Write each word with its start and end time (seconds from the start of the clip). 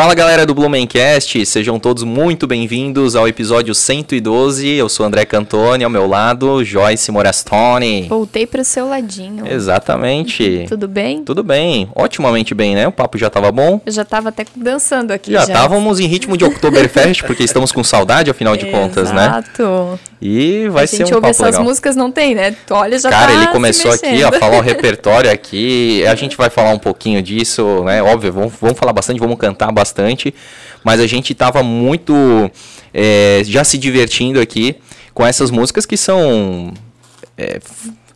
Fala 0.00 0.14
galera 0.14 0.46
do 0.46 0.54
Blumencast, 0.54 1.44
sejam 1.44 1.78
todos 1.78 2.04
muito 2.04 2.46
bem-vindos 2.46 3.14
ao 3.14 3.28
episódio 3.28 3.74
112. 3.74 4.66
Eu 4.66 4.88
sou 4.88 5.04
André 5.04 5.26
Cantoni, 5.26 5.84
ao 5.84 5.90
meu 5.90 6.06
lado, 6.06 6.64
Joyce 6.64 7.12
Morastone. 7.12 8.06
Voltei 8.08 8.46
pro 8.46 8.64
seu 8.64 8.88
ladinho. 8.88 9.46
Exatamente. 9.46 10.64
Tudo 10.70 10.88
bem? 10.88 11.22
Tudo 11.22 11.42
bem, 11.42 11.86
otimamente 11.94 12.54
bem, 12.54 12.74
né? 12.74 12.88
O 12.88 12.92
papo 12.92 13.18
já 13.18 13.28
tava 13.28 13.52
bom. 13.52 13.78
Eu 13.84 13.92
já 13.92 14.02
tava 14.02 14.30
até 14.30 14.46
dançando 14.56 15.10
aqui. 15.10 15.32
Já 15.32 15.42
estávamos 15.42 16.00
em 16.00 16.06
ritmo 16.06 16.34
de 16.34 16.46
Oktoberfest, 16.46 17.22
porque 17.24 17.44
estamos 17.44 17.70
com 17.70 17.84
saudade, 17.84 18.30
afinal 18.30 18.56
de 18.56 18.70
contas, 18.70 19.12
né? 19.12 19.26
Exato. 19.26 20.00
E 20.22 20.66
vai 20.68 20.84
a 20.84 20.86
ser 20.86 20.96
gente 20.98 21.12
um 21.12 21.16
ouve 21.16 21.28
papo 21.28 21.30
essas 21.30 21.46
legal. 21.46 21.64
músicas, 21.64 21.96
não 21.96 22.10
tem, 22.10 22.34
né? 22.34 22.56
Olha 22.70 22.98
já 22.98 23.10
Cara, 23.10 23.32
tá 23.32 23.34
ele 23.34 23.46
começou 23.48 23.90
aqui 23.90 24.22
a 24.22 24.32
falar 24.32 24.58
o 24.58 24.60
repertório 24.64 25.30
aqui. 25.30 26.06
A 26.06 26.14
gente 26.14 26.38
vai 26.38 26.48
falar 26.48 26.70
um 26.70 26.78
pouquinho 26.78 27.22
disso, 27.22 27.84
né? 27.84 28.02
Óbvio, 28.02 28.32
vamos, 28.32 28.52
vamos 28.58 28.78
falar 28.78 28.94
bastante, 28.94 29.20
vamos 29.20 29.38
cantar 29.38 29.70
bastante. 29.70 29.89
Mas 30.84 31.00
a 31.00 31.06
gente 31.06 31.34
tava 31.34 31.62
muito 31.62 32.50
é, 32.92 33.42
já 33.44 33.64
se 33.64 33.78
divertindo 33.78 34.40
aqui 34.40 34.76
com 35.14 35.26
essas 35.26 35.50
músicas 35.50 35.86
que 35.86 35.96
são. 35.96 36.72
é, 37.36 37.60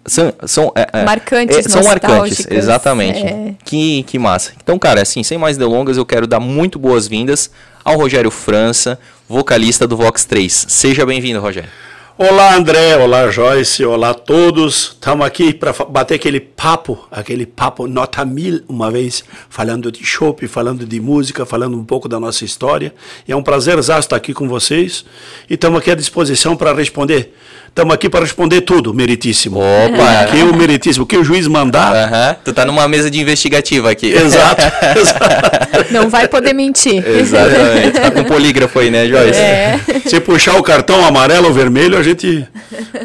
são, 0.06 0.32
são, 0.46 0.72
é, 0.74 0.86
é, 0.92 1.04
Marcantes, 1.04 1.56
é, 1.56 1.62
são 1.62 1.82
marcantes, 1.82 2.46
exatamente. 2.50 3.24
é. 3.24 3.54
Que, 3.64 4.02
que 4.02 4.18
massa. 4.18 4.52
Então, 4.62 4.78
cara, 4.78 5.00
assim, 5.00 5.22
sem 5.22 5.38
mais 5.38 5.56
delongas, 5.56 5.96
eu 5.96 6.04
quero 6.04 6.26
dar 6.26 6.40
muito 6.40 6.78
boas-vindas 6.78 7.50
ao 7.82 7.96
Rogério 7.96 8.30
França, 8.30 8.98
vocalista 9.28 9.86
do 9.86 9.96
Vox 9.96 10.24
3. 10.26 10.66
Seja 10.68 11.06
bem-vindo, 11.06 11.40
Rogério. 11.40 11.70
Olá 12.16 12.54
André, 12.54 12.96
olá 12.96 13.28
Joyce, 13.28 13.84
olá 13.84 14.10
a 14.10 14.14
todos. 14.14 14.92
Estamos 14.92 15.26
aqui 15.26 15.52
para 15.52 15.72
bater 15.72 16.14
aquele 16.14 16.38
papo, 16.38 17.08
aquele 17.10 17.44
papo 17.44 17.88
nota 17.88 18.24
mil 18.24 18.62
uma 18.68 18.88
vez, 18.88 19.24
falando 19.50 19.90
de 19.90 20.06
chopp, 20.06 20.46
falando 20.46 20.86
de 20.86 21.00
música, 21.00 21.44
falando 21.44 21.76
um 21.76 21.84
pouco 21.84 22.08
da 22.08 22.20
nossa 22.20 22.44
história. 22.44 22.94
E 23.26 23.32
é 23.32 23.36
um 23.36 23.42
prazer 23.42 23.76
estar 23.80 24.14
aqui 24.14 24.32
com 24.32 24.48
vocês 24.48 25.04
e 25.50 25.54
estamos 25.54 25.80
aqui 25.80 25.90
à 25.90 25.96
disposição 25.96 26.56
para 26.56 26.72
responder. 26.72 27.34
Estamos 27.74 27.92
aqui 27.92 28.08
para 28.08 28.20
responder 28.20 28.60
tudo, 28.60 28.94
meritíssimo. 28.94 29.58
Opa! 29.58 30.28
O 30.28 30.30
que 30.30 30.42
o 30.44 30.54
meritíssimo, 30.56 31.04
que 31.04 31.16
o 31.16 31.24
juiz 31.24 31.48
mandar. 31.48 32.38
Tu 32.44 32.52
tá 32.52 32.64
numa 32.64 32.86
mesa 32.86 33.10
de 33.10 33.20
investigativa 33.20 33.90
aqui. 33.90 34.12
Exato, 34.12 34.62
exato. 34.96 35.92
Não 35.92 36.08
vai 36.08 36.28
poder 36.28 36.52
mentir. 36.52 37.04
Exatamente. 37.04 37.98
Tá 37.98 38.12
com 38.12 38.22
polígrafo 38.22 38.78
aí, 38.78 38.92
né, 38.92 39.08
Joyce? 39.08 39.40
É. 39.40 39.80
Se 40.06 40.20
puxar 40.20 40.54
o 40.56 40.62
cartão 40.62 41.04
amarelo 41.04 41.48
ou 41.48 41.52
vermelho, 41.52 41.98
a 41.98 42.02
gente, 42.04 42.46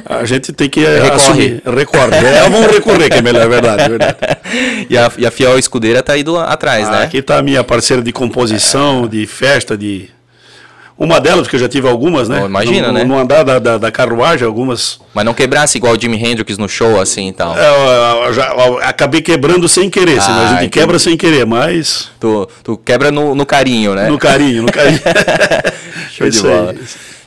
a 0.05 0.23
gente 0.25 0.53
tem 0.53 0.69
que 0.69 0.81
Recorre. 0.81 1.09
assumir. 1.13 1.63
Recorre. 1.65 2.15
É, 2.17 2.47
vamos 2.47 2.67
recorrer, 2.71 3.09
que 3.09 3.17
é 3.17 3.21
melhor, 3.23 3.45
é 3.45 3.47
verdade. 3.47 3.81
É 3.81 3.89
verdade. 3.89 4.17
E 4.87 4.95
a, 4.95 5.11
e 5.17 5.25
a 5.25 5.31
fiel 5.31 5.57
escudeira 5.57 6.03
tá 6.03 6.13
aí 6.13 6.21
do, 6.21 6.37
atrás, 6.37 6.87
Ah, 6.89 6.91
né? 6.91 7.03
Aqui 7.05 7.17
está 7.17 7.39
a 7.39 7.41
minha 7.41 7.63
parceira 7.63 8.03
de 8.03 8.11
composição, 8.11 9.07
de 9.07 9.25
festa, 9.25 9.75
de. 9.75 10.11
Uma 10.99 11.21
delas, 11.21 11.43
porque 11.43 11.55
eu 11.55 11.59
já 11.61 11.69
tive 11.69 11.87
algumas, 11.87 12.27
né? 12.27 12.41
Oh, 12.43 12.45
imagina, 12.45 12.87
no, 12.87 12.93
né? 12.93 13.03
No 13.05 13.17
andar 13.17 13.43
da, 13.43 13.57
da, 13.57 13.77
da 13.77 13.89
carruagem, 13.89 14.45
algumas. 14.45 14.99
Mas 15.13 15.23
não 15.23 15.33
quebrasse 15.33 15.77
igual 15.77 15.93
o 15.93 15.99
Jimi 15.99 16.17
Hendrix 16.21 16.57
no 16.57 16.67
show, 16.67 16.99
assim 16.99 17.29
e 17.29 17.31
tal. 17.31 17.57
É, 17.57 18.27
eu, 18.27 18.33
já, 18.33 18.47
eu 18.53 18.79
acabei 18.83 19.21
quebrando 19.21 19.69
sem 19.69 19.89
querer, 19.89 20.21
senão 20.21 20.39
Ah, 20.39 20.41
a 20.41 20.47
gente 20.47 20.55
entendi. 20.57 20.69
quebra 20.71 20.99
sem 20.99 21.15
querer, 21.15 21.45
mas 21.45 22.09
Tu, 22.19 22.47
tu 22.63 22.77
quebra 22.77 23.11
no, 23.11 23.33
no 23.33 23.45
carinho, 23.45 23.95
né? 23.95 24.09
no 24.09 24.17
carinho, 24.17 24.63
no 24.63 24.71
carinho. 24.71 24.99
Show 26.11 26.29
de 26.29 26.35
Isso 26.35 26.47
aí. 26.47 26.77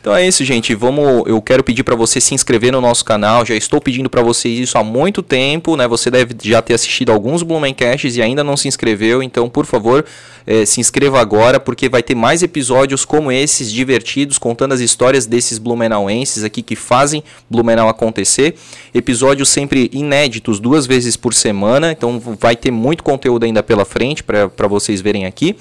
Então 0.03 0.17
é 0.17 0.27
isso, 0.27 0.45
gente. 0.45 0.75
Vamos, 0.75 1.23
eu 1.29 1.41
quero 1.41 1.63
pedir 1.63 1.85
para 1.85 1.95
você 1.95 2.21
se 2.21 2.35
inscrever 2.35 2.73
no 2.73 2.81
nosso 2.81 3.05
canal. 3.05 3.47
Já 3.47 3.55
estou 3.55 3.81
pedindo 3.81 4.11
para 4.11 4.21
vocês 4.21 4.59
isso 4.59 4.77
há 4.77 4.83
muito 4.83 5.23
tempo, 5.23 5.77
né? 5.77 5.87
Você 5.87 6.11
deve 6.11 6.35
já 6.43 6.61
ter 6.61 6.75
assistido 6.75 7.13
alguns 7.13 7.45
Blumencasts 7.45 8.17
e 8.17 8.21
ainda 8.21 8.43
não 8.43 8.57
se 8.57 8.67
inscreveu. 8.67 9.23
Então, 9.23 9.49
por 9.49 9.65
favor, 9.65 10.05
eh, 10.45 10.67
se 10.67 10.81
inscreva 10.81 11.21
agora, 11.21 11.61
porque 11.61 11.89
vai 11.89 12.03
ter 12.03 12.17
mais 12.17 12.43
episódios 12.43 13.05
como 13.05 13.31
esses 13.31 13.71
divertidos, 13.71 14.39
contando 14.39 14.73
as 14.73 14.81
histórias 14.81 15.25
desses 15.25 15.57
blumenauenses 15.59 16.43
aqui 16.43 16.63
que 16.63 16.75
fazem 16.75 17.23
Blumenau 17.49 17.89
acontecer. 17.89 18.57
Episódios 18.93 19.51
sempre 19.51 19.89
inéditos, 19.93 20.59
duas 20.59 20.85
vezes 20.85 21.17
por 21.17 21.33
semana. 21.33 21.93
Então, 21.93 22.21
vai 22.41 22.57
ter 22.57 22.73
muito 22.73 23.05
conteúdo 23.05 23.45
ainda 23.45 23.63
pela 23.63 23.85
frente 23.85 24.25
para 24.25 24.67
vocês 24.67 25.01
verem 25.01 25.27
aqui. 25.27 25.55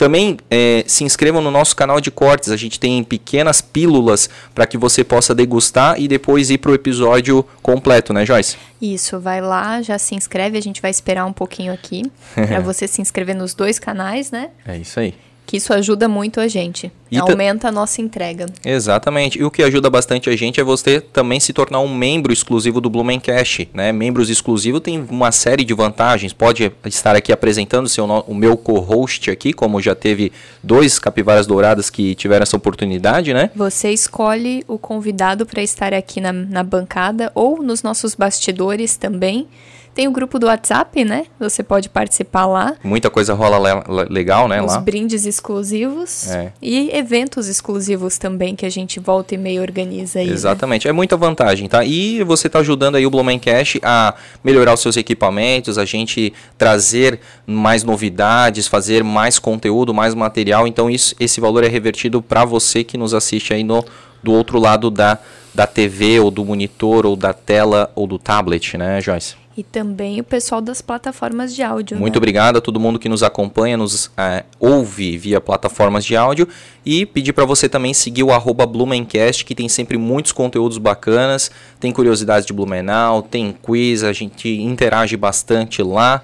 Também 0.00 0.38
eh, 0.50 0.82
se 0.86 1.04
inscrevam 1.04 1.42
no 1.42 1.50
nosso 1.50 1.76
canal 1.76 2.00
de 2.00 2.10
cortes. 2.10 2.50
A 2.50 2.56
gente 2.56 2.80
tem 2.80 3.04
pequenas 3.04 3.60
pílulas 3.60 4.30
para 4.54 4.66
que 4.66 4.78
você 4.78 5.04
possa 5.04 5.34
degustar 5.34 6.00
e 6.00 6.08
depois 6.08 6.48
ir 6.48 6.56
para 6.56 6.70
o 6.70 6.74
episódio 6.74 7.44
completo, 7.60 8.10
né, 8.14 8.24
Joyce? 8.24 8.56
Isso, 8.80 9.20
vai 9.20 9.42
lá, 9.42 9.82
já 9.82 9.98
se 9.98 10.14
inscreve. 10.14 10.56
A 10.56 10.62
gente 10.62 10.80
vai 10.80 10.90
esperar 10.90 11.26
um 11.26 11.34
pouquinho 11.34 11.70
aqui 11.70 12.10
para 12.32 12.60
você 12.60 12.88
se 12.88 13.02
inscrever 13.02 13.36
nos 13.36 13.52
dois 13.52 13.78
canais, 13.78 14.30
né? 14.30 14.48
É 14.66 14.78
isso 14.78 14.98
aí. 14.98 15.12
Que 15.50 15.56
isso 15.56 15.72
ajuda 15.74 16.06
muito 16.06 16.38
a 16.38 16.46
gente. 16.46 16.92
E 17.10 17.16
ta- 17.18 17.24
Aumenta 17.24 17.66
a 17.66 17.72
nossa 17.72 18.00
entrega. 18.00 18.46
Exatamente. 18.64 19.36
E 19.36 19.42
o 19.42 19.50
que 19.50 19.64
ajuda 19.64 19.90
bastante 19.90 20.30
a 20.30 20.36
gente 20.36 20.60
é 20.60 20.62
você 20.62 21.00
também 21.00 21.40
se 21.40 21.52
tornar 21.52 21.80
um 21.80 21.92
membro 21.92 22.32
exclusivo 22.32 22.80
do 22.80 22.88
Blumencast, 22.88 23.68
né? 23.74 23.90
Membros 23.90 24.30
exclusivos 24.30 24.80
tem 24.80 25.04
uma 25.10 25.32
série 25.32 25.64
de 25.64 25.74
vantagens. 25.74 26.32
Pode 26.32 26.70
estar 26.84 27.16
aqui 27.16 27.32
apresentando 27.32 27.88
seu, 27.88 28.04
o 28.04 28.32
meu 28.32 28.56
co-host 28.56 29.28
aqui, 29.28 29.52
como 29.52 29.82
já 29.82 29.92
teve 29.96 30.30
dois 30.62 31.00
capivaras 31.00 31.48
douradas 31.48 31.90
que 31.90 32.14
tiveram 32.14 32.44
essa 32.44 32.56
oportunidade, 32.56 33.34
né? 33.34 33.50
Você 33.56 33.90
escolhe 33.90 34.62
o 34.68 34.78
convidado 34.78 35.44
para 35.44 35.60
estar 35.64 35.92
aqui 35.92 36.20
na, 36.20 36.32
na 36.32 36.62
bancada 36.62 37.32
ou 37.34 37.60
nos 37.60 37.82
nossos 37.82 38.14
bastidores 38.14 38.96
também. 38.96 39.48
Tem 39.94 40.06
o 40.06 40.12
grupo 40.12 40.38
do 40.38 40.46
WhatsApp, 40.46 41.04
né? 41.04 41.26
Você 41.38 41.62
pode 41.62 41.88
participar 41.88 42.46
lá. 42.46 42.74
Muita 42.82 43.10
coisa 43.10 43.34
rola 43.34 43.58
le- 43.58 43.84
le- 44.02 44.08
legal, 44.08 44.46
né, 44.48 44.62
Os 44.62 44.72
lá. 44.74 44.80
brindes 44.80 45.26
exclusivos 45.26 46.30
É. 46.30 46.52
e 46.62 46.90
eventos 46.96 47.48
exclusivos 47.48 48.16
também 48.16 48.54
que 48.54 48.64
a 48.64 48.70
gente 48.70 49.00
volta 49.00 49.34
e 49.34 49.38
meio 49.38 49.60
organiza 49.60 50.20
aí. 50.20 50.28
né? 50.28 50.32
Exatamente, 50.32 50.86
é 50.88 50.92
muita 50.92 51.16
vantagem, 51.16 51.68
tá? 51.68 51.84
E 51.84 52.22
você 52.22 52.46
está 52.46 52.60
ajudando 52.60 52.94
aí 52.94 53.04
o 53.06 53.10
Blumencast 53.10 53.80
a 53.82 54.14
melhorar 54.44 54.74
os 54.74 54.80
seus 54.80 54.96
equipamentos, 54.96 55.76
a 55.76 55.84
gente 55.84 56.32
trazer 56.56 57.18
mais 57.46 57.82
novidades, 57.82 58.68
fazer 58.68 59.02
mais 59.02 59.38
conteúdo, 59.38 59.92
mais 59.92 60.14
material. 60.14 60.66
Então 60.66 60.88
isso, 60.88 61.14
esse 61.18 61.40
valor 61.40 61.64
é 61.64 61.68
revertido 61.68 62.22
para 62.22 62.44
você 62.44 62.84
que 62.84 62.96
nos 62.96 63.12
assiste 63.12 63.52
aí 63.52 63.64
no 63.64 63.84
do 64.22 64.32
outro 64.32 64.58
lado 64.58 64.90
da, 64.90 65.18
da 65.54 65.66
TV 65.66 66.20
ou 66.20 66.30
do 66.30 66.44
monitor 66.44 67.06
ou 67.06 67.16
da 67.16 67.32
tela 67.32 67.90
ou 67.94 68.06
do 68.06 68.18
tablet, 68.18 68.76
né, 68.76 69.00
Joyce? 69.00 69.34
E 69.56 69.64
também 69.64 70.20
o 70.20 70.24
pessoal 70.24 70.60
das 70.60 70.80
plataformas 70.80 71.54
de 71.54 71.62
áudio. 71.62 71.98
Muito 71.98 72.14
né? 72.14 72.18
obrigado 72.18 72.58
a 72.58 72.60
todo 72.60 72.78
mundo 72.78 72.98
que 72.98 73.08
nos 73.08 73.22
acompanha, 73.22 73.76
nos 73.76 74.10
eh, 74.16 74.44
ouve 74.60 75.18
via 75.18 75.40
plataformas 75.40 76.04
de 76.04 76.16
áudio 76.16 76.46
e 76.86 77.04
pedir 77.04 77.32
para 77.32 77.44
você 77.44 77.68
também 77.68 77.92
seguir 77.92 78.22
o 78.22 78.30
arroba 78.30 78.64
Blumencast, 78.64 79.44
que 79.44 79.54
tem 79.54 79.68
sempre 79.68 79.98
muitos 79.98 80.30
conteúdos 80.30 80.78
bacanas, 80.78 81.50
tem 81.80 81.90
curiosidades 81.90 82.46
de 82.46 82.52
Blumenau, 82.52 83.22
tem 83.22 83.54
quiz, 83.60 84.04
a 84.04 84.12
gente 84.12 84.48
interage 84.48 85.16
bastante 85.16 85.82
lá, 85.82 86.22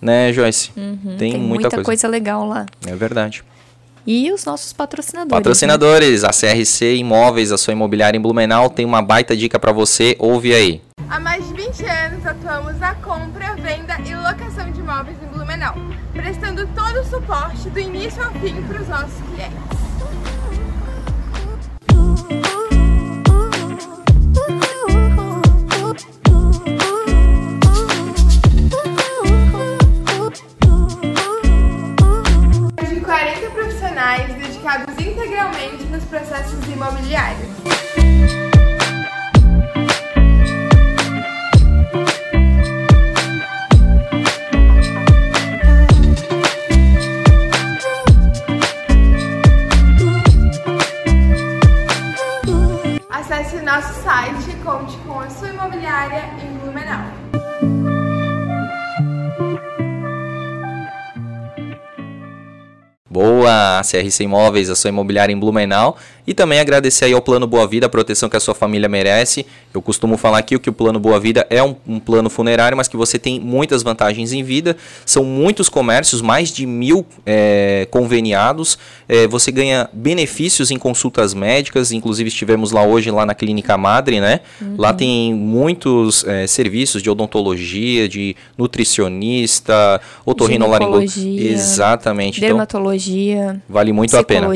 né, 0.00 0.30
Joyce? 0.32 0.70
Uhum, 0.76 1.16
tem, 1.18 1.38
muita, 1.38 1.82
coisa. 1.82 2.06
legal 2.06 2.46
lá. 2.46 2.66
É 2.86 2.94
verdade. 2.94 3.42
E 4.10 4.32
os 4.32 4.42
nossos 4.46 4.72
patrocinadores. 4.72 5.30
né? 5.30 5.36
Patrocinadores, 5.36 6.24
a 6.24 6.30
CRC 6.30 6.96
Imóveis, 6.96 7.52
a 7.52 7.58
sua 7.58 7.74
imobiliária 7.74 8.16
em 8.16 8.20
Blumenau, 8.22 8.70
tem 8.70 8.86
uma 8.86 9.02
baita 9.02 9.36
dica 9.36 9.58
para 9.58 9.70
você, 9.70 10.16
ouve 10.18 10.54
aí. 10.54 10.80
Há 11.10 11.20
mais 11.20 11.46
de 11.46 11.52
20 11.52 11.84
anos 11.84 12.24
atuamos 12.24 12.78
na 12.78 12.94
compra, 12.94 13.54
venda 13.56 13.98
e 14.06 14.14
locação 14.16 14.72
de 14.72 14.80
imóveis 14.80 15.18
em 15.22 15.26
Blumenau, 15.26 15.74
prestando 16.14 16.66
todo 16.68 17.00
o 17.00 17.04
suporte 17.04 17.68
do 17.68 17.78
início 17.78 18.24
ao 18.24 18.32
fim 18.32 18.62
para 18.62 18.80
os 18.80 18.88
nossos 18.88 19.20
clientes. 19.28 19.78
Profissionais 33.98 34.32
dedicados 34.34 34.94
integralmente 34.98 35.84
nos 35.84 36.04
processos 36.04 36.64
imobiliários. 36.68 37.48
Acesse 53.10 53.56
nosso 53.62 54.02
site 54.02 54.56
conte 54.64 54.96
com 54.98 55.18
a 55.18 55.28
sua 55.28 55.48
imobiliária 55.48 56.22
em 56.40 56.56
Blumenau. 56.58 57.17
Boa! 63.18 63.82
CRC 63.82 64.22
Imóveis, 64.22 64.70
a 64.70 64.76
sua 64.76 64.90
imobiliária 64.90 65.32
em 65.32 65.36
Blumenau. 65.36 65.98
E 66.28 66.34
também 66.34 66.60
agradecer 66.60 67.06
aí 67.06 67.14
ao 67.14 67.22
Plano 67.22 67.46
Boa 67.46 67.66
Vida, 67.66 67.86
a 67.86 67.88
proteção 67.88 68.28
que 68.28 68.36
a 68.36 68.40
sua 68.40 68.54
família 68.54 68.86
merece. 68.86 69.46
Eu 69.72 69.80
costumo 69.80 70.18
falar 70.18 70.36
aqui 70.36 70.58
que 70.58 70.68
o 70.68 70.72
Plano 70.74 71.00
Boa 71.00 71.18
Vida 71.18 71.46
é 71.48 71.62
um, 71.62 71.74
um 71.86 71.98
plano 71.98 72.28
funerário, 72.28 72.76
mas 72.76 72.86
que 72.86 72.98
você 72.98 73.18
tem 73.18 73.40
muitas 73.40 73.82
vantagens 73.82 74.30
em 74.34 74.42
vida. 74.42 74.76
São 75.06 75.24
muitos 75.24 75.70
comércios, 75.70 76.20
mais 76.20 76.52
de 76.52 76.66
mil 76.66 77.06
é, 77.24 77.88
conveniados. 77.90 78.76
É, 79.08 79.26
você 79.26 79.50
ganha 79.50 79.88
benefícios 79.90 80.70
em 80.70 80.78
consultas 80.78 81.32
médicas. 81.32 81.92
Inclusive 81.92 82.28
estivemos 82.28 82.72
lá 82.72 82.84
hoje, 82.84 83.10
lá 83.10 83.24
na 83.24 83.34
Clínica 83.34 83.78
Madre, 83.78 84.20
né? 84.20 84.40
Uhum. 84.60 84.74
Lá 84.76 84.92
tem 84.92 85.32
muitos 85.32 86.24
é, 86.24 86.46
serviços 86.46 87.02
de 87.02 87.08
odontologia, 87.08 88.06
de 88.06 88.36
nutricionista, 88.58 89.98
otorrinolaringologia. 90.26 91.52
Exatamente. 91.52 92.36
Então, 92.36 92.48
Dermatologia. 92.50 93.44
Então, 93.44 93.62
vale 93.66 93.94
muito 93.94 94.14
a 94.14 94.22
pena. 94.22 94.46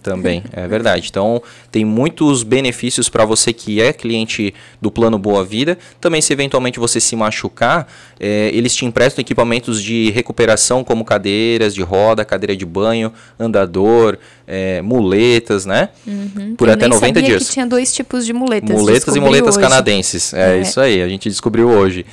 Também, 0.00 0.44
é 0.52 0.68
verdade. 0.68 0.99
Então, 1.08 1.42
tem 1.70 1.84
muitos 1.84 2.42
benefícios 2.42 3.08
para 3.08 3.24
você 3.24 3.52
que 3.52 3.80
é 3.80 3.92
cliente 3.92 4.52
do 4.80 4.90
Plano 4.90 5.18
Boa 5.18 5.44
Vida. 5.44 5.78
Também, 6.00 6.20
se 6.20 6.32
eventualmente 6.32 6.78
você 6.78 7.00
se 7.00 7.14
machucar, 7.14 7.86
é, 8.18 8.50
eles 8.52 8.74
te 8.74 8.84
emprestam 8.84 9.22
equipamentos 9.22 9.82
de 9.82 10.10
recuperação, 10.10 10.82
como 10.82 11.04
cadeiras 11.04 11.74
de 11.74 11.82
roda, 11.82 12.24
cadeira 12.24 12.56
de 12.56 12.66
banho, 12.66 13.12
andador, 13.38 14.18
é, 14.46 14.82
muletas, 14.82 15.64
né? 15.64 15.90
Uhum. 16.06 16.54
Por 16.56 16.68
Eu 16.68 16.74
até 16.74 16.88
90 16.88 17.22
dias. 17.22 17.46
que 17.46 17.52
tinha 17.52 17.66
dois 17.66 17.92
tipos 17.94 18.26
de 18.26 18.32
muletas. 18.32 18.70
Muletas 18.70 19.14
e 19.14 19.20
muletas 19.20 19.56
hoje. 19.56 19.66
canadenses. 19.66 20.34
É, 20.34 20.58
é, 20.58 20.60
isso 20.60 20.80
aí, 20.80 21.02
a 21.02 21.08
gente 21.08 21.28
descobriu 21.28 21.68
hoje. 21.68 22.04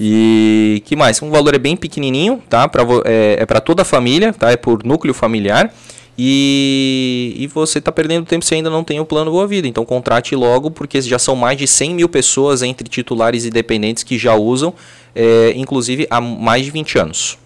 E 0.00 0.82
que 0.86 0.96
mais? 0.96 1.20
Um 1.20 1.30
valor 1.30 1.54
é 1.54 1.58
bem 1.58 1.76
pequenininho, 1.76 2.42
tá? 2.48 2.66
Pra, 2.66 2.82
é 3.04 3.44
é 3.44 3.46
para 3.46 3.60
toda 3.60 3.82
a 3.82 3.84
família, 3.84 4.32
tá? 4.32 4.50
É 4.50 4.56
por 4.56 4.84
núcleo 4.84 5.14
familiar. 5.14 5.72
E, 6.16 7.34
e 7.36 7.46
você 7.48 7.78
está 7.78 7.90
perdendo 7.90 8.24
tempo 8.24 8.44
se 8.44 8.54
ainda 8.54 8.70
não 8.70 8.84
tem 8.84 9.00
o 9.00 9.04
plano 9.04 9.30
Boa 9.30 9.46
Vida. 9.46 9.66
Então 9.66 9.84
contrate 9.84 10.34
logo, 10.36 10.70
porque 10.70 11.00
já 11.00 11.18
são 11.18 11.34
mais 11.34 11.58
de 11.58 11.66
100 11.66 11.94
mil 11.94 12.08
pessoas 12.08 12.62
entre 12.62 12.88
titulares 12.88 13.44
e 13.44 13.50
dependentes 13.50 14.02
que 14.02 14.16
já 14.16 14.34
usam, 14.34 14.72
é, 15.14 15.52
inclusive 15.56 16.06
há 16.10 16.20
mais 16.20 16.64
de 16.64 16.70
20 16.70 16.98
anos. 16.98 17.38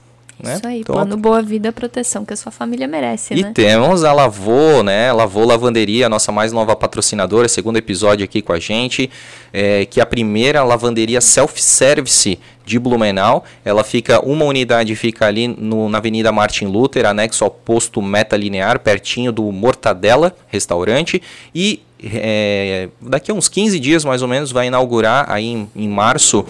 Né? 0.43 0.55
Isso 0.55 0.67
aí, 0.67 0.81
então, 0.81 0.95
plano 0.95 1.17
Boa 1.17 1.43
Vida 1.43 1.73
Proteção 1.73 2.25
que 2.25 2.33
a 2.33 2.37
sua 2.37 2.53
família 2.53 2.87
merece, 2.87 3.35
e 3.35 3.43
né? 3.43 3.51
E 3.51 3.53
temos 3.53 4.05
a 4.05 4.13
Lavô, 4.13 4.83
né? 4.83 5.13
Lavô 5.13 5.45
Lavanderia, 5.45 6.07
a 6.07 6.09
nossa 6.09 6.31
mais 6.31 6.53
nova 6.53 6.77
patrocinadora, 6.77 7.49
segundo 7.49 7.77
episódio 7.77 8.25
aqui 8.25 8.41
com 8.41 8.53
a 8.53 8.61
gente, 8.61 9.11
é, 9.53 9.85
que 9.85 9.99
é 9.99 10.03
a 10.03 10.07
primeira 10.07 10.63
lavanderia 10.63 11.21
self-service 11.21 12.39
de 12.65 12.79
Blumenau. 12.79 13.45
Ela 13.65 13.83
fica, 13.83 14.25
uma 14.25 14.45
unidade 14.45 14.95
fica 14.95 15.27
ali 15.27 15.49
no, 15.49 15.89
na 15.89 15.99
Avenida 15.99 16.31
Martin 16.31 16.67
Luther, 16.67 17.07
anexo 17.07 17.43
ao 17.43 17.51
posto 17.51 18.01
Meta 18.01 18.37
Linear, 18.37 18.79
pertinho 18.79 19.33
do 19.33 19.51
Mortadela 19.51 20.37
Restaurante. 20.47 21.21
E 21.53 21.83
é, 22.03 22.89
daqui 23.01 23.31
a 23.31 23.35
uns 23.35 23.49
15 23.49 23.81
dias, 23.81 24.05
mais 24.05 24.23
ou 24.23 24.29
menos, 24.29 24.53
vai 24.53 24.69
inaugurar 24.69 25.27
aí 25.29 25.47
em, 25.47 25.71
em 25.75 25.89
março. 25.89 26.45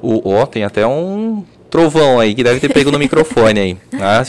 O, 0.00 0.30
ó, 0.30 0.46
tem 0.46 0.64
até 0.64 0.86
um 0.86 1.44
trovão 1.74 2.20
aí, 2.20 2.36
que 2.36 2.44
deve 2.44 2.60
ter 2.60 2.72
pego 2.72 2.92
no 2.92 3.00
microfone 3.00 3.58
aí. 3.58 3.76
A, 4.00 4.20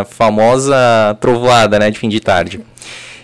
a, 0.00 0.04
famosa 0.06 0.74
trovoada, 1.20 1.78
né, 1.78 1.90
de 1.90 1.98
fim 1.98 2.08
de 2.08 2.20
tarde. 2.20 2.58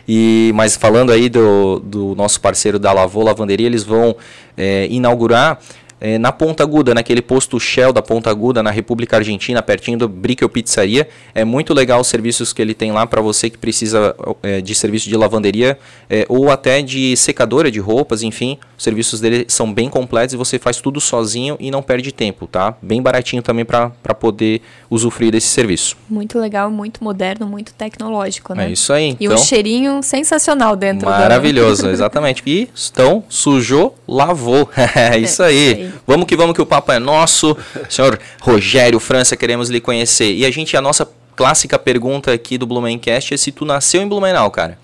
E, 0.06 0.52
mas 0.54 0.76
falando 0.76 1.10
aí 1.10 1.30
do, 1.30 1.80
do 1.80 2.14
nosso 2.14 2.38
parceiro 2.38 2.78
da 2.78 2.92
Lavô 2.92 3.22
Lavanderia, 3.22 3.66
eles 3.66 3.82
vão 3.82 4.14
é, 4.58 4.86
inaugurar 4.90 5.58
é, 6.02 6.18
na 6.18 6.32
Ponta 6.32 6.64
Aguda, 6.64 6.92
naquele 6.92 7.22
posto 7.22 7.60
Shell 7.60 7.92
da 7.92 8.02
Ponta 8.02 8.28
Aguda, 8.28 8.60
na 8.60 8.72
República 8.72 9.18
Argentina, 9.18 9.62
pertinho 9.62 9.96
do 9.96 10.08
Brickel 10.08 10.48
Pizzaria. 10.48 11.08
É 11.32 11.44
muito 11.44 11.72
legal 11.72 12.00
os 12.00 12.08
serviços 12.08 12.52
que 12.52 12.60
ele 12.60 12.74
tem 12.74 12.90
lá 12.90 13.06
para 13.06 13.22
você 13.22 13.48
que 13.48 13.56
precisa 13.56 14.12
é, 14.42 14.60
de 14.60 14.74
serviço 14.74 15.08
de 15.08 15.16
lavanderia 15.16 15.78
é, 16.10 16.26
ou 16.28 16.50
até 16.50 16.82
de 16.82 17.16
secadora 17.16 17.70
de 17.70 17.78
roupas, 17.78 18.24
enfim. 18.24 18.58
Os 18.76 18.82
serviços 18.82 19.20
dele 19.20 19.44
são 19.46 19.72
bem 19.72 19.88
completos 19.88 20.34
e 20.34 20.36
você 20.36 20.58
faz 20.58 20.80
tudo 20.80 21.00
sozinho 21.00 21.56
e 21.60 21.70
não 21.70 21.80
perde 21.80 22.10
tempo, 22.10 22.48
tá? 22.48 22.74
Bem 22.82 23.00
baratinho 23.00 23.40
também 23.40 23.64
para 23.64 23.90
poder 24.18 24.60
usufruir 24.90 25.30
desse 25.30 25.48
serviço. 25.48 25.96
Muito 26.10 26.36
legal, 26.36 26.68
muito 26.68 27.04
moderno, 27.04 27.46
muito 27.46 27.72
tecnológico, 27.74 28.54
né? 28.54 28.66
É 28.66 28.72
isso 28.72 28.92
aí. 28.92 29.16
E 29.20 29.26
então, 29.26 29.36
um 29.36 29.38
cheirinho 29.38 30.02
sensacional 30.02 30.74
dentro 30.74 31.08
Maravilhoso, 31.08 31.84
da... 31.84 31.92
exatamente. 31.94 32.42
E 32.44 32.68
estão, 32.74 33.22
sujou, 33.28 33.96
lavou. 34.08 34.68
é 34.96 35.16
isso 35.16 35.44
aí. 35.44 35.56
É 35.56 35.70
isso 35.70 35.82
aí. 35.82 35.91
Vamos 36.06 36.26
que 36.26 36.36
vamos 36.36 36.54
que 36.54 36.62
o 36.62 36.66
papo 36.66 36.92
é 36.92 36.98
nosso. 36.98 37.56
Senhor 37.88 38.18
Rogério 38.40 38.98
França, 39.00 39.36
queremos 39.36 39.68
lhe 39.68 39.80
conhecer. 39.80 40.32
E 40.32 40.44
a 40.44 40.50
gente, 40.50 40.76
a 40.76 40.80
nossa 40.80 41.08
clássica 41.34 41.78
pergunta 41.78 42.32
aqui 42.32 42.58
do 42.58 42.66
Blumencast 42.66 43.34
é 43.34 43.36
se 43.36 43.52
tu 43.52 43.64
nasceu 43.64 44.02
em 44.02 44.08
Blumenau, 44.08 44.50
cara. 44.50 44.78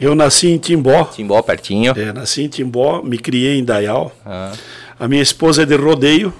Eu 0.00 0.14
nasci 0.14 0.48
em 0.48 0.58
Timbó. 0.58 1.04
Timbó, 1.04 1.40
pertinho. 1.42 1.92
É, 1.96 2.12
nasci 2.12 2.42
em 2.42 2.48
Timbó, 2.48 3.02
me 3.02 3.18
criei 3.18 3.58
em 3.58 3.64
Dayal. 3.64 4.10
Ah. 4.24 4.52
A 4.98 5.06
minha 5.06 5.22
esposa 5.22 5.62
é 5.62 5.66
de 5.66 5.76
rodeio. 5.76 6.32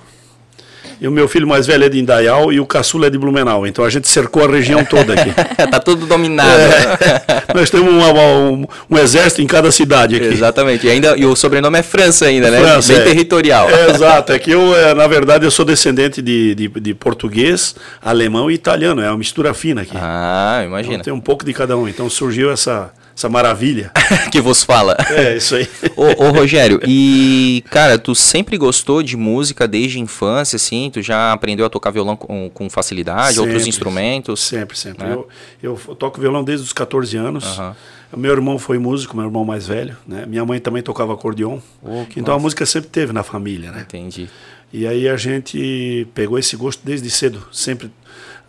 E 1.00 1.08
o 1.08 1.10
meu 1.10 1.26
filho 1.26 1.46
mais 1.46 1.66
velho 1.66 1.84
é 1.84 1.88
de 1.88 1.98
Indaial 1.98 2.52
e 2.52 2.60
o 2.60 2.66
caçula 2.66 3.06
é 3.06 3.10
de 3.10 3.16
Blumenau. 3.16 3.66
Então 3.66 3.84
a 3.84 3.88
gente 3.88 4.06
cercou 4.06 4.44
a 4.44 4.48
região 4.48 4.84
toda 4.84 5.14
aqui. 5.14 5.30
tá 5.70 5.80
tudo 5.80 6.04
dominado. 6.04 6.60
É, 6.60 7.54
nós 7.54 7.70
temos 7.70 7.90
uma, 7.90 8.12
um, 8.12 8.66
um, 8.90 8.98
exército 8.98 9.40
em 9.40 9.46
cada 9.46 9.72
cidade 9.72 10.16
aqui. 10.16 10.26
Exatamente. 10.26 10.86
E, 10.86 10.90
ainda, 10.90 11.16
e 11.16 11.24
o 11.24 11.34
sobrenome 11.34 11.78
é 11.78 11.82
França 11.82 12.26
ainda, 12.26 12.50
né? 12.50 12.60
França, 12.60 12.92
Bem 12.92 13.02
é. 13.02 13.04
territorial. 13.04 13.70
É, 13.70 13.90
exato. 13.90 14.32
É 14.32 14.38
que 14.38 14.50
eu, 14.50 14.76
é, 14.76 14.92
na 14.92 15.06
verdade, 15.06 15.46
eu 15.46 15.50
sou 15.50 15.64
descendente 15.64 16.20
de, 16.20 16.54
de, 16.54 16.68
de, 16.68 16.94
português, 16.94 17.74
alemão 18.02 18.50
e 18.50 18.54
italiano. 18.54 19.00
É 19.00 19.08
uma 19.08 19.16
mistura 19.16 19.54
fina 19.54 19.80
aqui. 19.80 19.96
Ah, 19.96 20.62
imagina. 20.66 20.96
Então, 20.96 21.04
tem 21.04 21.12
um 21.14 21.20
pouco 21.20 21.46
de 21.46 21.54
cada 21.54 21.78
um. 21.78 21.88
Então 21.88 22.10
surgiu 22.10 22.50
essa 22.50 22.92
essa 23.20 23.28
maravilha. 23.28 23.92
que 24.32 24.40
vos 24.40 24.64
fala. 24.64 24.96
É, 25.10 25.36
isso 25.36 25.54
aí. 25.54 25.68
ô, 25.94 26.24
ô, 26.24 26.30
Rogério, 26.30 26.80
e, 26.86 27.62
cara, 27.70 27.98
tu 27.98 28.14
sempre 28.14 28.56
gostou 28.56 29.02
de 29.02 29.16
música 29.16 29.68
desde 29.68 29.98
a 29.98 30.00
infância, 30.00 30.56
assim? 30.56 30.90
Tu 30.90 31.02
já 31.02 31.32
aprendeu 31.32 31.66
a 31.66 31.68
tocar 31.68 31.90
violão 31.90 32.16
com, 32.16 32.48
com 32.48 32.70
facilidade, 32.70 33.34
sempre, 33.34 33.42
outros 33.42 33.66
instrumentos? 33.66 34.40
Sempre, 34.40 34.78
sempre. 34.78 35.06
Né? 35.06 35.12
Eu, 35.12 35.78
eu 35.86 35.94
toco 35.94 36.20
violão 36.20 36.42
desde 36.42 36.64
os 36.64 36.72
14 36.72 37.16
anos. 37.16 37.58
Uhum. 37.58 37.74
Meu 38.16 38.32
irmão 38.32 38.58
foi 38.58 38.78
músico, 38.78 39.14
meu 39.14 39.26
irmão 39.26 39.44
mais 39.44 39.68
velho, 39.68 39.96
né? 40.06 40.24
Minha 40.26 40.44
mãe 40.44 40.58
também 40.58 40.82
tocava 40.82 41.12
acordeon. 41.12 41.58
Oh, 41.82 42.02
então 42.10 42.22
massa. 42.22 42.32
a 42.32 42.38
música 42.38 42.66
sempre 42.66 42.90
teve 42.90 43.12
na 43.12 43.22
família, 43.22 43.70
né? 43.70 43.82
Entendi. 43.82 44.28
E 44.72 44.86
aí 44.86 45.08
a 45.08 45.16
gente 45.16 46.08
pegou 46.14 46.38
esse 46.38 46.56
gosto 46.56 46.80
desde 46.84 47.10
cedo, 47.10 47.46
sempre 47.52 47.90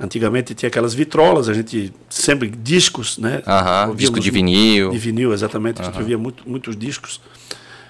Antigamente 0.02 0.56
tinha 0.56 0.68
aquelas 0.68 0.94
vitrolas, 0.94 1.48
a 1.48 1.54
gente 1.54 1.94
sempre 2.10 2.50
discos, 2.50 3.18
né? 3.18 3.42
Aham, 3.46 3.96
disco 3.96 4.20
de 4.20 4.32
vinil. 4.32 4.90
De 4.90 4.98
vinil, 4.98 5.34
exatamente. 5.34 5.82
A 5.82 5.86
gente 5.86 6.00
ouvia 6.00 6.18
muito, 6.18 6.48
muitos 6.50 6.76
discos. 6.76 7.22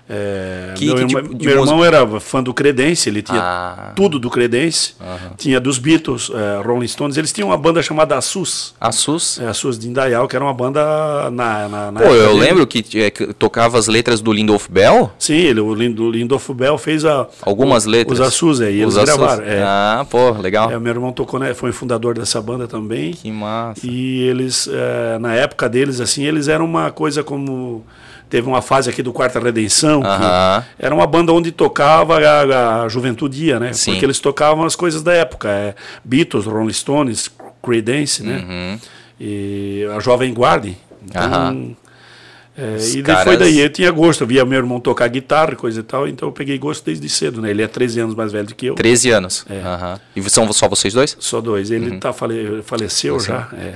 É, 0.10 0.74
que, 0.76 0.86
meu, 0.86 0.96
que 0.96 1.06
tipo 1.06 1.44
meu 1.44 1.60
irmão 1.62 1.86
era 1.86 2.20
fã 2.20 2.44
do 2.44 2.54
Credence, 2.54 3.08
ele 3.08 3.22
tinha 3.22 3.40
ah. 3.40 3.94
tudo 3.96 4.20
do 4.20 4.30
Credence, 4.30 4.94
uhum. 5.00 5.36
tinha 5.38 5.60
dos 5.60 5.78
Beatles, 5.78 6.30
é, 6.34 6.62
Rolling 6.62 6.88
Stones, 6.88 7.18
eles 7.18 7.32
tinham 7.32 7.50
uma 7.50 7.58
banda 7.58 7.82
chamada 7.82 8.18
Asus. 8.18 8.74
Asus? 8.80 9.40
É, 9.40 9.48
Asus 9.48 9.80
de 9.80 9.88
Indaial, 9.88 10.28
que 10.28 10.36
era 10.36 10.44
uma 10.44 10.54
banda 10.54 11.30
na, 11.32 11.70
na, 11.70 11.92
na 11.92 12.02
Pô, 12.02 12.08
eu 12.10 12.34
dele. 12.34 12.40
lembro 12.40 12.68
que, 12.68 12.84
é, 13.00 13.10
que, 13.10 13.34
tocava 13.34 13.78
as 13.78 13.88
letras 13.88 14.20
do 14.20 14.34
Lindolf 14.34 14.68
Bell. 14.70 15.12
Sim, 15.18 15.36
ele, 15.36 15.62
o 15.62 15.74
Lindolf 15.74 16.50
Bell 16.50 16.78
fez 16.78 17.06
a, 17.06 17.28
algumas 17.42 17.86
o, 17.86 17.90
letras. 17.90 18.20
Os 18.20 18.28
Asus 18.28 18.60
aí, 18.60 18.82
eles 18.82 18.96
gravaram. 18.96 19.44
É. 19.44 19.64
Ah, 19.64 20.06
pô, 20.10 20.32
legal. 20.32 20.72
É, 20.72 20.78
meu 20.78 20.92
irmão 20.92 21.14
tocou, 21.14 21.40
né, 21.40 21.54
foi 21.54 21.72
fundador 21.72 22.16
dessa 22.16 22.42
banda 22.42 22.68
também. 22.68 23.14
Que 23.14 23.32
massa. 23.32 23.86
E 23.86 24.24
eles, 24.24 24.68
é, 24.72 25.18
na 25.20 25.34
época 25.36 25.70
deles, 25.70 26.02
assim, 26.02 26.26
eles 26.26 26.48
eram 26.48 26.66
uma 26.66 26.92
coisa 26.92 27.24
como 27.24 27.86
Teve 28.32 28.48
uma 28.48 28.62
fase 28.62 28.90
aqui 28.90 29.04
do 29.04 29.12
Quarta 29.12 29.42
Redenção, 29.42 30.00
uh 30.00 30.06
-huh. 30.06 30.64
era 30.80 30.96
uma 30.96 31.06
banda 31.06 31.34
onde 31.34 31.52
tocava 31.52 32.18
a, 32.18 32.84
a 32.84 32.88
juventude 32.88 33.48
ia, 33.48 33.60
né? 33.60 33.74
Sim. 33.74 33.92
Porque 33.92 34.06
eles 34.06 34.22
tocavam 34.22 34.64
as 34.64 34.74
coisas 34.74 35.04
da 35.04 35.12
época. 35.12 35.50
É, 35.50 35.76
Beatles, 36.02 36.46
Rolling 36.46 36.72
Stones, 36.72 37.30
Creedence, 37.62 38.24
né? 38.24 38.38
Uhum. 38.38 38.80
E 39.20 39.86
a 39.94 40.00
Jovem 40.00 40.34
Guarda. 40.34 40.70
Então, 41.04 41.22
uh 41.22 41.54
-huh. 41.54 41.76
É, 42.58 42.78
e 42.78 43.04
caras... 43.04 43.24
foi 43.26 43.36
daí, 43.36 43.60
eu 43.60 43.70
tinha 43.70 43.92
gosto, 43.92 44.22
eu 44.22 44.28
via 44.28 44.46
meu 44.46 44.60
irmão 44.60 44.80
tocar 44.80 45.10
guitarra, 45.10 45.56
coisa 45.56 45.82
e 45.82 45.84
tal, 45.84 46.08
então 46.08 46.30
eu 46.30 46.32
peguei 46.32 46.58
gosto 46.58 46.86
desde 46.86 47.10
cedo, 47.10 47.42
né? 47.42 47.50
Ele 47.50 47.62
é 47.62 47.68
13 47.68 48.00
anos 48.00 48.16
mais 48.16 48.32
velho 48.32 48.48
do 48.48 48.56
que 48.56 48.68
eu. 48.68 48.76
13 48.76 49.10
anos? 49.10 49.46
É. 49.50 49.56
Uhum. 49.56 50.00
E 50.16 50.30
são 50.30 50.54
só 50.54 50.70
vocês 50.70 50.94
dois? 50.94 51.18
Só 51.20 51.42
dois. 51.42 51.70
Ele 51.70 51.92
uhum. 51.92 52.00
tá, 52.00 52.14
fale, 52.14 52.62
faleceu 52.64 53.20
Você? 53.20 53.28
já, 53.28 53.50
é. 53.54 53.76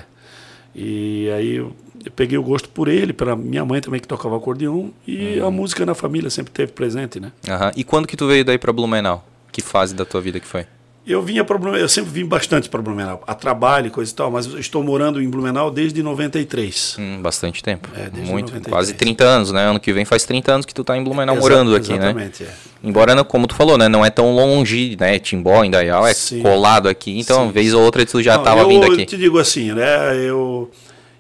E 0.74 1.30
aí 1.32 1.56
eu 1.56 1.74
eu 2.06 2.12
peguei 2.12 2.38
o 2.38 2.44
gosto 2.44 2.70
por 2.70 2.88
ele, 2.88 3.12
pela 3.12 3.36
minha 3.36 3.66
mãe 3.66 3.82
também 3.82 4.00
que 4.00 4.08
tocava 4.08 4.38
acordeon 4.38 4.90
e 5.08 5.40
uhum. 5.40 5.48
a 5.48 5.52
música 5.52 5.86
na 5.86 5.96
família 5.96 6.30
sempre 6.30 6.54
teve 6.54 6.72
presente, 6.72 7.20
né? 7.20 7.32
Uhum. 7.48 7.72
E 7.76 7.84
quando 7.84 8.08
que 8.08 8.16
tu 8.16 8.28
veio 8.28 8.46
daí 8.46 8.60
para 8.60 8.72
Blumenau? 8.72 9.26
Que 9.52 9.62
fase 9.62 9.96
da 9.96 10.06
tua 10.06 10.22
vida 10.22 10.40
que 10.40 10.46
foi? 10.46 10.68
Eu 11.08 11.22
vinha 11.22 11.44
para 11.44 11.58
Blumenau, 11.58 11.82
eu 11.82 11.90
sempre 11.90 12.12
vim 12.12 12.26
bastante 12.26 12.68
para 12.68 12.82
Blumenau, 12.82 13.24
a 13.28 13.34
trabalho 13.36 13.92
coisa 13.92 14.12
e 14.12 14.16
tal, 14.16 14.32
mas 14.32 14.46
estou 14.48 14.84
morando 14.84 15.22
em 15.22 15.30
Blumenau 15.30 15.70
desde 15.70 16.02
93. 16.02 16.98
Hum, 17.00 17.22
bastante 17.22 17.64
tempo. 17.64 17.90
É, 17.96 18.10
desde 18.10 18.32
Muito, 18.32 18.48
93. 18.48 18.72
quase 18.72 18.94
30 18.94 19.24
anos, 19.24 19.52
né? 19.52 19.64
Ano 19.66 19.80
que 19.80 19.94
vem 19.94 20.04
faz 20.04 20.26
30 20.26 20.52
anos 20.52 20.66
que 20.66 20.74
tu 20.74 20.82
está 20.82 20.98
em 20.98 21.04
Blumenau 21.04 21.36
morando 21.36 21.76
aqui, 21.76 21.90
né? 21.90 22.06
Exatamente, 22.06 22.44
é. 22.44 22.54
Embora, 22.84 23.24
como 23.24 23.48
tu 23.48 23.56
falou, 23.56 23.78
né, 23.78 23.88
não 23.88 24.06
é 24.06 24.10
tão 24.10 24.36
longe, 24.36 24.96
né? 25.00 25.18
Timbó, 25.18 25.64
Indaial 25.64 26.06
é 26.06 26.14
Sim. 26.14 26.42
colado 26.42 26.88
aqui, 26.88 27.20
então 27.20 27.48
Sim. 27.48 27.52
vez 27.52 27.74
ou 27.74 27.84
outra 27.84 28.06
tu 28.06 28.22
já 28.22 28.36
estava 28.36 28.68
vindo 28.68 28.86
aqui. 28.86 29.02
Eu 29.02 29.06
te 29.06 29.18
digo 29.18 29.40
assim, 29.40 29.74
né? 29.74 30.16
Eu 30.18 30.72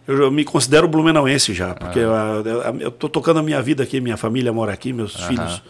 Eu, 0.07 0.17
já 0.17 0.31
me 0.31 0.43
considero 0.43 0.87
blumenauense 0.87 1.53
já, 1.53 1.73
porque 1.73 1.99
eu, 1.99 2.11
eu, 2.11 2.79
eu 2.79 2.91
tô 2.91 3.09
tocando 3.09 3.39
a 3.39 3.43
minha 3.43 3.61
vida 3.61 3.83
aqui, 3.83 3.99
minha 3.99 4.17
família 4.17 4.53
mora 4.53 4.71
aqui, 4.71 4.93
meus 4.93 5.15
filhos 5.15 5.63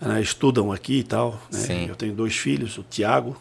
né, 0.00 0.20
estudam 0.20 0.72
aqui 0.72 0.98
e 0.98 1.02
tal. 1.02 1.40
Né? 1.50 1.86
Eu 1.88 1.96
tenho 1.96 2.12
dois 2.12 2.36
filhos, 2.36 2.76
o 2.78 2.84
Tiago, 2.88 3.36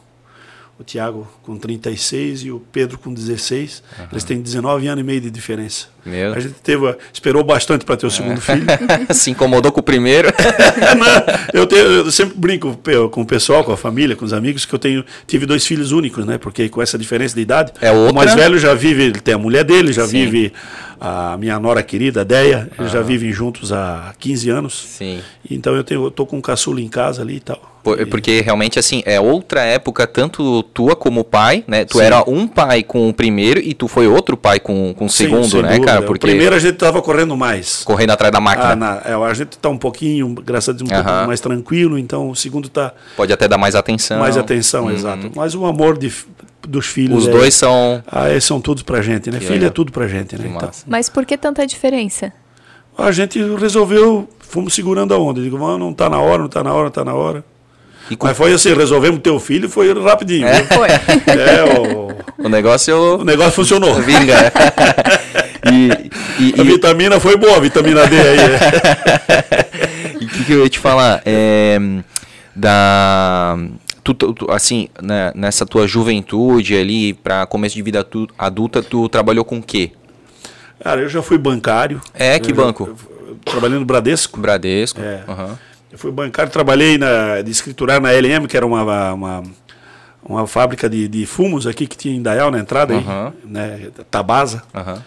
o 0.82 0.84
Tiago 0.84 1.28
com 1.44 1.56
36 1.58 2.44
e 2.44 2.52
o 2.52 2.60
Pedro 2.72 2.98
com 2.98 3.14
16. 3.14 3.84
Eles 4.12 4.24
têm 4.24 4.42
19 4.42 4.88
anos 4.88 5.04
e 5.04 5.06
meio 5.06 5.22
de 5.22 5.30
diferença. 5.30 5.88
Meu. 6.04 6.34
A 6.34 6.40
gente 6.40 6.56
teve, 6.56 6.96
esperou 7.14 7.44
bastante 7.44 7.86
para 7.86 7.96
ter 7.96 8.08
o 8.08 8.12
segundo 8.12 8.42
filho. 8.42 8.66
Se 9.14 9.30
incomodou 9.30 9.72
com 9.72 9.80
o 9.80 9.84
primeiro. 9.84 10.30
Não, 10.98 11.62
eu, 11.62 11.68
tenho, 11.68 11.86
eu 11.86 12.12
sempre 12.12 12.36
brinco 12.36 12.80
com 13.12 13.22
o 13.22 13.26
pessoal, 13.26 13.64
com 13.64 13.72
a 13.72 13.78
família, 13.78 14.16
com 14.16 14.26
os 14.26 14.34
amigos, 14.34 14.66
que 14.66 14.74
eu 14.74 14.80
tenho 14.80 15.06
tive 15.28 15.46
dois 15.46 15.66
filhos 15.66 15.92
únicos, 15.92 16.26
né? 16.26 16.40
Porque 16.40 16.68
com 16.68 16.82
essa 16.82 16.98
diferença 16.98 17.36
de 17.36 17.42
idade, 17.42 17.72
É 17.80 17.92
o 17.92 18.12
mais 18.12 18.34
velho 18.34 18.58
já 18.58 18.74
vive, 18.74 19.04
ele 19.04 19.20
tem 19.20 19.36
a 19.36 19.38
mulher 19.38 19.64
dele, 19.64 19.94
já 19.94 20.08
Sim. 20.08 20.26
vive 20.26 20.54
a 21.04 21.36
minha 21.36 21.60
nora 21.60 21.82
querida, 21.82 22.24
Deia, 22.24 22.70
eles 22.78 22.92
já 22.92 23.02
vivem 23.02 23.32
juntos 23.34 23.74
há 23.74 24.14
15 24.20 24.50
anos. 24.52 24.86
Sim. 25.00 25.20
Então 25.50 25.76
eu 25.76 25.84
tenho, 25.84 26.04
eu 26.06 26.12
tô 26.12 26.28
com 26.28 26.38
um 26.38 26.42
caçula 26.42 26.80
em 26.80 26.88
casa 26.88 27.24
ali 27.24 27.38
e 27.38 27.40
tal. 27.40 27.60
Por- 27.84 28.00
E- 28.00 28.06
Porque 28.06 28.42
realmente, 28.42 28.78
assim, 28.78 29.02
é 29.08 29.20
outra 29.20 29.64
época, 29.64 30.06
tanto 30.06 30.62
tua 30.62 30.96
como 30.96 31.24
pai, 31.24 31.64
né? 31.68 31.84
Tu 31.84 31.98
Sim. 31.98 32.04
era 32.04 32.24
um 32.30 32.48
pai 32.48 32.84
com 32.84 33.10
o 33.10 33.14
primeiro 33.14 33.60
e 33.60 33.74
tu 33.74 33.88
foi 33.88 34.06
outro 34.08 34.38
pai 34.38 34.60
com, 34.60 34.94
com 34.94 35.06
o 35.06 35.10
Sim, 35.10 35.24
segundo, 35.24 35.50
sem 35.50 35.64
né, 35.64 35.70
dúvida. 35.70 35.86
cara? 35.88 36.02
O 36.02 36.06
Porque 36.06 36.20
primeiro 36.28 36.56
a 36.56 36.60
gente 36.60 36.76
tava 36.76 37.02
correndo 37.02 37.36
mais. 37.36 37.84
correndo 37.84 38.12
atrás 38.12 38.32
da 38.32 38.40
máquina 38.40 38.74
Ah, 38.74 38.76
na- 38.76 39.02
é, 39.04 39.14
a 39.16 39.34
gente 39.34 39.58
tá 39.58 39.70
um 39.70 39.78
pouquinho, 39.80 40.32
graças 40.46 40.70
a 40.70 40.78
Deus, 40.78 40.92
um 40.92 40.94
Aham. 40.94 41.04
pouco 41.04 41.28
mais 41.28 41.40
tranquilo, 41.42 41.98
então 41.98 42.30
o 42.30 42.36
segundo 42.36 42.70
tá 42.70 42.94
pode 43.18 43.34
até 43.34 43.48
dar 43.48 43.58
mais 43.58 43.74
atenção. 43.74 44.20
mais 44.20 44.38
atenção, 44.38 44.84
Uhum. 44.86 44.92
exato. 44.92 45.32
Mas 45.36 45.56
o 45.56 45.66
amor 45.66 45.98
de 45.98 46.14
dos 46.68 46.86
filhos 46.88 47.24
Os 47.24 47.28
é- 47.28 47.32
dois 47.32 47.54
são. 47.54 48.04
Ah, 48.12 48.30
é, 48.30 48.40
são 48.40 48.60
tudo 48.62 48.84
pra 48.86 49.02
gente, 49.02 49.30
né? 49.32 49.40
Que 49.40 49.46
Filho 49.46 49.66
é 49.66 49.70
tudo 49.70 49.92
pra 49.92 50.08
gente, 50.08 50.38
né? 50.38 50.52
Então. 50.56 50.70
Mas 50.88 51.10
por 51.10 51.26
que 51.26 51.38
tanta 51.38 51.66
diferença? 51.66 52.32
a 52.98 53.12
gente 53.12 53.40
resolveu, 53.56 54.30
fomos 54.40 54.74
segurando 54.74 55.14
a 55.14 55.18
onda. 55.18 55.42
Digo, 55.42 55.58
mano, 55.58 55.78
não 55.80 55.94
tá 55.94 56.10
na 56.10 56.20
hora, 56.20 56.42
não 56.44 56.50
tá 56.50 56.64
na 56.64 56.72
hora, 56.74 56.84
não 56.86 56.92
tá 56.92 57.04
na 57.06 57.14
hora. 57.14 57.44
E 58.10 58.16
com- 58.16 58.28
Mas 58.28 58.38
foi 58.38 58.54
assim, 58.54 58.74
resolvemos 58.74 59.22
ter 59.22 59.30
o 59.32 59.40
filho 59.40 59.70
foi 59.70 59.92
rapidinho. 60.04 60.46
É? 60.46 60.62
viu? 60.62 60.66
Foi. 60.66 60.88
É, 61.28 61.80
o, 61.80 62.46
O 62.46 62.50
negócio 62.50 63.20
o 63.20 63.24
negócio 63.24 63.54
funcionou. 63.54 63.96
vinga. 64.02 64.36
né? 64.36 64.52
e 65.72 65.88
e- 66.44 66.60
A 66.60 66.64
e- 66.64 66.68
vitamina 66.68 67.20
foi 67.20 67.38
boa, 67.38 67.58
a 67.58 67.60
vitamina 67.60 68.06
D 68.08 68.20
aí. 68.20 68.38
é. 68.40 69.72
E 70.22 70.26
o 70.26 70.28
que, 70.30 70.44
que 70.46 70.52
eu 70.54 70.64
ia 70.64 70.70
te 70.70 70.78
falar? 70.78 71.22
É, 71.26 71.80
da. 72.56 73.58
Tu, 74.14 74.34
tu- 74.34 74.52
assim, 74.52 74.88
né, 75.02 75.32
nessa 75.36 75.66
tua 75.66 75.88
juventude 75.88 76.76
ali, 76.76 77.14
pra 77.14 77.46
começo 77.46 77.76
de 77.76 77.82
vida 77.82 78.04
tu- 78.04 78.28
adulta, 78.38 78.82
tu 78.84 79.08
trabalhou 79.10 79.44
com 79.46 79.58
o 79.60 79.64
quê? 79.64 79.92
Cara, 80.84 81.02
eu 81.02 81.10
já 81.10 81.22
fui 81.22 81.38
bancário. 81.38 82.02
É, 82.14 82.40
que 82.40 82.52
Eu 82.52 82.56
já- 82.56 82.62
banco? 82.64 82.98
eu 83.28 83.38
trabalhei 83.46 83.78
no 83.80 83.86
Bradesco. 83.86 84.40
Bradesco. 84.40 85.00
É. 85.02 85.24
aham. 85.28 85.58
Eu 85.92 85.98
fui 85.98 86.10
bancário, 86.12 86.52
trabalhei 86.52 86.98
na, 86.98 87.42
de 87.42 87.52
escriturar 87.52 88.00
na 88.00 88.12
LM, 88.14 88.48
que 88.48 88.56
era 88.56 88.66
uma, 88.66 89.12
uma, 89.14 89.44
uma 90.24 90.48
fábrica 90.48 90.90
de, 90.90 91.08
de 91.08 91.26
fumos 91.26 91.68
aqui 91.68 91.86
que 91.86 91.98
tinha 91.98 92.16
em 92.16 92.22
Dayal 92.22 92.50
na 92.50 92.60
entrada, 92.60 92.94
Aham. 92.96 93.34
aí, 93.44 93.52
né, 93.52 93.90
Tabasa. 94.10 94.64
aham. 94.74 95.04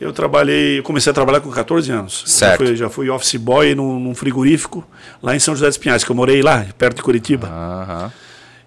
Eu 0.00 0.12
trabalhei, 0.12 0.82
comecei 0.82 1.10
a 1.12 1.14
trabalhar 1.14 1.40
com 1.40 1.50
14 1.50 1.90
anos. 1.92 2.24
Certo. 2.26 2.62
Já 2.62 2.66
fui, 2.66 2.76
já 2.76 2.90
fui 2.90 3.10
office 3.10 3.36
boy 3.36 3.76
num, 3.76 4.00
num 4.00 4.14
frigorífico 4.14 4.84
lá 5.22 5.36
em 5.36 5.38
São 5.38 5.54
José 5.54 5.68
dos 5.68 5.78
Pinhais, 5.78 6.02
que 6.02 6.10
eu 6.10 6.16
morei 6.16 6.42
lá, 6.42 6.66
perto 6.76 6.96
de 6.96 7.02
Curitiba. 7.02 7.46
Aham. 7.46 8.12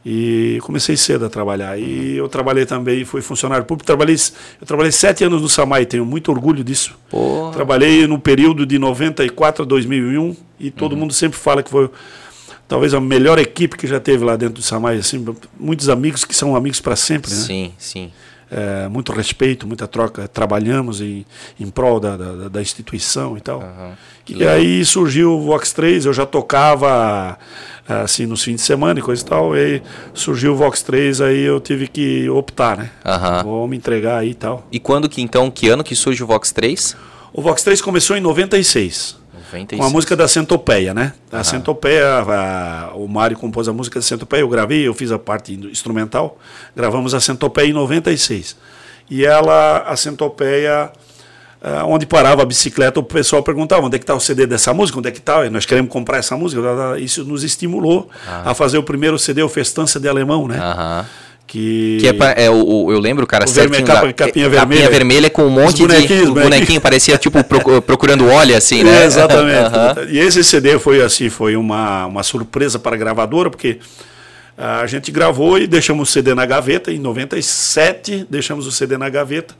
E 0.10 0.60
comecei 0.62 0.96
cedo 0.96 1.26
a 1.26 1.30
trabalhar. 1.30 1.78
E 1.78 2.16
eu 2.16 2.30
trabalhei 2.30 2.66
também, 2.66 3.04
fui 3.04 3.22
funcionário 3.22 3.66
público. 3.66 3.86
Trabalhei, 3.86 4.16
eu 4.62 4.66
trabalhei 4.66 4.92
sete 4.94 5.26
anos 5.26 5.42
no 5.42 5.50
SAMAI, 5.50 5.86
tenho 5.86 6.06
muito 6.06 6.32
orgulho 6.32 6.64
disso. 6.64 6.98
Porra. 7.10 7.52
Trabalhei 7.52 8.08
no 8.08 8.18
período 8.18 8.66
de 8.66 8.80
94 8.80 9.64
a 9.64 9.66
2001 9.66 10.34
e 10.58 10.72
todo 10.72 10.94
Uhum. 10.94 11.00
mundo 11.00 11.14
sempre 11.14 11.38
fala 11.38 11.62
que 11.62 11.70
foi 11.70 11.90
talvez 12.70 12.94
a 12.94 13.02
melhor 13.02 13.38
equipe 13.38 13.76
que 13.76 13.86
já 13.86 14.00
teve 14.00 14.24
lá 14.24 14.38
dentro 14.38 14.56
do 14.56 14.62
SAMAI. 14.62 14.98
Assim, 15.00 15.26
muitos 15.60 15.90
amigos 15.90 16.24
que 16.24 16.34
são 16.34 16.56
amigos 16.56 16.80
para 16.80 16.96
sempre. 16.96 17.30
Né? 17.30 17.36
Sim, 17.42 17.74
sim. 17.78 18.12
É, 18.50 18.88
muito 18.88 19.12
respeito, 19.12 19.68
muita 19.68 19.90
troca. 19.90 20.26
Trabalhamos 20.26 21.02
em, 21.02 21.26
em 21.60 21.70
prol 21.70 22.00
da, 22.00 22.16
da, 22.16 22.48
da 22.48 22.62
instituição 22.62 23.36
e 23.38 23.42
tal. 23.42 23.60
Aham. 23.62 23.92
E 24.30 24.48
aí 24.48 24.86
surgiu 24.86 25.34
o 25.34 25.42
Vox 25.42 25.74
3, 25.74 26.06
eu 26.06 26.14
já 26.14 26.26
tocava 26.26 27.38
assim 27.88 28.26
nos 28.26 28.44
fins 28.44 28.56
de 28.56 28.62
semana 28.62 29.00
e 29.00 29.04
coisa 29.04 29.22
e 29.22 29.26
tal. 29.26 29.56
E 29.56 29.60
aí 29.60 29.84
surgiu 30.14 30.54
o 30.54 30.56
Vox 30.56 30.82
3, 30.82 31.22
aí 31.22 31.42
eu 31.42 31.60
tive 31.60 31.88
que 31.88 32.30
optar, 32.30 32.78
né? 32.78 32.90
Aham. 33.06 33.44
Vou 33.44 33.68
me 33.68 33.78
entregar 33.78 34.18
aí 34.20 34.32
e 34.32 34.36
tal. 34.36 34.68
E 34.72 34.80
quando 34.80 35.08
que 35.10 35.22
então, 35.22 35.50
que 35.52 35.70
ano 35.70 35.84
que 35.84 35.96
surge 35.96 36.24
o 36.24 36.28
Vox 36.28 36.52
3? 36.52 36.96
O 37.34 37.42
Vox 37.42 37.64
3 37.64 37.82
começou 37.82 38.16
em 38.18 38.22
96. 38.22 39.18
96. 39.52 39.80
Com 39.80 39.86
a 39.88 39.90
música 39.90 40.16
da 40.16 40.28
Centopeia, 40.28 40.94
né? 40.94 41.14
A 41.32 41.44
Centopeia, 41.44 42.20
a- 42.20 42.92
o 42.96 43.08
Mário 43.08 43.38
compôs 43.38 43.68
a 43.70 43.74
música 43.74 43.98
da 44.00 44.04
Centopeia, 44.06 44.42
eu 44.42 44.50
gravei, 44.50 44.86
eu 44.86 44.94
fiz 44.94 45.12
a 45.12 45.18
parte 45.20 45.54
instrumental. 45.54 46.38
Gravamos 46.76 47.14
a 47.14 47.20
Centopeia 47.22 47.68
em 47.68 47.74
96. 47.74 48.58
E 49.10 49.26
ela, 49.26 49.84
a 49.88 49.96
Centopeia, 49.96 50.92
ah, 51.62 51.84
onde 51.86 52.06
parava 52.06 52.42
a 52.44 52.46
bicicleta, 52.46 53.00
o 53.00 53.04
pessoal 53.04 53.42
perguntava 53.44 53.86
onde 53.86 53.96
é 53.96 54.00
que 54.00 54.04
está 54.04 54.14
o 54.16 54.20
CD 54.20 54.46
dessa 54.46 54.74
música, 54.74 55.00
onde 55.00 55.08
é 55.10 55.12
que 55.12 55.20
está, 55.20 55.50
nós 55.50 55.66
queremos 55.66 55.92
comprar 55.92 56.18
essa 56.18 56.36
música. 56.38 56.62
Isso 57.00 57.24
nos 57.24 57.44
estimulou 57.44 58.10
a 58.46 58.54
fazer 58.54 58.78
o 58.78 58.84
primeiro 58.84 59.18
CD, 59.18 59.42
o 59.44 59.50
Festança 59.50 60.00
de 60.00 60.08
Alemão, 60.08 60.48
né? 60.48 60.58
Aham. 60.60 61.06
Que, 61.48 62.00
Que 62.02 62.08
é, 62.10 62.14
pra- 62.14 62.32
é 62.34 62.50
o, 62.50 62.92
eu 62.92 63.00
lembro, 63.00 63.26
cara, 63.26 63.46
O 63.46 63.50
vermelho, 63.50 63.86
capa- 63.86 64.12
capinha 64.12 64.48
é, 64.48 64.50
vermelha. 64.50 64.90
vermelha 64.90 65.30
com 65.30 65.44
um 65.46 65.50
monte 65.50 65.78
de 65.78 65.82
bonequinho. 65.88 66.34
bonequinho, 66.34 66.82
parecia 66.82 67.18
tipo 67.18 67.42
procu- 67.42 67.82
procurando 67.88 68.28
óleo 68.28 68.54
assim, 68.58 68.84
né? 68.84 69.04
É, 69.04 69.06
exatamente. 69.06 69.72
E 70.10 70.20
esse 70.20 70.44
CD 70.44 70.78
foi 70.78 71.02
assim, 71.02 71.30
foi 71.30 71.56
uma, 71.56 72.06
uma 72.06 72.22
surpresa 72.22 72.78
para 72.78 72.98
a 72.98 73.00
gravadora, 73.00 73.50
porque 73.50 73.80
a 74.58 74.86
gente 74.88 75.10
gravou 75.10 75.58
e 75.58 75.68
deixamos 75.68 76.10
o 76.10 76.12
CD 76.12 76.36
na 76.36 76.46
gaveta. 76.46 76.92
Em 76.92 77.00
97, 77.00 78.28
deixamos 78.30 78.68
o 78.68 78.72
CD 78.72 78.98
na 78.98 79.08
gaveta. 79.08 79.56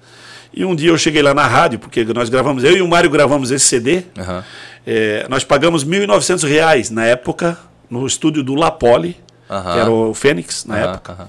E 0.54 0.66
um 0.66 0.76
dia 0.76 0.90
eu 0.90 0.98
cheguei 0.98 1.22
lá 1.22 1.34
na 1.34 1.46
rádio, 1.46 1.80
porque 1.80 2.04
nós 2.06 2.30
gravamos, 2.30 2.64
eu 2.64 2.76
e 2.76 2.82
o 2.82 2.88
Mário 2.88 3.10
gravamos 3.10 3.52
esse 3.52 3.66
CD. 3.66 4.04
Aham. 4.18 4.44
É, 4.86 5.26
nós 5.30 5.44
pagamos 5.44 5.84
1.900 5.86 6.48
reais 6.48 6.90
na 6.90 7.06
época, 7.06 7.58
no 7.90 8.06
estúdio 8.08 8.42
do 8.44 8.56
La 8.56 8.72
Poli, 8.72 9.18
Aham. 9.50 9.74
que 9.74 9.80
era 9.80 9.92
o 9.92 10.14
Fênix 10.14 10.66
na 10.66 10.76
Aham, 10.76 10.94
época. 10.94 11.28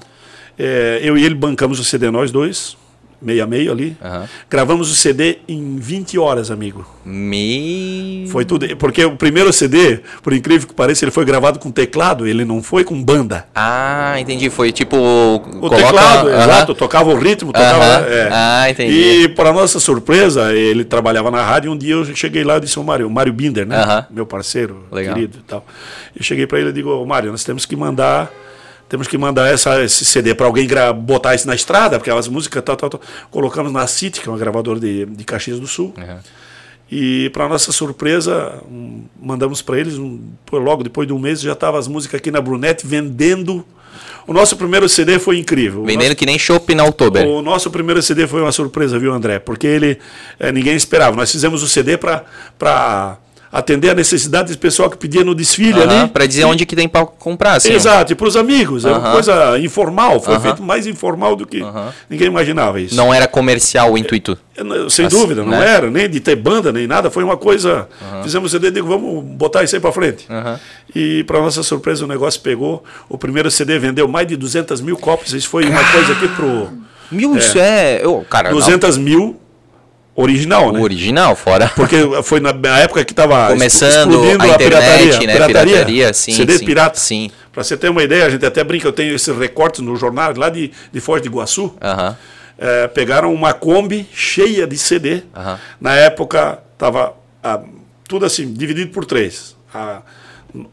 É, 0.59 1.01
eu 1.03 1.17
e 1.19 1.25
ele 1.25 1.35
bancamos 1.35 1.79
o 1.81 1.85
CD 1.85 2.11
nós 2.11 2.31
dois, 2.31 2.77
meio 3.21 3.43
a 3.43 3.47
meio 3.47 3.73
ali. 3.73 3.97
Aham. 4.03 4.29
Gravamos 4.49 4.91
o 4.91 4.95
CD 4.95 5.39
em 5.49 5.77
20 5.77 6.19
horas, 6.19 6.51
amigo. 6.51 6.87
Me... 7.05 8.27
Foi 8.31 8.45
tudo. 8.45 8.77
Porque 8.77 9.05
o 9.05 9.17
primeiro 9.17 9.53
CD, 9.53 10.01
por 10.23 10.33
incrível 10.33 10.69
que 10.69 10.75
pareça, 10.75 11.05
ele 11.05 11.11
foi 11.11 11.25
gravado 11.25 11.59
com 11.59 11.71
teclado, 11.71 12.27
ele 12.27 12.45
não 12.45 12.63
foi 12.63 12.85
com 12.85 13.03
banda. 13.03 13.47
Ah, 13.55 14.15
entendi. 14.19 14.51
Foi 14.51 14.73
tipo. 14.73 14.97
O 14.97 15.71
teclado, 15.71 16.31
exato, 16.31 16.75
tocava 16.75 17.11
o 17.11 17.19
ritmo, 17.19 17.53
tocava. 17.53 17.85
Aham. 17.85 18.07
é. 18.07 18.29
Ah, 18.33 18.71
entendi. 18.71 18.93
E, 18.93 19.29
para 19.29 19.53
nossa 19.53 19.81
surpresa, 19.81 20.53
ele 20.55 20.85
trabalhava 20.85 21.31
na 21.31 21.43
rádio. 21.43 21.73
Um 21.73 21.77
dia 21.77 21.95
eu 21.95 22.05
cheguei 22.15 22.45
lá 22.45 22.57
e 22.59 22.61
disse 22.61 22.79
ao 22.79 22.85
Mário, 22.85 23.07
o 23.07 23.11
Mário 23.11 23.33
Binder, 23.33 23.67
né? 23.67 24.07
Meu 24.11 24.27
parceiro, 24.27 24.85
Legal. 24.93 25.15
querido 25.15 25.39
e 25.39 25.43
tal. 25.43 25.65
Eu 26.15 26.23
cheguei 26.23 26.47
para 26.47 26.61
ele 26.61 26.71
e 26.71 26.73
digo, 26.73 27.05
Mário, 27.07 27.31
nós 27.31 27.45
temos 27.45 27.67
que 27.67 27.77
mandar. 27.77 28.31
Temos 28.89 29.07
que 29.07 29.19
mandar 29.19 29.53
essa, 29.53 29.83
esse 29.83 30.05
CD 30.05 30.35
para 30.35 30.47
alguém 30.47 30.67
botar 31.03 31.35
isso 31.35 31.47
na 31.47 31.55
estrada, 31.55 31.99
porque 31.99 32.11
as 32.11 32.29
músicas 32.29 32.63
tal, 32.63 32.77
tal, 32.77 32.91
tal. 32.91 33.01
Colocamos 33.31 33.71
na 33.71 33.87
City, 33.87 34.21
que 34.21 34.29
é 34.29 34.33
uma 34.33 34.39
gravadora 34.39 34.81
de, 34.81 35.05
de 35.05 35.25
Caxias 35.25 35.61
do 35.61 35.67
Sul. 35.67 35.93
Aham. 35.99 36.21
E 36.91 37.29
para 37.31 37.47
nossa 37.47 37.71
surpresa, 37.71 38.63
um, 38.71 39.05
mandamos 39.21 39.61
para 39.61 39.79
eles, 39.79 39.99
um, 39.99 40.21
logo 40.51 40.83
depois 40.83 41.07
de 41.07 41.13
um 41.13 41.19
mês 41.19 41.41
já 41.41 41.53
estava 41.53 41.79
as 41.79 41.87
músicas 41.87 42.19
aqui 42.19 42.31
na 42.31 42.41
Brunete 42.41 42.87
vendendo. 42.87 43.65
O 44.27 44.33
nosso 44.33 44.57
primeiro 44.57 44.89
CD 44.89 45.19
foi 45.19 45.39
incrível. 45.39 45.85
Vendendo 45.85 46.15
que 46.15 46.25
nem 46.25 46.39
chopp 46.39 46.75
na 46.75 46.85
Oktober. 46.85 47.27
o 47.27 47.43
nosso 47.43 47.71
primeiro 47.71 48.01
CD 48.03 48.27
foi 48.27 48.41
uma 48.41 48.53
surpresa, 48.53 48.99
viu, 48.99 49.13
André? 49.13 49.39
Porque 49.39 49.67
ele 49.67 49.99
eh, 50.39 50.53
ninguém 50.53 50.77
esperava. 50.77 51.17
Nós 51.17 51.31
fizemos 51.31 51.63
o 51.63 51.69
CD 51.69 51.97
para 51.97 53.19
atender 53.51 53.91
a 53.91 53.95
necessidade 53.95 54.53
do 54.53 54.59
pessoal 54.59 54.91
que 54.91 54.97
pedia 54.97 55.25
no 55.25 55.35
desfile 55.35 55.81
Aham, 55.81 56.03
ali. 56.03 56.11
Pra 56.11 56.27
dizer 56.27 56.45
onde 56.45 56.67
que 56.67 56.77
tem 56.77 56.89
pra 56.89 57.05
comprar, 57.07 57.55
assim. 57.55 57.73
Exato, 57.73 58.13
e 58.13 58.15
para 58.15 58.29
os 58.29 58.37
amigos. 58.37 58.85
É 58.85 58.91
uma 58.93 59.13
coisa 59.13 59.59
informal, 59.59 60.21
foi 60.21 60.39
feito 60.41 60.63
mais 60.63 60.87
informal 60.87 61.35
do 61.37 61.47
que 61.47 61.63
ninguém 62.09 62.27
imaginava 62.29 62.81
isso. 62.81 62.95
Não 62.95 63.13
era 63.13 63.27
comercial 63.27 63.93
o 63.93 63.99
intuito. 63.99 64.37
Eu 64.57 64.65
não- 64.65 64.91
Sem 64.91 65.07
Assim, 65.07 65.17
dúvida, 65.17 65.43
não 65.43 65.51
né? 65.51 65.67
era, 65.75 65.91
nem 65.91 66.09
de 66.09 66.19
ter 66.21 66.35
banda, 66.37 66.73
nem 66.73 66.87
nada. 66.87 67.11
Foi 67.11 67.23
uma 67.23 67.37
coisa. 67.37 67.89
Fizemos 68.23 68.51
o 68.51 68.53
CD 68.57 68.69
e 68.69 68.71
digo, 68.73 68.89
vamos 68.89 69.25
botar 69.25 69.63
isso 69.63 69.75
aí 69.77 69.81
para 69.81 69.93
frente. 69.93 70.27
E, 70.95 71.23
para 71.25 71.41
nossa 71.41 71.63
surpresa, 71.63 72.05
o 72.05 72.09
negócio 72.09 72.41
pegou. 72.41 72.83
O 73.09 73.17
primeiro 73.17 73.51
CD 73.51 73.79
vendeu 73.79 74.09
mais 74.09 74.27
de 74.27 74.37
200 74.37 74.81
mil 74.81 74.97
cópias. 74.97 75.33
Isso 75.33 75.49
foi 75.49 75.65
uma 75.69 75.85
coisa 75.93 76.13
aqui 76.13 76.29
pro. 76.29 76.69
Mil, 77.11 77.37
isso 77.37 77.59
é. 77.59 78.01
Eu, 78.05 78.27
cara, 78.29 78.51
não, 78.51 78.59
200 78.59 78.99
mil 78.99 79.41
original, 80.21 80.73
né? 80.73 80.81
o 80.81 80.83
original, 80.83 81.37
fora. 81.37 81.69
Porque 81.77 81.97
foi 82.23 82.41
na 82.41 82.51
época 82.79 83.05
que 83.05 83.13
estava 83.13 83.49
Começando 83.49 84.21
a 84.41 84.49
internet, 84.49 85.27
né? 85.27 85.33
pirataria, 85.33 85.65
Pirataria, 85.67 86.13
sim, 86.13 86.33
CD 86.33 86.59
sim, 86.59 86.65
pirata. 86.67 86.99
sim. 86.99 87.31
Para 87.53 87.63
você 87.63 87.77
ter 87.77 87.89
uma 87.89 88.03
ideia, 88.03 88.27
a 88.27 88.31
gente 88.31 88.45
até 88.45 88.63
brinca, 88.65 88.87
eu 88.87 88.93
tenho 88.93 89.15
esses 89.15 89.37
recortes 89.37 89.81
no 89.81 89.95
jornal 89.97 90.33
lá 90.37 90.49
de, 90.49 90.71
de 90.93 91.01
Foz 91.01 91.23
de 91.23 91.29
Iguaçu. 91.29 91.75
Aham. 91.81 92.17
é, 92.59 92.89
pegaram 92.89 93.33
uma 93.33 93.53
Kombi 93.53 94.09
cheia 94.13 94.67
de 94.67 94.77
CD. 94.77 95.23
Aham. 95.37 95.59
Na 95.81 95.95
época, 95.95 96.59
estava 96.73 97.15
tudo 98.09 98.27
assim, 98.27 98.53
dividido 98.53 98.91
por 98.91 99.05
três. 99.05 99.57
A, 99.73 100.03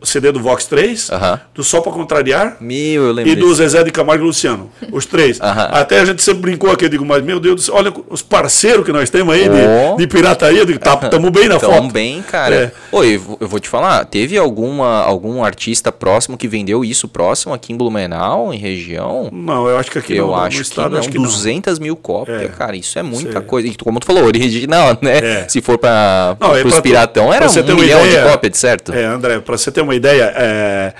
CD 0.03 0.32
do 0.32 0.39
Vox 0.39 0.65
3, 0.65 1.10
Aham. 1.12 1.39
do 1.53 1.63
Só 1.63 1.82
Pra 1.82 1.91
Contrariar 1.91 2.58
Meu, 2.62 3.17
e 3.20 3.36
do. 3.36 3.53
Zezé 3.53 3.84
de 3.84 3.91
Camargo 3.91 4.24
e 4.24 4.27
Luciano. 4.27 4.70
Os 4.91 5.05
três. 5.05 5.39
Aham. 5.41 5.70
Até 5.72 6.00
a 6.00 6.05
gente 6.05 6.22
sempre 6.24 6.41
brincou 6.44 6.72
aqui, 6.72 6.86
eu 6.86 6.89
digo, 6.89 7.05
mas 7.05 7.24
meu 7.24 7.39
Deus 7.39 7.55
do 7.55 7.62
céu, 7.62 7.75
olha 7.75 7.94
os 8.10 8.22
parceiros 8.22 8.86
que 8.86 8.91
nós 8.91 9.10
temos 9.10 9.34
aí 9.34 9.48
Ó. 9.50 9.96
de, 9.96 9.98
de 10.00 10.08
pirataria, 10.08 10.60
eu 10.60 10.65
digo, 10.65 10.79
tá, 10.79 10.96
tamo 11.10 11.29
bem 11.32 11.48
na 11.48 11.58
Tão 11.60 11.72
foto. 11.74 11.91
bem, 11.91 12.22
cara. 12.22 12.55
É. 12.55 12.72
Oi, 12.91 13.22
eu 13.39 13.48
vou- 13.48 13.60
te 13.60 13.70
falar, 13.70 14.03
teve 14.05 14.38
alguma, 14.38 15.01
algum 15.01 15.44
artista 15.44 15.91
próximo 15.91 16.38
que 16.38 16.48
vendeu 16.48 16.84
isso 16.84 17.08
próximo 17.08 17.53
aqui 17.53 17.72
em 17.74 17.77
Blumenau, 17.77 18.53
em 18.53 18.58
região? 18.58 19.29
Não, 19.32 19.67
eu 19.67 19.77
acho 19.77 19.89
que 19.91 19.98
aqui 20.00 20.15
eu 20.15 20.27
no, 20.27 20.34
no 20.34 20.39
acho, 20.39 20.62
estado, 20.62 20.88
que 20.89 20.91
não, 20.94 21.00
acho 21.00 21.10
que 21.10 21.17
não. 21.17 21.24
200 21.25 21.79
mil 21.79 21.96
cópias, 21.96 22.41
É. 22.44 22.48
cara, 22.50 22.75
isso 22.75 22.98
é 23.00 23.03
muita 23.03 23.32
Sei. 23.32 23.41
coisa. 23.41 23.67
E 23.67 23.75
como 23.75 24.00
tu 24.00 24.05
falou, 24.05 24.24
original, 24.27 24.98
né? 25.01 25.17
É. 25.44 25.48
Se 25.48 25.62
for 25.62 25.77
para 25.77 26.36
Não, 26.39 26.55
é 26.55 26.63
os 26.63 26.79
piratão, 26.82 27.34
era 27.34 27.48
um 27.48 27.75
milhão 27.75 28.05
ideia, 28.05 28.24
de 28.24 28.29
cópias, 28.29 28.58
certo? 28.58 28.94
É, 28.94 29.05
André, 29.05 29.39
para 29.39 29.58
você 29.58 29.72
ter 29.75 29.82
uma 29.82 29.94
ideia, 29.94 30.34
é, 30.36 30.94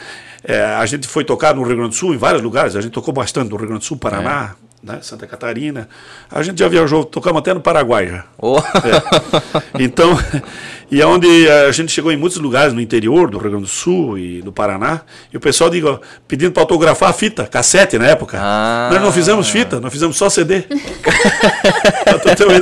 é, 0.44 0.62
a 0.62 0.86
gente 0.86 1.08
foi 1.08 1.24
tocar 1.24 1.56
no 1.56 1.64
Rio 1.64 1.76
Grande 1.76 1.92
do 1.92 1.96
Sul, 1.96 2.14
em 2.14 2.18
vários 2.18 2.42
lugares, 2.42 2.76
a 2.76 2.82
gente 2.82 2.92
tocou 2.92 3.14
bastante 3.14 3.50
no 3.50 3.56
Rio 3.56 3.68
Grande 3.68 3.82
do 3.82 3.86
Sul, 3.86 3.98
Paraná, 3.98 4.56
É. 4.62 4.75
né, 4.86 5.00
Santa 5.02 5.26
Catarina. 5.26 5.90
A 6.32 6.44
gente 6.44 6.60
já 6.60 6.68
viajou, 6.68 7.04
tocamos 7.04 7.40
até 7.40 7.54
no 7.54 7.60
Paraguai 7.60 8.08
já. 8.08 8.24
Oh. 8.38 8.60
É. 8.60 9.84
Então, 9.84 10.18
e 10.92 11.02
é 11.02 11.06
onde 11.06 11.50
a 11.50 11.72
gente 11.72 11.92
chegou 11.92 12.12
em 12.12 12.18
muitos 12.18 12.38
lugares 12.38 12.72
no 12.72 12.80
interior 12.80 13.30
do 13.30 13.40
Rio 13.40 13.50
Grande 13.50 13.66
do 13.66 13.70
Sul 13.70 14.18
e 14.20 14.42
do 14.44 14.52
Paraná, 14.52 15.02
e 15.34 15.38
o 15.38 15.40
pessoal 15.40 15.72
digo, 15.72 16.00
pedindo 16.28 16.52
para 16.52 16.62
autografar 16.62 17.10
a 17.10 17.14
fita, 17.14 17.48
cassete 17.48 17.98
na 17.98 18.06
época. 18.06 18.38
Ah. 18.40 18.90
Nós 18.92 19.02
não 19.02 19.12
fizemos 19.12 19.50
fita, 19.50 19.80
nós 19.80 19.92
fizemos 19.92 20.16
só 20.16 20.30
CD. 20.30 20.64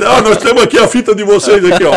"Ah, 0.06 0.22
nós 0.24 0.38
temos 0.38 0.62
aqui 0.62 0.78
a 0.78 0.88
fita 0.88 1.14
de 1.14 1.24
vocês 1.24 1.62
aqui, 1.62 1.84
ó. 1.84 1.92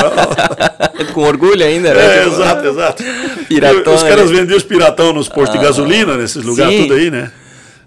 Com 1.13 1.21
orgulho 1.21 1.63
ainda, 1.63 1.93
né? 1.93 2.19
É, 2.19 2.27
exato, 2.27 2.67
exato. 2.67 3.03
Piratão, 3.47 3.95
os 3.95 4.03
caras 4.03 4.29
vendiam 4.29 4.57
os 4.57 4.63
piratão 4.63 5.13
nos 5.13 5.29
postos 5.29 5.57
de 5.57 5.65
gasolina, 5.65 6.17
nesses 6.17 6.43
lugares 6.43 6.75
Sim. 6.75 6.81
tudo 6.83 6.93
aí, 6.95 7.09
né? 7.09 7.31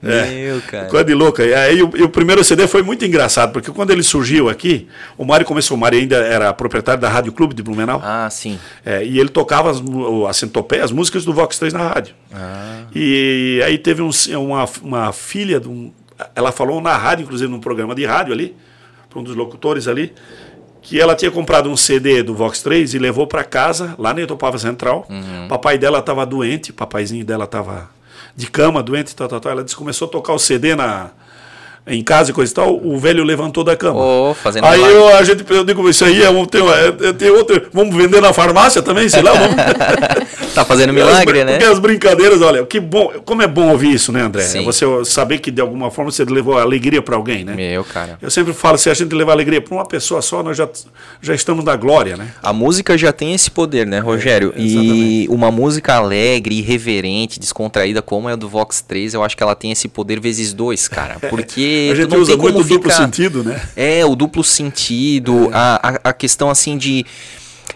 Meu, 0.02 0.62
cara. 0.62 0.86
Coisa 0.86 1.04
de 1.04 1.14
louca. 1.14 1.44
E 1.44 1.52
aí 1.52 1.82
o, 1.82 1.90
e 1.94 2.02
o 2.02 2.08
primeiro 2.08 2.42
CD 2.42 2.66
foi 2.66 2.82
muito 2.82 3.04
engraçado, 3.04 3.52
porque 3.52 3.70
quando 3.70 3.90
ele 3.90 4.02
surgiu 4.02 4.48
aqui, 4.48 4.88
o 5.18 5.24
Mário 5.24 5.44
começou, 5.44 5.76
o 5.76 5.80
Mário 5.80 5.98
ainda 5.98 6.16
era 6.16 6.52
proprietário 6.54 7.00
da 7.00 7.08
Rádio 7.08 7.32
Clube 7.32 7.54
de 7.54 7.62
Blumenau. 7.62 8.00
Ah, 8.02 8.28
sim. 8.30 8.58
É, 8.84 9.04
e 9.04 9.20
ele 9.20 9.28
tocava 9.28 9.70
as, 9.70 9.82
a 10.28 10.32
centopeia, 10.32 10.84
as 10.84 10.90
músicas 10.90 11.24
do 11.24 11.32
Vox 11.34 11.58
3 11.58 11.74
na 11.74 11.86
rádio. 11.86 12.14
Ah. 12.32 12.84
E 12.94 13.60
aí 13.64 13.76
teve 13.76 14.00
um, 14.00 14.10
uma, 14.38 14.64
uma 14.82 15.12
filha, 15.12 15.60
um, 15.66 15.92
ela 16.34 16.50
falou 16.50 16.80
na 16.80 16.96
rádio, 16.96 17.24
inclusive 17.24 17.50
num 17.50 17.60
programa 17.60 17.94
de 17.94 18.06
rádio 18.06 18.32
ali, 18.32 18.56
para 19.08 19.18
um 19.18 19.22
dos 19.22 19.36
locutores 19.36 19.86
ali, 19.86 20.14
que 20.80 20.98
ela 20.98 21.14
tinha 21.14 21.30
comprado 21.30 21.68
um 21.68 21.76
CD 21.76 22.22
do 22.22 22.34
Vox 22.34 22.62
3 22.62 22.94
e 22.94 22.98
levou 22.98 23.26
para 23.26 23.44
casa, 23.44 23.94
lá 23.98 24.14
na 24.14 24.22
Itopava 24.22 24.56
Central. 24.56 25.06
Uhum. 25.10 25.46
Papai 25.46 25.76
dela 25.76 25.98
estava 25.98 26.24
doente, 26.24 26.72
papaizinho 26.72 27.24
dela 27.24 27.44
estava 27.44 27.90
de 28.36 28.50
cama, 28.50 28.82
doente, 28.82 29.14
tal, 29.14 29.28
tal, 29.28 29.40
tal. 29.40 29.52
Ela 29.52 29.64
disse, 29.64 29.76
começou 29.76 30.08
a 30.08 30.10
tocar 30.10 30.32
o 30.32 30.38
CD 30.38 30.74
na, 30.74 31.10
em 31.86 32.02
casa 32.02 32.30
e 32.30 32.34
coisa 32.34 32.52
e 32.52 32.54
tal, 32.54 32.76
o 32.76 32.98
velho 32.98 33.24
levantou 33.24 33.64
da 33.64 33.76
cama. 33.76 33.98
Oh, 34.00 34.34
fazendo 34.34 34.64
Aí 34.64 34.80
eu, 34.80 35.16
a 35.16 35.24
gente, 35.24 35.44
eu 35.50 35.64
digo, 35.64 35.88
isso 35.88 36.04
aí 36.04 36.22
é 36.22 36.30
um, 36.30 36.44
tem, 36.44 36.62
é, 36.62 37.08
é- 37.08 37.12
tem 37.12 37.30
outro, 37.30 37.68
vamos 37.72 37.94
vender 37.96 38.20
na 38.20 38.32
farmácia 38.32 38.80
também, 38.82 39.08
sei 39.08 39.22
lá, 39.22 39.32
vamos... 39.32 39.56
Tá 40.54 40.64
fazendo 40.64 40.92
milagre, 40.92 41.40
As- 41.40 41.46
né? 41.46 41.52
Porque 41.52 41.72
as 41.72 41.78
brincadeiras, 41.78 42.42
olha, 42.42 42.66
que 42.66 42.80
bom, 42.80 43.12
como 43.24 43.40
é 43.40 43.46
bom 43.46 43.70
ouvir 43.70 43.94
isso, 43.94 44.10
né, 44.10 44.22
André? 44.22 44.42
Sim. 44.42 44.64
Você 44.64 44.84
saber 45.04 45.38
que 45.38 45.48
de 45.50 45.60
alguma 45.60 45.90
forma 45.92 46.10
você 46.10 46.24
levou 46.24 46.58
alegria 46.58 47.00
para 47.00 47.14
alguém, 47.14 47.44
né? 47.44 47.54
Meu, 47.54 47.84
cara. 47.84 48.18
Eu 48.20 48.30
sempre 48.30 48.52
falo, 48.52 48.76
se 48.76 48.90
a 48.90 48.94
gente 48.94 49.14
levar 49.14 49.32
alegria 49.32 49.60
para 49.60 49.72
uma 49.74 49.86
pessoa 49.86 50.20
só, 50.20 50.42
nós 50.42 50.56
já, 50.56 50.68
já 51.22 51.34
estamos 51.36 51.64
na 51.64 51.76
glória, 51.76 52.16
né? 52.16 52.32
A 52.42 52.52
música 52.52 52.98
já 52.98 53.12
tem 53.12 53.32
esse 53.32 53.48
poder, 53.48 53.86
né, 53.86 54.00
Rogério? 54.00 54.52
É, 54.56 54.60
e 54.60 55.28
uma 55.30 55.52
música 55.52 55.94
alegre, 55.94 56.58
irreverente, 56.58 57.38
descontraída, 57.38 58.02
como 58.02 58.28
é 58.28 58.32
a 58.32 58.36
do 58.36 58.48
Vox 58.48 58.80
3, 58.80 59.14
eu 59.14 59.22
acho 59.22 59.36
que 59.36 59.42
ela 59.44 59.54
tem 59.54 59.70
esse 59.70 59.86
poder 59.86 60.18
vezes 60.18 60.52
dois, 60.52 60.88
cara. 60.88 61.16
Porque 61.30 61.69
a 61.90 61.94
gente 61.94 62.16
usa 62.16 62.36
muito 62.36 62.54
como 62.54 62.58
o 62.58 62.68
duplo 62.68 62.90
ficar... 62.90 63.04
sentido, 63.04 63.44
né? 63.44 63.60
É, 63.76 64.04
o 64.04 64.14
duplo 64.14 64.44
sentido, 64.44 65.50
a, 65.52 65.88
a, 65.88 66.10
a 66.10 66.12
questão 66.12 66.50
assim 66.50 66.76
de. 66.76 67.04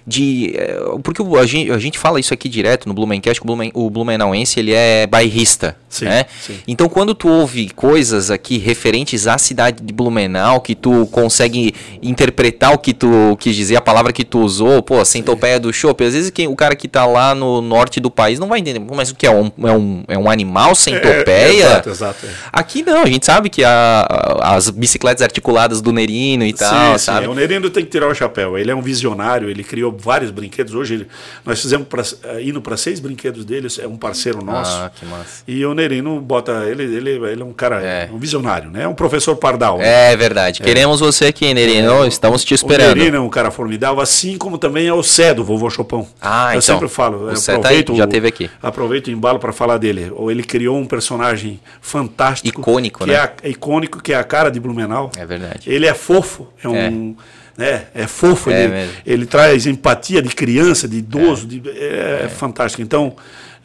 De 0.07 0.53
é, 0.57 0.77
porque 1.03 1.23
a 1.23 1.47
gente, 1.47 1.71
a 1.71 1.79
gente 1.79 1.99
fala 1.99 2.21
isso 2.21 2.35
aqui 2.35 2.49
direto 2.49 2.87
no 2.87 2.95
Blumencast, 2.95 3.40
o, 3.40 3.45
Blumen, 3.47 3.71
o 3.75 3.88
Blumenauense 3.88 4.61
ele 4.61 4.73
é 4.73 5.07
bairrista. 5.07 5.77
Sim, 5.88 6.07
né? 6.07 6.27
sim. 6.40 6.59
Então 6.67 6.88
quando 6.88 7.14
tu 7.14 7.29
ouve 7.29 7.71
coisas 7.71 8.31
aqui 8.31 8.59
referentes 8.59 9.27
à 9.29 9.38
cidade 9.38 9.83
de 9.83 9.93
Blumenau, 9.93 10.61
que 10.61 10.75
tu 10.75 11.07
consegue 11.07 11.73
interpretar 12.03 12.75
o 12.75 12.79
que 12.79 12.93
tu 12.93 13.37
quis 13.38 13.55
dizer, 13.57 13.77
a 13.77 13.81
palavra 13.81 14.12
que 14.12 14.25
tu 14.25 14.40
usou, 14.40 14.83
pô, 14.83 15.01
a 15.01 15.05
centopeia 15.05 15.59
do 15.59 15.73
chopp, 15.73 16.03
às 16.05 16.12
vezes 16.14 16.31
quem, 16.31 16.49
o 16.49 16.57
cara 16.57 16.75
que 16.77 16.88
tá 16.88 17.07
lá 17.07 17.35
no 17.35 17.61
norte 17.62 18.01
do 18.01 18.11
país 18.11 18.38
não 18.38 18.49
vai 18.49 18.59
entender, 18.61 18.81
mas 18.95 19.11
o 19.11 19.14
que 19.14 19.27
é? 19.27 19.31
Um, 19.31 19.51
é, 19.62 19.73
um, 19.73 20.05
é 20.09 20.19
um 20.19 20.29
animal 20.31 20.75
centopeia? 20.75 21.25
É, 21.64 21.67
exato, 21.71 21.90
exato. 21.90 22.27
é. 22.27 22.31
Aqui 22.53 22.83
não, 22.83 23.03
a 23.03 23.07
gente 23.07 23.25
sabe 23.25 23.49
que 23.49 23.62
a, 23.64 24.07
a- 24.09 24.55
as 24.57 24.69
bicicletas 24.71 25.23
articuladas 25.23 25.81
do 25.81 25.93
Nerino 25.93 26.45
e 26.45 26.53
tal, 26.53 26.99
sim, 26.99 27.05
sabe? 27.05 27.27
sim. 27.27 27.33
O 27.33 27.35
Nerino 27.35 27.71
tem 27.71 27.85
que 27.85 27.90
tirar 27.90 28.09
o 28.09 28.14
chapéu. 28.14 28.59
Ele 28.59 28.71
é 28.71 28.75
um 28.75 28.83
visionário, 28.83 29.49
ele 29.49 29.62
criou 29.64 29.94
vários 29.99 30.31
brinquedos. 30.31 30.75
Hoje 30.75 30.95
ele- 30.95 31.07
nós 31.45 31.61
fizemos 31.61 31.87
pra, 31.89 32.03
eh, 32.25 32.43
indo 32.43 32.61
para 32.61 32.77
seis 32.77 33.01
brinquedos 33.01 33.45
dele, 33.45 33.69
é 33.81 33.87
um 33.87 33.97
parceiro 33.97 34.45
nosso. 34.45 34.77
Ah, 34.77 34.91
que 34.95 35.05
massa. 35.07 35.43
E 35.47 35.65
o 35.65 35.75
Nerino 35.75 36.21
bota. 36.21 36.65
Ele, 36.67 36.83
ele, 36.85 37.11
ele 37.11 37.43
é 37.43 37.45
um 37.45 37.53
cara, 37.53 37.83
É. 37.83 38.09
um 38.13 38.19
visionário, 38.19 38.71
né? 38.71 38.83
É 38.85 38.89
um 38.89 38.95
professor 38.95 39.37
Pardal. 39.37 39.79
né? 39.79 40.13
É 40.13 40.17
verdade. 40.17 40.63
Queremos 40.63 41.01
você 41.01 41.27
aqui, 41.27 41.53
Nerino. 41.55 42.07
Estamos 42.07 42.45
te 42.45 42.55
O 42.55 42.57
esperando. 42.57 42.97
Nerino 42.97 43.17
é 43.17 43.21
um 43.21 43.29
cara 43.29 43.51
formidável, 43.51 44.01
assim 44.01 44.37
como 44.39 44.59
também 44.59 44.87
é 44.87 44.93
o 44.93 45.03
Cé 45.03 45.33
do 45.35 45.45
vovô 45.45 45.69
Chopão. 45.71 46.07
Ah, 46.21 46.47
eu 46.55 46.59
então. 46.59 46.63
sempre 46.63 46.89
falo. 46.89 47.31
O 47.31 47.37
Cé 47.37 47.59
tá 47.59 47.69
aí, 47.69 47.85
já 47.95 48.05
o- 48.05 48.07
teve 48.07 48.29
aqui. 48.29 48.51
Aproveito 48.63 49.09
o 49.09 49.11
embalo 49.11 49.39
para 49.39 49.53
falar 49.53 49.79
dele. 49.79 50.11
Ou 50.15 50.31
ele 50.31 50.43
criou 50.43 50.77
um 50.79 50.87
personagem 50.87 51.61
fantástico. 51.81 52.61
Icônico, 52.61 53.05
que 53.05 53.11
né? 53.11 53.15
É, 53.43 53.49
é 53.49 53.51
icônico, 53.51 54.03
que 54.03 54.13
é 54.13 54.17
a 54.17 54.25
cara 54.25 54.51
de 54.51 54.59
Blumenau. 54.61 55.11
É 55.17 55.25
verdade. 55.27 55.71
Ele 55.71 55.87
é 55.87 55.95
fofo, 55.95 56.49
é 56.63 56.69
um. 56.69 57.15
Né, 57.57 57.85
é 57.95 58.07
fofo, 58.07 58.51
É 58.51 58.64
ele, 58.64 58.73
mesmo. 58.73 58.93
ele 59.07 59.27
traz 59.27 59.67
empatia 59.67 60.21
de 60.21 60.29
criança, 60.35 60.88
de 60.88 60.97
idoso, 60.99 61.47
de- 61.47 61.62
é, 61.71 62.29
fantástico. 62.29 62.83
Então, 62.83 63.14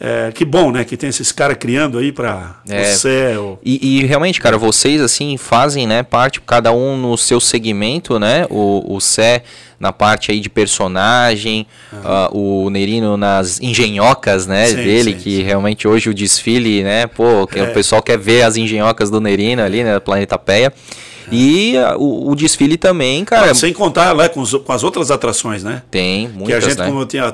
é, 0.01 0.31
que 0.33 0.45
bom, 0.45 0.71
né, 0.71 0.85
que 0.85 0.95
tem 0.95 1.09
esses 1.09 1.31
caras 1.31 1.57
criando 1.59 1.97
aí 1.97 2.11
para 2.11 2.55
É. 2.69 2.81
o 2.81 2.85
céu. 2.95 3.59
E, 3.63 3.99
e 3.99 4.05
realmente, 4.05 4.39
cara, 4.39 4.57
vocês 4.57 5.01
assim 5.01 5.35
fazem, 5.35 5.85
né, 5.85 6.03
parte, 6.03 6.39
cada 6.39 6.71
um 6.71 6.95
no 6.95 7.17
seu 7.17 7.39
segmento, 7.41 8.17
né? 8.17 8.45
O, 8.49 8.95
o 8.95 9.01
Cé 9.01 9.43
na 9.77 9.91
parte 9.91 10.31
aí 10.31 10.39
de 10.39 10.49
personagem, 10.49 11.65
ah, 12.03 12.29
o 12.33 12.69
Nerino 12.69 13.17
nas 13.17 13.59
engenhocas, 13.61 14.45
né, 14.47 14.67
Sim, 14.67 14.75
dele, 14.75 15.11
sim, 15.13 15.17
que 15.17 15.37
sim. 15.37 15.43
realmente 15.43 15.87
hoje 15.87 16.09
o 16.09 16.13
desfile, 16.13 16.83
né, 16.83 17.07
pô, 17.07 17.45
que 17.47 17.59
É. 17.59 17.63
o 17.63 17.73
pessoal 17.73 18.01
quer 18.01 18.17
ver 18.17 18.43
as 18.43 18.55
engenhocas 18.57 19.09
do 19.09 19.19
Nerino 19.21 19.61
ali, 19.63 19.83
né, 19.83 19.99
Planeta 19.99 20.37
Peia. 20.37 20.71
E 21.31 21.77
ah, 21.77 21.95
o, 21.97 22.31
o 22.31 22.35
desfile 22.35 22.77
também, 22.77 23.23
cara, 23.25 23.51
Ah, 23.51 23.55
sem 23.55 23.71
contar 23.73 24.11
lá 24.13 24.27
com, 24.29 24.41
os- 24.41 24.53
com 24.53 24.71
as 24.71 24.83
outras 24.83 25.11
atrações, 25.11 25.63
né? 25.63 25.83
tem 25.91 26.27
que 26.27 26.33
a 26.33 26.37
muitas, 26.37 26.63
gente, 26.63 26.77
né? 26.79 26.85
como 26.87 27.01
eu 27.01 27.05
tinha, 27.05 27.33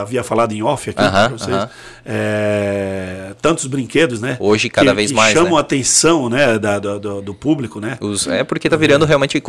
havia 0.00 0.22
falado 0.22 0.52
em 0.52 0.62
off 0.62 0.90
aqui 0.90 1.00
Aham, 1.02 1.28
pra 1.28 1.38
vocês, 1.38 1.56
aham. 1.56 1.68
é, 2.06 3.32
tantos 3.40 3.66
brinquedos, 3.66 4.20
né? 4.20 4.36
Hoje, 4.40 4.68
cada 4.68 4.90
que, 4.90 4.96
vez 4.96 5.10
que 5.10 5.16
mais, 5.16 5.32
chamam 5.34 5.52
né? 5.52 5.56
a 5.58 5.60
atenção, 5.60 6.28
né, 6.28 6.58
da- 6.58 6.78
do, 6.78 7.20
do- 7.22 7.34
público, 7.34 7.80
né? 7.80 7.98
Os- 8.00 8.26
é 8.26 8.44
porque 8.44 8.68
tá 8.68 8.76
virando 8.76 9.04
realmente 9.04 9.42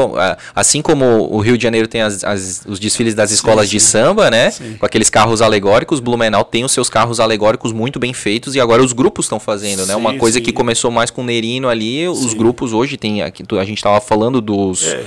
assim 0.56 0.82
como 0.82 1.06
o 1.32 1.40
Rio 1.40 1.58
de 1.58 1.64
Janeiro 1.64 1.88
tem 1.88 2.02
as- 2.02 2.24
as- 2.24 2.64
os 2.68 2.80
desfiles 2.80 3.14
das 3.14 3.32
escolas 3.32 3.70
de 3.70 3.80
sim. 3.80 3.86
samba, 3.92 4.30
né? 4.30 4.52
Sim. 4.52 4.76
Com 4.80 4.86
aqueles 4.86 5.10
carros 5.10 5.42
alegóricos, 5.42 6.00
Blumenau 6.00 6.44
tem 6.44 6.64
os 6.66 6.72
seus 6.72 6.90
carros 6.90 7.20
alegóricos 7.20 7.72
muito 7.72 8.00
bem 8.00 8.14
feitos 8.14 8.56
e 8.56 8.60
agora 8.60 8.84
os 8.84 8.92
grupos 8.92 9.26
estão 9.26 9.40
fazendo, 9.40 9.86
né? 9.86 9.96
Uma 9.96 10.18
coisa 10.18 10.42
que 10.42 10.52
começou 10.52 10.92
mais 10.92 11.10
com 11.12 11.22
o 11.22 11.26
Nerino 11.26 11.70
ali, 11.70 12.08
os 12.08 12.34
grupos 12.34 12.74
hoje 12.74 12.98
tem 12.98 13.22
aqui, 13.22 13.44
a 13.60 13.64
gente 13.66 13.82
tava 13.86 14.02
falando 14.02 14.42
dos 14.42 14.84
É. 14.88 15.04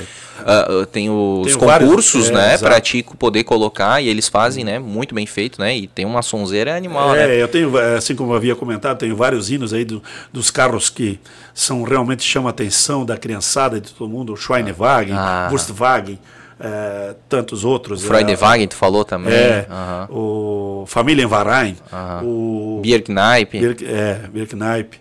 ah, 0.46 0.86
tem 0.90 1.10
os 1.10 1.56
Tem 1.56 1.66
vários, 1.66 1.88
concursos, 1.88 2.30
é, 2.30 2.32
né, 2.32 2.58
pra 2.58 2.80
ti 2.80 3.04
poder 3.18 3.42
colocar 3.44 4.00
e 4.02 4.08
eles 4.08 4.28
fazem, 4.28 4.64
né, 4.64 4.78
muito 4.78 5.14
bem 5.14 5.26
feito, 5.26 5.60
né? 5.60 5.76
E 5.76 5.86
tem 5.88 6.06
uma 6.06 6.22
sonzeira 6.22 6.76
animal, 6.76 7.14
é, 7.14 7.26
né? 7.26 7.42
eu 7.42 7.48
tenho, 7.48 7.76
assim 7.96 8.14
como 8.14 8.32
eu 8.32 8.36
havia 8.36 8.54
comentado, 8.54 8.98
tenho 8.98 9.16
vários 9.16 9.50
hinos 9.50 9.72
aí 9.72 9.84
do- 9.84 10.02
dos 10.32 10.50
carros 10.50 10.88
que 10.88 11.18
são 11.52 11.82
realmente 11.82 12.22
chamam 12.22 12.46
a 12.46 12.50
atenção 12.50 13.04
da 13.04 13.16
criançada 13.16 13.80
de 13.80 13.92
todo 13.92 14.08
mundo, 14.08 14.32
o 14.32 14.36
Schweinewagen, 14.36 15.14
Ah. 15.16 15.48
Wurstwagen, 15.50 16.18
é, 16.60 17.14
tantos 17.28 17.64
outros. 17.64 18.04
Freudewagen, 18.04 18.66
tu 18.66 18.74
falou 18.76 19.04
também. 19.04 19.32
É, 19.32 19.66
Aham. 19.70 20.08
o 20.10 20.84
Familienverein, 20.88 21.76
Aham. 21.92 22.22
o 22.24 22.80
Bierkneipe. 22.82 23.58
É, 23.84 24.20
Birkneipe, 24.32 24.98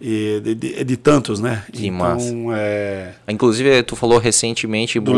e 0.00 0.40
de, 0.42 0.54
de- 0.54 0.84
de 0.84 0.96
tantos, 0.96 1.40
né? 1.40 1.64
Que 1.72 1.86
então, 1.88 1.98
massa. 1.98 2.34
É, 2.56 3.10
Inclusive, 3.28 3.82
tu 3.82 3.96
falou 3.96 4.18
recentemente 4.18 5.00
Do 5.00 5.12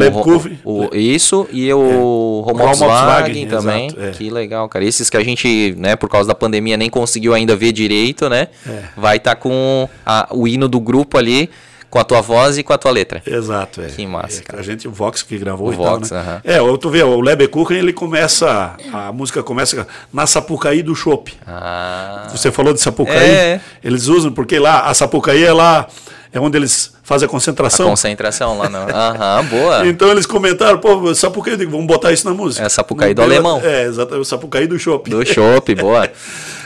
o, 0.65 0.95
isso 0.95 1.47
e 1.53 1.73
o 1.73 2.45
É. 2.49 2.53
Volkswagen 2.53 3.47
também. 3.47 3.87
exato, 3.89 4.03
é. 4.03 4.11
Que 4.13 4.31
legal, 4.31 4.69
cara. 4.69 4.85
Esses 4.85 5.11
que 5.11 5.17
a 5.17 5.23
gente, 5.25 5.75
né, 5.77 5.97
por 5.97 6.09
causa 6.09 6.29
da 6.29 6.35
pandemia, 6.35 6.77
nem 6.77 6.89
conseguiu 6.89 7.35
ainda 7.35 7.55
ver 7.55 7.73
direito, 7.73 8.29
né? 8.29 8.49
É. 8.67 8.85
Vai 8.97 9.19
estar 9.19 9.37
com 9.37 9.89
a- 10.05 10.29
o 10.33 10.49
hino 10.49 10.67
do 10.69 10.81
grupo 10.81 11.19
ali 11.19 11.51
Com 11.91 11.99
a 11.99 12.05
tua 12.05 12.21
voz 12.21 12.57
e 12.57 12.63
com 12.63 12.73
a 12.73 12.79
tua 12.79 12.93
letra. 12.93 13.21
Exato, 13.27 13.83
é. 13.83 13.87
Que 13.89 14.07
massa, 14.07 14.41
É, 14.41 14.43
cara. 14.45 14.61
A 14.61 14.63
gente, 14.63 14.87
o 14.87 14.93
Vox 14.93 15.23
que 15.25 15.37
gravou 15.37 15.69
O 15.71 15.73
e 15.73 15.77
tal, 15.77 15.87
Vox, 15.87 16.11
né? 16.13 16.19
aham. 16.21 16.41
É, 16.45 16.61
o- 16.63 16.79
tu 16.79 16.89
vê, 16.89 17.03
o 17.03 17.21
Lebekuchen, 17.21 17.77
ele 17.77 17.93
começa, 17.93 18.77
a 18.93 19.11
música 19.13 19.43
começa 19.43 19.87
na 20.13 20.25
Sapucaí 20.27 20.83
do 20.83 20.95
Chopp. 20.95 21.33
Ah. 21.47 22.29
Você 22.31 22.53
falou 22.53 22.73
de 22.73 22.81
Sapucaí, 22.81 23.17
É. 23.31 23.61
eles 23.83 24.07
usam, 24.07 24.31
porque 24.33 24.59
lá, 24.59 24.83
a 24.83 24.95
Sapucaí 24.95 25.43
é 25.45 25.53
lá, 25.53 25.89
é 26.33 26.39
onde 26.41 26.57
eles 26.57 26.95
fazem 27.03 27.27
a 27.27 27.29
A 27.29 27.31
concentração. 27.31 27.89
concentração 27.89 28.59
lá 28.59 28.69
não. 28.69 28.89
Aham, 28.89 29.45
boa. 29.47 29.87
Então 29.89 30.11
eles 30.11 30.27
comentaram, 30.27 30.79
pô, 30.79 31.13
Sapucaí, 31.15 31.57
digo, 31.57 31.71
vamos 31.73 31.87
botar 31.87 32.13
isso 32.13 32.27
na 32.29 32.33
música. 32.35 32.65
É, 32.65 32.69
Sapucaí 32.69 33.13
do 33.15 33.23
tem- 33.23 33.25
alemão. 33.25 33.61
É, 33.65 33.85
exatamente, 33.85 34.23
o 34.23 34.25
Sapucaí 34.25 34.67
do 34.67 34.79
Chopp. 34.79 35.11
Do 35.11 35.25
chopp, 35.27 35.75
boa. 35.77 36.09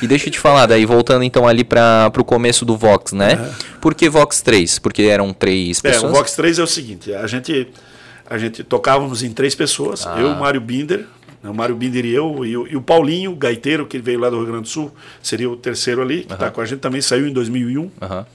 E 0.03 0.07
deixa 0.07 0.29
eu 0.29 0.33
te 0.33 0.39
falar, 0.39 0.67
daí 0.67 0.85
voltando 0.85 1.23
então 1.25 1.49
ali 1.49 1.65
para 1.65 2.11
pro 2.11 2.25
começo 2.25 2.65
do 2.65 2.77
Vox, 2.77 3.13
né? 3.13 3.53
Por 3.81 3.95
que 3.95 4.09
Vox 4.09 4.43
3? 4.43 4.79
Porque 4.79 5.03
eram 5.05 5.33
três 5.33 5.79
É, 5.83 5.91
pessoas. 5.91 6.13
o 6.13 6.15
Vox 6.15 6.33
3 6.35 6.59
é 6.59 6.63
o 6.63 6.67
seguinte, 6.67 7.15
a 7.15 7.27
gente, 7.27 7.69
a 8.29 8.37
gente 8.37 8.63
tocávamos 8.65 9.23
em 9.23 9.31
três 9.33 9.55
pessoas, 9.55 10.07
Ah. 10.07 10.17
eu, 10.19 10.29
o 10.29 10.39
Mário 10.39 10.61
Binder, 10.61 11.07
né, 11.43 11.49
o 11.51 11.55
Mário 11.55 11.75
Binder 11.75 12.05
e 12.05 12.13
eu, 12.15 12.45
e 12.45 12.57
o, 12.57 12.67
e 12.67 12.77
o 12.77 12.83
Paulinho, 12.83 13.33
o 13.33 13.37
gaiteiro, 13.37 13.87
que 13.87 13.99
veio 13.99 14.19
lá 14.19 14.29
do 14.29 14.37
Rio 14.37 14.47
Grande 14.47 14.63
do 14.63 14.69
Sul, 14.69 14.93
seria 15.23 15.49
o 15.49 15.57
terceiro 15.57 16.03
ali, 16.03 16.25
que 16.25 16.33
está 16.35 16.51
com 16.51 16.61
a 16.61 16.65
gente, 16.67 16.81
também 16.81 17.01
saiu 17.01 17.27
em 17.27 17.33
2001. 17.33 17.91
Aham. 18.03 18.27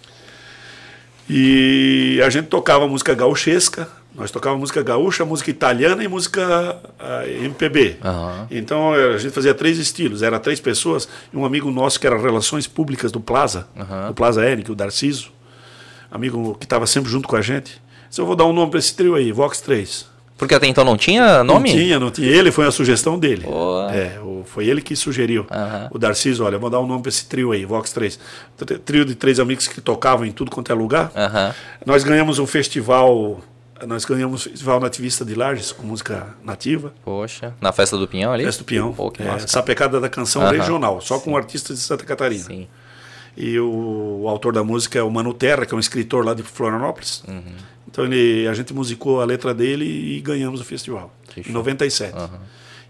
E 1.30 2.20
a 2.26 2.30
gente 2.30 2.48
tocava 2.48 2.88
música 2.88 3.14
gauchesca, 3.14 3.88
nós 4.16 4.32
tocávamos 4.32 4.62
música 4.62 4.82
gaúcha, 4.82 5.24
música 5.24 5.52
italiana 5.52 6.04
e 6.04 6.08
música 6.08 6.82
ah, 7.00 7.24
MPB. 7.28 7.98
Aham. 8.04 8.48
Então 8.50 8.96
eh, 8.96 9.14
a 9.14 9.18
gente 9.18 9.32
fazia 9.32 9.54
três 9.54 9.78
estilos, 9.78 10.24
era 10.24 10.40
três 10.40 10.60
pessoas, 10.60 11.08
e 11.32 11.38
um 11.38 11.46
amigo 11.46 11.70
nosso 11.70 12.00
que 12.00 12.08
era 12.08 12.18
Relações 12.18 12.66
Públicas 12.66 13.12
do 13.12 13.20
Plaza, 13.20 13.68
do 14.08 14.14
Plaza 14.16 14.44
Eric, 14.44 14.72
o 14.72 14.76
Darciso, 14.76 15.32
amigo 16.12 16.56
que 16.56 16.66
estava 16.66 16.88
sempre 16.88 17.12
junto 17.12 17.28
com 17.28 17.36
a 17.36 17.42
gente. 17.42 17.80
Disse, 18.10 18.20
eu 18.20 18.26
vou 18.26 18.36
dar 18.36 18.46
um 18.46 18.54
nome 18.54 18.72
para 18.72 18.80
esse 18.80 18.96
trio 18.96 19.14
aí, 19.14 19.32
Vox 19.32 19.62
3. 19.62 20.08
Porque 20.40 20.56
até 20.56 20.66
então 20.66 20.84
não 20.84 20.98
tinha 20.98 21.44
nome? 21.44 21.70
Não 21.70 21.78
tinha, 21.78 22.00
não 22.00 22.10
tinha. 22.12 22.28
Ele 22.28 22.50
foi 22.52 22.66
a 22.66 22.72
sugestão 22.72 23.20
dele. 23.20 23.44
Boa. 23.44 23.92
É, 23.94 24.18
foi 24.46 24.66
ele 24.68 24.82
que 24.82 24.96
sugeriu. 24.96 25.46
Aham. 25.52 25.90
O 25.92 26.00
Darciso, 26.00 26.44
olha, 26.46 26.58
vou 26.58 26.70
dar 26.70 26.80
um 26.80 26.88
nome 26.88 27.02
para 27.04 27.10
esse 27.10 27.26
trio 27.26 27.52
aí, 27.52 27.66
Vox 27.66 27.92
3. 27.92 28.18
Tri- 28.58 28.78
Trio 28.80 29.06
de 29.06 29.14
três 29.16 29.40
amigos 29.40 29.68
que 29.68 29.82
tocavam 29.82 30.26
em 30.26 30.32
tudo 30.32 30.50
quanto 30.50 30.72
é 30.72 30.76
lugar. 30.76 31.12
Aham. 31.16 31.54
Nós 31.86 32.04
ganhamos 32.04 32.40
um 32.40 32.48
festival, 32.48 33.42
nós 33.86 34.06
ganhamos 34.06 34.46
um 34.48 34.50
festival 34.50 34.80
nativista 34.80 35.26
de 35.26 35.36
Lages 35.36 35.72
com 35.74 35.84
música 35.86 36.28
nativa. 36.44 36.94
Poxa. 37.04 37.54
Na 37.60 37.72
festa 37.74 37.98
do 37.98 38.08
Pinhão 38.08 38.32
ali? 38.32 38.46
Festa 38.46 38.64
do 38.64 38.66
Peão. 38.66 38.94
Pô, 38.94 39.12
que 39.12 39.22
é, 39.22 39.26
massa. 39.26 39.48
sapecada 39.48 40.00
da 40.00 40.08
canção 40.10 40.42
Aham. 40.42 40.52
regional, 40.54 41.02
só 41.02 41.20
com 41.20 41.36
artistas 41.36 41.78
de 41.78 41.84
Santa 41.84 42.06
Catarina. 42.06 42.46
Sim. 42.46 42.68
E 43.38 43.60
o, 43.60 44.22
o 44.24 44.28
autor 44.30 44.54
da 44.54 44.64
música 44.64 44.98
é 45.00 45.04
o 45.04 45.10
Mano 45.12 45.34
Terra, 45.34 45.66
que 45.66 45.74
é 45.74 45.78
um 45.78 45.80
escritor 45.80 46.26
lá 46.26 46.34
de 46.34 46.44
Florianópolis. 46.44 47.24
Uhum. 47.28 47.44
Então 47.92 48.06
ele, 48.06 48.48
a 48.48 48.54
gente 48.54 48.74
musicou 48.74 49.20
a 49.22 49.26
letra 49.26 49.54
dele 49.54 49.86
e 49.86 50.22
ganhamos 50.22 50.62
o 50.62 50.64
festival, 50.64 51.12
Que 51.28 51.40
em 51.42 51.44
show. 51.44 51.54
97. 51.54 52.14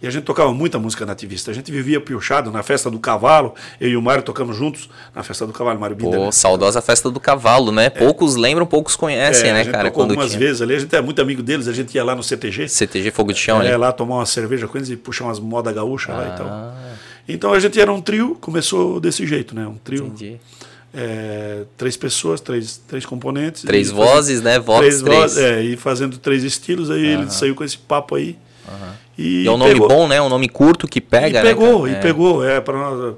E 0.02 0.08
a 0.08 0.10
gente 0.10 0.24
tocava 0.24 0.54
muita 0.54 0.80
música 0.80 1.06
nativista. 1.06 1.52
A 1.52 1.54
gente 1.54 1.70
vivia 1.74 2.00
piochado 2.00 2.50
na 2.52 2.64
festa 2.64 2.90
do 2.90 2.98
cavalo. 3.00 3.54
Eu 3.82 3.90
e 3.90 3.98
o 3.98 4.02
Mário 4.02 4.24
tocamos 4.24 4.56
juntos 4.56 4.90
na 5.14 5.24
festa 5.24 5.46
do 5.46 5.52
cavalo, 5.52 5.78
Mário 5.78 5.94
Binder. 5.94 6.18
Pô, 6.18 6.26
né? 6.28 6.32
saudosa 6.32 6.82
festa 6.82 7.12
do 7.12 7.20
cavalo, 7.20 7.70
né? 7.70 7.90
Poucos 7.90 8.38
lembram, 8.38 8.66
poucos 8.66 8.96
conhecem, 8.96 9.50
É, 9.50 9.54
né, 9.54 9.66
cara? 9.66 9.90
tocou 9.90 10.04
Quando 10.04 10.12
algumas 10.12 10.30
tinha 10.32 10.40
vezes 10.40 10.62
ali. 10.62 10.74
A 10.76 10.80
gente 10.80 10.96
é 10.96 11.02
muito 11.02 11.22
amigo 11.22 11.44
deles. 11.44 11.68
A 11.68 11.74
gente 11.74 11.94
ia 11.96 12.04
lá 12.04 12.16
no 12.16 12.24
CTG. 12.24 12.70
CTG 12.70 13.12
Fogo 13.12 13.34
de 13.34 13.40
Chão 13.40 13.62
É, 13.62 13.68
ali. 13.68 13.78
lá 13.78 13.92
tomar 13.92 14.16
uma 14.16 14.26
cerveja 14.26 14.70
com 14.70 14.78
eles 14.78 14.90
e 14.90 14.96
puxar 14.96 15.26
umas 15.26 15.40
moda 15.40 15.70
gaúcha 15.74 16.14
lá 16.14 16.34
e 16.34 16.38
tal. 16.38 16.48
Ah, 16.48 16.94
Então 17.28 17.54
a 17.54 17.60
gente 17.60 17.78
era 17.80 17.92
um 17.92 18.00
trio, 18.02 18.38
começou 18.40 19.02
desse 19.02 19.28
jeito, 19.28 19.54
né? 19.54 19.68
Um 19.68 19.76
trio. 19.76 20.06
entendi. 20.06 20.40
É, 20.94 21.64
três 21.78 21.96
pessoas, 21.98 22.42
três, 22.42 22.82
três 22.88 23.06
componentes. 23.06 23.64
Três 23.64 23.90
vozes, 23.92 24.42
né? 24.42 24.60
Vox 24.60 24.80
três 24.80 25.02
3. 25.02 25.18
vozes, 25.18 25.38
é, 25.38 25.62
e 25.62 25.78
fazendo 25.78 26.18
três 26.18 26.44
estilos, 26.44 26.90
aí 26.90 27.06
ele 27.06 27.30
saiu 27.30 27.56
com 27.56 27.64
esse 27.64 27.78
papo 27.78 28.16
aí. 28.16 28.38
E, 29.18 29.44
E 29.44 29.48
é 29.48 29.52
um 29.52 29.58
nome 29.58 29.74
pegou. 29.74 29.88
bom, 29.88 30.08
né? 30.08 30.22
Um 30.22 30.30
nome 30.30 30.48
curto 30.48 30.88
que 30.88 31.02
pega, 31.02 31.40
e 31.40 31.44
pegou, 31.44 31.86
né? 31.86 31.92
e? 31.92 31.96
É. 31.96 32.00
pegou, 32.00 32.44
é, 32.46 32.62
para 32.62 32.78
nós. 32.78 33.16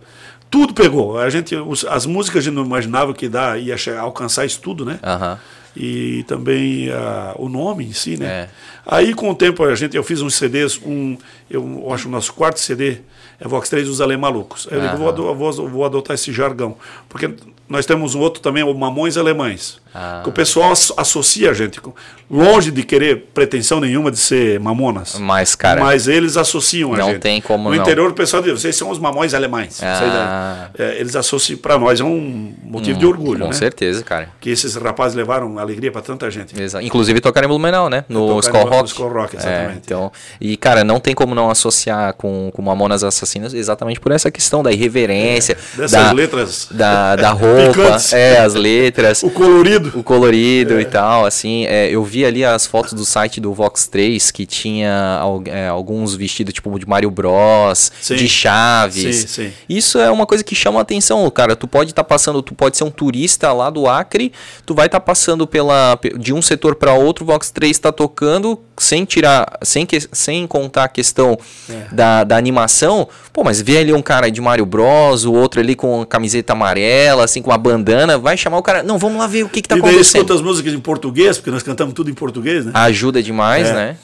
Tudo 0.49 0.73
pegou. 0.73 1.17
A 1.17 1.29
gente, 1.29 1.55
os- 1.55 1.85
as 1.85 2.05
músicas 2.05 2.39
a 2.39 2.43
gente 2.45 2.53
não 2.55 2.65
imaginava 2.65 3.13
que 3.13 3.29
dá, 3.29 3.57
ia 3.57 3.77
chegar, 3.77 4.01
alcançar 4.01 4.45
isso 4.45 4.59
tudo, 4.61 4.83
né? 4.85 4.99
Aham. 5.03 5.39
E 5.73 6.23
também 6.27 6.89
ah, 6.91 7.33
o 7.37 7.47
nome 7.47 7.85
em 7.85 7.93
si, 7.93 8.17
né? 8.17 8.25
É. 8.25 8.49
Aí 8.85 9.13
com 9.13 9.29
o 9.29 9.35
tempo 9.35 9.63
a 9.63 9.73
gente, 9.75 9.95
eu 9.95 10.03
fiz 10.03 10.19
uns 10.21 10.35
CDs, 10.35 10.77
um, 10.85 11.17
eu 11.49 11.87
acho 11.93 12.09
o 12.09 12.11
nosso 12.11 12.33
quarto 12.33 12.59
CD 12.59 12.97
é 13.39 13.47
Vox 13.47 13.69
3 13.69 13.87
os 13.87 14.01
Além 14.01 14.17
Malucos. 14.17 14.67
Eu 14.69 14.81
digo, 14.81 14.97
vou, 14.97 15.33
vou- 15.35 15.69
vou 15.69 15.85
adotar 15.85 16.15
esse 16.15 16.33
jargão, 16.33 16.75
porque 17.07 17.29
nós 17.71 17.85
temos 17.85 18.13
um 18.15 18.19
outro 18.19 18.41
também, 18.41 18.63
o 18.63 18.73
Mamões 18.73 19.17
Alemães. 19.17 19.79
Ah. 19.93 20.21
Que 20.23 20.29
o 20.29 20.31
pessoal 20.31 20.71
asso- 20.71 20.93
associa 20.95 21.51
a 21.51 21.53
gente, 21.53 21.81
longe 22.29 22.71
de 22.71 22.81
querer 22.83 23.27
pretensão 23.33 23.81
nenhuma 23.81 24.09
de 24.09 24.17
ser 24.19 24.57
mamonas. 24.59 25.17
Mas, 25.19 25.53
cara. 25.53 25.81
Mas 25.83 26.07
eles 26.07 26.37
associam 26.37 26.93
a 26.93 26.97
Não 26.97 27.07
gente. 27.11 27.19
tem 27.19 27.41
como 27.41 27.69
No 27.69 27.75
não. 27.75 27.81
interior 27.81 28.09
o 28.09 28.13
pessoal 28.13 28.41
diz, 28.41 28.53
vocês 28.61 28.73
são 28.75 28.89
os 28.89 28.97
mamões 28.99 29.33
alemães. 29.33 29.81
Ah. 29.83 30.69
é, 30.77 30.97
eles 30.99 31.15
associam, 31.15 31.57
para 31.59 31.77
nós 31.77 31.99
é 31.99 32.03
um 32.05 32.53
motivo 32.63 32.97
de 32.99 33.05
orgulho, 33.05 33.41
Com 33.41 33.47
né? 33.47 33.53
certeza, 33.53 34.01
cara. 34.03 34.29
Que 34.39 34.49
esses 34.49 34.75
rapazes 34.75 35.15
levaram 35.15 35.59
alegria 35.59 35.91
para 35.91 36.01
tanta 36.01 36.31
gente. 36.31 36.59
Exa- 36.61 36.81
Inclusive 36.81 37.19
tocaram 37.19 37.45
em 37.45 37.49
Blumenau, 37.49 37.89
né? 37.89 38.05
No 38.07 38.39
Skull 38.39 38.63
no 38.63 38.69
Rock. 38.69 38.87
Skull 38.89 39.09
Rock, 39.09 39.35
É, 39.35 39.39
exatamente. 39.39 39.81
então, 39.85 40.11
e, 40.39 40.55
cara, 40.55 40.83
não 40.85 40.99
tem 41.01 41.13
como 41.13 41.35
não 41.35 41.49
associar 41.49 42.13
com, 42.13 42.49
com 42.53 42.61
Mamonas 42.61 43.03
Assassinas 43.03 43.53
exatamente 43.53 43.99
por 43.99 44.11
essa 44.13 44.31
questão 44.31 44.63
da 44.63 44.71
irreverência. 44.71 45.57
Dessas 45.75 45.91
da, 45.91 46.11
letras 46.13 46.67
Da, 46.71 47.15
da 47.17 47.31
roupa, 47.31 47.60
picantes. 47.69 48.13
é, 48.13 48.39
as 48.39 48.53
letras. 48.53 49.21
O 49.23 49.29
colorido. 49.29 49.91
o 49.99 50.03
colorido 50.03 50.79
É. 50.79 50.81
e 50.81 50.85
tal, 50.85 51.25
assim, 51.25 51.65
é, 51.65 51.89
eu 51.89 52.03
vi 52.03 52.25
ali 52.25 52.43
as 52.43 52.65
fotos 52.65 52.93
do 52.93 53.05
site 53.05 53.39
do 53.39 53.53
Vox 53.53 53.87
3 53.87 54.31
que 54.31 54.45
tinha 54.45 55.19
é, 55.45 55.67
alguns 55.67 56.15
vestidos 56.15 56.53
tipo 56.53 56.77
de 56.79 56.87
Mario 56.87 57.11
Bros, 57.11 57.91
Sim. 58.01 58.15
de 58.15 58.27
Chaves. 58.27 59.15
Sim, 59.17 59.27
sim. 59.27 59.51
Isso 59.69 59.99
é 59.99 60.09
uma 60.11 60.25
coisa 60.25 60.43
que 60.43 60.55
chama 60.55 60.79
a 60.79 60.81
atenção, 60.81 61.29
cara. 61.29 61.55
Tu 61.55 61.67
pode 61.67 61.91
estar 61.91 62.03
passando, 62.03 62.41
tu 62.41 62.53
pode 62.53 62.77
ser 62.77 62.83
um 62.83 62.91
turista 62.91 63.51
lá 63.53 63.69
do 63.69 63.87
Acre, 63.87 64.31
tu 64.65 64.73
vai 64.73 64.85
estar 64.87 64.99
passando 64.99 65.45
pela 65.47 65.97
pe- 65.97 66.17
de 66.17 66.33
um 66.33 66.41
setor 66.41 66.75
para 66.75 66.93
outro, 66.93 67.23
o 67.23 67.27
Vox 67.27 67.51
3 67.51 67.71
está 67.71 67.91
tocando 67.91 68.59
sem 68.77 69.05
tirar, 69.05 69.57
sem 69.61 69.85
que, 69.85 69.99
sem 70.11 70.47
contar 70.47 70.85
a 70.85 70.87
questão 70.87 71.37
É. 71.69 71.93
da, 71.93 72.23
da 72.23 72.35
animação. 72.37 73.07
Pô, 73.31 73.43
mas 73.43 73.61
vê 73.61 73.77
ali 73.77 73.93
um 73.93 74.01
cara 74.01 74.29
de 74.31 74.41
Mario 74.41 74.65
Bros, 74.65 75.23
o 75.25 75.33
outro 75.33 75.59
ali 75.59 75.75
com 75.75 76.01
a 76.01 76.05
camiseta 76.05 76.53
amarela, 76.53 77.23
assim 77.23 77.41
com 77.41 77.50
uma 77.51 77.57
bandana, 77.57 78.17
vai 78.17 78.37
chamar 78.37 78.57
o 78.57 78.63
cara, 78.63 78.81
não, 78.83 78.97
vamos 78.97 79.17
lá 79.19 79.27
ver 79.27 79.43
o 79.43 79.49
que 79.49 79.61
que 79.61 79.67
tá 79.69 79.75
e 79.75 79.79
acontecendo. 79.79 80.03
escuta 80.21 80.33
as 80.33 80.41
músicas 80.41 80.73
em 80.73 80.79
português, 80.79 81.37
porque 81.37 81.51
nós 81.51 81.63
cantamos 81.63 81.93
tudo 81.93 82.09
em 82.09 82.13
português, 82.13 82.65
né? 82.65 82.71
Ajuda 82.73 83.21
demais, 83.21 83.67
É. 83.69 83.73
né? 83.73 83.97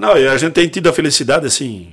Não, 0.00 0.16
e 0.16 0.26
a 0.28 0.36
gente 0.36 0.52
tem 0.52 0.68
tido 0.68 0.88
a 0.88 0.92
felicidade, 0.92 1.46
assim. 1.46 1.88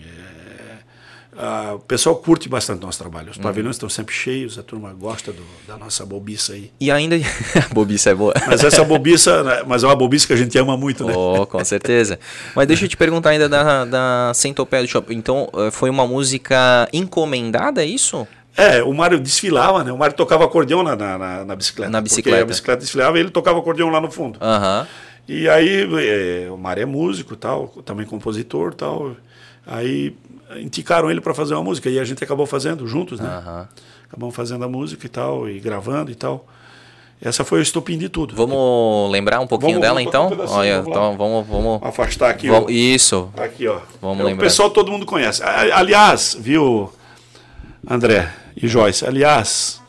é, 1.37 1.41
a- 1.41 1.73
o 1.75 1.79
pessoal 1.79 2.15
curte 2.17 2.47
bastante 2.49 2.83
o 2.83 2.85
nosso 2.85 2.99
trabalho. 2.99 3.27
Uhum. 3.27 3.31
Os 3.31 3.37
pavilhões 3.37 3.75
estão 3.75 3.87
sempre 3.89 4.13
cheios, 4.13 4.59
a 4.59 4.63
turma 4.63 4.93
gosta 4.93 5.31
do- 5.31 5.41
da 5.67 5.77
nossa 5.77 6.05
bobiça 6.05 6.53
aí. 6.53 6.69
E 6.79 6.91
ainda. 6.91 7.15
Bobiça 7.73 8.09
é 8.11 8.15
boa. 8.15 8.33
Mas 8.47 8.63
essa 8.63 8.83
bobiça, 8.83 9.41
né, 9.43 9.63
mas 9.65 9.83
é 9.83 9.87
uma 9.87 9.95
bobiça 9.95 10.27
que 10.27 10.33
a 10.33 10.35
gente 10.35 10.57
ama 10.57 10.75
muito, 10.77 11.05
né? 11.05 11.13
Oh, 11.15 11.45
com 11.47 11.63
certeza. 11.63 12.19
Mas 12.55 12.67
deixa 12.67 12.85
eu 12.85 12.89
te 12.89 12.97
perguntar 12.97 13.29
ainda 13.31 13.47
da, 13.49 13.85
da 13.85 14.31
Centopeia 14.35 14.83
do 14.83 14.87
Shopping. 14.89 15.15
Então, 15.15 15.49
eh, 15.55 15.71
foi 15.71 15.89
uma 15.89 16.05
música 16.05 16.87
encomendada, 16.93 17.81
é 17.83 17.85
isso? 17.87 18.27
É, 18.55 18.83
o 18.83 18.93
Mário 18.93 19.19
desfilava, 19.19 19.83
né? 19.83 19.91
O 19.91 19.97
Mário 19.97 20.15
tocava 20.15 20.45
acordeão 20.45 20.83
na, 20.83 20.95
na, 20.95 21.17
na- 21.17 21.45
na 21.45 21.55
bicicleta. 21.55 21.91
Na 21.91 21.99
Porque 21.99 22.09
bicicleta. 22.09 22.43
a 22.43 22.45
bicicleta 22.45 22.79
desfilava 22.81 23.17
e 23.17 23.21
ele 23.21 23.29
tocava 23.31 23.57
acordeão 23.59 23.89
lá 23.89 23.99
no 23.99 24.11
fundo. 24.11 24.37
Aham. 24.41 24.87
E 25.27 25.47
aí, 25.49 25.87
é, 26.45 26.51
o 26.51 26.57
Mário 26.57 26.83
é 26.83 26.85
músico 26.85 27.35
tal, 27.35 27.67
também 27.85 28.05
compositor 28.05 28.73
tal. 28.73 29.15
Aí 29.65 30.15
indicaram 30.57 31.09
ele 31.09 31.19
para 31.21 31.33
fazer 31.33 31.53
uma 31.55 31.63
música 31.63 31.89
e 31.89 31.97
a 31.99 32.03
gente 32.03 32.23
acabou 32.23 32.45
fazendo 32.45 32.85
juntos, 32.87 33.19
né? 33.19 33.27
Aham. 33.27 33.67
Acabamos 34.07 34.35
fazendo 34.35 34.63
a 34.65 34.67
música 34.67 35.05
e 35.05 35.09
tal, 35.09 35.49
e 35.49 35.59
gravando 35.59 36.11
e 36.11 36.15
tal. 36.15 36.45
Essa 37.19 37.43
foi 37.45 37.59
o 37.59 37.61
estopim 37.61 37.97
de 37.97 38.09
tudo. 38.09 38.35
Vamos 38.35 39.09
lembrar 39.11 39.39
um 39.39 39.47
pouquinho 39.47 39.79
Vamos- 39.79 39.81
dela 39.81 39.95
vamos 39.95 40.09
então? 40.09 40.45
um 40.45 40.55
Olha, 40.57 40.81
vamos 40.81 40.89
então 40.91 41.15
vamos. 41.17 41.47
vamos, 41.47 41.79
Afastar 41.83 42.29
aqui 42.29 42.49
vamos- 42.49 42.67
o... 42.67 42.69
Isso. 42.71 43.31
Aqui, 43.37 43.65
ó. 43.67 43.79
Vamos 44.01 44.19
É, 44.19 44.23
lembrar. 44.23 44.43
O 44.43 44.47
pessoal 44.47 44.69
todo 44.69 44.91
mundo 44.91 45.05
conhece. 45.05 45.41
Aliás, 45.41 46.37
viu, 46.39 46.91
André 47.89 48.29
e 48.61 48.67
Joyce? 48.67 49.05
Aliás, 49.05 49.81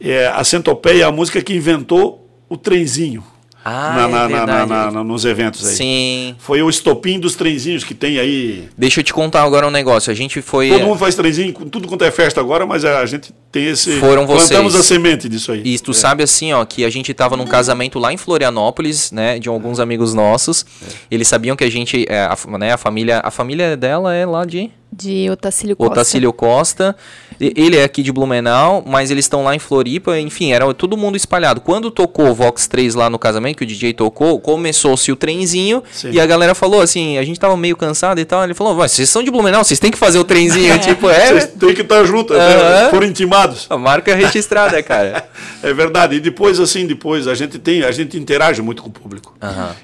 é, 0.00 0.26
a 0.28 0.44
Centopeia 0.44 1.02
é 1.02 1.06
a 1.06 1.12
música 1.12 1.40
que 1.42 1.54
inventou 1.54 2.26
o 2.48 2.56
trenzinho 2.56 3.24
Ah, 3.68 4.06
na- 4.08 4.24
é 4.26 4.46
na- 4.46 4.90
na- 4.92 5.02
nos 5.02 5.24
eventos 5.24 5.66
aí. 5.66 5.74
Sim. 5.74 6.36
Foi 6.38 6.62
o 6.62 6.70
estopim 6.70 7.18
dos 7.18 7.34
trenzinhos 7.34 7.82
que 7.82 7.94
tem 7.94 8.16
aí. 8.20 8.68
Deixa 8.78 9.00
eu 9.00 9.04
te 9.04 9.12
contar 9.12 9.42
agora 9.42 9.66
um 9.66 9.72
negócio. 9.72 10.08
A 10.08 10.14
gente 10.14 10.40
foi. 10.40 10.68
Todo 10.68 10.84
mundo 10.84 10.98
faz 11.00 11.16
trenzinho, 11.16 11.52
com 11.52 11.68
tudo 11.68 11.88
quanto 11.88 12.04
é 12.04 12.12
festa 12.12 12.40
agora, 12.40 12.64
mas 12.64 12.84
a 12.84 13.04
gente 13.06 13.34
tem 13.50 13.66
esse. 13.66 13.98
Foram 13.98 14.24
Plantamos 14.24 14.74
vocês. 14.74 14.84
a 14.84 14.86
semente 14.86 15.28
disso 15.28 15.50
aí. 15.50 15.62
E 15.64 15.80
tu 15.80 15.92
sabe 15.92 16.22
assim, 16.22 16.52
ó, 16.52 16.64
que 16.64 16.84
a 16.84 16.90
gente 16.90 17.12
tava 17.12 17.36
num 17.36 17.44
casamento 17.46 17.98
lá 17.98 18.12
em 18.12 18.16
Florianópolis, 18.16 19.10
né, 19.10 19.40
de 19.40 19.48
alguns 19.48 19.80
amigos 19.80 20.14
nossos. 20.14 20.64
Eles 21.10 21.26
sabiam 21.26 21.56
que 21.56 21.64
a 21.64 21.70
gente, 21.70 22.06
é, 22.08 22.20
a, 22.20 22.36
né, 22.58 22.72
a 22.72 22.76
família, 22.76 23.20
a 23.24 23.32
família 23.32 23.76
dela 23.76 24.14
é 24.14 24.24
lá 24.24 24.44
de 24.44 24.70
De 24.92 25.28
Otacílio 25.30 25.76
Costa. 25.76 25.92
Otacílio 25.92 26.32
Costa. 26.32 26.96
Ele 27.38 27.76
é 27.76 27.84
aqui 27.84 28.02
de 28.02 28.10
Blumenau, 28.10 28.82
mas 28.86 29.10
eles 29.10 29.26
estão 29.26 29.44
lá 29.44 29.54
em 29.54 29.58
Floripa, 29.58 30.18
enfim, 30.18 30.52
era 30.52 30.72
todo 30.72 30.96
mundo 30.96 31.16
espalhado. 31.16 31.60
Quando 31.60 31.90
tocou 31.90 32.30
o 32.30 32.34
Vox 32.34 32.66
3 32.66 32.94
lá 32.94 33.10
no 33.10 33.18
casamento, 33.18 33.58
que 33.58 33.64
o 33.64 33.66
DJ 33.66 33.92
tocou, 33.92 34.40
começou-se 34.40 35.12
o 35.12 35.16
trenzinho 35.16 35.82
Sim. 35.92 36.12
e 36.12 36.20
a 36.20 36.24
galera 36.24 36.54
falou 36.54 36.80
assim, 36.80 37.18
a 37.18 37.22
gente 37.24 37.38
tava 37.38 37.54
meio 37.58 37.76
cansado 37.76 38.18
e 38.18 38.24
tal, 38.24 38.42
ele 38.42 38.54
falou, 38.54 38.74
"Vai, 38.74 38.88
vocês 38.88 39.10
são 39.10 39.22
de 39.22 39.30
Blumenau, 39.30 39.62
vocês 39.62 39.78
têm 39.78 39.90
que 39.90 39.98
fazer 39.98 40.18
o 40.18 40.24
trenzinho, 40.24 40.78
tipo, 40.80 41.10
é, 41.10 41.26
Vocês 41.26 41.46
têm 41.58 41.74
que 41.74 41.82
estar 41.82 42.02
juntos, 42.04 42.34
né? 42.34 42.54
Aham. 42.54 42.90
foram 42.90 43.06
intimados. 43.06 43.66
a 43.68 43.76
marca 43.76 44.14
registrada, 44.14 44.82
cara. 44.82 45.28
É 45.62 45.72
verdade. 45.72 46.16
E 46.16 46.20
depois, 46.20 46.60
assim, 46.60 46.86
depois 46.86 47.26
a 47.26 47.34
gente 47.34 47.58
tem, 47.58 47.82
a 47.82 47.90
gente 47.90 48.16
interage 48.16 48.62
muito 48.62 48.82
com 48.82 48.88
o 48.88 48.92
público. 48.92 49.34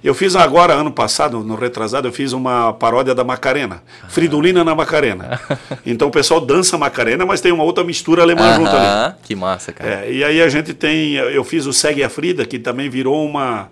Eu 0.05 0.15
fiz 0.15 0.37
agora, 0.37 0.75
ano 0.75 0.93
passado, 0.93 1.41
no 1.41 1.57
retrasado, 1.57 2.07
eu 2.07 2.13
fiz 2.13 2.33
uma 2.33 2.73
paródia 2.73 3.15
da 3.15 3.25
Macarena. 3.25 3.83
Fridolina 4.09 4.63
na 4.63 4.75
Macarena. 4.75 4.92
Então 5.87 6.09
o 6.09 6.11
pessoal 6.11 6.41
dança 6.41 6.77
Macarena, 6.79 7.25
mas 7.27 7.41
tem 7.41 7.53
uma 7.53 7.65
outra 7.65 7.83
mistura 7.85 8.23
alemã 8.23 8.55
junto 8.57 8.71
ali. 8.71 9.15
Que 9.23 9.35
massa, 9.35 9.73
cara. 9.73 10.05
É, 10.07 10.13
e 10.13 10.25
aí 10.25 10.43
a 10.43 10.49
gente 10.49 10.75
tem, 10.75 11.15
eu 11.15 11.45
fiz 11.45 11.67
o 11.67 11.73
Segue 11.73 12.03
a 12.05 12.09
Frida, 12.09 12.45
que 12.45 12.59
também 12.59 12.89
virou 12.91 13.25
uma. 13.27 13.69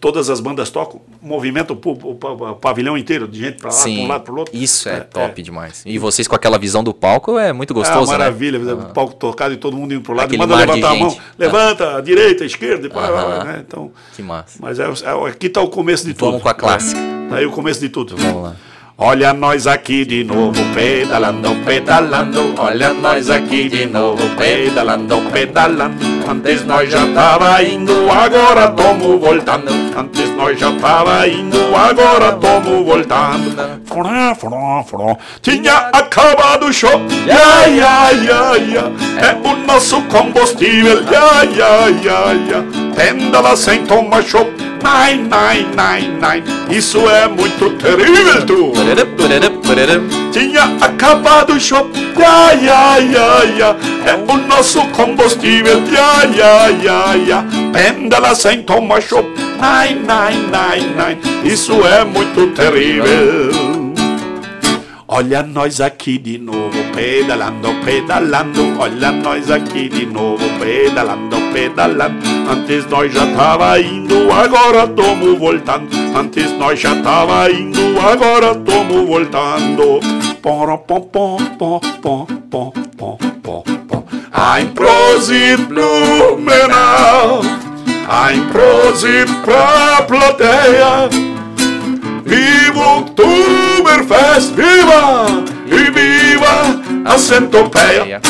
Todas 0.00 0.30
as 0.30 0.38
bandas 0.38 0.70
tocam, 0.70 1.00
movimenta 1.20 1.72
o, 1.72 2.54
pavilhão 2.60 2.96
inteiro, 2.96 3.26
de 3.26 3.40
gente 3.40 3.56
para 3.58 3.70
lá, 3.72 3.82
para 3.82 3.90
um 3.90 4.06
lado, 4.06 4.22
para 4.22 4.34
o 4.34 4.38
outro. 4.38 4.56
isso 4.56 4.88
é, 4.88 5.00
top 5.00 5.42
demais. 5.42 5.82
E 5.84 5.98
vocês 5.98 6.28
com 6.28 6.36
aquela 6.36 6.58
visão 6.60 6.84
do 6.84 6.94
palco 6.94 7.36
é 7.36 7.52
muito 7.52 7.72
Ah, 7.72 7.74
gostoso, 7.74 8.12
né? 8.12 8.18
maravilha, 8.18 8.60
o 8.72 8.92
palco 8.94 9.14
tocado 9.14 9.52
e 9.52 9.56
todo 9.56 9.76
mundo 9.76 9.92
indo 9.92 10.02
para 10.02 10.12
o 10.12 10.14
lado, 10.14 10.26
e 10.32 10.36
Aquele 10.36 10.38
manda 10.46 10.54
levantar 10.54 10.92
a 10.92 10.94
mão, 10.94 11.18
levanta, 11.36 11.96
a 11.96 12.00
direita, 12.00 12.44
esquerda, 12.44 12.86
e 12.86 12.88
pá, 12.88 13.42
né? 13.44 13.64
Então, 13.66 13.90
Que 14.14 14.22
massa. 14.22 14.58
mas 14.60 14.78
é, 14.78 14.84
é- 14.84 15.28
aqui 15.28 15.48
está 15.48 15.60
o 15.60 15.68
começo 15.68 16.06
de 16.06 16.14
tudo. 16.14 16.26
Vamos 16.26 16.42
com 16.44 16.48
a 16.48 16.54
clássica. 16.54 17.00
Tá 17.28 17.38
aí 17.38 17.46
o 17.46 17.50
começo 17.50 17.80
de 17.80 17.88
tudo. 17.88 18.16
Vamos 18.16 18.42
lá. 18.44 18.56
Olha 19.02 19.32
nós 19.32 19.66
aqui 19.66 20.04
de 20.04 20.24
novo, 20.24 20.62
pedalando, 20.74 21.54
pedalando. 21.64 22.54
Olha 22.58 22.92
nós 22.92 23.30
aqui 23.30 23.66
de 23.66 23.86
novo, 23.86 24.22
pedalando, 24.36 25.22
pedalando. 25.32 25.96
Antes 26.28 26.66
nós 26.66 26.90
já 26.90 27.06
tava 27.14 27.62
indo, 27.62 28.10
agora 28.10 28.68
tomo 28.68 29.18
voltando. 29.18 29.72
Antes 29.96 30.28
nós 30.36 30.60
já 30.60 30.70
tava 30.72 31.26
indo, 31.26 31.74
agora 31.74 32.32
tomo 32.32 32.84
voltando. 32.84 33.80
Frá, 33.86 34.34
frá, 34.34 34.84
frá. 34.84 35.16
Tinha 35.40 35.76
acabado 35.94 36.66
o 36.66 36.72
show. 36.72 37.00
Ya, 37.24 37.66
ya, 37.68 38.10
ya, 38.10 38.56
ya. 38.56 39.28
É 39.28 39.48
o 39.48 39.66
nosso 39.66 40.02
combustível. 40.02 41.02
Ya, 41.10 41.42
ya, 41.44 41.88
ya, 41.88 42.32
ya. 42.50 42.64
Pendala 42.94 43.56
sem 43.56 43.82
tomar 43.86 44.22
show. 44.22 44.46
Nine, 44.82 45.28
nine, 45.28 45.68
nine, 45.76 46.18
nine. 46.20 46.76
Isso 46.76 46.98
é 47.08 47.28
muito 47.28 47.70
terrível, 47.76 48.46
tu. 48.46 48.72
Tinha 50.32 50.64
acabado 50.80 51.52
o 51.54 51.60
show. 51.60 51.90
Ya, 52.18 52.52
ya, 52.52 52.98
ya, 52.98 53.44
ya. 53.58 53.76
É 54.06 54.14
o 54.14 54.36
nosso 54.46 54.80
combustível. 54.88 55.82
Ya, 55.92 56.24
ya, 56.24 56.68
ya, 56.82 57.14
ya. 57.26 57.44
Pendala 57.72 58.34
sem 58.34 58.62
tomar 58.62 59.00
show. 59.02 59.22
Nine, 59.22 60.00
nine, 60.00 60.46
nine, 60.50 60.94
nine. 60.96 61.52
Isso 61.52 61.72
é 61.86 62.04
muito 62.04 62.48
terrível. 62.54 63.89
Olha 65.12 65.42
nós 65.42 65.80
aqui 65.80 66.18
de 66.18 66.38
novo, 66.38 66.70
pedalando, 66.94 67.74
pedalando. 67.84 68.78
Olha 68.78 69.10
nós 69.10 69.50
aqui 69.50 69.88
de 69.88 70.06
novo, 70.06 70.44
pedalando, 70.60 71.36
pedalando. 71.52 72.24
Antes 72.48 72.86
nós 72.86 73.12
já 73.12 73.26
tava 73.34 73.80
indo, 73.80 74.30
agora 74.32 74.86
tomo 74.86 75.36
voltando. 75.36 75.90
Antes 76.16 76.52
nós 76.52 76.78
já 76.78 76.94
tava 77.02 77.50
indo, 77.50 77.98
agora 78.00 78.54
tomo 78.54 79.04
voltando. 79.04 79.98
Pom, 80.40 80.78
pom, 80.86 81.00
pom, 81.00 81.38
pom, 81.58 81.80
pom, 82.00 82.26
pom, 82.48 82.72
pom, 82.96 83.18
pom, 83.42 83.64
pom. 83.88 84.04
Ein 84.32 84.68
Prosit 84.68 85.56
Blumenau, 85.66 87.42
ein 88.08 88.46
Prosit 88.52 89.28
pra 89.44 90.02
plateia. 90.02 91.29
Viva 92.30 92.78
o 92.78 92.98
Oktoberfest, 93.00 94.52
viva! 94.54 95.26
E 95.66 95.90
viva 95.90 96.80
a 97.04 97.18
centopeia! 97.18 98.20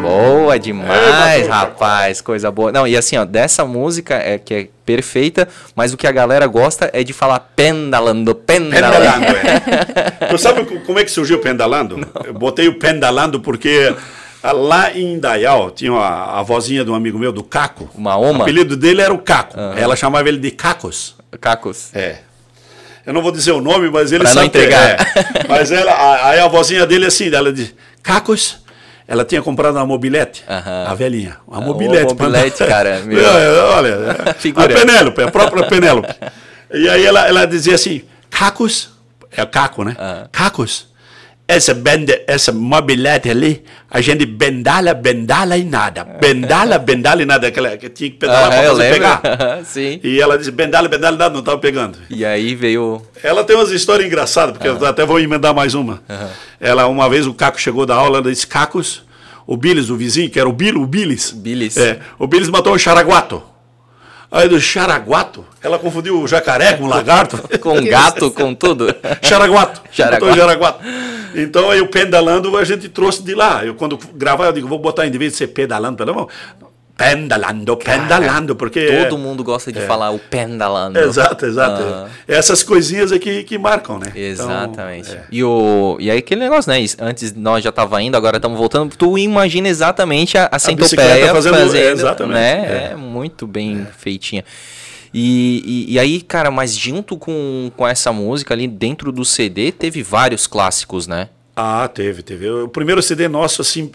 Boa 0.00 0.56
demais, 0.58 1.46
É, 1.46 1.48
rapaz, 1.48 2.20
coisa 2.20 2.48
boa. 2.52 2.70
Não, 2.70 2.86
e 2.86 2.96
assim, 2.96 3.16
ó, 3.16 3.24
dessa 3.24 3.64
música 3.64 4.14
é 4.14 4.38
que 4.38 4.54
é 4.54 4.68
perfeita, 4.84 5.48
mas 5.74 5.92
o 5.92 5.96
que 5.96 6.06
a 6.06 6.12
galera 6.12 6.46
gosta 6.46 6.88
é 6.92 7.02
de 7.02 7.12
falar 7.12 7.40
pendalando, 7.56 8.32
pendalando. 8.32 8.94
Pendalando, 8.94 9.26
é. 9.36 10.26
Tu 10.30 10.38
sabe 10.38 10.64
co- 10.64 10.78
como 10.86 11.00
é 11.00 11.04
que 11.04 11.10
surgiu 11.10 11.38
o 11.38 11.40
pendalando? 11.40 12.06
Eu 12.24 12.32
botei 12.32 12.68
o 12.68 12.78
pendalando 12.78 13.40
porque 13.40 13.92
ah, 14.40 14.52
lá 14.52 14.92
em 14.96 15.14
Indaial 15.14 15.72
tinha 15.72 15.90
a, 15.92 16.38
a 16.38 16.42
vozinha 16.42 16.84
de 16.84 16.90
um 16.90 16.94
amigo 16.94 17.18
meu, 17.18 17.32
do 17.32 17.42
Caco. 17.42 17.90
Uma 17.92 18.16
oma? 18.16 18.40
O 18.40 18.42
apelido 18.42 18.76
dele 18.76 19.00
era 19.02 19.12
o 19.12 19.18
Caco. 19.18 19.58
Ela 19.76 19.96
chamava 19.96 20.28
ele 20.28 20.38
de 20.38 20.52
Cacos. 20.52 21.16
Cacos. 21.40 21.90
É. 21.92 22.18
Eu 23.06 23.12
não 23.12 23.22
vou 23.22 23.30
dizer 23.30 23.52
o 23.52 23.60
nome, 23.60 23.88
mas 23.88 24.10
ele 24.10 24.24
Pra 24.24 24.34
não 24.34 24.34
sabe 24.34 24.50
que 24.50 24.58
entregar. 24.58 24.90
é. 24.90 24.98
Mas 25.48 25.70
ela, 25.70 26.28
aí 26.28 26.40
a 26.40 26.48
vozinha 26.48 26.84
dele 26.84 27.06
assim, 27.06 27.32
ela 27.32 27.52
diz, 27.52 27.72
Cacos, 28.02 28.58
ela 29.06 29.24
tinha 29.24 29.40
comprado 29.40 29.76
uma 29.76 29.86
mobilete, 29.86 30.42
Aham. 30.48 30.86
a 30.88 30.94
velhinha, 30.94 31.36
uma 31.46 31.60
mobilete. 31.60 32.06
ô, 32.12 32.16
mobilete, 32.16 32.56
pra- 32.56 32.66
cara, 32.66 32.98
meu. 33.06 33.18
É, 33.24 33.48
Olha, 33.76 33.88
é, 34.28 34.34
Figura. 34.38 34.66
a 34.74 34.78
Penélope, 34.80 35.22
a 35.22 35.30
própria 35.30 35.62
Penélope. 35.68 36.12
E 36.74 36.88
aí 36.88 37.06
ela, 37.06 37.28
ela 37.28 37.46
dizia 37.46 37.76
assim, 37.76 38.02
Cacos, 38.28 38.90
é 39.30 39.42
o 39.42 39.46
Caco, 39.46 39.84
né? 39.84 39.94
Ah. 39.98 40.26
Cacos, 40.32 40.88
essa, 41.48 41.72
bende, 41.72 42.20
essa 42.26 42.52
mobilete 42.52 43.30
ali, 43.30 43.62
a 43.90 44.00
gente 44.00 44.26
bendala, 44.26 44.92
bendala 44.94 45.56
e 45.56 45.62
nada. 45.64 46.04
Bendala, 46.04 46.78
bendala 46.78 47.22
e 47.22 47.24
nada. 47.24 47.46
Aquela 47.46 47.76
que 47.76 47.88
tinha 47.88 48.10
que 48.10 48.16
pedalar 48.16 48.52
Ah, 48.52 48.62
fazer 48.64 48.72
lembro. 48.74 48.92
pegar. 48.98 49.60
Sim. 49.64 50.00
E 50.02 50.20
ela 50.20 50.36
disse, 50.36 50.50
bendala, 50.50 50.88
bendala 50.88 51.14
e 51.14 51.18
nada, 51.18 51.32
não 51.32 51.40
estava 51.40 51.58
pegando. 51.58 51.98
E 52.10 52.24
aí 52.24 52.54
veio. 52.54 53.00
Ela 53.22 53.44
tem 53.44 53.54
umas 53.54 53.70
histórias 53.70 54.06
engraçadas, 54.06 54.52
porque 54.56 54.68
eu 54.68 54.84
até 54.84 55.04
vou 55.06 55.20
emendar 55.20 55.54
mais 55.54 55.74
uma. 55.74 56.02
Ela, 56.60 56.86
uma 56.88 57.08
vez, 57.08 57.26
o 57.26 57.34
Caco 57.34 57.60
chegou 57.60 57.86
da 57.86 57.94
aula, 57.94 58.18
ela 58.18 58.30
disse, 58.30 58.46
Cacos, 58.46 59.04
o 59.46 59.56
Bilis, 59.56 59.88
o 59.90 59.96
vizinho, 59.96 60.28
que 60.28 60.40
era 60.40 60.48
o 60.48 60.52
Bilo, 60.52 60.82
o 60.82 60.86
Bilis. 60.86 61.30
Bilis. 61.30 61.76
É, 61.76 62.00
o 62.18 62.26
Bilis 62.26 62.48
matou 62.48 62.74
um 62.74 62.78
charaguato. 62.78 63.40
Aí 64.30 64.48
do 64.48 64.60
charaguato, 64.60 65.44
ela 65.62 65.78
confundiu 65.78 66.20
o 66.20 66.26
jacaré 66.26 66.74
com 66.74 66.84
o 66.84 66.88
lagarto. 66.88 67.36
Com 67.60 67.82
gato, 67.84 68.30
com 68.30 68.54
tudo. 68.54 68.86
Charaguato. 69.22 69.82
Charaguato. 69.90 70.36
Charaguato. 70.36 70.84
Então 71.34 71.70
aí 71.70 71.80
o 71.80 71.88
pedalando 71.88 72.56
a 72.56 72.64
gente 72.64 72.88
trouxe 72.88 73.22
de 73.22 73.34
lá. 73.34 73.64
Eu 73.64 73.74
quando 73.74 73.98
gravar 74.14 74.46
eu 74.46 74.52
digo, 74.52 74.68
vou 74.68 74.78
botar 74.78 75.06
em 75.06 75.10
vez 75.10 75.32
de 75.32 75.38
ser 75.38 75.48
pedalando, 75.48 75.96
pedalando, 75.96 76.28
pendalando, 76.96 77.76
pendalando, 77.76 78.56
porque 78.56 78.86
Todo 79.04 79.18
mundo 79.18 79.44
gosta 79.44 79.70
de 79.70 79.80
falar 79.82 80.10
o 80.10 80.18
pendalando. 80.18 80.98
Exato, 80.98 81.44
exato. 81.44 81.82
Ah. 81.82 82.08
Essas 82.26 82.62
coisinhas 82.62 83.12
aqui 83.12 83.44
que 83.44 83.58
marcam, 83.58 83.98
né? 83.98 84.06
Então, 84.08 84.22
Exatamente. 84.22 85.12
é. 85.12 85.24
E, 85.30 85.44
o, 85.44 85.96
e 86.00 86.10
aí 86.10 86.18
aquele 86.18 86.40
negócio, 86.40 86.70
né? 86.70 86.78
Antes 86.98 87.34
nós 87.34 87.62
já 87.62 87.70
tava 87.70 88.00
indo, 88.02 88.16
agora 88.16 88.36
estamos 88.38 88.58
voltando. 88.58 88.96
Tu 88.96 89.18
imagina 89.18 89.68
exatamente 89.68 90.38
a, 90.38 90.48
a 90.50 90.58
centopeia 90.58 91.32
fazendo- 91.32 91.56
fazendo, 91.56 91.98
exatamente, 91.98 92.34
né? 92.34 92.88
É. 92.88 92.92
é. 92.92 92.96
muito 92.96 93.46
bem 93.46 93.86
feitinha. 93.98 94.44
E, 95.12 95.86
e, 95.88 95.94
e 95.94 95.98
aí, 95.98 96.20
cara, 96.20 96.50
mas 96.50 96.74
junto 96.74 97.16
com, 97.16 97.70
com 97.76 97.86
essa 97.86 98.12
música 98.12 98.54
ali 98.54 98.66
dentro 98.66 99.12
do 99.12 99.24
CD, 99.24 99.70
teve 99.70 100.02
vários 100.02 100.46
clássicos, 100.46 101.06
né? 101.06 101.28
Ah, 101.54 101.88
teve, 101.88 102.22
teve. 102.22 102.48
O 102.50 102.68
primeiro 102.68 103.02
CD 103.02 103.28
nosso, 103.28 103.62
assim, 103.62 103.90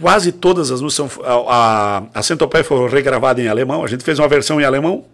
quase 0.00 0.32
todas 0.32 0.70
as 0.70 0.80
músicas 0.80 1.12
são. 1.12 1.24
A, 1.24 2.02
a, 2.14 2.20
a 2.20 2.22
Centopeia 2.22 2.64
foi 2.64 2.88
regravada 2.88 3.40
em 3.40 3.48
alemão. 3.48 3.84
A 3.84 3.86
gente 3.88 4.02
fez 4.04 4.18
uma 4.18 4.28
versão 4.28 4.60
em 4.60 4.64
alemão 4.64 5.04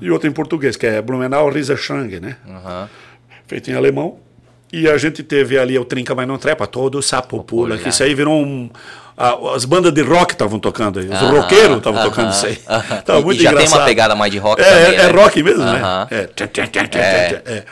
e 0.00 0.10
outra 0.10 0.28
em 0.28 0.32
português, 0.32 0.76
que 0.76 0.86
é 0.86 1.00
Blumenau 1.00 1.48
Rieserschrange, 1.50 2.20
né? 2.20 2.36
Aham. 2.48 2.88
Feito 3.46 3.70
em 3.70 3.74
alemão. 3.74 4.18
E 4.72 4.88
a 4.88 4.98
gente 4.98 5.22
teve 5.22 5.56
ali 5.56 5.78
o 5.78 5.84
Trinca 5.84 6.14
Mas 6.14 6.26
Não 6.26 6.36
Trepa, 6.36 6.66
todo 6.66 6.98
o 6.98 7.02
Sapo 7.02 7.42
Pula, 7.44 7.78
que 7.78 7.88
isso 7.88 8.02
aí 8.02 8.14
virou 8.14 8.34
um. 8.34 8.68
a- 9.16 9.54
as 9.54 9.64
bandas 9.64 9.92
de 9.92 10.02
rock 10.02 10.32
estavam 10.32 10.58
tocando 10.58 10.98
aí, 10.98 11.06
os 11.06 11.12
Aham, 11.12 11.40
roqueiros 11.40 11.76
estavam 11.78 12.02
tocando 12.02 12.32
isso 12.32 12.46
aí. 12.46 12.56
Tava 13.06 13.20
E- 13.20 13.24
muito 13.24 13.40
e 13.40 13.42
já 13.44 13.50
tem 13.50 13.58
engraçado. 13.60 13.78
uma 13.80 13.86
pegada 13.86 14.14
mais 14.16 14.32
de 14.32 14.38
rock 14.38 14.60
é, 14.60 14.64
também, 14.64 14.82
É, 14.98 15.02
é 15.04 15.12
né? 15.12 15.22
rock 15.22 15.42
mesmo, 15.42 15.64
né? 15.64 16.06
É. 16.10 16.24
Tchá, 16.26 16.98
É. 17.46 17.64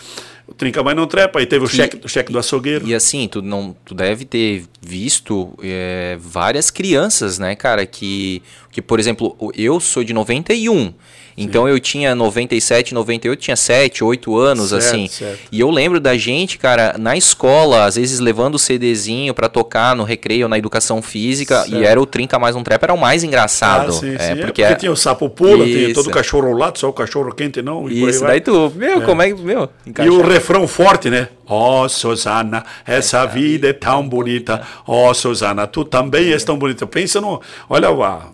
O 0.47 0.53
Trinca 0.53 0.83
Mas 0.83 0.95
Não 0.95 1.07
Trepa, 1.07 1.39
aí 1.39 1.47
teve 1.47 1.65
o 1.65 1.69
cheque, 1.69 2.01
o 2.05 2.09
cheque 2.09 2.31
do 2.31 2.39
açougueiro. 2.39 2.87
E 2.87 2.95
assim, 2.95 3.27
tu 3.27 3.41
não, 3.41 3.75
tu 3.85 3.95
deve 3.95 4.27
ter 4.27 4.65
visto 4.81 5.55
é, 5.63 6.19
várias 6.21 6.71
crianças, 6.71 7.39
né, 7.39 7.55
cara, 7.55 7.87
que, 7.87 8.43
que 8.75 8.83
por 8.83 8.99
exemplo, 8.99 9.37
eu 9.57 9.79
sou 9.79 10.03
de 10.03 10.13
91. 10.13 10.93
Então 11.37 11.69
eu 11.69 11.81
tinha 11.81 12.15
97, 12.15 12.95
98, 12.95 13.41
tinha 13.41 13.57
7, 13.57 14.05
8 14.05 14.37
anos, 14.37 14.71
Certo, 14.71 14.85
assim. 14.85 15.09
certo. 15.09 15.39
E 15.51 15.59
eu 15.61 15.69
lembro 15.71 15.99
da 15.99 16.17
gente, 16.17 16.59
cara, 16.59 16.95
na 16.99 17.17
escola, 17.17 17.85
às 17.87 17.97
vezes 17.97 18.21
levando 18.21 18.55
o 18.55 18.59
CDzinho 18.59 19.35
pra 19.35 19.49
tocar 19.49 19.97
no 19.97 20.05
recreio, 20.05 20.47
na 20.49 20.57
educação 20.59 21.03
física, 21.03 21.63
Certo. 21.63 21.75
e 21.75 21.85
era 21.85 22.01
o 22.01 22.07
Trinca 22.07 22.39
Mais 22.39 22.55
Um 22.55 22.63
Trap, 22.63 22.83
era 22.85 22.95
o 22.95 22.99
mais 22.99 23.25
engraçado. 23.25 23.91
Ah, 23.91 23.93
sim, 23.93 24.15
é, 24.15 24.19
sim. 24.19 24.33
É, 24.33 24.37
porque, 24.37 24.63
porque 24.63 24.77
tinha 24.77 24.93
o 24.93 24.97
sapo 24.97 25.29
pula, 25.29 25.65
tinha 25.65 25.93
todo 25.93 26.07
o 26.07 26.11
cachorro 26.11 26.53
lado, 26.53 26.79
só 26.79 26.89
o 26.89 26.93
cachorro 26.93 27.33
quente 27.33 27.61
não. 27.63 27.89
E 27.89 28.09
Isso, 28.09 28.23
daí 28.23 28.41
tu, 28.41 28.73
meu, 28.77 29.03
como 29.03 29.21
é 29.23 29.33
que, 29.33 29.41
meu, 29.41 29.69
E 29.87 30.09
o 30.09 30.23
refrão 30.23 30.69
forte, 30.69 31.11
né? 31.11 31.29
Oh, 31.49 31.89
Susana, 31.89 32.65
essa 32.87 33.27
vida 33.27 33.69
é 33.69 33.73
tão 33.73 34.09
bonita. 34.09 34.63
Oh, 34.87 35.13
Susana, 35.13 35.67
tu 35.67 35.85
também 35.85 36.33
és 36.33 36.43
tão 36.45 36.57
bonita. 36.57 36.87
Pensa 36.87 37.21
no. 37.21 37.41
Olha, 37.69 37.89
a, 37.89 38.34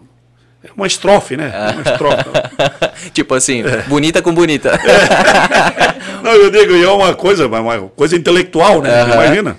é 0.62 0.68
uma 0.76 0.86
estrofe, 0.86 1.36
né? 1.36 1.52
Uma 1.72 1.82
estrofe. 1.92 2.24
tipo 3.12 3.34
assim, 3.34 3.62
bonita 3.88 4.20
com 4.22 4.32
bonita. 4.34 4.78
Não, 6.22 6.32
eu 6.32 6.50
digo, 6.50 6.74
e 6.74 6.82
é 6.84 6.88
uma 6.88 7.14
coisa, 7.14 7.46
uma 7.46 7.88
coisa 7.88 8.14
intelectual, 8.14 8.82
né? 8.82 9.02
Imagina. 9.10 9.56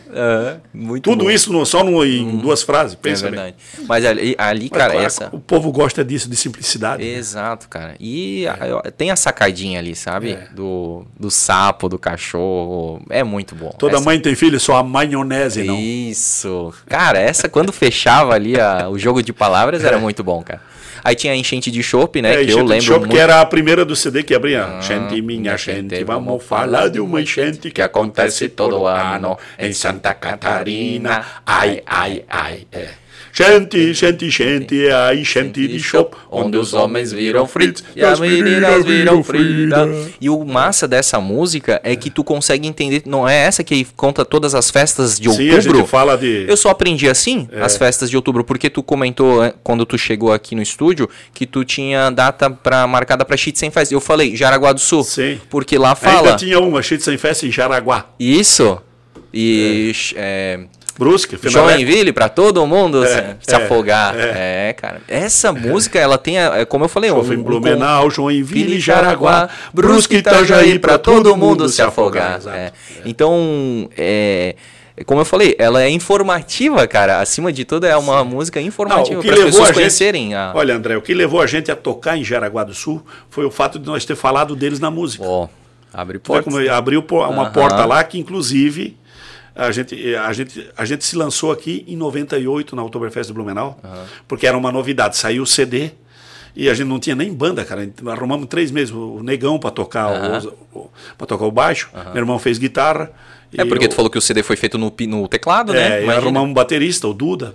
Muito 0.74 1.10
Tudo 1.10 1.26
bom. 1.26 1.32
isso 1.32 1.52
no- 1.52 1.66
só 1.66 1.84
no- 1.84 2.06
em 2.06 2.38
duas 2.38 2.62
frases. 2.62 2.94
É 2.94 2.98
Pensa 3.02 3.24
bem. 3.24 3.32
verdade. 3.32 3.56
Mas 3.88 4.06
ali, 4.06 4.36
ali 4.38 4.70
Mas, 4.72 4.80
cara, 4.80 4.92
claro, 4.94 5.06
essa. 5.06 5.30
O 5.32 5.40
povo 5.40 5.72
gosta 5.72 6.04
disso, 6.06 6.30
de 6.30 6.36
simplicidade. 6.36 7.04
Exato, 7.04 7.68
cara. 7.68 7.96
E 8.00 8.46
a- 8.48 8.92
tem 8.96 9.10
a 9.10 9.16
sacadinha 9.16 9.80
ali, 9.80 9.96
sabe? 9.96 10.34
É. 10.34 10.48
Do, 10.54 11.06
do 11.20 11.32
sapo, 11.32 11.90
do 11.90 11.98
cachorro. 11.98 13.02
É 13.10 13.24
muito 13.24 13.56
bom. 13.56 13.70
Toda 13.78 13.96
Essa- 13.96 14.06
mãe 14.06 14.20
tem 14.20 14.36
filho, 14.36 14.60
só 14.60 14.76
a 14.78 14.84
maionese, 14.84 15.64
não. 15.64 15.76
Isso. 15.78 16.72
Cara, 16.88 17.18
essa 17.20 17.50
quando 17.50 17.72
fechava 17.72 18.34
ali 18.36 18.60
a- 18.60 18.88
o 18.90 19.00
jogo 19.00 19.24
de 19.24 19.34
palavras 19.34 19.84
era 19.84 19.98
muito 19.98 20.24
bom, 20.24 20.44
cara. 20.44 20.62
Aí 21.04 21.16
tinha 21.16 21.34
a 21.34 21.36
enchente 21.36 21.72
de 21.72 21.82
chopp, 21.82 22.22
né? 22.22 22.42
É, 22.42 22.46
que 22.46 22.52
eu 22.52 22.64
lembro 22.64 22.86
chope, 22.86 23.00
muito. 23.02 23.12
que 23.12 23.20
era 23.20 23.42
a 23.42 23.46
primeira 23.46 23.84
do 23.84 23.96
CD 23.96 24.24
que 24.24 24.34
abria. 24.34 24.80
gente, 24.82 25.22
minha 25.22 25.42
minha 25.42 25.58
gente, 25.58 25.96
gente, 25.96 26.04
vamos 26.04 26.44
falar 26.44 26.90
de 26.90 27.00
uma 27.00 27.22
enchente 27.22 27.72
que 27.72 27.82
acontece 27.82 28.50
todo 28.50 28.86
ano 28.86 29.38
em 29.58 29.74
Santa 29.74 30.14
Catarina. 30.14 31.26
Ai, 31.46 31.82
ai, 31.86 32.24
ai. 32.30 32.68
É. 32.72 33.01
Gente, 33.34 33.94
gente, 33.94 34.30
gente, 34.30 34.88
é 34.88 34.94
a 34.94 35.16
enchente 35.16 35.68
de 35.68 35.80
chope, 35.80 36.18
onde 36.30 36.58
os 36.58 36.74
homens 36.74 37.12
viram 37.12 37.48
fritos 37.48 37.84
e 37.96 38.04
as 38.04 38.20
meninas 38.20 38.84
viram 38.84 39.24
frita. 39.24 39.88
E 40.20 40.30
o 40.30 40.44
massa 40.44 40.88
dessa 40.88 41.20
música 41.20 41.80
é 41.84 41.96
que 41.96 42.10
tu 42.10 42.24
consegue 42.24 42.68
entender, 42.68 43.04
não 43.06 43.28
é 43.28 43.36
essa 43.38 43.64
que 43.64 43.86
conta 43.96 44.26
todas 44.26 44.54
as 44.54 44.70
festas 44.70 45.18
de 45.20 45.30
Sim, 45.30 45.50
a 45.50 45.56
outubro? 45.56 45.78
gente 45.80 45.88
fala 45.90 46.18
de... 46.18 46.46
Eu 46.48 46.58
só 46.58 46.70
aprendi 46.70 47.08
assim, 47.10 47.48
É. 47.52 47.62
as 47.62 47.78
festas 47.78 48.10
de 48.10 48.16
outubro, 48.16 48.44
porque 48.44 48.70
tu 48.70 48.84
comentou 48.84 49.44
eh, 49.44 49.54
quando 49.64 49.86
tu 49.86 49.98
chegou 49.98 50.32
aqui 50.34 50.54
no 50.56 50.62
estúdio 50.62 51.10
que 51.34 51.46
tu 51.46 51.64
tinha 51.64 52.10
data 52.10 52.50
pra, 52.50 52.86
marcada 52.86 53.24
pra 53.24 53.38
Fest. 53.38 53.92
Eu 53.92 54.02
falei 54.02 54.36
Jaraguá 54.36 54.74
do 54.74 54.80
Sul, 54.80 55.04
Sim. 55.04 55.40
porque 55.50 55.78
lá 55.78 55.96
fala 55.96 56.20
Ainda 56.20 56.36
tinha 56.36 56.60
uma, 56.60 56.82
festa 56.84 57.46
em 57.46 57.52
Jaraguá. 57.52 58.08
isso. 58.20 58.78
E 59.34 59.94
é, 60.16 60.60
Brusque, 60.98 61.38
Finalé. 61.38 61.74
Joinville 61.74 62.12
pra 62.14 62.30
todo 62.30 62.66
mundo 62.68 63.06
se, 63.06 63.14
se 63.42 63.54
é, 63.54 63.56
afogar. 63.56 64.16
é. 64.18 64.70
É. 64.70 64.74
cara. 64.74 65.02
Essa 65.08 65.52
música, 65.52 65.98
ela 66.00 66.18
tem, 66.18 66.38
a- 66.38 66.60
é 66.60 66.66
como 66.66 66.86
eu 66.86 66.90
falei, 66.90 67.10
em 67.10 67.14
um- 67.14 67.44
Blumenau, 67.44 68.10
Joinville, 68.10 68.80
Jaraguá, 68.80 69.50
Brusque, 69.74 70.18
Itajaí, 70.18 70.78
pra 70.80 70.98
todo 70.98 71.36
mundo 71.36 71.68
se 71.70 71.82
afogar. 71.82 72.38
exato. 72.38 72.56
É. 72.58 72.72
Então, 73.06 73.90
é, 73.98 74.56
como 75.06 75.22
eu 75.22 75.26
falei, 75.26 75.56
ela 75.58 75.82
é 75.82 75.90
informativa, 75.90 76.86
cara. 76.88 77.20
Acima 77.20 77.52
de 77.52 77.66
tudo, 77.66 77.86
é 77.86 77.96
uma 77.98 78.24
música 78.24 78.60
Não, 78.60 78.68
informativa 78.68 79.22
para 79.22 79.34
as 79.34 79.40
pessoas 79.40 79.64
a 79.64 79.66
gente, 79.68 79.74
conhecerem. 79.76 80.36
A... 80.36 80.52
Olha, 80.54 80.76
André, 80.76 80.96
o 80.98 81.02
que 81.02 81.14
levou 81.14 81.42
a 81.42 81.48
gente 81.48 81.72
a 81.72 81.76
tocar 81.76 82.18
em 82.18 82.24
Jaraguá 82.24 82.64
do 82.64 82.74
Sul 82.74 83.04
foi 83.30 83.46
o 83.46 83.52
fato 83.52 83.80
de 83.80 83.86
nós 83.86 84.06
ter 84.06 84.16
falado 84.16 84.56
deles 84.56 84.80
na 84.80 84.92
música. 84.92 85.24
Ó, 85.26 85.48
abre 85.94 86.20
portas. 86.20 86.54
como 86.54 86.70
abriu 86.70 87.04
uma 87.10 87.50
porta 87.50 87.86
lá 87.86 88.04
que, 88.04 88.20
inclusive, 88.20 88.98
a 89.56 89.72
gente, 89.72 90.16
a, 90.16 90.32
gente, 90.34 90.70
a 90.78 90.86
gente 90.86 91.04
se 91.06 91.16
lançou 91.16 91.52
aqui 91.52 91.84
em 91.88 91.96
98 91.98 92.76
na 92.76 92.84
Oktoberfest 92.84 93.28
do 93.30 93.34
Blumenau, 93.34 93.80
porque 94.28 94.48
era 94.48 94.58
uma 94.58 94.72
novidade. 94.72 95.18
Saiu 95.18 95.44
o 95.44 95.48
CD 95.48 95.92
e 96.56 96.70
a 96.70 96.74
gente 96.74 96.88
não 96.88 97.00
tinha 97.00 97.16
nem 97.16 97.34
banda, 97.34 97.64
cara. 97.66 97.90
Arrumamos 98.08 98.48
três 98.48 98.72
meses 98.72 98.94
o 98.94 99.22
negão 99.24 99.60
para 99.60 99.72
tocar, 99.72 100.06
Aham. 100.12 100.48
o, 100.74 100.80
o, 100.80 100.92
pra 101.18 101.28
tocar 101.28 101.46
o 101.46 101.52
baixo. 101.52 101.90
Meu 102.14 102.18
irmão 102.18 102.40
fez 102.40 102.58
guitarra. 102.58 103.12
É 103.58 103.66
porque 103.66 103.86
eu- 103.86 103.90
tu 103.90 103.96
falou 103.96 104.10
que 104.10 104.18
o 104.18 104.22
CD 104.22 104.42
foi 104.44 104.56
feito 104.56 104.78
no, 104.78 104.94
no 105.08 105.28
teclado, 105.28 105.74
né? 105.74 105.82
é, 106.00 106.04
Imagina. 106.04 106.14
arrumamos 106.16 106.50
um 106.52 106.54
baterista, 106.54 107.08
o 107.08 107.14
Duda. 107.14 107.54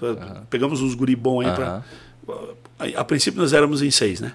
Pegamos 0.50 0.82
uns 0.82 0.94
guri 0.94 1.16
bons 1.16 1.40
aí 1.42 1.46
Aham. 1.48 1.82
pra. 2.26 2.38
A, 2.78 3.00
a 3.00 3.04
princípio 3.04 3.40
nós 3.40 3.54
éramos 3.54 3.80
em 3.80 3.90
seis, 3.90 4.20
né? 4.20 4.32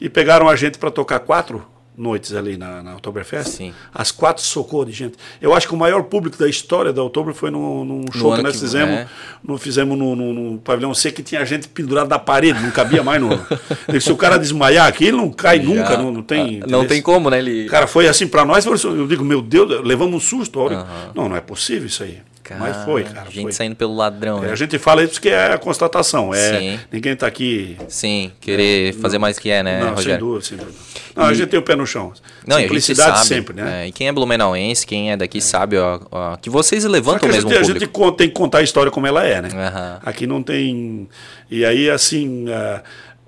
E 0.00 0.08
pegaram 0.08 0.48
a 0.48 0.56
gente 0.56 0.78
para 0.78 0.90
tocar 0.90 1.18
quatro 1.20 1.62
noites 1.98 2.32
ali 2.34 2.56
na, 2.56 2.82
na 2.82 2.94
Oktoberfest. 2.94 3.48
Sim. 3.50 3.74
As 3.92 4.10
quatro 4.12 4.42
socou 4.42 4.84
de 4.84 4.92
gente. 4.92 5.14
Eu 5.42 5.52
acho 5.54 5.66
que 5.66 5.74
o 5.74 5.76
maior 5.76 6.04
público 6.04 6.38
da 6.38 6.48
história 6.48 6.92
da 6.92 7.02
Oktober 7.02 7.34
foi 7.34 7.50
num, 7.50 7.84
num 7.84 8.04
show 8.12 8.34
que 8.36 8.42
nós 8.42 8.54
que- 8.54 8.60
fizemos. 8.60 8.94
é. 8.94 9.08
No, 9.42 9.58
fizemos 9.58 9.98
no, 9.98 10.14
no- 10.16 10.32
no 10.32 10.58
pavilhão 10.58 10.94
C 10.94 11.10
que 11.10 11.22
tinha 11.22 11.44
gente 11.44 11.68
pendurada 11.68 12.08
na 12.08 12.18
parede, 12.18 12.60
não 12.62 12.70
cabia 12.70 13.02
mais 13.02 13.20
no. 13.20 13.30
Se 14.00 14.12
o 14.12 14.16
cara 14.16 14.38
desmaiar 14.38 14.86
aqui, 14.86 15.04
ele 15.06 15.16
não 15.16 15.30
cai 15.30 15.58
nunca, 15.58 15.90
Já- 15.90 15.96
não, 15.98 16.12
não 16.12 16.22
tem. 16.22 16.60
Ah, 16.62 16.66
Não 16.68 16.84
tem 16.86 17.02
como, 17.02 17.28
né? 17.30 17.38
Ele... 17.38 17.66
Cara, 17.68 17.86
foi 17.86 18.06
assim 18.06 18.26
para 18.28 18.44
nós, 18.44 18.64
eu 18.64 19.06
digo, 19.06 19.24
meu 19.24 19.42
Deus, 19.42 19.84
levamos 19.84 20.14
um 20.14 20.20
susto. 20.20 20.60
hora- 20.60 20.86
Não, 21.14 21.28
não 21.28 21.36
é 21.36 21.40
possível 21.40 21.86
isso 21.86 22.02
aí. 22.04 22.18
Mas 22.56 22.76
foi, 22.84 23.04
cara. 23.04 23.28
Gente 23.30 23.42
foi. 23.42 23.52
saindo 23.52 23.74
pelo 23.76 23.94
ladrão, 23.94 24.38
É, 24.42 24.46
né? 24.46 24.52
a 24.52 24.56
gente 24.56 24.78
fala 24.78 25.02
isso 25.02 25.14
porque 25.14 25.28
é 25.28 25.52
a 25.52 25.58
constatação. 25.58 26.32
É, 26.32 26.58
Sim. 26.58 26.80
ninguém 26.92 27.12
está 27.12 27.26
aqui. 27.26 27.76
Sim, 27.88 28.32
querer 28.40 28.94
fazer 28.94 29.18
mais 29.18 29.38
que 29.38 29.50
é, 29.50 29.62
né, 29.62 29.80
não, 29.80 29.86
sem 29.88 29.94
Rogério? 29.96 30.18
dúvida, 30.26 30.44
sem 30.44 30.56
dúvida. 30.56 30.78
Não, 31.16 31.24
a 31.24 31.34
gente 31.34 31.48
tem 31.48 31.58
o 31.58 31.62
pé 31.62 31.74
no 31.74 31.86
chão. 31.86 32.12
Não, 32.46 32.56
e 32.56 32.58
a 32.58 32.60
gente 32.62 32.68
Simplicidade 32.68 33.16
sabe, 33.18 33.26
sempre, 33.28 33.54
né? 33.54 33.84
é, 33.84 33.88
e 33.88 33.92
quem 33.92 34.06
é 34.08 34.12
blumenauense, 34.12 34.86
quem 34.86 35.10
é 35.10 35.16
daqui 35.16 35.40
sabe 35.40 35.76
ó, 35.76 36.00
ó, 36.10 36.36
que 36.36 36.48
vocês 36.48 36.84
levantam 36.84 37.20
que 37.20 37.26
a 37.26 37.28
mesmo 37.32 37.50
gente, 37.50 37.58
o 37.58 37.60
a 37.60 37.64
gente 37.64 38.16
tem 38.16 38.28
que 38.28 38.34
contar 38.34 38.58
a 38.58 38.62
história 38.62 38.90
como 38.90 39.06
ela 39.06 39.24
é, 39.26 39.42
né? 39.42 39.48
Aham. 39.52 40.00
Aqui 40.04 40.26
não 40.26 40.42
tem. 40.42 41.08
E 41.50 41.64
aí, 41.64 41.90
assim, 41.90 42.46
ah, 42.50 42.82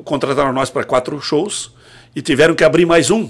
contrataram 0.05 0.53
nós 0.53 0.71
para 0.71 0.85
quatro 0.85 1.21
shows 1.21 1.73
e 2.15 2.23
tiveram 2.23 2.55
que 2.55 2.63
abrir 2.65 2.87
mais 2.87 3.11
um, 3.11 3.29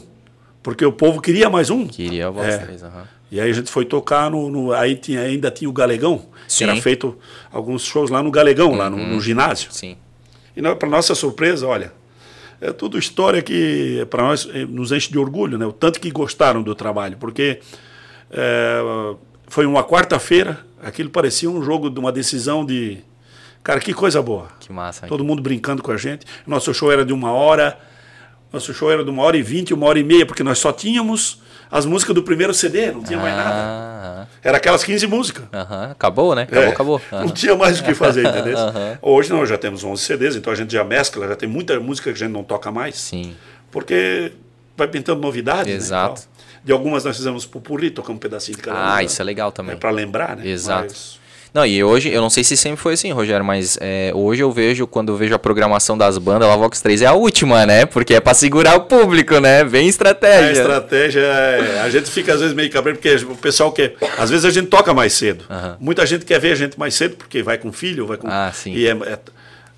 porque 0.63 0.85
o 0.85 0.93
povo 0.93 1.21
queria 1.21 1.49
mais 1.49 1.71
um. 1.71 1.87
Queria 1.87 2.27
a 2.27 2.31
voz 2.31 2.47
É. 2.55 2.85
aham. 2.85 3.09
E 3.31 3.41
aí 3.41 3.51
a 3.51 3.53
gente 3.53 3.71
foi 3.71 3.85
tocar 3.85 4.31
no. 4.31 4.51
no- 4.51 4.73
aí 4.73 4.97
tinha, 4.97 5.21
ainda 5.21 5.51
tinha 5.51 5.69
o 5.69 5.73
Galegão, 5.73 6.27
Sim. 6.49 6.65
que 6.65 6.71
era 6.71 6.81
feito 6.81 7.17
alguns 7.53 7.83
shows 7.85 8.11
lá 8.11 8.23
no 8.23 8.31
Galegão, 8.31 8.75
lá 8.75 8.91
no, 8.91 8.97
Uhum. 8.97 9.15
no 9.15 9.21
ginásio. 9.21 9.71
Sim. 9.73 9.97
E 10.57 10.63
para 10.75 10.89
nossa 10.89 11.15
surpresa, 11.15 11.67
olha, 11.67 11.93
é 12.61 12.73
tudo 12.73 12.99
história 12.99 13.41
que 13.41 14.05
para 14.11 14.23
nós 14.25 14.49
eh, 14.53 14.67
nos 14.67 14.91
enche 14.93 15.11
de 15.11 15.19
orgulho, 15.19 15.57
né? 15.57 15.65
O 15.65 15.73
tanto 15.73 16.01
que 16.01 16.11
gostaram 16.11 16.61
do 16.63 16.75
trabalho, 16.75 17.17
porque 17.19 17.61
é, 18.31 18.81
foi 19.47 19.65
uma 19.67 19.83
quarta-feira, 19.85 20.61
aquilo 20.83 21.09
parecia 21.11 21.49
um 21.51 21.63
jogo 21.63 21.89
de 21.89 21.99
uma 22.01 22.11
decisão 22.13 22.65
de, 22.67 22.99
cara, 23.63 23.81
que 23.81 23.93
coisa 23.95 24.21
boa. 24.21 24.49
Que 24.61 24.73
massa. 24.73 25.07
Todo 25.07 25.25
mundo 25.25 25.41
brincando 25.43 25.83
com 25.83 25.93
a 25.93 25.97
gente. 25.97 26.27
Nosso 26.47 26.73
show 26.75 26.91
era 26.93 27.05
de 27.05 27.13
uma 27.13 27.33
hora, 27.33 27.79
nosso 28.53 28.75
show 28.75 28.91
era 28.91 29.05
de 29.05 29.11
uma 29.11 29.23
hora 29.23 29.37
e 29.37 29.43
vinte, 29.43 29.73
uma 29.73 29.87
hora 29.87 29.99
e 30.01 30.05
meia, 30.05 30.27
porque 30.27 30.43
nós 30.43 30.59
só 30.59 30.73
tínhamos 30.73 31.41
as 31.71 31.87
músicas 31.87 32.15
do 32.15 32.23
primeiro 32.23 32.53
CD, 32.53 32.91
não 32.91 33.03
tinha 33.03 33.19
mais 33.19 33.37
nada. 33.37 33.51
Ah, 33.55 34.27
Era 34.43 34.57
aquelas 34.57 34.83
15 34.83 35.07
músicas. 35.07 35.45
Aham. 35.53 35.91
Acabou, 35.93 36.35
né? 36.35 36.43
Acabou, 36.43 36.63
É, 36.65 36.69
acabou. 36.69 37.03
Não 37.13 37.19
Aham. 37.21 37.29
tinha 37.31 37.55
mais 37.57 37.81
o 37.81 37.85
que 37.85 37.95
fazer, 37.95 38.27
entendeu? 38.27 38.57
Aham. 38.59 38.99
Hoje 39.03 39.31
não, 39.31 39.45
já 39.47 39.57
temos 39.59 39.85
11 39.85 40.03
CDs, 40.03 40.37
então 40.37 40.53
a 40.53 40.57
gente 40.57 40.73
já 40.73 40.83
mescla, 40.85 41.29
já 41.29 41.37
tem 41.37 41.49
muita 41.49 41.79
música 41.79 42.11
que 42.13 42.17
a 42.17 42.19
gente 42.27 42.33
não 42.33 42.43
toca 42.43 42.71
mais, 42.73 42.97
Sim. 42.97 43.37
porque 43.71 44.33
vai 44.77 44.89
pintando 44.89 45.21
novidades. 45.21 45.73
Exato. 45.73 46.21
Né, 46.23 46.27
e 46.27 46.45
tal. 46.45 46.61
de 46.65 46.73
algumas 46.73 47.05
nós 47.05 47.17
fizemos 47.17 47.47
pupurri, 47.47 47.91
tocamos 47.91 48.17
um 48.17 48.21
pedacinho 48.21 48.57
de 48.57 48.63
cada 48.63 48.79
Ah, 48.79 48.85
música, 48.87 49.03
isso 49.05 49.23
é 49.23 49.25
legal 49.25 49.53
também. 49.53 49.75
É 49.75 49.79
para 49.79 49.91
lembrar, 49.91 50.37
né? 50.37 50.47
Exato. 50.49 50.89
Mas- 50.89 51.20
Não, 51.53 51.67
e 51.67 51.83
hoje, 51.83 52.09
eu 52.11 52.21
não 52.21 52.31
sei 52.31 52.45
se 52.45 52.57
sempre 52.57 52.79
foi 52.81 52.95
assim, 52.95 53.11
Rogério, 53.13 53.45
mas 53.45 53.77
é, 53.81 54.13
hoje 54.15 54.43
eu 54.43 54.53
vejo, 54.53 54.87
quando 54.87 55.11
eu 55.13 55.17
vejo 55.17 55.35
a 55.35 55.39
programação 55.39 55.99
das 55.99 56.17
bandas, 56.17 56.49
a 56.49 56.57
Vox 56.57 56.81
3 56.81 57.03
é 57.03 57.07
a 57.07 57.13
última, 57.13 57.67
né? 57.67 57.85
Porque 57.87 58.15
é 58.15 58.21
pra 58.21 58.35
segurar 58.35 58.77
o 58.77 58.83
público, 58.83 59.39
né? 59.41 59.65
Bem 59.65 59.87
A 59.87 59.89
estratégia. 59.89 60.53
estratégia 60.53 61.21
é. 61.21 61.81
A 61.81 61.91
gente 61.91 62.09
fica 62.11 62.35
às 62.35 62.41
vezes 62.41 62.55
meio 62.55 62.71
cabreiro, 62.71 62.99
porque 63.01 63.15
o 63.25 63.35
pessoal 63.37 63.73
quer. 63.73 63.95
Às 64.17 64.31
vezes 64.31 64.45
a 64.45 64.51
gente 64.51 64.69
toca 64.69 64.95
mais 64.95 65.13
cedo. 65.13 65.45
Aham. 65.51 65.77
Muita 65.81 66.07
gente 66.07 66.25
quer 66.25 66.39
ver 66.39 66.53
a 66.53 66.55
gente 66.57 66.79
mais 66.79 66.95
cedo, 66.95 67.17
porque 67.17 67.43
vai 67.43 67.59
com 67.59 67.73
filho, 67.73 68.07
vai 68.07 68.17
com. 68.17 68.29
Ah, 68.29 68.51
sim. 68.55 68.73
E 68.73 68.87
é, 68.87 68.91
é- 68.93 69.19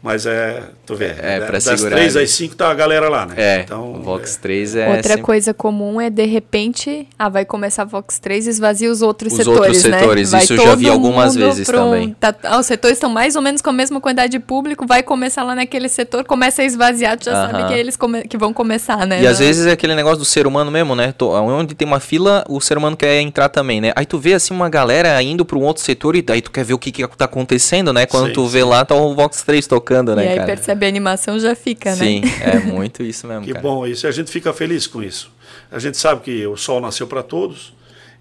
mas 0.02 0.26
é. 0.26 0.62
Tu 0.84 0.94
vê, 0.96 1.14
É, 1.18 1.38
pra 1.40 1.52
das 1.52 1.64
segurar 1.64 1.96
três 1.96 2.16
ali. 2.16 2.24
às 2.24 2.30
cinco 2.32 2.56
tá 2.56 2.70
a 2.70 2.74
galera 2.74 3.08
lá, 3.08 3.24
né? 3.26 3.34
É, 3.36 3.60
Então, 3.60 3.92
o 3.94 4.02
Vox 4.02 4.36
é, 4.36 4.40
3 4.40 4.76
é. 4.76 4.88
Outra 4.88 5.02
sempre- 5.04 5.22
coisa 5.22 5.54
comum 5.54 6.00
é, 6.00 6.10
de 6.10 6.24
repente, 6.26 7.08
ah, 7.18 7.28
vai 7.28 7.44
começar 7.44 7.84
Vox 7.84 8.18
3 8.18 8.46
e 8.46 8.50
esvazia 8.50 8.90
os 8.90 9.00
outros 9.02 9.32
Os 9.32 9.38
setores, 9.38 9.58
outros 9.60 9.84
né? 9.84 9.98
setores, 10.00 10.30
Vai 10.32 10.42
isso 10.44 10.52
eu 10.54 10.56
já 10.58 10.74
vi 10.74 10.84
todo 10.86 10.92
algumas 10.94 11.36
mundo 11.36 11.46
vezes 11.46 11.68
um- 11.68 11.72
também. 11.72 12.16
tá- 12.18 12.34
ah, 12.44 12.58
os 12.58 12.66
setores 12.66 12.96
estão 12.96 13.08
mais 13.10 13.36
ou 13.36 13.42
menos 13.42 13.62
com 13.62 13.70
a 13.70 13.72
mesma 13.72 14.00
quantidade 14.00 14.32
de 14.32 14.38
público, 14.40 14.86
vai 14.86 15.02
começar 15.02 15.42
lá 15.44 15.54
naquele 15.54 15.88
setor, 15.88 16.24
começa 16.24 16.62
a 16.62 16.64
esvaziar, 16.64 17.16
tu 17.16 17.24
já 17.26 17.32
Aham. 17.32 17.50
sabe 17.52 17.68
que 17.68 17.74
é 17.74 17.78
eles 17.78 17.96
come- 17.96 18.22
que 18.24 18.36
vão 18.36 18.52
começar, 18.52 19.06
né? 19.06 19.22
E 19.22 19.26
às 19.26 19.38
vezes 19.38 19.66
é 19.66 19.72
aquele 19.72 19.94
negócio 19.94 20.18
do 20.18 20.24
ser 20.24 20.46
humano 20.46 20.70
mesmo, 20.70 20.94
né? 20.94 21.12
Tô- 21.16 21.30
Onde 21.32 21.74
tem 21.74 21.86
uma 21.86 22.00
fila, 22.00 22.44
o 22.48 22.60
ser 22.60 22.76
humano 22.76 22.96
quer 22.96 23.20
entrar 23.20 23.48
também, 23.48 23.80
né? 23.80 23.92
Aí 23.96 24.04
tu 24.06 24.18
vê 24.18 24.34
assim 24.34 24.52
uma 24.54 24.68
galera 24.68 25.22
indo 25.22 25.44
para 25.44 25.56
um 25.56 25.62
outro 25.62 25.82
setor 25.82 26.16
e 26.16 26.22
daí 26.22 26.40
tu 26.42 26.50
quer 26.50 26.64
ver 26.64 26.74
o 26.74 26.78
que, 26.78 26.90
que 26.90 27.06
tá 27.16 27.24
acontecendo, 27.26 27.92
né? 27.92 28.04
Quando 28.06 28.26
Sim, 28.28 28.32
tu 28.32 28.42
sim. 28.46 28.48
vê 28.52 28.64
lá, 28.64 28.84
tá 28.84 28.94
o 28.94 29.14
Vox 29.14 29.42
3 29.42 29.66
tocando, 29.66 29.91
né, 30.16 30.24
E 30.24 30.28
aí 30.28 30.34
cara? 30.36 30.46
percebe 30.46 30.86
a 30.86 30.88
animação, 30.88 31.38
já 31.38 31.54
fica, 31.54 31.90
né? 31.90 31.96
Sim, 31.96 32.22
é 32.40 32.58
muito 32.60 33.02
isso 33.02 33.26
mesmo, 33.26 33.44
Que 33.44 33.52
cara. 33.52 33.62
bom 33.62 33.86
isso. 33.86 34.06
E 34.06 34.08
a 34.08 34.12
gente 34.12 34.30
fica 34.30 34.52
feliz 34.52 34.86
com 34.86 35.02
isso. 35.02 35.30
A 35.70 35.78
gente 35.78 35.96
sabe 35.98 36.22
que 36.22 36.46
o 36.46 36.56
sol 36.56 36.80
nasceu 36.80 37.06
para 37.06 37.22
todos 37.22 37.72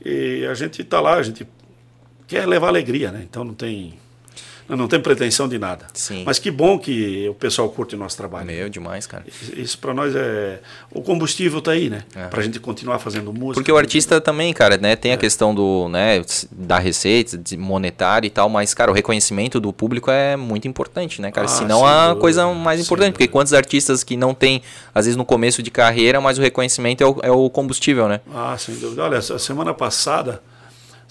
e 0.03 0.45
a 0.49 0.53
gente 0.53 0.81
está 0.81 0.99
lá, 0.99 1.15
a 1.15 1.23
gente 1.23 1.45
quer 2.27 2.45
levar 2.47 2.67
alegria, 2.69 3.11
né? 3.11 3.21
Então 3.29 3.43
não 3.43 3.53
tem. 3.53 3.93
Nós 4.71 4.79
não 4.79 4.87
temos 4.87 5.03
pretensão 5.03 5.49
de 5.49 5.59
nada. 5.59 5.85
Sim. 5.93 6.23
Mas 6.25 6.39
que 6.39 6.49
bom 6.49 6.79
que 6.79 7.27
o 7.27 7.33
pessoal 7.33 7.67
curte 7.67 7.93
o 7.93 7.97
nosso 7.97 8.15
trabalho. 8.15 8.45
Meu, 8.45 8.69
demais, 8.69 9.05
cara. 9.05 9.25
Isso 9.53 9.77
para 9.77 9.93
nós 9.93 10.15
é. 10.15 10.61
O 10.89 11.01
combustível 11.01 11.59
está 11.59 11.71
aí, 11.71 11.89
né? 11.89 12.03
É. 12.15 12.27
Para 12.27 12.39
a 12.39 12.43
gente 12.43 12.57
continuar 12.57 12.97
fazendo 12.97 13.33
música. 13.33 13.55
Porque 13.55 13.69
o 13.69 13.75
artista 13.75 14.21
também, 14.21 14.53
cara, 14.53 14.77
né, 14.77 14.95
tem 14.95 15.11
a 15.11 15.17
questão 15.17 15.53
do, 15.53 15.89
né, 15.89 16.21
da 16.49 16.79
receita, 16.79 17.37
de 17.37 17.57
monetário 17.57 18.25
e 18.25 18.29
tal, 18.29 18.47
mas, 18.47 18.73
cara, 18.73 18.89
o 18.89 18.93
reconhecimento 18.93 19.59
do 19.59 19.73
público 19.73 20.09
é 20.09 20.37
muito 20.37 20.69
importante, 20.69 21.21
né, 21.21 21.31
cara? 21.31 21.47
Ah, 21.47 21.49
Senão 21.49 21.85
a 21.85 22.07
dúvida, 22.07 22.21
coisa 22.21 22.47
mais 22.53 22.79
importante, 22.79 23.11
porque 23.11 23.27
quantos 23.27 23.51
artistas 23.51 24.05
que 24.05 24.15
não 24.15 24.33
tem, 24.33 24.61
às 24.95 25.03
vezes 25.03 25.17
no 25.17 25.25
começo 25.25 25.61
de 25.61 25.69
carreira, 25.69 26.21
mas 26.21 26.37
o 26.37 26.41
reconhecimento 26.41 27.03
é 27.03 27.07
o, 27.07 27.19
é 27.23 27.31
o 27.31 27.49
combustível, 27.49 28.07
né? 28.07 28.21
Ah, 28.33 28.55
sem 28.57 28.73
dúvida. 28.75 29.03
Olha, 29.03 29.21
semana 29.21 29.73
passada, 29.73 30.41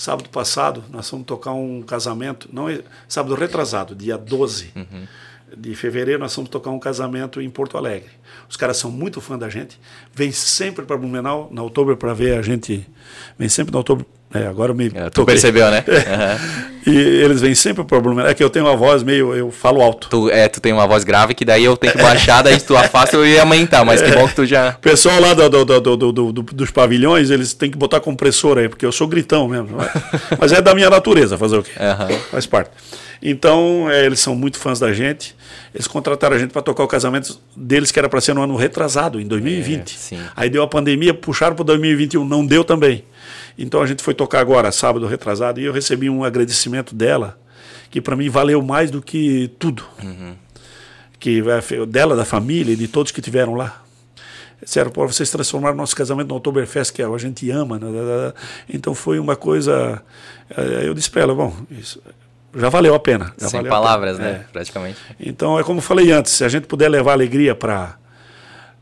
sábado 0.01 0.31
passado, 0.31 0.83
nós 0.89 1.11
fomos 1.11 1.27
tocar 1.27 1.53
um 1.53 1.83
casamento, 1.83 2.49
não 2.51 2.71
é, 2.71 2.83
sábado 3.07 3.35
retrasado, 3.35 3.95
dia 3.95 4.17
12 4.17 4.73
de 5.55 5.75
fevereiro, 5.75 6.19
nós 6.19 6.35
fomos 6.35 6.49
tocar 6.49 6.71
um 6.71 6.79
casamento 6.79 7.39
em 7.39 7.51
Porto 7.51 7.77
Alegre. 7.77 8.09
Os 8.49 8.57
caras 8.57 8.79
são 8.79 8.91
muito 8.91 9.21
fã 9.21 9.39
da 9.39 9.51
gente, 9.51 9.79
vêm 10.15 10.33
sempre 10.33 10.87
para 10.87 10.97
Blumenau, 10.97 11.51
na 11.53 11.63
outubro, 11.63 11.99
para 11.99 12.15
ver 12.15 12.39
a 12.39 12.41
gente, 12.41 12.89
vem 13.39 13.51
sempre 13.51 13.73
na 13.73 13.79
outubro. 13.79 14.07
É, 14.33 14.47
agora 14.47 14.73
me 14.73 14.91
É, 14.95 15.11
tu 15.11 15.25
percebeu, 15.25 15.71
né? 15.71 15.85
Aham. 15.89 16.39
E 16.87 16.97
eles 16.97 17.41
vêm 17.43 17.55
sempre 17.55 17.85
para 17.85 18.01
Blumenau. 18.01 18.27
É 18.31 18.33
que 18.33 18.43
eu 18.43 18.49
tenho 18.49 18.65
uma 18.65 18.77
voz 18.77 19.03
meio, 19.03 19.35
eu 19.35 19.51
falo 19.51 19.83
alto. 19.83 20.09
Tu, 20.09 20.31
é, 20.31 20.49
tu 20.49 20.61
tem 20.61 20.73
uma 20.73 20.87
voz 20.87 21.05
grave 21.05 21.35
que 21.35 21.45
daí 21.45 21.63
eu 21.65 21.77
tenho 21.77 21.93
que 21.93 22.01
baixar, 22.03 22.41
daí 22.43 22.59
tu 22.59 22.75
afasta 22.77 23.17
eu 23.17 23.27
ia 23.27 23.43
aumentar, 23.43 23.85
mas 23.85 24.01
que 24.01 24.11
bom 24.13 24.27
que 24.27 24.35
tu 24.35 24.47
já... 24.47 24.71
O 24.71 24.79
pessoal 24.81 25.21
lá 25.21 25.35
do, 25.35 25.49
do- 25.51 25.65
do- 25.65 25.81
do- 25.81 25.97
do- 26.13 26.33
do- 26.33 26.43
dos 26.43 26.71
pavilhões, 26.71 27.29
eles 27.31 27.53
têm 27.53 27.71
que 27.71 27.77
botar 27.77 28.01
compressor 28.01 28.57
aí, 28.57 28.69
porque 28.69 28.87
eu 28.87 28.93
sou 28.93 29.07
gritão 29.09 29.47
mesmo. 29.47 29.77
né? 29.77 29.91
Mas 30.41 30.53
é 30.53 30.63
da 30.63 30.75
minha 30.75 30.89
natureza 30.89 31.37
fazer 31.37 31.59
o 31.59 31.63
quê? 31.63 31.73
Aham. 31.79 32.09
Faz 32.31 32.47
parte. 32.47 32.71
Então, 33.23 33.87
é, 33.91 34.07
eles 34.07 34.21
são 34.21 34.35
muito 34.35 34.57
fãs 34.59 34.79
da 34.81 34.93
gente. 34.95 35.37
Eles 35.75 35.87
contrataram 35.87 36.35
a 36.35 36.39
gente 36.39 36.53
para 36.53 36.63
tocar 36.63 36.83
o 36.83 36.89
casamento 36.89 37.39
deles, 37.55 37.93
que 37.93 37.99
era 37.99 38.09
para 38.09 38.21
ser 38.23 38.35
no 38.35 38.43
ano 38.43 38.57
retrasado, 38.57 39.21
em 39.21 39.27
2020. 39.27 39.99
É. 40.15 40.17
Aí 40.35 40.49
deu 40.49 40.63
a 40.63 40.67
pandemia, 40.67 41.13
puxaram 41.13 41.55
para 41.55 41.65
2021, 41.67 42.25
não 42.25 42.47
deu 42.47 42.65
também. 42.65 43.05
Então 43.59 43.83
a 43.83 43.87
gente 43.87 44.03
foi 44.03 44.15
tocar 44.15 44.41
agora, 44.41 44.71
sábado 44.73 45.07
retrasado, 45.07 45.61
e 45.61 45.65
eu 45.65 45.73
recebi 45.73 46.09
um 46.09 46.25
agradecimento 46.25 46.95
dela, 46.95 47.39
que 47.91 48.01
para 48.01 48.17
mim 48.17 48.29
valeu 48.29 48.63
mais 48.63 48.91
do 48.91 49.03
que 49.03 49.51
tudo. 49.59 49.85
Uhum. 50.03 50.35
Que 51.19 51.41
é, 51.41 51.87
dela, 51.87 52.17
da 52.17 52.25
família 52.25 52.73
e 52.73 52.77
de 52.77 52.89
todos 52.89 53.13
que 53.13 53.21
tiveram 53.21 53.55
lá. 53.55 53.83
Disseram, 54.63 54.91
pô, 54.91 55.07
vocês 55.07 55.31
transformaram 55.31 55.77
nosso 55.77 55.97
casamento 55.97 56.29
no 56.29 56.37
Oktoberfest, 56.37 56.93
que 56.93 57.03
a 57.03 57.19
gente 57.19 57.51
ama. 57.51 57.79
né? 57.79 57.89
Então 58.69 58.95
foi 58.95 59.19
uma 59.19 59.35
coisa. 59.37 60.03
eh, 60.51 60.83
Eu 60.85 60.95
disse 60.95 61.11
para 61.11 61.23
ela, 61.23 61.35
bom, 61.35 61.55
isso 61.71 62.01
já 62.55 62.69
valeu 62.69 62.95
a 62.95 62.99
pena. 63.01 63.33
Sem 63.39 63.65
palavras, 63.65 64.17
pena. 64.17 64.29
né? 64.29 64.45
É. 64.49 64.53
Praticamente. 64.53 64.99
Então 65.19 65.59
é 65.59 65.63
como 65.63 65.79
eu 65.79 65.83
falei 65.83 66.11
antes, 66.13 66.33
se 66.33 66.45
a 66.45 66.49
gente 66.49 66.67
puder 66.67 66.89
levar 66.89 67.13
alegria 67.13 67.55
para 67.55 67.97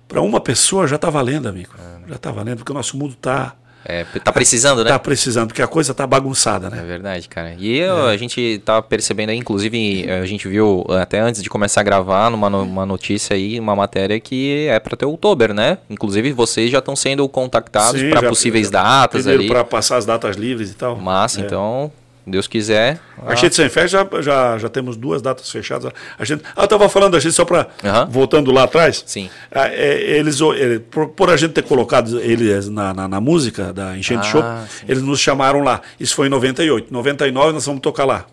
para 0.08 0.22
uma 0.22 0.40
pessoa, 0.40 0.86
já 0.86 0.96
está 0.96 1.10
valendo, 1.10 1.48
amigo. 1.48 1.74
Já 2.08 2.16
está 2.16 2.30
valendo, 2.30 2.58
porque 2.58 2.72
o 2.72 2.74
nosso 2.74 2.96
mundo 2.96 3.12
está 3.12 3.54
É, 3.84 4.04
tá 4.22 4.30
precisando, 4.32 4.84
né? 4.84 4.90
tá 4.90 4.98
precisando, 4.98 5.48
porque 5.48 5.62
a 5.62 5.66
coisa 5.66 5.92
está 5.92 6.06
bagunçada, 6.06 6.66
É 6.66 6.70
né? 6.70 6.82
verdade, 6.82 7.26
cara. 7.28 7.54
E 7.58 7.78
eu, 7.78 8.06
a 8.06 8.16
gente 8.16 8.60
tá 8.64 8.82
percebendo 8.82 9.30
aí, 9.30 9.38
inclusive, 9.38 10.10
a 10.10 10.26
gente 10.26 10.46
viu 10.46 10.84
até 11.00 11.20
antes 11.20 11.42
de 11.42 11.48
começar 11.48 11.80
a 11.80 11.84
gravar 11.84 12.30
numa 12.30 12.48
uma 12.48 12.84
notícia 12.84 13.34
aí, 13.34 13.58
uma 13.58 13.74
matéria 13.74 14.18
que 14.20 14.66
é 14.68 14.78
para 14.78 14.96
ter 14.96 15.06
outubro, 15.06 15.54
né? 15.54 15.78
Inclusive 15.88 16.32
vocês 16.32 16.70
já 16.70 16.78
estão 16.80 16.94
sendo 16.94 17.26
contactados 17.28 18.02
para 18.10 18.28
possíveis 18.28 18.66
já 18.66 18.72
datas 18.82 19.26
ali. 19.26 19.46
para 19.46 19.64
passar 19.64 19.96
as 19.96 20.04
datas 20.04 20.36
livres 20.36 20.70
e 20.70 20.74
tal. 20.74 20.96
Massa, 20.96 21.40
É. 21.40 21.44
então, 21.44 21.90
Deus 22.30 22.46
quiser. 22.46 22.98
A 23.26 23.34
gente 23.34 23.54
sem 23.54 23.68
fé 23.68 23.86
já, 23.88 24.06
já, 24.20 24.58
já 24.58 24.68
temos 24.68 24.96
duas 24.96 25.20
datas 25.20 25.50
fechadas. 25.50 25.90
A 26.18 26.24
gente, 26.24 26.42
ah, 26.54 26.60
eu 26.60 26.64
estava 26.64 26.88
falando 26.88 27.16
a 27.16 27.20
gente 27.20 27.32
só 27.32 27.44
para 27.44 27.66
voltando 28.10 28.50
lá 28.52 28.64
atrás. 28.64 29.02
Sim. 29.06 29.28
Ah, 29.52 29.68
é, 29.68 30.00
eles, 30.18 30.40
ele- 30.40 30.78
por, 30.80 31.08
por 31.08 31.30
a 31.30 31.36
gente 31.36 31.52
ter 31.52 31.62
colocado 31.62 32.20
eles 32.20 32.68
na, 32.68 32.92
na, 32.94 33.08
na 33.08 33.20
música 33.20 33.72
da 33.72 33.96
Enchente 33.96 34.20
Ah, 34.26 34.30
Show, 34.30 34.42
sim. 34.42 34.84
eles 34.88 35.02
nos 35.02 35.18
chamaram 35.20 35.62
lá. 35.62 35.80
Isso 35.98 36.14
foi 36.14 36.26
em 36.26 36.30
98. 36.30 36.92
99 36.92 37.52
nós 37.52 37.66
vamos 37.66 37.80
tocar 37.80 38.04
lá. 38.04 38.24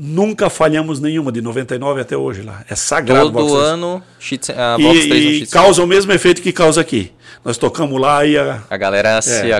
Nunca 0.00 0.48
falhamos 0.48 1.00
nenhuma, 1.00 1.32
de 1.32 1.40
99 1.40 2.00
até 2.00 2.16
hoje 2.16 2.42
lá. 2.42 2.62
É 2.70 2.74
sagrado. 2.76 3.32
Todo 3.32 3.46
3. 3.48 3.68
ano, 3.68 4.02
Shits- 4.20 4.50
a 4.50 4.76
3 4.76 5.08
no 5.08 5.14
E, 5.14 5.18
e 5.18 5.38
Shits- 5.40 5.52
causa 5.52 5.82
o 5.82 5.86
mesmo 5.88 6.12
efeito 6.12 6.40
que 6.40 6.52
causa 6.52 6.80
aqui. 6.80 7.10
Nós 7.44 7.58
tocamos 7.58 8.00
lá 8.00 8.24
e 8.24 8.38
a, 8.38 8.60
A 8.70 8.76
galera 8.76 9.20
se. 9.20 9.52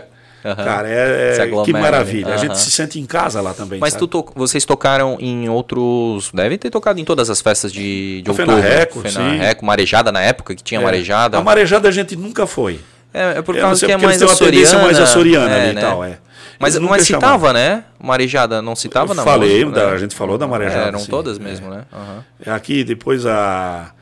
A- 0.44 0.48
aham, 0.52 0.64
cara, 0.64 0.88
é, 0.88 1.36
é- 1.38 1.64
que 1.64 1.72
maravilha. 1.72 2.28
A 2.28 2.30
Aham. 2.30 2.38
gente 2.38 2.58
se 2.58 2.70
sente 2.70 2.98
em 3.00 3.06
casa 3.06 3.40
lá 3.40 3.52
também. 3.54 3.78
Mas 3.80 3.94
to- 3.94 4.32
vocês 4.34 4.64
tocaram 4.64 5.16
em 5.20 5.48
outros. 5.48 6.30
Devem 6.32 6.56
ter 6.58 6.70
tocado 6.70 7.00
em 7.00 7.04
todas 7.04 7.28
as 7.30 7.40
festas 7.40 7.72
de, 7.72 8.22
de 8.22 8.30
A 8.30 8.32
outubro. 8.32 8.56
Fenarreco, 8.56 9.00
Fenarreco, 9.00 9.64
Marejada 9.64 10.12
na 10.12 10.20
época, 10.22 10.54
que 10.54 10.62
tinha 10.62 10.80
É. 10.80 10.84
Marejada. 10.84 11.38
A 11.38 11.42
marejada 11.42 11.88
a 11.88 11.92
gente 11.92 12.14
nunca 12.16 12.46
foi. 12.46 12.80
É, 13.12 13.38
é 13.38 13.42
por 13.42 13.54
não 13.54 13.62
causa 13.62 13.84
que 13.86 13.90
é 13.92 13.96
mais 13.96 14.22
açoriana. 14.22 14.78
mais 14.82 14.98
açoriana 14.98 15.50
é, 15.50 15.60
ali 15.62 15.70
e 15.70 15.74
né? 15.74 15.80
tal, 15.80 16.04
é. 16.04 16.18
Mas, 16.60 16.74
Eles 16.74 16.82
nunca 16.82 16.96
mas 16.98 17.06
chamaram. 17.06 17.34
citava, 17.34 17.52
né? 17.52 17.84
Marejada 18.02 18.60
não 18.60 18.74
citava 18.74 19.14
na 19.14 19.22
Falei, 19.22 19.64
música, 19.64 19.80
da- 19.80 19.86
né? 19.90 19.94
a 19.94 19.98
gente 19.98 20.14
falou 20.14 20.36
da 20.36 20.46
marejada. 20.46 20.84
É, 20.84 20.88
eram 20.88 20.98
sim. 20.98 21.06
todas 21.10 21.38
mesmo, 21.38 21.70
né? 21.70 21.82
É 22.44 22.50
Aqui 22.50 22.82
depois 22.84 23.24
a 23.26 23.92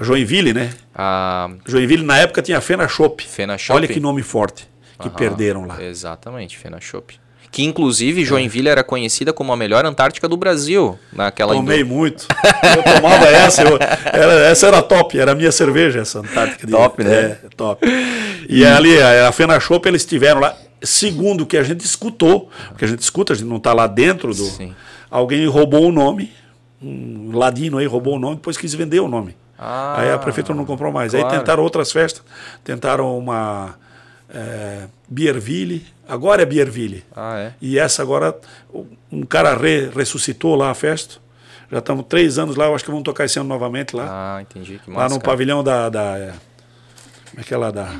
Joinville, 0.00 0.52
né? 0.52 0.70
A 0.94 1.48
Joinville 1.66 2.04
na 2.04 2.18
época 2.18 2.42
tinha 2.42 2.58
a 2.58 2.60
Fena 2.60 2.86
Shop. 2.88 3.24
Fena 3.26 3.56
Shop. 3.56 3.76
Olha 3.76 3.86
que 3.88 4.00
nome 4.00 4.22
forte 4.22 4.68
que 5.00 5.08
Aham, 5.08 5.16
perderam 5.16 5.64
lá. 5.66 5.82
Exatamente, 5.82 6.56
Fena 6.58 6.80
Shop. 6.80 7.18
Que 7.52 7.64
inclusive 7.64 8.24
Joinville 8.24 8.68
era 8.68 8.84
conhecida 8.84 9.32
como 9.32 9.52
a 9.52 9.56
melhor 9.56 9.84
Antártica 9.84 10.28
do 10.28 10.36
Brasil. 10.36 10.96
Naquela 11.12 11.52
Tomei 11.54 11.80
indú- 11.80 11.88
muito. 11.94 12.28
Eu 12.76 12.94
tomava 12.94 13.26
essa, 13.26 13.62
eu- 13.64 13.76
era- 14.04 14.34
essa 14.46 14.68
era 14.68 14.80
top, 14.80 15.18
era 15.18 15.32
a 15.32 15.34
minha 15.34 15.50
cerveja, 15.50 15.98
essa 16.00 16.20
Antártica. 16.20 16.64
de- 16.64 16.72
Top, 16.72 17.02
né? 17.02 17.12
É, 17.12 17.38
top. 17.56 17.84
E 18.48 18.64
ali, 18.64 19.00
a, 19.02 19.32
Fena 19.32 19.58
Shop, 19.58 19.84
eles 19.88 20.02
estiveram 20.02 20.40
lá. 20.40 20.54
Segundo 20.82 21.40
o 21.42 21.46
que 21.46 21.56
a 21.56 21.62
gente 21.64 21.84
escutou, 21.84 22.48
porque 22.68 22.84
a 22.84 22.88
gente 22.88 23.00
escuta, 23.00 23.32
a 23.32 23.36
gente 23.36 23.48
não 23.48 23.56
está 23.56 23.72
lá 23.72 23.86
dentro 23.88 24.28
do. 24.32 24.44
Sim. 24.44 24.72
Alguém 25.10 25.44
roubou 25.46 25.86
o 25.88 25.92
nome, 25.92 26.32
um 26.80 27.32
ladino 27.34 27.78
aí 27.78 27.86
roubou 27.86 28.14
o 28.14 28.18
nome, 28.18 28.36
depois 28.36 28.56
quis 28.56 28.72
vender 28.74 29.00
o 29.00 29.08
nome. 29.08 29.36
Ah, 29.58 29.96
aí 30.00 30.10
a 30.12 30.18
prefeitura 30.18 30.56
não 30.56 30.64
comprou 30.64 30.90
mais. 30.92 31.14
Aí 31.14 31.20
claro. 31.20 31.36
tentaram 31.38 31.62
outras 31.62 31.90
festas, 31.92 32.22
tentaram 32.64 33.18
uma 33.18 33.74
é, 34.32 34.86
Bierville, 35.08 35.84
agora 36.08 36.42
é 36.42 36.46
Bierville. 36.46 37.04
Ah, 37.14 37.38
é. 37.38 37.52
E 37.60 37.78
essa 37.78 38.02
agora, 38.02 38.36
um 39.10 39.22
cara 39.24 39.54
re- 39.56 39.90
ressuscitou 39.94 40.54
lá 40.56 40.70
a 40.70 40.74
festa. 40.74 41.16
Já 41.70 41.78
estamos 41.78 42.04
três 42.08 42.38
anos 42.38 42.56
lá, 42.56 42.66
eu 42.66 42.74
acho 42.74 42.84
que 42.84 42.90
vamos 42.90 43.04
tocar 43.04 43.24
esse 43.24 43.38
ano 43.38 43.48
novamente 43.48 43.94
lá. 43.94 44.06
Ah, 44.36 44.42
entendi. 44.42 44.80
Que 44.84 44.90
lá 44.90 44.96
massa, 45.04 45.14
no 45.14 45.20
cara. 45.20 45.32
pavilhão 45.32 45.62
da. 45.62 45.88
da 45.88 46.18
é, 46.18 46.32
como 47.30 47.40
é 47.40 47.42
que 47.44 47.54
é 47.54 47.56
lá 47.56 47.70
da. 47.70 47.92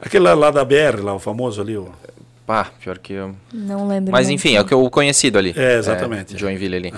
Aquele 0.00 0.24
lá, 0.24 0.34
lá 0.34 0.50
da 0.50 0.64
BR, 0.64 1.00
lá, 1.02 1.14
o 1.14 1.18
famoso 1.18 1.60
ali. 1.60 1.76
O, 1.76 1.90
Pá, 2.46 2.64
pior 2.80 2.98
que 2.98 3.12
eu. 3.12 3.34
Não 3.52 3.86
lembro. 3.86 4.10
Mas 4.10 4.28
enfim, 4.28 4.56
é 4.56 4.60
o 4.60 4.64
que 4.64 4.74
eu 4.74 4.90
conhecido 4.90 5.38
ali. 5.38 5.54
É, 5.56 5.78
exatamente. 5.78 6.34
É, 6.34 6.38
Joinville 6.38 6.76
ali. 6.76 6.94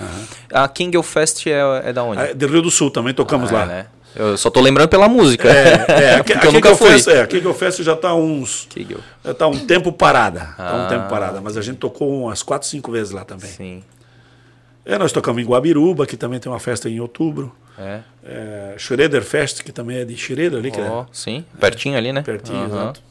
A 0.51 0.67
King 0.67 0.97
of 0.97 1.07
Fest 1.09 1.45
é, 1.47 1.59
é 1.89 1.93
da 1.93 2.03
onde? 2.03 2.21
é, 2.21 2.33
de 2.33 2.45
Rio 2.47 2.61
do 2.61 2.71
Sul 2.71 2.89
também 2.89 3.13
tocamos 3.13 3.51
Ah, 3.51 3.53
lá. 3.57 3.63
é, 3.63 3.65
né? 3.67 3.85
Eu 4.15 4.37
só 4.37 4.49
tô 4.49 4.61
lembrando 4.61 4.89
pela 4.89 5.07
música. 5.09 5.49
É, 5.49 5.85
é, 5.87 6.15
aqui, 6.21 6.33
porque 6.33 6.33
eu 6.33 6.37
aqui 6.49 6.53
nunca 6.53 6.71
que 6.71 6.75
fui. 6.77 6.89
Fest, 6.91 7.07
é, 7.07 7.21
aqui 7.21 7.41
que 7.41 7.47
eu 7.47 7.53
Fest 7.53 7.81
já 7.81 7.93
está 7.93 8.13
uns. 8.13 8.67
Kegel. 8.69 8.99
Já 9.23 9.31
está 9.31 9.47
um 9.47 9.57
tempo 9.65 9.91
parada. 9.91 10.53
Tá 10.57 10.75
um 10.75 10.85
Ah. 10.85 10.87
tempo 10.89 11.09
parada. 11.09 11.41
Mas 11.41 11.57
a 11.57 11.61
gente 11.61 11.77
tocou 11.77 12.23
umas 12.25 12.43
quatro, 12.43 12.67
cinco 12.67 12.91
vezes 12.91 13.11
lá 13.11 13.25
também. 13.25 13.49
Sim. 13.49 13.83
É, 14.85 14.97
nós 14.97 15.11
tocamos 15.11 15.41
em 15.41 15.45
Guabiruba, 15.45 16.05
que 16.05 16.17
também 16.17 16.39
tem 16.39 16.51
uma 16.51 16.59
festa 16.59 16.89
em 16.89 16.99
outubro. 16.99 17.55
É. 17.79 17.99
É, 18.23 18.75
Schroeder 18.77 19.23
Fest, 19.23 19.63
que 19.63 19.71
também 19.71 19.97
é 19.97 20.05
de 20.05 20.15
Schroeder 20.15 20.59
ali, 20.59 20.69
que 20.71 20.79
é 20.79 21.05
sim. 21.11 21.43
Pertinho 21.59 21.97
ali, 21.97 22.13
né? 22.13 22.21
pertinho, 22.21 22.59
Aham. 22.59 22.67
exato. 22.67 23.01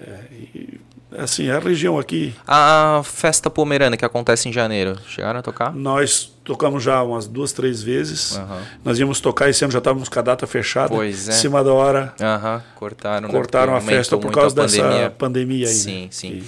É, 0.00 0.18
e, 0.54 0.80
assim, 1.18 1.50
a 1.50 1.58
região 1.58 1.98
aqui, 1.98 2.34
A 2.46 3.02
festa 3.04 3.50
pomerana 3.50 3.96
que 3.96 4.04
acontece 4.04 4.48
em 4.48 4.52
janeiro. 4.52 4.96
Chegaram 5.08 5.40
a 5.40 5.42
tocar? 5.42 5.74
nós 5.74 6.31
tocamos 6.44 6.82
já 6.82 7.02
umas 7.02 7.26
duas, 7.26 7.52
três 7.52 7.82
vezes. 7.82 8.36
Aham. 8.36 8.62
Nós 8.84 8.98
íamos 8.98 9.20
tocar, 9.20 9.48
esse 9.48 9.64
ano 9.64 9.72
já 9.72 9.78
estávamos 9.78 10.08
com 10.08 10.18
a 10.18 10.22
data 10.22 10.46
fechada. 10.46 10.88
Pois 10.88 11.28
é. 11.28 11.32
Em 11.32 11.34
cima 11.34 11.62
da 11.62 11.72
hora, 11.72 12.14
Aham, 12.20 12.62
cortaram. 12.76 13.28
né? 13.28 13.34
cortaram 13.34 13.74
a 13.76 13.80
Porque 13.80 13.94
festa 13.94 14.16
por 14.16 14.30
causa 14.32 14.60
a 14.60 14.66
dessa 14.66 15.10
pandemia 15.16 15.66
aí. 15.68 15.74
Sim, 15.74 16.02
né? 16.02 16.08
sim. 16.10 16.42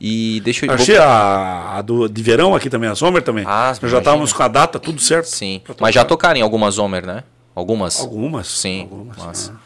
E 0.00 0.36
E 0.36 0.40
deixa 0.40 0.66
eu... 0.66 0.72
achei 0.72 0.96
a, 0.98 1.76
a 1.78 1.82
do, 1.82 2.08
de 2.08 2.22
verão 2.22 2.54
aqui 2.54 2.68
também, 2.68 2.90
a 2.90 2.94
Sommer 2.94 3.22
também. 3.22 3.44
Ah, 3.46 3.74
Nós 3.80 3.90
já 3.90 3.98
estávamos 3.98 4.32
com 4.32 4.42
a 4.42 4.48
data, 4.48 4.78
tudo 4.78 5.00
certo. 5.00 5.26
Sim. 5.26 5.62
Mas 5.80 5.94
já 5.94 6.02
tocar. 6.02 6.08
tocaram 6.28 6.40
em 6.40 6.42
algumas 6.42 6.78
Homer, 6.78 7.06
né? 7.06 7.22
Algumas? 7.54 8.00
Algumas. 8.00 8.46
Sim, 8.48 8.82
Algumas. 8.82 9.50
ah. 9.50 9.56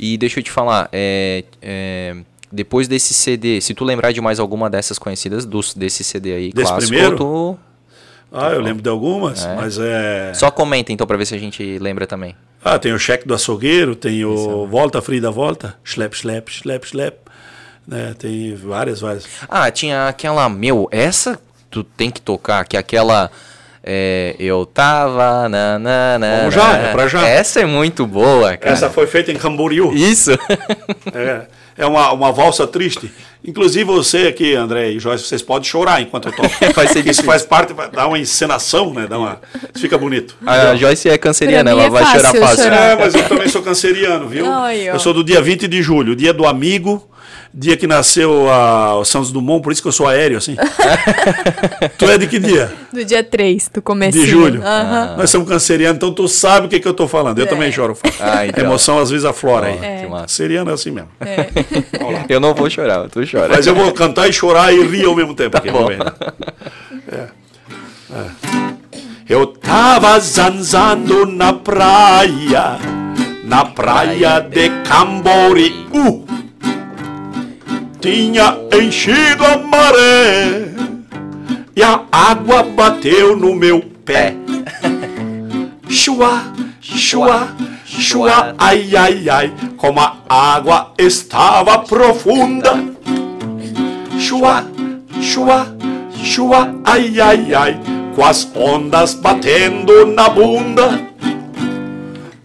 E 0.00 0.16
deixa 0.16 0.38
eu 0.40 0.44
te 0.44 0.50
falar, 0.50 0.88
é, 0.92 1.44
é, 1.60 2.16
depois 2.50 2.88
desse 2.88 3.12
CD, 3.12 3.60
se 3.60 3.74
tu 3.74 3.84
lembrar 3.84 4.12
de 4.12 4.20
mais 4.20 4.38
alguma 4.40 4.70
dessas 4.70 4.98
conhecidas 4.98 5.44
dos, 5.44 5.74
desse 5.74 6.02
CD 6.04 6.32
aí, 6.34 6.52
Desse 6.52 6.68
clássico, 6.68 6.88
primeiro? 6.92 7.16
tu 7.16 7.58
Ah, 8.32 8.50
eu 8.50 8.60
lembro 8.60 8.82
de 8.82 8.88
algumas, 8.88 9.44
É. 9.44 9.54
mas 9.56 9.78
é. 9.78 10.32
só 10.34 10.50
comenta 10.50 10.92
então 10.92 11.06
pra 11.06 11.16
ver 11.16 11.24
se 11.26 11.34
a 11.34 11.38
gente 11.38 11.78
lembra 11.78 12.06
também. 12.06 12.34
Ah, 12.62 12.78
tem 12.78 12.92
o 12.92 12.98
cheque 12.98 13.26
do 13.26 13.34
açougueiro, 13.34 13.94
tem 13.96 14.24
o 14.24 14.66
Volta 14.66 15.00
Frida 15.00 15.30
Volta, 15.30 15.76
Schlep, 15.84 16.14
Schlep, 16.16 16.50
Schlep, 16.52 16.86
Schlep. 16.86 17.16
Né? 17.86 18.14
Tem 18.18 18.54
várias, 18.54 19.00
várias. 19.00 19.26
Ah, 19.48 19.70
tinha 19.70 20.08
aquela, 20.08 20.48
meu, 20.48 20.88
essa 20.90 21.38
tu 21.70 21.82
tem 21.82 22.10
que 22.10 22.20
tocar, 22.20 22.64
que 22.66 22.76
é 22.76 22.80
aquela 22.80 23.30
É, 23.82 24.34
eu 24.38 24.66
tava. 24.66 25.48
Na, 25.48 25.78
na, 25.78 26.18
na, 26.18 26.36
Vamos 26.40 26.54
já, 26.54 26.76
é 26.76 26.92
pra 26.92 27.06
já. 27.08 27.26
Essa 27.26 27.60
é 27.60 27.64
muito 27.64 28.06
boa, 28.06 28.54
cara. 28.56 28.72
Essa 28.74 28.90
foi 28.90 29.06
feita 29.06 29.32
em 29.32 29.36
Camboriú. 29.36 29.92
Isso. 29.94 30.32
É, 31.14 31.46
é 31.78 31.86
uma, 31.86 32.12
uma 32.12 32.32
valsa 32.32 32.66
triste. 32.66 33.10
Inclusive 33.42 33.84
você 33.84 34.26
aqui, 34.26 34.52
André 34.54 34.90
e 34.90 34.98
Joyce, 34.98 35.24
vocês 35.24 35.40
podem 35.40 35.66
chorar 35.66 36.02
enquanto 36.02 36.26
eu 36.26 36.32
toco. 36.32 36.50
Vai 36.74 36.88
ser 36.88 37.06
Isso 37.06 37.22
faz 37.22 37.44
parte, 37.44 37.72
dar 37.72 38.08
uma 38.08 38.18
encenação, 38.18 38.92
né? 38.92 39.06
Dá 39.08 39.16
uma, 39.16 39.40
isso 39.72 39.80
fica 39.80 39.96
bonito. 39.96 40.36
A 40.44 40.74
Joyce 40.74 41.08
é 41.08 41.16
canceriana, 41.16 41.70
ela 41.70 41.84
é 41.84 41.88
vai 41.88 42.04
chorar 42.04 42.34
fácil 42.34 42.64
chorar. 42.64 42.90
É, 42.90 42.96
mas 42.96 43.14
eu 43.14 43.28
também 43.28 43.48
sou 43.48 43.62
canceriano, 43.62 44.28
viu? 44.28 44.44
Ai, 44.44 44.90
ó. 44.90 44.94
eu 44.94 44.98
sou 44.98 45.14
do 45.14 45.22
dia 45.22 45.40
20 45.40 45.68
de 45.68 45.80
julho, 45.80 46.16
dia 46.16 46.32
do 46.32 46.44
amigo, 46.44 47.07
dia 47.60 47.76
que 47.76 47.88
nasceu 47.88 48.48
a, 48.48 48.96
o 48.98 49.04
Santos 49.04 49.32
Dumont, 49.32 49.60
por 49.62 49.72
isso 49.72 49.82
que 49.82 49.88
eu 49.88 49.92
sou 49.92 50.06
aéreo, 50.06 50.38
assim. 50.38 50.54
tu 51.98 52.04
é 52.04 52.16
de 52.16 52.28
que 52.28 52.38
dia? 52.38 52.72
Do 52.92 53.04
dia 53.04 53.24
3, 53.24 53.68
do 53.74 53.82
começo. 53.82 54.16
De 54.16 54.24
julho. 54.26 54.62
Aham. 54.64 55.16
Nós 55.18 55.28
somos 55.28 55.48
cancerianos, 55.48 55.96
então 55.96 56.12
tu 56.12 56.28
sabe 56.28 56.66
o 56.66 56.68
que, 56.68 56.78
que 56.78 56.86
eu 56.86 56.94
tô 56.94 57.08
falando. 57.08 57.38
Eu 57.40 57.46
É. 57.46 57.48
também 57.48 57.72
choro. 57.72 57.96
Ah, 58.20 58.46
então. 58.46 58.62
A 58.62 58.66
emoção 58.66 58.98
às 59.00 59.10
vezes 59.10 59.24
aflora 59.24 59.66
aí. 59.66 59.78
Que 60.02 60.06
massa. 60.06 60.22
Canceriano 60.22 60.70
é 60.70 60.74
assim 60.74 60.92
mesmo. 60.92 61.08
Eu 62.28 62.38
não 62.38 62.54
vou 62.54 62.70
chorar, 62.70 63.08
tu 63.08 63.20
chora. 63.30 63.48
Mas 63.48 63.66
eu 63.66 63.74
vou 63.74 63.92
cantar 63.92 64.28
e 64.28 64.32
chorar 64.32 64.72
e 64.72 64.80
rir 64.86 65.04
ao 65.06 65.16
mesmo 65.16 65.34
tempo. 65.34 65.56
aqui, 65.56 65.70
bom. 65.70 65.88
né? 65.88 65.98
É. 67.10 67.26
É. 68.14 68.24
Eu 69.28 69.46
tava 69.48 70.18
zanzando 70.20 71.26
na 71.26 71.52
praia, 71.52 72.78
na 73.44 73.64
praia 73.64 74.40
de 74.40 74.70
Camboriú. 74.88 76.24
Tinha 78.00 78.56
enchido 78.72 79.44
a 79.44 79.58
maré 79.58 80.68
e 81.74 81.82
a 81.82 82.02
água 82.12 82.62
bateu 82.62 83.36
no 83.36 83.56
meu 83.56 83.80
pé. 84.04 84.34
Chua, 85.90 86.42
chua, 86.80 87.48
chua, 87.84 88.54
ai, 88.58 88.94
ai, 88.94 89.28
ai, 89.28 89.52
como 89.76 90.00
a 90.00 90.16
água 90.28 90.92
estava 90.98 91.78
profunda. 91.78 92.78
Chua, 94.20 94.64
chua, 95.20 95.66
chua, 96.22 96.74
ai, 96.84 97.20
ai, 97.20 97.54
ai, 97.54 97.80
com 98.14 98.24
as 98.24 98.48
ondas 98.54 99.14
batendo 99.14 100.06
na 100.06 100.28
bunda. 100.28 101.00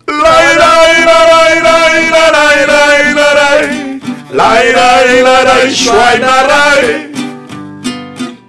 Lai, 0.07 0.57
lai, 0.57 1.05
lai, 1.05 1.61
lai, 1.61 2.09
lai, 2.11 2.31
lai, 2.31 2.65
lai, 2.65 3.13
lai, 3.13 3.33
lai. 3.35 3.82
Lai, 4.33 4.73
lai, 4.73 5.21
lai, 5.21 5.69
shuai, 5.69 6.17
narai. 6.17 7.11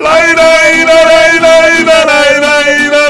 lai, 0.01 0.35
lai, 0.35 0.85
lai, 0.85 1.39
lai, 1.41 1.85
lai, 1.85 2.41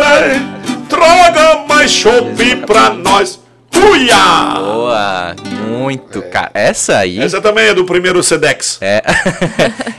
lai, 0.01 0.43
Droga, 0.89 1.64
mais 1.68 1.93
chope 1.93 2.57
pra 2.66 2.91
nós. 2.91 3.39
Uia! 3.77 4.59
Boa! 4.59 5.37
Muito, 5.68 6.18
é. 6.18 6.22
cara. 6.22 6.51
Essa 6.53 6.99
aí. 6.99 7.20
Essa 7.20 7.41
também 7.41 7.66
é 7.66 7.75
do 7.75 7.85
primeiro 7.85 8.20
Sedex. 8.25 8.79
É. 8.81 9.03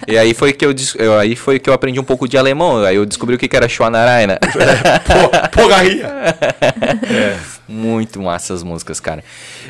e 0.06 0.18
aí 0.18 0.34
foi 0.34 0.52
que 0.52 0.66
eu, 0.66 0.74
aí 1.18 1.34
foi 1.38 1.60
que 1.60 1.70
eu 1.70 1.74
aprendi 1.74 1.98
um 1.98 2.04
pouco 2.04 2.28
de 2.28 2.38
alemão. 2.38 2.84
Aí 2.84 2.98
eu 2.98 3.06
descobri 3.06 3.36
o 3.36 3.40
que, 3.40 3.56
era 3.56 3.70
Schwanaraina. 3.70 4.38
É, 4.44 5.00
porra, 5.00 5.48
porra, 5.50 5.86
é. 5.86 7.38
Muito 7.68 8.22
massa 8.22 8.54
as 8.54 8.64
músicas, 8.64 9.00
cara. 9.00 9.24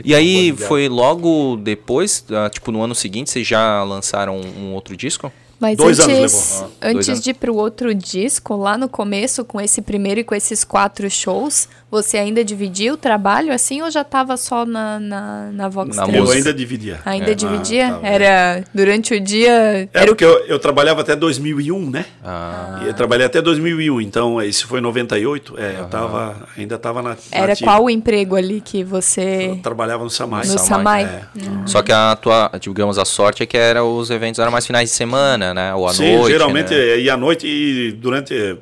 E 0.03 0.13
aí 0.13 0.55
foi 0.55 0.87
logo 0.89 1.57
depois, 1.57 2.25
ah, 2.31 2.49
tipo 2.49 2.71
no 2.71 2.81
ano 2.81 2.95
seguinte, 2.95 3.29
vocês 3.29 3.47
já 3.47 3.83
lançaram 3.83 4.39
um 4.39 4.73
outro 4.73 4.95
disco? 4.95 5.31
Mas 5.59 5.77
Dois 5.77 5.99
anos 5.99 6.17
antes, 6.17 6.59
levou. 6.59 6.75
Ah, 6.81 6.91
dois 6.91 6.95
antes 6.95 7.09
anos. 7.09 7.21
de 7.21 7.29
ir 7.29 7.33
pro 7.33 7.55
outro 7.55 7.93
disco, 7.95 8.55
lá 8.55 8.77
no 8.77 8.89
começo, 8.89 9.45
com 9.45 9.59
esse 9.59 9.81
primeiro 9.81 10.19
e 10.19 10.23
com 10.23 10.35
esses 10.35 10.63
quatro 10.63 11.09
shows, 11.09 11.69
você 11.89 12.17
ainda 12.17 12.43
dividia 12.43 12.93
o 12.93 12.97
trabalho 12.97 13.53
assim 13.53 13.81
ou 13.81 13.89
já 13.89 14.03
tava 14.03 14.35
só 14.37 14.65
na, 14.65 14.99
na, 14.99 15.49
na 15.53 15.69
Vox 15.69 15.95
Na 15.95 16.03
3? 16.05 16.17
Eu 16.17 16.31
ainda 16.31 16.53
dividia. 16.53 16.99
Ainda 17.05 17.31
É. 17.31 17.35
dividia? 17.35 17.95
Ah, 17.95 17.99
Era 18.07 18.63
durante 18.73 19.13
o 19.13 19.19
dia. 19.19 19.49
É 19.51 19.87
Era 19.93 20.03
o 20.05 20.07
porque 20.07 20.25
eu, 20.25 20.45
eu 20.47 20.59
trabalhava 20.59 21.01
até 21.01 21.15
2001, 21.15 21.89
né? 21.89 22.05
Ah, 22.23 22.81
E 22.83 22.87
eu 22.87 22.93
trabalhei 22.93 23.25
até 23.25 23.41
2001, 23.41 24.01
então 24.01 24.41
esse 24.41 24.65
foi 24.65 24.81
98. 24.81 25.55
É, 25.57 25.75
eu 25.79 25.85
tava, 25.85 26.47
ainda 26.57 26.75
estava 26.75 27.01
na. 27.01 27.15
Era 27.31 27.47
nativa. 27.47 27.71
qual 27.71 27.83
o 27.85 27.89
emprego 27.89 28.35
ali 28.35 28.59
que 28.61 28.83
você. 28.83 29.49
Eu 29.51 29.57
trabalhava 29.61 30.03
no 30.03 30.09
Samai. 30.09 30.45
No 30.47 30.59
Samai. 30.59 31.03
É. 31.03 31.21
Só 31.65 31.81
que 31.81 31.91
a 31.91 32.15
tua, 32.15 32.51
digamos, 32.59 32.97
a 32.97 33.05
sorte 33.05 33.43
é 33.43 33.45
que 33.45 33.57
era 33.57 33.83
os 33.83 34.09
eventos 34.09 34.39
eram 34.39 34.51
mais 34.51 34.65
finais 34.65 34.89
de 34.89 34.95
semana, 34.95 35.53
né? 35.53 35.73
Ou 35.73 35.87
à 35.87 35.93
Sim, 35.93 36.17
noite. 36.17 36.31
geralmente 36.31 36.73
né? 36.73 36.97
ia 36.99 37.13
à 37.13 37.17
noite 37.17 37.47
e 37.47 37.91
durante. 37.93 38.57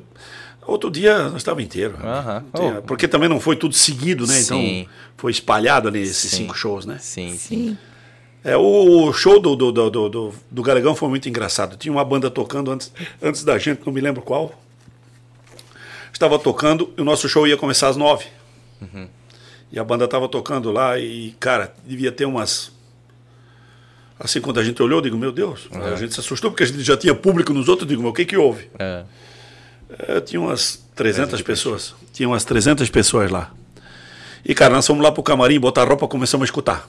Outro 0.66 0.90
dia 0.90 1.24
nós 1.24 1.36
estava 1.36 1.62
inteiro. 1.62 1.96
Tinha- 2.54 2.78
Oh. 2.78 2.82
Porque 2.82 3.06
também 3.06 3.28
não 3.28 3.38
foi 3.40 3.54
tudo 3.56 3.74
seguido, 3.74 4.26
né? 4.26 4.40
Então 4.40 4.58
Sim. 4.58 4.88
foi 5.16 5.30
espalhado 5.30 5.88
ali 5.88 6.00
esses 6.02 6.30
Sim. 6.30 6.36
cinco 6.38 6.54
shows, 6.56 6.86
né? 6.86 6.98
Sim, 7.00 7.30
sim. 7.36 7.38
Sim. 7.38 7.78
É, 8.42 8.56
o 8.56 9.10
show 9.12 9.40
do, 9.40 9.56
do, 9.56 9.72
do, 9.72 9.90
do, 9.90 10.08
do, 10.08 10.34
do 10.50 10.62
Galegão 10.62 10.94
foi 10.94 11.08
muito 11.08 11.28
engraçado. 11.28 11.76
Tinha 11.76 11.90
uma 11.92 12.04
banda 12.04 12.30
tocando 12.30 12.70
antes, 12.70 12.92
antes 13.22 13.42
da 13.42 13.58
gente, 13.58 13.80
não 13.86 13.92
me 13.92 14.00
lembro 14.02 14.20
qual. 14.22 14.52
Estava 16.12 16.38
tocando 16.38 16.92
e 16.96 17.00
o 17.00 17.04
nosso 17.04 17.28
show 17.28 17.46
ia 17.46 17.56
começar 17.56 17.88
às 17.88 17.96
nove. 17.96 18.26
E 19.72 19.78
a 19.78 19.82
banda 19.84 20.04
estava 20.04 20.28
tocando 20.28 20.70
lá 20.70 20.98
e, 20.98 21.34
cara, 21.40 21.74
devia 21.86 22.12
ter 22.12 22.26
umas. 22.26 22.70
Assim, 24.20 24.40
quando 24.40 24.60
a 24.60 24.64
gente 24.64 24.80
olhou, 24.82 24.98
eu 24.98 25.02
digo, 25.02 25.16
meu 25.16 25.32
Deus, 25.32 25.66
a 25.72 25.96
gente 25.96 26.14
se 26.14 26.20
assustou 26.20 26.50
porque 26.50 26.62
a 26.62 26.66
gente 26.66 26.82
já 26.82 26.96
tinha 26.96 27.14
público 27.14 27.52
nos 27.52 27.68
outros. 27.68 27.84
Eu 27.84 27.88
digo, 27.96 28.02
mas 28.02 28.10
o 28.10 28.14
que 28.14 28.24
que 28.24 28.36
houve? 28.36 28.68
É. 28.78 29.04
É, 29.90 30.20
tinha 30.20 30.40
umas 30.40 30.82
300 30.94 31.42
pessoas. 31.42 31.94
Tinha 32.12 32.28
umas 32.28 32.44
300 32.44 32.88
pessoas 32.90 33.30
lá. 33.30 33.50
E, 34.44 34.54
cara, 34.54 34.74
nós 34.74 34.86
fomos 34.86 35.02
lá 35.02 35.10
pro 35.10 35.22
camarim, 35.22 35.58
botar 35.58 35.82
a 35.82 35.84
roupa, 35.86 36.06
começamos 36.06 36.44
a 36.44 36.46
escutar. 36.46 36.88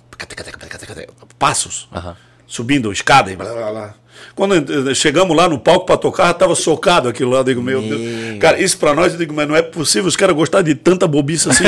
Passos. 1.39 1.87
Aham. 1.93 2.15
Subindo 2.47 2.91
escada 2.91 3.31
e 3.31 3.35
blá 3.35 3.53
blá 3.53 3.71
blá. 3.71 3.93
Quando 4.35 4.55
eh, 4.55 4.93
chegamos 4.93 5.35
lá 5.35 5.47
no 5.47 5.57
palco 5.57 5.85
para 5.85 5.95
tocar, 5.97 6.33
tava 6.33 6.55
socado 6.55 7.07
aquilo 7.07 7.31
lá. 7.31 7.39
Eu 7.39 7.43
digo, 7.45 7.61
meu 7.61 7.81
Deus. 7.81 8.37
Cara, 8.39 8.61
isso 8.61 8.77
para 8.77 8.93
nós, 8.93 9.13
eu 9.13 9.19
digo, 9.19 9.33
mas 9.33 9.47
não 9.47 9.55
é 9.55 9.61
possível 9.61 10.07
os 10.07 10.15
caras 10.17 10.35
gostarem 10.35 10.65
de 10.65 10.75
tanta 10.75 11.07
bobiça 11.07 11.51
assim. 11.51 11.63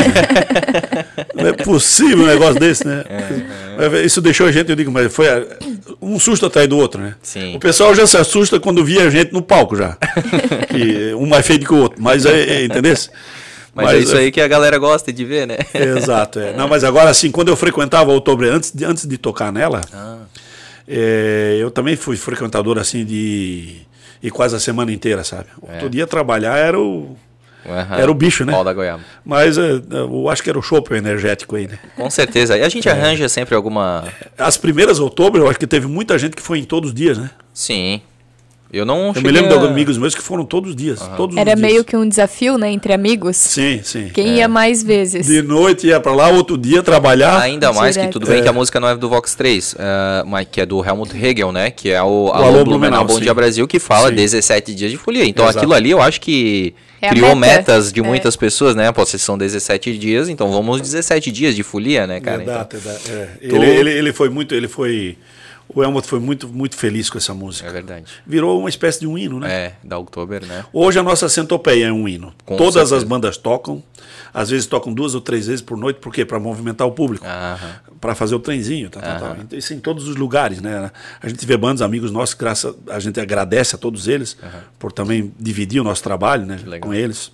não 1.34 1.48
é 1.48 1.54
possível 1.54 2.26
um 2.26 2.28
negócio 2.28 2.60
desse, 2.60 2.86
né? 2.86 3.06
É, 3.80 4.02
Isso 4.06 4.20
deixou 4.20 4.48
a 4.48 4.52
gente, 4.52 4.70
eu 4.70 4.76
digo, 4.76 4.92
mas 4.92 5.14
foi 5.14 5.28
um 6.02 6.20
susto 6.20 6.46
atrás 6.46 6.68
do 6.68 6.78
outro, 6.78 7.02
né? 7.02 7.16
Sim. 7.22 7.56
O 7.56 7.60
pessoal 7.60 7.96
já 7.96 8.06
se 8.06 8.18
assusta 8.18 8.60
quando 8.60 8.84
via 8.84 9.04
a 9.04 9.10
gente 9.10 9.32
no 9.32 9.42
palco 9.42 9.78
já. 9.78 9.98
que 10.70 11.14
um 11.14 11.26
mais 11.26 11.46
feio 11.48 11.60
que 11.60 11.74
o 11.74 11.78
outro. 11.78 12.02
Mas 12.02 12.26
é, 12.26 12.42
é 12.42 12.66
entendeu? 12.66 12.96
Mas, 13.74 13.94
é 13.94 14.00
isso 14.00 14.18
aí 14.18 14.32
que 14.32 14.42
a 14.42 14.48
galera 14.48 14.78
gosta 14.78 15.14
de 15.14 15.24
ver, 15.24 15.46
né? 15.46 15.58
Exato, 15.74 16.40
é. 16.40 16.52
Não, 16.54 16.68
mas 16.68 16.84
agora 16.84 17.12
assim, 17.12 17.30
quando 17.30 17.50
eu 17.50 17.56
frequentava 17.56 18.12
a 18.12 18.14
Outubro, 18.14 18.52
antes 18.52 18.72
de, 18.74 18.84
antes 18.84 19.06
de 19.06 19.18
tocar 19.18 19.54
nela, 19.54 19.82
Ah. 19.94 20.18
É, 20.88 21.58
eu 21.60 21.70
também 21.72 21.96
fui 21.96 22.16
frequentador 22.18 22.78
assim 22.78 23.04
de. 23.06 23.82
E 24.22 24.32
quase 24.32 24.56
a 24.56 24.60
semana 24.60 24.92
inteira, 24.92 25.24
sabe? 25.24 25.46
Outro 25.62 25.90
dia 25.90 26.08
trabalhar 26.08 26.58
era 26.58 26.80
o. 26.80 27.16
Aham. 27.70 27.98
Era 27.98 28.10
o 28.10 28.14
bicho, 28.14 28.46
né? 28.46 28.54
Pau 28.54 28.64
da 28.64 28.74
goiaba. 28.74 29.04
Mas 29.26 29.58
é, 29.58 29.82
eu 29.92 30.30
acho 30.30 30.42
que 30.42 30.50
era 30.50 30.58
o 30.58 30.62
chopp 30.62 30.94
energético 30.94 31.56
aí, 31.58 31.68
né? 31.68 31.78
Com 31.98 32.10
certeza. 32.10 32.58
E 32.58 32.62
a 32.64 32.66
É. 32.66 32.70
gente 32.70 32.88
arranja 32.88 33.28
sempre 33.28 33.54
alguma. 33.56 34.06
As 34.38 34.56
primeiras 34.58 35.00
outubro, 35.00 35.42
eu 35.44 35.50
acho 35.50 35.60
que 35.60 35.68
teve 35.68 35.86
muita 35.86 36.18
gente 36.18 36.36
que 36.36 36.42
foi 36.42 36.60
em 36.60 36.64
todos 36.64 36.92
os 36.92 36.96
dias, 36.96 37.18
né? 37.18 37.30
Sim. 37.54 38.02
Eu 38.72 38.86
não 38.86 39.14
Eu 39.16 39.22
me 39.22 39.32
lembro 39.32 39.56
a- 39.56 39.60
de 39.62 39.68
amigos 39.68 39.98
meus 39.98 40.14
que 40.14 40.22
foram 40.22 40.44
todos 40.46 40.72
os 40.72 40.76
dias. 40.76 41.00
Todos 41.16 41.38
Era 41.38 41.52
os 41.54 41.56
dias. 41.56 41.72
meio 41.72 41.84
que 41.86 41.96
um 41.96 42.08
desafio, 42.08 42.58
né, 42.58 42.70
entre 42.70 42.92
amigos. 42.94 43.38
Sim, 43.38 43.80
sim. 43.84 44.10
Quem 44.14 44.36
ia 44.36 44.48
mais 44.48 44.84
vezes? 44.84 45.26
De 45.26 45.42
noite 45.42 45.88
ia 45.88 46.00
pra 46.02 46.12
lá, 46.14 46.28
outro 46.30 46.58
dia 46.58 46.84
trabalhar. 46.84 47.40
Ainda 47.42 47.72
mais 47.72 47.96
que 47.96 48.02
Direto. 48.02 48.14
tudo 48.14 48.28
bem 48.28 48.40
É. 48.40 48.42
que 48.42 48.48
a 48.50 48.54
música 48.54 48.80
não 48.80 48.90
é 48.90 48.96
do 48.98 49.08
Vox 49.08 49.36
3, 49.36 49.74
eh, 49.80 50.24
mas 50.28 50.48
que 50.52 50.60
é 50.60 50.66
do 50.66 50.84
Helmut 50.86 51.16
Hegel, 51.16 51.52
né? 51.54 51.72
Que 51.72 51.92
é 51.92 52.02
o 52.04 52.30
Alô, 52.34 52.46
Alô 52.48 52.66
Blumenau, 52.66 53.06
Bom 53.06 53.14
sim. 53.16 53.22
Dia 53.22 53.34
Brasil, 53.34 53.66
que 53.68 53.80
fala 53.80 54.10
Sim. 54.10 54.16
17 54.16 54.76
dias 54.76 54.92
de 54.92 54.98
folia. 54.98 55.24
Então 55.26 55.46
Exato. 55.46 55.60
aquilo 55.60 55.74
ali 55.74 55.92
eu 55.92 56.02
acho 56.02 56.20
que 56.20 56.74
É 57.02 57.10
criou 57.10 57.36
meta. 57.36 57.58
metas 57.58 57.94
de 57.94 58.02
É. 58.02 58.04
muitas 58.04 58.36
pessoas, 58.36 58.76
né? 58.76 58.92
Pô, 58.92 59.06
vocês 59.06 59.22
são 59.22 59.38
17 59.38 59.98
dias, 59.98 60.28
então 60.28 60.52
vamos 60.52 60.82
17 60.82 61.32
dias 61.32 61.56
de 61.56 61.64
folia, 61.64 62.06
né, 62.06 62.20
cara? 62.20 62.38
Verdade, 62.40 62.68
Então, 62.76 62.80
verdade, 62.82 63.12
é. 63.42 63.48
Tu- 63.48 63.56
ele, 63.56 63.66
ele, 63.66 63.90
ele 63.92 64.14
foi 64.14 64.30
muito, 64.30 64.54
ele 64.54 64.68
foi, 64.68 65.16
o 65.70 65.84
Helmut 65.84 66.08
foi 66.08 66.20
muito, 66.20 66.48
muito 66.48 66.76
feliz 66.76 67.10
com 67.10 67.18
essa 67.18 67.34
música. 67.34 67.68
é 67.68 67.72
verdade. 67.72 68.06
Virou 68.26 68.60
uma 68.60 68.70
espécie 68.70 69.00
de 69.02 69.08
um 69.08 69.18
hino, 69.18 69.40
né? 69.40 69.52
É, 69.52 69.76
da 69.84 69.98
Oktober, 69.98 70.46
né? 70.46 70.66
Hoje 70.72 71.00
a 71.00 71.04
nossa 71.04 71.28
centopeia 71.30 71.88
é 71.88 71.92
um 71.92 72.08
hino. 72.08 72.34
Com 72.46 72.56
Todas 72.56 72.74
certeza. 72.76 72.98
as 72.98 73.04
bandas 73.04 73.38
tocam, 73.38 73.84
às 74.34 74.50
vezes 74.50 74.66
tocam 74.66 74.94
duas 74.94 75.16
ou 75.16 75.22
três 75.22 75.48
vezes 75.48 75.62
por 75.62 75.78
noite, 75.78 76.00
por 76.00 76.14
quê? 76.14 76.24
Para 76.26 76.40
movimentar 76.40 76.88
o 76.88 76.92
público, 76.92 77.26
para 78.00 78.16
fazer 78.16 78.36
o 78.36 78.40
trenzinho, 78.40 78.90
tal. 78.90 79.04
Aham. 79.04 79.38
Então, 79.42 79.58
Isso 79.58 79.74
em 79.74 79.80
todos 79.80 80.08
os 80.08 80.16
lugares, 80.16 80.62
né? 80.62 80.92
A 81.22 81.28
gente 81.28 81.46
vê 81.46 81.58
bandas, 81.58 81.82
amigos 81.82 82.12
nossos, 82.12 82.36
graças, 82.36 82.74
a 82.90 83.00
gente 83.00 83.20
agradece 83.20 83.76
a 83.76 83.78
todos 83.78 84.08
eles 84.08 84.38
por 84.80 84.92
também 84.92 85.34
dividir 85.40 85.82
o 85.82 85.84
nosso 85.84 86.04
trabalho, 86.04 86.46
né, 86.46 86.58
com 86.80 86.94
eles. 86.94 87.32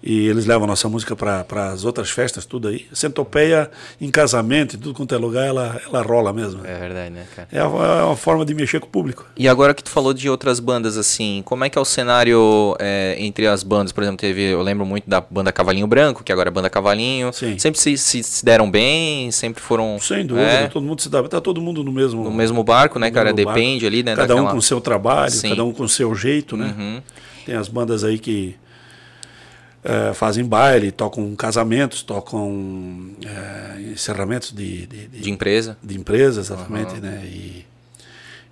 E 0.00 0.28
eles 0.28 0.46
levam 0.46 0.62
a 0.64 0.66
nossa 0.68 0.88
música 0.88 1.16
para 1.16 1.44
as 1.72 1.84
outras 1.84 2.08
festas, 2.08 2.44
tudo 2.46 2.68
aí. 2.68 2.86
Centopeia, 2.92 3.68
em 4.00 4.08
casamento, 4.10 4.76
em 4.76 4.78
tudo 4.78 4.94
quanto 4.94 5.12
é 5.12 5.18
lugar, 5.18 5.44
ela, 5.46 5.80
ela 5.84 6.02
rola 6.02 6.32
mesmo. 6.32 6.64
É 6.64 6.78
verdade, 6.78 7.10
né, 7.10 7.26
cara? 7.34 7.48
É 7.50 7.62
uma, 7.64 7.84
é 7.84 8.02
uma 8.04 8.16
forma 8.16 8.44
de 8.44 8.54
mexer 8.54 8.78
com 8.78 8.86
o 8.86 8.90
público. 8.90 9.26
E 9.36 9.48
agora 9.48 9.74
que 9.74 9.82
tu 9.82 9.90
falou 9.90 10.14
de 10.14 10.30
outras 10.30 10.60
bandas, 10.60 10.96
assim, 10.96 11.42
como 11.44 11.64
é 11.64 11.68
que 11.68 11.76
é 11.76 11.80
o 11.80 11.84
cenário 11.84 12.76
é, 12.78 13.16
entre 13.18 13.48
as 13.48 13.64
bandas? 13.64 13.90
Por 13.90 14.02
exemplo, 14.04 14.18
teve, 14.20 14.42
eu 14.42 14.62
lembro 14.62 14.86
muito 14.86 15.10
da 15.10 15.20
banda 15.20 15.50
Cavalinho 15.50 15.86
Branco, 15.88 16.22
que 16.22 16.30
agora 16.32 16.48
é 16.48 16.52
banda 16.52 16.70
Cavalinho. 16.70 17.32
Sim. 17.32 17.58
Sempre 17.58 17.80
se, 17.80 17.98
se, 17.98 18.22
se 18.22 18.44
deram 18.44 18.70
bem, 18.70 19.32
sempre 19.32 19.60
foram. 19.60 19.98
Sem 20.00 20.24
dúvida, 20.24 20.46
é, 20.46 20.68
todo 20.68 20.84
mundo 20.84 21.02
se 21.02 21.08
dá. 21.08 21.22
Tá 21.24 21.40
todo 21.40 21.60
mundo 21.60 21.82
no 21.82 21.90
mesmo. 21.90 22.22
no 22.22 22.30
mesmo 22.30 22.62
barco, 22.62 23.00
né, 23.00 23.10
cara? 23.10 23.32
mesmo 23.32 23.44
barco. 23.46 23.58
Depende 23.60 23.84
ali, 23.84 24.04
né? 24.04 24.14
Cada 24.14 24.34
um 24.34 24.36
daquela- 24.36 24.52
com 24.52 24.58
o 24.58 24.62
seu 24.62 24.80
trabalho, 24.80 25.32
Sim. 25.32 25.48
cada 25.50 25.64
um 25.64 25.72
com 25.72 25.82
o 25.82 25.88
seu 25.88 26.14
jeito, 26.14 26.56
né? 26.56 26.72
Uhum. 26.78 27.02
Tem 27.44 27.56
as 27.56 27.66
bandas 27.66 28.04
aí 28.04 28.18
que 28.18 28.54
eh, 29.88 30.12
fazem 30.14 30.44
baile, 30.44 30.92
tocam 30.92 31.34
casamentos, 31.34 32.02
tocam 32.02 33.10
eh, 33.24 33.90
encerramentos 33.92 34.52
de, 34.52 34.86
de, 34.86 35.08
de- 35.08 35.20
De 35.20 35.30
empresa. 35.30 35.76
de 35.82 35.96
empresas, 35.98 36.46
exatamente, 36.50 37.00
né? 37.00 37.22
E, 37.24 37.66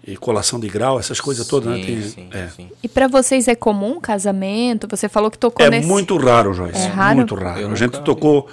e 0.09 0.17
colação 0.17 0.59
de 0.61 0.69
grau, 0.69 0.99
essas 1.01 1.21
coisas 1.21 1.47
todas, 1.47 1.69
né? 1.69 1.77
Sim, 1.79 1.85
Tem- 1.85 2.03
sim, 2.03 2.29
é. 2.33 2.49
sim. 2.49 2.69
E 2.83 2.89
pra 2.89 3.09
vocês 3.09 3.49
é 3.49 3.55
comum 3.57 4.01
casamento? 4.01 4.87
Você 4.89 5.09
falou 5.09 5.31
que 5.31 5.39
tocou 5.39 5.67
É 5.67 5.71
nesse... 5.71 5.87
muito 5.89 6.17
raro, 6.17 6.55
Joyce. 6.55 6.79
É 6.79 6.87
raro? 6.87 7.17
Muito 7.17 7.35
raro. 7.35 7.61
Eu 7.61 7.71
a 7.71 7.75
gente 7.75 8.01
tocou 8.03 8.49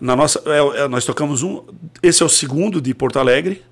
na 0.00 0.14
nossa, 0.14 0.40
é, 0.46 0.82
é, 0.84 0.88
nós 0.88 1.04
tocamos 1.04 1.42
um. 1.42 1.62
Esse 2.02 2.22
é 2.22 2.26
o 2.26 2.28
segundo 2.28 2.80
de 2.80 2.92
Porto 2.94 3.18
Alegre. 3.18 3.62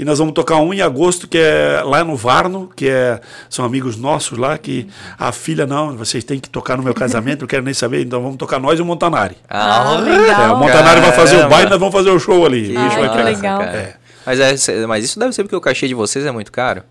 E 0.00 0.04
nós 0.06 0.18
vamos 0.18 0.32
tocar 0.32 0.56
um 0.56 0.72
em 0.72 0.80
agosto, 0.80 1.28
que 1.28 1.36
é 1.36 1.82
lá 1.84 2.02
no 2.02 2.16
Varno, 2.16 2.70
que 2.74 2.88
é, 2.88 3.20
são 3.50 3.66
amigos 3.66 3.98
nossos 3.98 4.38
lá, 4.38 4.56
que 4.56 4.88
a 5.18 5.30
filha, 5.30 5.66
não, 5.66 5.94
vocês 5.94 6.24
têm 6.24 6.40
que 6.40 6.48
tocar 6.48 6.78
no 6.78 6.82
meu 6.82 6.94
casamento, 6.94 7.42
não 7.42 7.46
quero 7.46 7.62
nem 7.62 7.74
saber, 7.74 8.00
então 8.00 8.22
vamos 8.22 8.38
tocar 8.38 8.58
nós 8.58 8.78
e 8.78 8.82
o 8.82 8.84
Montanari. 8.86 9.36
Ah, 9.46 9.92
olha. 9.98 10.18
legal. 10.18 10.40
É, 10.40 10.52
o 10.54 10.56
Montanari 10.56 11.00
vai 11.02 11.12
fazer 11.12 11.34
o 11.34 11.38
Caramba. 11.40 11.54
baile 11.54 11.66
e 11.66 11.70
nós 11.72 11.78
vamos 11.78 11.94
fazer 11.94 12.08
o 12.08 12.18
show 12.18 12.46
ali. 12.46 12.68
Que 12.68 12.78
O 12.78 12.82
bicho 12.82 12.98
vai 12.98 13.10
que 13.10 13.22
legal. 13.22 13.58
cara. 13.58 13.70
É. 13.76 13.94
Mas, 14.24 14.68
é, 14.70 14.86
mas 14.86 15.04
isso 15.04 15.18
deve 15.18 15.34
ser 15.34 15.42
porque 15.42 15.56
o 15.56 15.60
cachê 15.60 15.86
de 15.86 15.92
vocês 15.92 16.24
é 16.24 16.30
muito 16.30 16.50
caro. 16.50 16.82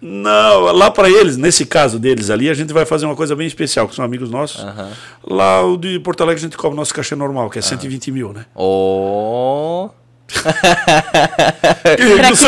Não, 0.00 0.60
lá 0.72 0.88
para 0.88 1.10
eles, 1.10 1.36
nesse 1.36 1.66
caso 1.66 1.98
deles 1.98 2.30
ali, 2.30 2.48
a 2.48 2.54
gente 2.54 2.72
vai 2.72 2.86
fazer 2.86 3.06
uma 3.06 3.16
coisa 3.16 3.34
bem 3.34 3.48
especial, 3.48 3.88
que 3.88 3.94
são 3.96 4.04
amigos 4.04 4.30
nossos. 4.30 4.64
Lá 5.28 5.64
o 5.64 5.76
de 5.76 5.98
Porto 5.98 6.22
Alegre 6.22 6.38
a 6.38 6.46
gente 6.46 6.56
cobra 6.56 6.74
o 6.74 6.76
nosso 6.76 6.94
cachê 6.94 7.16
normal, 7.16 7.50
que 7.50 7.58
é 7.58 7.62
120 7.62 8.12
mil, 8.12 8.32
né? 8.32 8.46
Oh. 8.54 9.90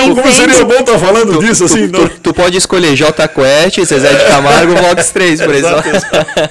Como 0.00 0.14
vende- 0.22 0.34
seria 0.34 0.64
bom 0.64 0.74
estar 0.74 0.98
falando 0.98 1.38
disso 1.38 1.64
assim, 1.64 1.86
não. 1.86 2.08
Tu, 2.08 2.20
tu 2.20 2.34
pode 2.34 2.56
escolher 2.56 2.94
J 2.94 3.28
Quest, 3.28 3.80
Zezé 3.84 4.12
de 4.14 4.24
Camargo, 4.26 4.74
Vox 4.82 5.10
3, 5.10 5.40
por 5.42 5.54
exemplo. 5.54 5.82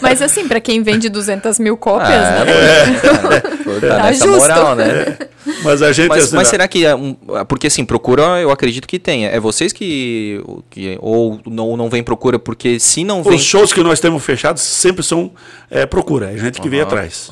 Mas 0.01 0.21
assim, 0.21 0.47
pra 0.47 0.59
quem 0.59 0.81
vende 0.83 1.09
200 1.09 1.59
mil 1.59 1.77
cópias, 1.77 2.11
Ah, 2.11 2.45
né? 2.45 3.41
Pô, 3.63 3.71
tá 3.79 3.87
Tá 3.87 4.03
nessa 4.03 4.25
justo. 4.25 4.39
moral, 4.39 4.75
né? 4.75 5.17
Mas 5.63 5.81
a 5.81 5.91
gente. 5.91 6.07
Mas, 6.07 6.23
assim, 6.25 6.35
mas 6.37 6.47
será 6.47 6.67
que. 6.67 6.85
é 6.85 6.95
um- 6.95 7.15
porque 7.49 7.67
assim, 7.67 7.83
procura, 7.83 8.39
eu 8.39 8.49
acredito 8.49 8.87
que 8.87 8.97
tenha. 8.97 9.27
É 9.29 9.39
vocês 9.39 9.73
que. 9.73 10.41
que 10.69 10.97
ou 11.01 11.39
não, 11.45 11.75
não 11.75 11.89
vem 11.89 12.01
procura, 12.01 12.39
porque 12.39 12.79
se 12.79 13.03
não 13.03 13.21
vem. 13.23 13.33
os 13.35 13.43
shows 13.43 13.73
que 13.73 13.83
nós 13.83 13.99
temos 13.99 14.23
fechados 14.23 14.61
sempre 14.61 15.03
são 15.03 15.31
é, 15.69 15.85
procura, 15.85 16.31
é 16.33 16.37
gente 16.37 16.61
que 16.61 16.69
vem 16.69 16.79
atrás. 16.81 17.29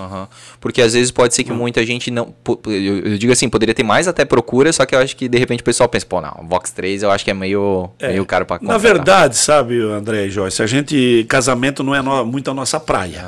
Porque 0.60 0.82
às 0.82 0.94
vezes 0.94 1.10
pode 1.10 1.34
ser 1.34 1.44
que 1.46 1.54
muita 1.54 1.86
gente 1.86 2.12
não. 2.12 2.34
Eu, 2.66 3.12
eu 3.12 3.18
digo 3.18 3.32
assim, 3.32 3.48
poderia 3.48 3.74
ter 3.74 3.84
mais 3.92 4.08
até 4.08 4.24
procura, 4.24 4.72
só 4.72 4.86
que 4.86 4.96
eu 4.96 5.00
acho 5.00 5.16
que 5.18 5.28
de 5.28 5.38
repente 5.38 5.60
o 5.60 5.64
pessoal 5.64 5.90
pensa, 5.90 6.06
pô, 6.06 6.22
não, 6.22 6.46
Vox 6.48 6.72
3 6.72 7.04
eu 7.04 7.12
acho 7.12 7.26
que 7.26 7.32
é 7.32 7.34
meio, 7.34 7.90
meio 8.02 8.26
caro 8.26 8.46
pra 8.46 8.56
Na 8.56 8.60
contratar. 8.60 8.80
verdade, 8.82 9.38
sabe, 9.38 9.82
André 9.82 10.28
e 10.28 10.30
Joyce, 10.32 10.62
a 10.64 10.68
gente. 10.68 11.26
Casamento 11.28 11.84
não 11.84 11.94
é 11.94 12.02
no- 12.02 12.26
muito 12.26 12.50
a 12.50 12.54
nossa 12.54 12.80
praia. 12.80 13.26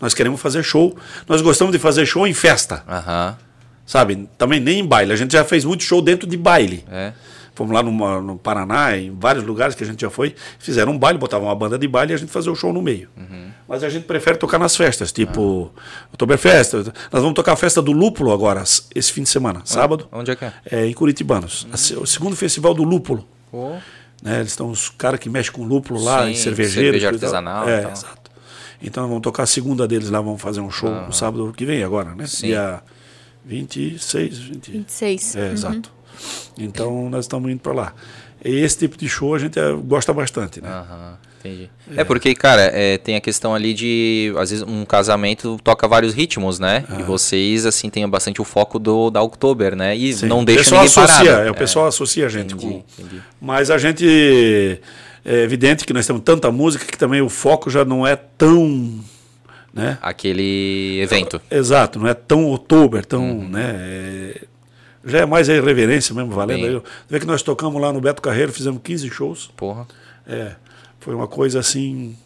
Nós 0.00 0.12
queremos 0.14 0.40
fazer 0.40 0.62
show. 0.64 0.96
Nós 1.28 1.40
gostamos 1.40 1.72
de 1.72 1.78
fazer 1.78 2.04
show 2.06 2.26
em 2.26 2.34
festa, 2.34 2.82
sabe? 3.86 4.28
Também 4.36 4.58
nem 4.60 4.80
em 4.80 4.84
baile. 4.86 5.12
A 5.12 5.16
gente 5.16 5.32
já 5.32 5.44
fez 5.44 5.64
muito 5.64 5.82
show 5.84 6.00
dentro 6.02 6.28
de 6.28 6.36
baile. 6.36 6.84
É. 6.90 7.12
Fomos 7.60 7.74
lá 7.74 7.82
numa- 7.82 8.22
no 8.22 8.38
Paraná, 8.38 8.96
em 8.96 9.10
vários 9.10 9.44
lugares 9.44 9.74
que 9.74 9.84
a 9.84 9.86
gente 9.86 10.00
já 10.00 10.08
foi, 10.08 10.34
fizeram 10.58 10.92
um 10.92 10.98
baile, 10.98 11.18
botavam 11.18 11.46
uma 11.46 11.54
banda 11.54 11.78
de 11.78 11.86
baile 11.86 12.12
e 12.12 12.14
a 12.14 12.16
gente 12.16 12.32
fazia 12.32 12.50
o 12.50 12.56
show 12.56 12.72
no 12.72 12.80
meio. 12.80 13.10
Mas 13.68 13.84
a 13.84 13.90
gente 13.90 14.04
prefere 14.06 14.38
tocar 14.38 14.58
nas 14.58 14.74
festas, 14.74 15.12
tipo 15.12 15.70
Oktoberfest. 16.10 16.72
Nós 17.12 17.20
vamos 17.20 17.34
tocar 17.34 17.52
a 17.52 17.56
festa 17.56 17.82
do 17.82 17.92
Lúpulo 17.92 18.32
agora, 18.32 18.62
esse 18.94 19.12
fim 19.12 19.24
de 19.24 19.28
semana, 19.28 19.60
sábado, 19.66 20.08
Onde 20.10 20.30
é 20.30 20.36
que 20.36 20.44
é? 20.46 20.52
é, 20.70 20.86
em 20.86 20.94
Curitibanos. 20.94 21.66
Se- 21.74 21.94
O 21.96 22.06
segundo 22.06 22.34
festival 22.34 22.72
do 22.72 22.82
Lúpulo. 22.82 23.28
Pô. 23.50 23.72
Né? 24.22 24.36
Eles 24.40 24.52
estão 24.52 24.70
os 24.70 24.88
caras 24.88 25.20
que 25.20 25.28
mexem 25.28 25.52
com 25.52 25.62
lúpulo 25.62 26.02
lá, 26.02 26.24
Sim, 26.24 26.30
em 26.30 26.34
cervejeiro. 26.36 26.86
cerveja 26.92 27.08
artesanal 27.08 27.68
É, 27.68 27.82
tal. 27.82 27.92
exato. 27.92 28.30
Então 28.82 29.02
nós 29.02 29.10
vamos 29.10 29.22
tocar 29.22 29.42
a 29.42 29.46
segunda 29.46 29.86
deles 29.86 30.08
lá, 30.08 30.18
vamos 30.22 30.40
fazer 30.40 30.62
um 30.62 30.70
show 30.70 30.88
no 30.90 31.12
sábado 31.12 31.52
que 31.54 31.66
vem 31.66 31.84
agora, 31.84 32.14
né? 32.14 32.26
Sim. 32.26 32.46
Dia 32.46 32.82
26, 33.44 34.38
20, 34.38 34.70
26. 34.72 35.36
é, 35.36 35.52
exato. 35.52 35.92
Então 36.64 37.08
nós 37.10 37.24
estamos 37.24 37.50
indo 37.50 37.60
para 37.60 37.72
lá. 37.72 37.94
Esse 38.44 38.78
tipo 38.78 38.96
de 38.96 39.08
show 39.08 39.34
a 39.34 39.38
gente 39.38 39.58
eh, 39.58 39.72
gosta 39.84 40.12
bastante, 40.14 40.62
né? 40.62 40.68
Aham, 40.70 41.18
entendi. 41.38 41.68
É. 41.94 42.02
porque, 42.04 42.34
cara, 42.34 42.62
é, 42.72 42.96
tem 42.96 43.14
a 43.14 43.20
questão 43.20 43.54
ali 43.54 43.74
de, 43.74 44.32
às 44.38 44.48
vezes, 44.50 44.64
um 44.66 44.84
casamento 44.86 45.60
toca 45.62 45.86
vários 45.86 46.14
ritmos, 46.14 46.58
né? 46.58 46.84
E 46.98 47.02
vocês, 47.02 47.66
assim, 47.66 47.90
têm 47.90 48.08
bastante 48.08 48.40
o 48.40 48.44
foco 48.44 48.78
do, 48.78 49.10
da 49.10 49.20
Oktober, 49.22 49.76
né? 49.76 49.94
E 49.94 50.14
Sim. 50.14 50.26
não 50.26 50.42
deixa 50.42 50.70
ninguém 50.70 50.86
associa, 50.86 51.30
parado. 51.32 51.48
é, 51.48 51.50
o 51.50 51.54
pessoal 51.54 51.86
associa 51.86 52.24
a 52.26 52.28
gente 52.30 52.54
entendi, 52.54 52.66
com. 52.66 52.84
entendi. 53.02 53.22
Mas 53.38 53.70
a 53.70 53.76
gente 53.76 54.80
é 55.22 55.42
evidente 55.42 55.84
que 55.84 55.92
nós 55.92 56.06
temos 56.06 56.22
tanta 56.22 56.50
música 56.50 56.86
que 56.86 56.96
também 56.96 57.20
o 57.20 57.28
foco 57.28 57.68
já 57.68 57.84
não 57.84 58.06
é 58.06 58.16
tão, 58.16 59.00
né? 59.74 59.98
Aquele 60.00 60.98
evento. 61.02 61.38
Exato, 61.50 61.98
não 61.98 62.06
é 62.06 62.14
tão 62.14 62.46
outubro, 62.46 63.04
tão, 63.04 63.22
Uhum. 63.22 63.48
né? 63.50 63.74
é- 63.76 64.49
já 65.04 65.20
é 65.20 65.26
mais 65.26 65.48
a 65.48 65.54
irreverência 65.54 66.14
mesmo, 66.14 66.30
valendo. 66.32 66.66
Eu, 66.66 66.84
vê 67.08 67.18
que 67.18 67.26
nós 67.26 67.42
tocamos 67.42 67.80
lá 67.80 67.92
no 67.92 68.00
Beto 68.00 68.20
Carreiro, 68.20 68.52
fizemos 68.52 68.80
15 68.82 69.10
shows. 69.10 69.50
Porra. 69.56 69.86
É, 70.26 70.52
foi 70.98 71.14
uma 71.14 71.26
coisa 71.26 71.58
assim. 71.58 72.16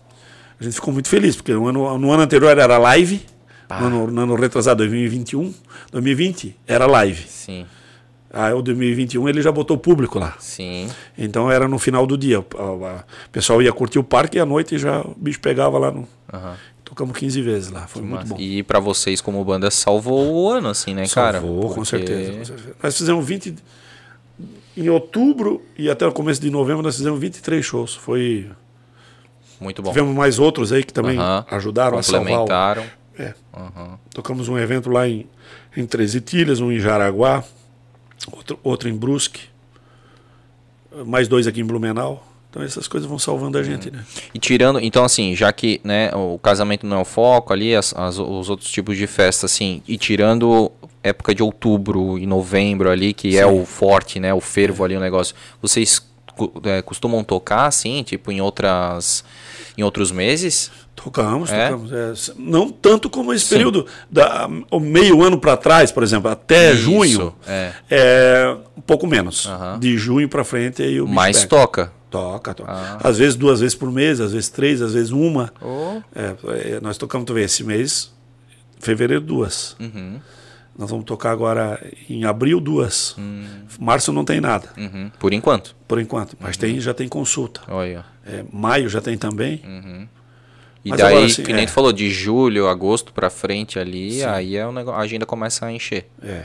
A 0.59 0.65
gente 0.65 0.75
ficou 0.75 0.93
muito 0.93 1.09
feliz, 1.09 1.37
porque 1.37 1.53
no 1.53 1.69
ano, 1.69 1.99
no 1.99 2.11
ano 2.13 2.23
anterior 2.23 2.57
era 2.57 2.79
live, 2.79 3.25
no 3.69 3.87
ano, 3.87 4.07
no 4.09 4.21
ano 4.23 4.35
retrasado, 4.35 4.79
2021, 4.79 5.53
2020 5.93 6.57
era 6.67 6.87
live. 6.87 7.25
Sim, 7.29 7.67
Aí 8.37 8.53
o 8.53 8.61
2021 8.63 9.29
ele 9.29 9.41
já 9.41 9.53
botou 9.53 9.79
público 9.79 10.19
lá. 10.19 10.35
sim. 10.41 10.91
Então 11.17 11.49
era 11.49 11.69
no 11.69 11.79
final 11.79 12.05
do 12.05 12.19
dia. 12.19 12.41
O 12.41 12.47
pessoal 13.31 13.63
ia 13.63 13.73
curtir 13.73 14.01
o 14.01 14.05
parque 14.05 14.39
e 14.39 14.41
à 14.41 14.45
noite 14.45 14.77
já 14.77 15.03
o 15.03 15.15
bicho 15.17 15.39
pegava 15.41 15.79
lá 15.79 15.93
no. 15.93 16.09
Aham. 16.33 16.57
Tocamos 16.95 17.19
15 17.19 17.43
vezes 17.43 17.71
lá, 17.73 17.89
foi 17.89 18.03
muito 18.03 18.15
Massa. 18.15 18.35
bom. 18.35 18.41
E 18.41 18.63
pra 18.63 18.79
vocês, 18.79 19.21
como 19.21 19.45
banda, 19.45 19.69
salvou 19.69 20.33
o 20.33 20.49
ano, 20.49 20.69
assim, 20.69 20.95
né, 20.95 21.09
cara? 21.09 21.41
Salvou, 21.41 21.75
com 21.75 21.85
certeza, 21.85 22.33
com 22.39 22.45
certeza. 22.45 22.77
Nós 22.81 22.97
fizemos 22.97 23.27
20. 23.27 23.57
Em 24.77 24.89
outubro 24.89 25.61
e 25.77 25.91
até 25.91 26.07
o 26.07 26.13
começo 26.13 26.41
de 26.41 26.51
novembro 26.51 26.83
nós 26.85 26.97
fizemos 26.97 27.19
23 27.19 27.65
shows. 27.65 27.97
Foi. 27.97 28.49
Muito 29.61 29.83
bom. 29.83 29.91
Tivemos 29.91 30.15
mais 30.15 30.39
outros 30.39 30.73
aí 30.73 30.85
que 30.85 30.93
também 30.93 31.19
Aham. 31.19 31.45
ajudaram 31.51 31.99
a 31.99 32.03
salvar. 32.03 32.21
o- 32.23 32.27
Complementaram. 32.27 32.85
É. 33.19 33.35
Aham. 33.53 33.99
Tocamos 34.13 34.49
um 34.49 34.57
evento 34.57 34.89
lá 34.91 35.09
em, 35.09 35.27
em 35.77 35.85
Três 35.87 36.15
Itilhas, 36.15 36.61
um 36.61 36.71
em 36.71 36.79
Jaraguá, 36.79 37.43
outro, 38.33 38.59
outro 38.63 38.89
em 38.89 38.95
Brusque, 38.97 39.43
mais 41.07 41.27
dois 41.27 41.47
aqui 41.49 41.61
em 41.61 41.65
Blumenau. 41.65 42.25
Então 42.55 42.63
essas 42.63 42.87
coisas 42.87 43.09
vão 43.09 43.19
salvando 43.19 43.59
a 43.59 43.65
gente, 43.65 43.91
né? 43.91 44.05
E 44.33 44.39
tirando, 44.39 44.79
então 44.79 45.03
assim, 45.05 45.35
já 45.35 45.53
que 45.53 45.81
né, 45.83 46.13
o 46.15 46.39
casamento 46.39 46.87
não 46.87 46.99
é 46.99 47.01
o 47.01 47.05
foco 47.05 47.53
ali, 47.53 47.75
as, 47.75 47.93
as- 47.97 48.17
os 48.17 48.49
outros 48.49 48.71
tipos 48.71 48.97
de 48.97 49.09
festa, 49.09 49.47
assim, 49.47 49.83
e 49.89 49.99
tirando 49.99 50.71
época 51.03 51.35
de 51.35 51.43
outubro 51.43 52.17
e 52.17 52.25
novembro 52.27 52.89
ali, 52.89 53.13
que 53.13 53.37
é 53.37 53.45
Sim. 53.45 53.61
o 53.61 53.67
forte, 53.67 54.21
né, 54.21 54.33
o 54.33 54.41
fervo 54.41 54.85
ali, 54.85 54.95
o 54.97 55.01
negócio, 55.01 55.35
vocês 55.61 56.01
é, 56.63 56.81
costumam 56.81 57.25
tocar, 57.25 57.67
assim, 57.67 58.05
tipo 58.05 58.31
em 58.31 58.41
outras, 58.41 59.25
em 59.77 59.83
outros 59.83 60.13
meses? 60.13 60.71
Tocamos, 60.95 61.51
É? 61.51 61.69
tocamos. 61.71 61.93
é, 61.93 62.33
não 62.39 62.71
tanto 62.71 63.11
como 63.11 63.33
esse 63.33 63.45
Sim. 63.47 63.57
período, 63.57 63.87
da, 64.11 64.49
o 64.71 64.79
meio 64.81 65.23
ano 65.23 65.39
para 65.39 65.57
trás, 65.57 65.91
por 65.93 66.03
exemplo, 66.03 66.31
até 66.31 66.73
Isso, 66.73 66.83
junho, 66.83 67.35
é. 67.47 67.73
é 67.91 68.57
um 68.77 68.81
pouco 68.81 69.07
menos. 69.07 69.49
De 69.81 69.99
junho 69.99 70.29
para 70.29 70.45
frente 70.45 70.83
aí 70.83 71.01
o 71.01 71.07
Mais 71.09 71.39
pega. 71.39 71.49
toca. 71.49 71.93
Toca, 72.11 72.55
toca. 72.55 72.71
Ah. 72.73 72.99
Às 73.03 73.19
vezes 73.19 73.35
duas 73.35 73.59
vezes 73.59 73.75
por 73.75 73.91
mês, 73.91 74.21
às 74.21 74.33
vezes 74.33 74.49
três, 74.49 74.81
às 74.81 74.95
vezes 74.95 75.11
uma. 75.11 75.53
Oh. 75.61 76.01
É, 76.15 76.77
é, 76.77 76.81
nós 76.81 76.97
tocamos, 76.97 77.27
tu 77.27 77.35
vê, 77.35 77.43
esse 77.43 77.65
mês, 77.65 78.13
fevereiro 78.79 79.21
duas. 79.21 79.77
Uhum, 79.81 80.21
Nós 80.79 80.89
vamos 80.91 81.05
tocar 81.07 81.33
agora 81.33 81.85
em 82.09 82.25
abril 82.25 82.61
duas. 82.61 83.17
Março 83.81 84.13
não 84.13 84.25
tem 84.25 84.41
nada, 84.41 84.69
uhum. 84.79 85.11
Por 85.19 85.33
enquanto. 85.33 85.75
por 85.89 85.99
enquanto. 86.01 86.37
Mas 86.39 86.57
tem, 86.57 86.79
já 86.81 86.95
tem 86.95 87.09
consulta. 87.09 87.63
Olha. 87.67 88.05
É, 88.25 88.45
maio 88.53 88.89
já 88.89 89.01
tem 89.01 89.19
também. 89.19 89.61
E 90.85 90.91
Mas 90.91 90.99
daí, 90.99 91.13
agora, 91.13 91.27
assim, 91.27 91.43
que 91.43 91.53
nem 91.53 91.63
é. 91.63 91.67
tu 91.67 91.73
falou, 91.73 91.93
de 91.93 92.11
julho, 92.11 92.69
agosto 92.69 93.13
pra 93.13 93.31
frente 93.31 93.79
ali, 93.79 94.23
aí 94.23 94.57
é 94.57 94.67
o 94.67 94.73
negócio, 94.73 95.01
a 95.01 95.03
agenda 95.03 95.25
começa 95.25 95.65
a 95.65 95.73
encher. 95.73 96.07
É. 96.23 96.45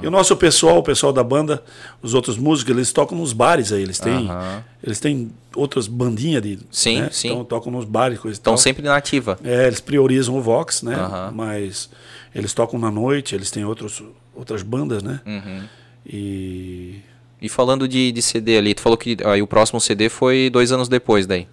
E 0.00 0.06
o 0.06 0.10
nosso 0.10 0.36
pessoal, 0.36 0.78
o 0.78 0.82
pessoal 0.82 1.12
da 1.12 1.24
banda, 1.24 1.62
os 2.00 2.14
outros 2.14 2.38
músicos, 2.38 2.74
eles 2.74 2.92
tocam 2.92 3.18
nos 3.18 3.32
bares 3.32 3.72
aí. 3.72 3.82
Eles 3.82 3.98
têm, 3.98 4.28
Aham. 4.28 4.64
eles 4.82 5.00
têm 5.00 5.30
outras 5.54 5.86
bandinhas 5.86 6.42
de. 6.42 6.58
Sim, 6.70 7.02
né? 7.02 7.08
sim. 7.10 7.28
Então 7.28 7.44
tocam 7.44 7.72
nos 7.72 7.84
bares, 7.84 8.18
coisa 8.18 8.34
Estão 8.34 8.56
sempre 8.56 8.82
na 8.82 8.96
ativa. 8.96 9.38
É, 9.44 9.66
eles 9.66 9.80
priorizam 9.80 10.36
o 10.36 10.42
Vox, 10.42 10.82
né? 10.82 10.94
Aham. 10.94 11.32
Mas 11.34 11.90
eles 12.34 12.52
tocam 12.52 12.78
na 12.78 12.90
noite, 12.90 13.34
eles 13.34 13.50
têm 13.50 13.64
outros, 13.64 14.02
outras 14.34 14.62
bandas, 14.62 15.02
né? 15.02 15.20
Uhum. 15.26 15.64
E. 16.06 17.00
E 17.40 17.48
falando 17.48 17.86
de, 17.86 18.12
de 18.12 18.22
CD 18.22 18.56
ali, 18.56 18.72
tu 18.74 18.80
falou 18.80 18.96
que 18.96 19.16
aí 19.24 19.42
o 19.42 19.46
próximo 19.46 19.78
CD 19.80 20.08
foi 20.08 20.48
dois 20.48 20.72
anos 20.72 20.88
depois 20.88 21.26
daí. 21.26 21.46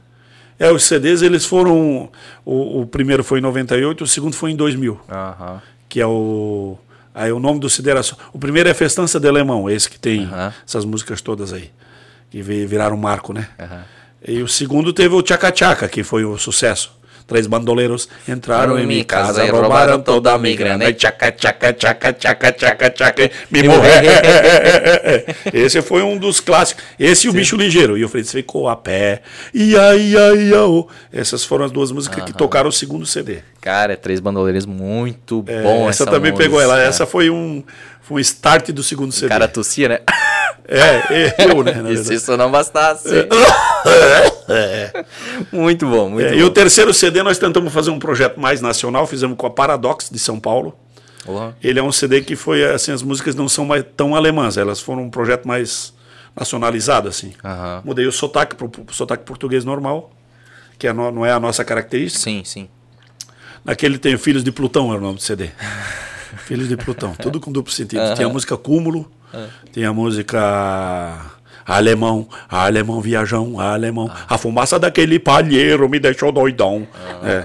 É, 0.60 0.72
os 0.72 0.84
CDs 0.84 1.22
eles 1.22 1.46
foram. 1.46 2.10
O, 2.46 2.82
o 2.82 2.88
primeiro 2.88 3.24
foi 3.24 3.40
em 3.40 3.42
98, 3.42 4.04
o 4.04 4.08
segundo 4.08 4.36
foi 4.36 4.52
em 4.52 4.56
2000, 4.56 5.00
Aham. 5.10 5.62
que 5.90 6.00
é 6.00 6.06
o. 6.08 6.78
Aí 7.16 7.32
o 7.32 7.40
nome 7.40 7.60
do 7.60 7.70
só. 7.70 8.16
O 8.32 8.40
primeiro 8.40 8.68
é 8.70 8.74
Festança 8.74 9.20
de 9.20 9.28
Alemão, 9.28 9.70
esse 9.70 9.90
que 9.90 10.00
tem 10.00 10.28
essas 10.66 10.84
músicas 10.86 11.22
todas 11.22 11.54
aí. 11.54 11.70
Que 12.32 12.42
vi- 12.42 12.66
viraram 12.66 12.98
marco, 12.98 13.32
né? 13.34 13.48
E 14.28 14.42
o 14.42 14.48
segundo 14.48 14.92
teve 14.94 15.14
o 15.14 15.22
Tchaca 15.22 15.52
Tchaca, 15.52 15.88
que 15.88 16.02
foi 16.04 16.26
o 16.26 16.38
sucesso. 16.38 16.98
Três 17.34 17.48
bandoleiros 17.48 18.08
entraram 18.28 18.78
em 18.78 18.86
minha 18.86 19.04
casa, 19.04 19.44
roubaram 19.50 20.00
toda 20.00 20.34
a 20.34 20.38
minha 20.38 20.56
grana. 20.56 20.88
E 20.88 20.94
Tchaca, 20.94 21.32
tchaca, 21.32 21.74
tchaca, 21.74 22.14
tchaca, 22.14 22.52
tchaca, 22.52 22.90
tchaca, 22.92 23.32
me 23.50 23.64
morrer. 23.64 25.26
Esse 25.52 25.82
foi 25.82 26.04
um 26.04 26.16
dos 26.16 26.40
clássicos. 26.40 26.84
Esse 27.00 27.26
e 27.26 27.32
o 27.32 27.34
Bicho 27.34 27.56
Ligeiro. 27.56 27.98
E 27.98 28.06
o 28.06 28.08
Freitas 28.08 28.32
ficou 28.32 28.70
a 28.70 28.76
pé. 28.76 29.24
E 29.52 29.76
aí, 29.76 30.16
aí, 30.16 30.54
aí. 30.54 30.86
Essas 31.12 31.44
foram 31.44 31.66
as 31.66 31.72
duas 31.72 31.92
músicas 31.92 32.24
que 32.24 32.34
tocaram 32.34 32.70
o 32.70 32.72
segundo 32.72 33.04
CD. 33.04 33.40
Cara, 33.60 33.94
é 33.94 33.96
Três 33.96 34.20
Bandoleiros 34.20 34.68
muito 34.68 35.44
É, 35.48 35.64
bom 35.64 35.90
essa, 35.90 36.04
essa 36.04 36.12
também 36.12 36.32
música. 36.32 36.44
pegou 36.48 36.62
ela. 36.62 36.80
Essa 36.80 37.08
foi 37.08 37.32
um, 37.32 37.64
foi 38.04 38.18
um 38.18 38.20
start 38.20 38.70
do 38.70 38.84
segundo 38.84 39.12
CD. 39.12 39.26
O 39.26 39.30
cara 39.30 39.48
tossia, 39.48 39.90
né? 39.90 40.00
É, 40.68 41.34
eu, 41.50 41.64
né? 41.64 41.74
E 41.92 41.98
se 41.98 42.14
isso 42.14 42.38
não 42.38 42.52
bastasse. 42.52 43.10
Muito 45.52 45.88
bom, 45.90 46.10
muito 46.10 46.26
É, 46.26 46.32
bom. 46.32 46.36
e 46.38 46.44
o 46.44 46.50
terceiro 46.50 46.94
CD 46.94 47.22
nós 47.24 47.38
tentamos 47.38 47.72
fazer 47.74 47.90
um 47.92 48.00
projeto 48.00 48.40
mais 48.40 48.62
nacional, 48.62 49.06
fizemos 49.08 49.38
com 49.38 49.46
a 49.46 49.50
Paradox 49.50 50.10
de 50.10 50.20
São 50.20 50.40
Paulo. 50.40 50.76
Ele 51.64 51.80
é 51.80 51.84
um 51.84 51.92
CD 51.92 52.22
que 52.22 52.36
foi 52.36 52.66
assim, 52.66 52.92
as 52.92 53.02
músicas 53.02 53.34
não 53.36 53.48
são 53.48 53.66
mais 53.66 53.84
tão 53.96 54.14
alemãs, 54.16 54.58
elas 54.58 54.82
foram 54.82 55.04
um 55.04 55.10
projeto 55.10 55.48
mais 55.48 55.94
nacionalizado 56.36 57.08
assim. 57.08 57.34
Aham. 57.44 57.82
Mudei 57.86 58.06
o 58.06 58.12
sotaque 58.12 58.56
para 58.56 58.66
o 58.66 58.72
sotaque 58.94 59.24
português 59.24 59.64
normal, 59.64 60.12
que 60.78 60.88
é 60.88 60.92
no- 60.94 61.12
não 61.12 61.26
é 61.26 61.32
a 61.32 61.40
nossa 61.40 61.64
característica. 61.64 62.24
Sim, 62.24 62.44
sim. 62.44 62.68
Naquele 63.64 63.98
tem 63.98 64.18
Filhos 64.18 64.44
de 64.44 64.52
Plutão, 64.52 64.92
é 64.94 64.98
o 64.98 65.00
nome 65.00 65.16
do 65.16 65.22
CD. 65.22 65.50
Filhos 66.46 66.68
de 66.68 66.76
Plutão, 66.76 67.14
tudo 67.16 67.40
com 67.40 67.52
duplo 67.52 67.72
sentido. 67.72 68.02
Tem 68.18 68.26
a 68.26 68.30
música 68.30 68.58
Cúmulo, 68.58 69.10
tem 69.72 69.86
a 69.86 69.94
música 69.94 71.32
Alemão, 71.66 72.28
Alemão 72.50 73.02
viajão, 73.02 73.60
Alemão. 73.60 74.10
A 74.30 74.38
fumaça 74.38 74.80
daquele 74.80 75.20
palheiro 75.20 75.88
me 75.90 76.00
deixou 76.00 76.32
doidão. 76.32 76.88
É, 77.24 77.44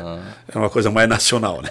é 0.55 0.59
uma 0.59 0.71
coisa 0.71 0.91
mais 0.91 1.09
nacional, 1.09 1.61
né? 1.63 1.69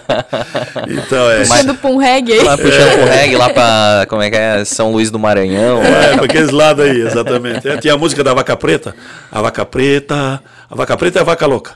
então 0.88 1.30
é. 1.30 1.40
Puxando 1.40 1.74
pra 1.74 1.90
um 1.90 1.96
reggae 1.98 2.32
aí. 2.32 2.42
Lá 2.42 2.56
puxando 2.56 2.92
pro 2.94 3.06
reggae, 3.06 3.36
lá 3.36 3.50
pra, 3.50 4.06
como 4.08 4.22
é 4.22 4.30
que 4.30 4.36
é, 4.36 4.64
São 4.64 4.90
Luís 4.90 5.10
do 5.10 5.18
Maranhão. 5.18 5.82
É, 5.82 6.14
pra 6.16 6.24
aqueles 6.24 6.50
lados 6.50 6.84
aí, 6.84 7.02
exatamente. 7.02 7.68
É, 7.68 7.76
tinha 7.76 7.94
a 7.94 7.98
música 7.98 8.24
da 8.24 8.32
vaca 8.32 8.56
preta. 8.56 8.94
A 9.30 9.42
vaca 9.42 9.64
preta. 9.66 10.42
A 10.70 10.74
vaca 10.74 10.96
preta 10.96 11.18
é 11.18 11.22
a 11.22 11.24
vaca 11.24 11.46
louca. 11.46 11.72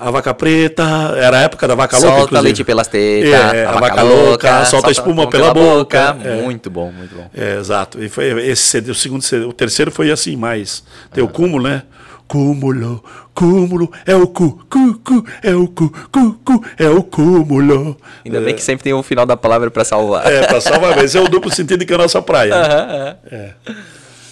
A 0.00 0.10
vaca 0.10 0.32
preta, 0.32 0.82
era 1.14 1.36
a 1.36 1.40
época 1.42 1.68
da 1.68 1.74
vaca 1.74 1.98
louca. 1.98 2.16
Solta 2.16 2.40
leite 2.40 2.64
pelas 2.64 2.88
tetas, 2.88 3.52
É, 3.52 3.66
a 3.66 3.72
vaca 3.72 4.02
louca, 4.02 4.64
solta 4.64 4.90
espuma 4.90 5.28
pela 5.28 5.52
boca. 5.52 6.16
É. 6.24 6.40
Muito 6.40 6.70
bom, 6.70 6.90
muito 6.90 7.14
bom. 7.14 7.28
É, 7.36 7.58
exato. 7.58 8.02
E 8.02 8.08
foi 8.08 8.48
esse 8.48 8.62
CD, 8.62 8.90
o 8.90 8.94
segundo 8.94 9.20
CD. 9.20 9.44
O 9.44 9.52
terceiro 9.52 9.90
foi 9.90 10.10
assim, 10.10 10.36
mais. 10.36 10.82
Tem 11.12 11.22
o 11.22 11.28
cúmulo, 11.28 11.64
né? 11.64 11.82
Cúmulo, 12.26 13.04
cúmulo, 13.34 13.92
é 14.06 14.14
o 14.14 14.26
cu, 14.26 14.64
cu, 14.70 15.00
cu, 15.04 15.24
é 15.42 15.54
o 15.54 15.68
cu, 15.68 15.92
cu, 16.10 16.40
cu, 16.44 16.64
é 16.78 16.88
o 16.88 17.02
cúmulo. 17.02 17.94
Ainda 18.24 18.40
bem 18.40 18.54
que 18.54 18.62
sempre 18.62 18.84
tem 18.84 18.94
o 18.94 19.02
final 19.02 19.26
da 19.26 19.36
palavra 19.36 19.70
pra 19.70 19.84
salvar. 19.84 20.26
É, 20.26 20.46
pra 20.46 20.62
salvar, 20.62 20.96
mas 20.96 21.04
esse 21.04 21.18
é 21.18 21.20
o 21.20 21.28
duplo 21.28 21.52
sentido 21.52 21.84
que 21.84 21.92
é 21.92 21.96
a 21.96 21.98
nossa 21.98 22.22
praia. 22.22 22.54
né? 22.56 23.16
É. 23.30 23.50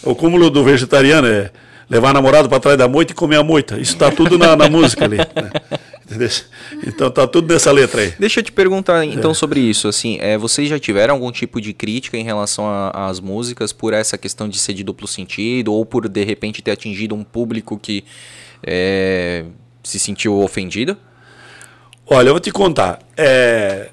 O 0.03 0.15
cúmulo 0.15 0.49
do 0.49 0.65
vegetariano 0.65 1.29
é 1.29 1.51
levar 1.89 2.13
namorado 2.13 2.49
para 2.49 2.61
trás 2.61 2.79
da 2.79 2.89
moita 2.89 3.13
e 3.13 3.15
comer 3.15 3.37
a 3.37 3.43
moita. 3.43 3.79
Isso 3.79 3.97
tá 3.97 4.11
tudo 4.11 4.37
na, 4.39 4.55
na 4.55 4.69
música 4.69 5.05
ali. 5.05 5.17
né? 5.17 5.51
Então 6.87 7.11
tá 7.11 7.27
tudo 7.27 7.53
nessa 7.53 7.71
letra 7.71 8.03
aí. 8.03 8.15
Deixa 8.19 8.41
eu 8.41 8.45
te 8.45 8.53
perguntar 8.53 9.05
então 9.05 9.35
sobre 9.35 9.61
isso, 9.61 9.89
assim, 9.89 10.19
é, 10.21 10.39
vocês 10.39 10.69
já 10.69 10.79
tiveram 10.79 11.15
algum 11.15 11.31
tipo 11.31 11.61
de 11.61 11.73
crítica 11.73 12.17
em 12.17 12.25
relação 12.25 12.67
às 12.95 13.21
músicas 13.21 13.73
por 13.73 13.93
essa 13.93 14.17
questão 14.17 14.49
de 14.49 14.59
ser 14.59 14.73
de 14.73 14.83
duplo 14.83 15.07
sentido 15.07 15.73
ou 15.73 15.85
por 15.85 16.09
de 16.09 16.25
repente 16.25 16.63
ter 16.63 16.71
atingido 16.71 17.15
um 17.15 17.23
público 17.23 17.79
que 17.79 18.05
é, 18.67 19.45
se 19.83 19.99
sentiu 19.99 20.41
ofendido? 20.41 20.97
Olha, 22.07 22.29
eu 22.29 22.33
vou 22.33 22.41
te 22.41 22.51
contar. 22.51 23.01
É, 23.17 23.91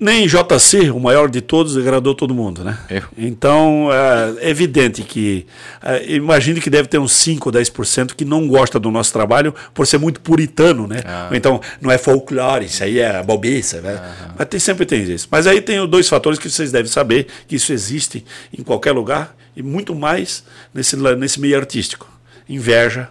nem 0.00 0.26
JC, 0.26 0.90
o 0.90 1.00
maior 1.00 1.28
de 1.28 1.40
todos, 1.40 1.76
agradou 1.76 2.14
todo 2.14 2.32
mundo, 2.34 2.62
né? 2.62 2.78
Eu. 2.88 3.02
Então, 3.16 3.88
é, 3.92 4.48
evidente 4.48 5.02
que. 5.02 5.44
É, 5.82 6.14
imagine 6.14 6.60
que 6.60 6.70
deve 6.70 6.88
ter 6.88 6.98
uns 6.98 7.12
5 7.12 7.48
ou 7.48 7.52
10% 7.52 8.14
que 8.14 8.24
não 8.24 8.46
gosta 8.46 8.78
do 8.78 8.90
nosso 8.90 9.12
trabalho 9.12 9.54
por 9.74 9.86
ser 9.86 9.98
muito 9.98 10.20
puritano, 10.20 10.86
né? 10.86 11.02
Ou 11.30 11.36
então, 11.36 11.60
não 11.80 11.90
é 11.90 11.98
folclore, 11.98 12.66
isso 12.66 12.84
aí 12.84 13.00
é 13.00 13.22
bobiça, 13.22 13.80
né? 13.80 14.00
Mas 14.38 14.48
tem, 14.48 14.60
sempre 14.60 14.86
tem 14.86 15.02
isso. 15.02 15.26
Mas 15.30 15.46
aí 15.46 15.60
tem 15.60 15.84
dois 15.88 16.08
fatores 16.08 16.38
que 16.38 16.48
vocês 16.48 16.70
devem 16.70 16.90
saber, 16.90 17.26
que 17.48 17.56
isso 17.56 17.72
existe 17.72 18.24
em 18.56 18.62
qualquer 18.62 18.92
lugar 18.92 19.34
e 19.56 19.62
muito 19.62 19.94
mais 19.94 20.44
nesse, 20.72 20.96
nesse 20.96 21.40
meio 21.40 21.56
artístico. 21.56 22.08
Inveja, 22.48 23.10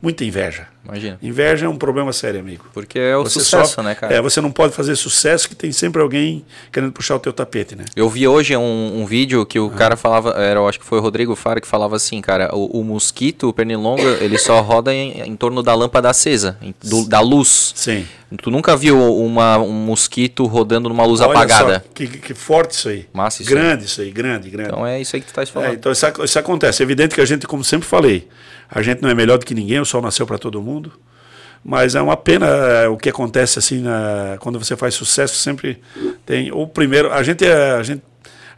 muita 0.00 0.24
inveja. 0.24 0.66
Imagina. 0.84 1.18
Inveja 1.20 1.66
é 1.66 1.68
um 1.68 1.76
problema 1.76 2.12
sério, 2.14 2.40
amigo. 2.40 2.64
Porque 2.72 2.98
é 2.98 3.14
o 3.14 3.24
Você 3.24 3.40
sucesso, 3.40 3.74
só- 3.74 3.82
né, 3.82 3.94
cara? 3.94 4.14
É, 4.14 4.22
você 4.22 4.40
não 4.40 4.50
pode 4.50 4.72
fazer 4.72 4.96
sucesso 4.96 5.46
que 5.46 5.54
tem 5.54 5.70
sempre 5.70 6.00
alguém 6.00 6.44
querendo 6.72 6.92
puxar 6.92 7.16
o 7.16 7.18
teu 7.18 7.30
tapete, 7.32 7.76
né? 7.76 7.84
Eu 7.94 8.08
vi 8.08 8.26
hoje 8.26 8.56
um, 8.56 9.00
um 9.02 9.04
vídeo 9.04 9.44
que 9.44 9.58
o 9.58 9.68
cara 9.68 9.96
falava, 9.96 10.30
era, 10.30 10.60
eu 10.60 10.66
acho 10.66 10.78
que 10.80 10.86
foi 10.86 10.98
o 10.98 11.02
Rodrigo 11.02 11.34
Fara 11.36 11.60
que 11.60 11.66
falava 11.66 11.94
assim, 11.96 12.22
cara, 12.22 12.48
o, 12.54 12.80
o 12.80 12.84
mosquito, 12.84 13.48
o 13.48 13.52
pernilonga, 13.52 14.02
ele 14.22 14.38
só 14.38 14.60
roda 14.62 14.94
em, 14.94 15.20
em 15.20 15.36
torno 15.36 15.62
da 15.62 15.74
lâmpada 15.74 16.08
acesa, 16.08 16.56
em- 16.62 16.74
do- 16.82 17.06
da 17.06 17.20
luz. 17.20 17.72
Sim. 17.76 18.06
Tu 18.42 18.50
nunca 18.50 18.74
viu 18.76 18.98
uma, 19.22 19.58
um 19.58 19.72
mosquito 19.72 20.46
rodando 20.46 20.88
numa 20.88 21.04
luz 21.04 21.20
Olha 21.20 21.30
apagada? 21.32 21.80
só, 21.86 21.92
que, 21.94 22.06
que 22.06 22.32
forte 22.34 22.70
isso 22.72 22.88
aí. 22.88 23.06
Massa 23.12 23.42
isso 23.42 23.50
grande 23.50 23.84
isso 23.84 24.00
aí, 24.00 24.10
grande, 24.10 24.48
grande. 24.48 24.70
Então 24.70 24.86
é 24.86 24.98
isso 25.00 25.14
aí 25.16 25.20
que 25.22 25.28
tu 25.28 25.34
tá 25.34 25.42
É, 25.42 25.46
falando. 25.46 25.74
então 25.74 25.92
isso, 25.92 26.06
isso 26.24 26.38
acontece. 26.38 26.82
É 26.82 26.84
evidente 26.84 27.14
que 27.14 27.20
a 27.20 27.24
gente, 27.26 27.46
como 27.46 27.62
sempre 27.64 27.86
falei, 27.88 28.26
a 28.70 28.82
gente 28.82 29.02
não 29.02 29.08
é 29.10 29.14
melhor 29.14 29.38
do 29.38 29.46
que 29.46 29.54
ninguém, 29.54 29.80
o 29.80 29.84
sol 29.84 30.02
nasceu 30.02 30.26
para 30.26 30.38
todo 30.38 30.60
mundo. 30.62 30.92
Mas 31.64 31.94
é 31.94 32.00
uma 32.00 32.16
pena 32.16 32.46
é, 32.46 32.88
o 32.88 32.96
que 32.96 33.08
acontece 33.08 33.58
assim 33.58 33.80
na- 33.80 34.36
quando 34.40 34.58
você 34.58 34.76
faz 34.76 34.94
sucesso, 34.94 35.34
sempre 35.36 35.80
tem 36.24 36.52
o 36.52 36.66
primeiro, 36.66 37.12
a 37.12 37.22
gente 37.22 37.44
é- 37.44 37.72
a 37.72 37.82
gente 37.82 38.02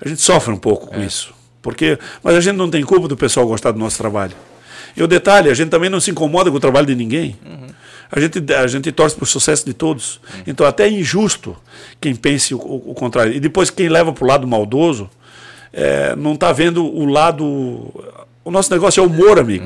a 0.02 0.08
gente 0.08 0.20
sofre 0.22 0.52
um 0.52 0.56
pouco 0.56 0.86
com 0.88 1.00
isso. 1.02 1.32
Porque 1.62 1.98
mas 2.22 2.34
a 2.36 2.40
gente 2.40 2.56
não 2.56 2.70
tem 2.70 2.82
culpa 2.84 3.06
do 3.08 3.16
pessoal 3.16 3.46
gostar 3.46 3.70
do 3.72 3.78
nosso 3.78 3.96
trabalho. 3.98 4.34
E 4.96 5.02
o 5.02 5.06
detalhe, 5.06 5.50
a 5.50 5.54
gente 5.54 5.68
também 5.70 5.88
não 5.90 6.00
se 6.00 6.10
incomoda 6.10 6.50
com 6.50 6.56
o 6.56 6.60
trabalho 6.60 6.86
de 6.86 6.94
ninguém. 6.94 7.38
A 8.12 8.18
gente, 8.18 8.42
a 8.54 8.66
gente 8.66 8.90
torce 8.90 9.14
para 9.14 9.22
o 9.22 9.26
sucesso 9.26 9.64
de 9.64 9.72
todos. 9.72 10.20
Então, 10.46 10.66
até 10.66 10.84
é 10.86 10.90
injusto 10.90 11.56
quem 12.00 12.14
pense 12.14 12.52
o, 12.54 12.58
o- 12.58 12.90
o 12.90 12.94
contrário. 12.94 13.32
E 13.32 13.38
depois, 13.38 13.70
quem 13.70 13.88
leva 13.88 14.12
para 14.12 14.24
o 14.24 14.26
lado 14.26 14.48
maldoso, 14.48 15.08
é, 15.72 16.16
não 16.16 16.32
está 16.34 16.50
vendo 16.52 16.84
o 16.84 17.04
lado. 17.06 17.46
O 18.44 18.50
nosso 18.50 18.72
negócio 18.72 19.02
é 19.02 19.06
humor, 19.06 19.38
amigo. 19.38 19.64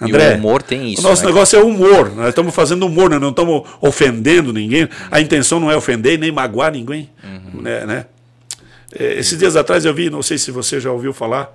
André, 0.00 0.32
e 0.32 0.34
o 0.34 0.38
humor 0.38 0.62
tem 0.62 0.92
isso. 0.92 1.00
o 1.00 1.08
nosso 1.08 1.22
né? 1.22 1.28
negócio 1.28 1.58
é 1.58 1.62
humor. 1.62 2.12
Nós 2.14 2.28
estamos 2.28 2.54
fazendo 2.54 2.86
humor, 2.86 3.08
nós 3.08 3.20
não 3.20 3.30
estamos 3.30 3.62
ofendendo 3.80 4.52
ninguém. 4.52 4.88
A 5.10 5.20
intenção 5.20 5.60
não 5.60 5.70
é 5.70 5.76
ofender 5.76 6.18
nem 6.18 6.32
magoar 6.32 6.72
ninguém. 6.72 7.08
Né, 7.54 7.86
né? 7.86 8.06
É, 8.98 9.18
Esses 9.18 9.38
dias 9.38 9.54
atrás 9.56 9.84
eu 9.84 9.94
vi, 9.94 10.10
não 10.10 10.22
sei 10.22 10.38
se 10.38 10.50
você 10.50 10.80
já 10.80 10.90
ouviu 10.90 11.12
falar, 11.12 11.54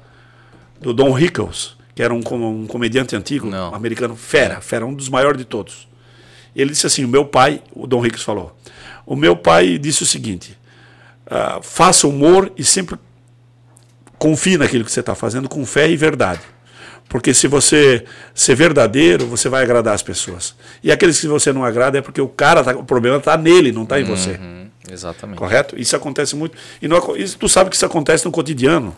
do 0.79 0.93
Don 0.93 1.11
Rickles, 1.11 1.75
que 1.93 2.01
era 2.01 2.13
um, 2.13 2.21
um 2.31 2.67
comediante 2.67 3.15
antigo, 3.15 3.47
um 3.47 3.75
americano, 3.75 4.15
fera, 4.15 4.61
fera, 4.61 4.85
um 4.85 4.93
dos 4.93 5.09
maiores 5.09 5.37
de 5.37 5.45
todos. 5.45 5.87
Ele 6.55 6.71
disse 6.71 6.87
assim: 6.87 7.03
o 7.03 7.07
meu 7.07 7.25
pai, 7.25 7.61
o 7.73 7.85
Don 7.85 7.99
Rickles 7.99 8.23
falou, 8.23 8.55
o 9.05 9.15
meu 9.15 9.35
pai 9.35 9.77
disse 9.77 10.03
o 10.03 10.05
seguinte: 10.05 10.57
ah, 11.25 11.59
faça 11.61 12.07
humor 12.07 12.51
e 12.57 12.63
sempre 12.63 12.97
confie 14.17 14.57
naquilo 14.57 14.83
que 14.83 14.91
você 14.91 14.99
está 14.99 15.15
fazendo 15.15 15.47
com 15.47 15.65
fé 15.65 15.89
e 15.89 15.95
verdade. 15.95 16.41
Porque 17.09 17.33
se 17.33 17.47
você 17.47 18.03
ser 18.35 18.55
verdadeiro, 18.55 19.25
você 19.25 19.47
vai 19.47 19.63
agradar 19.63 19.93
as 19.93 20.03
pessoas. 20.03 20.55
E 20.83 20.91
aqueles 20.91 21.19
que 21.19 21.27
você 21.27 21.53
não 21.53 21.63
agrada 21.63 21.97
é 21.97 22.01
porque 22.01 22.19
o 22.19 22.27
cara, 22.27 22.63
tá, 22.63 22.71
o 22.71 22.83
problema 22.83 23.17
está 23.17 23.37
nele, 23.37 23.71
não 23.71 23.83
está 23.83 23.99
em 23.99 24.03
você. 24.03 24.31
Uhum, 24.31 24.67
exatamente. 24.91 25.37
Correto? 25.37 25.79
Isso 25.79 25.95
acontece 25.95 26.35
muito. 26.35 26.57
E 26.81 26.87
não, 26.87 27.15
isso, 27.15 27.37
tu 27.37 27.47
sabe 27.47 27.69
que 27.69 27.77
isso 27.77 27.85
acontece 27.85 28.25
no 28.25 28.31
cotidiano. 28.31 28.93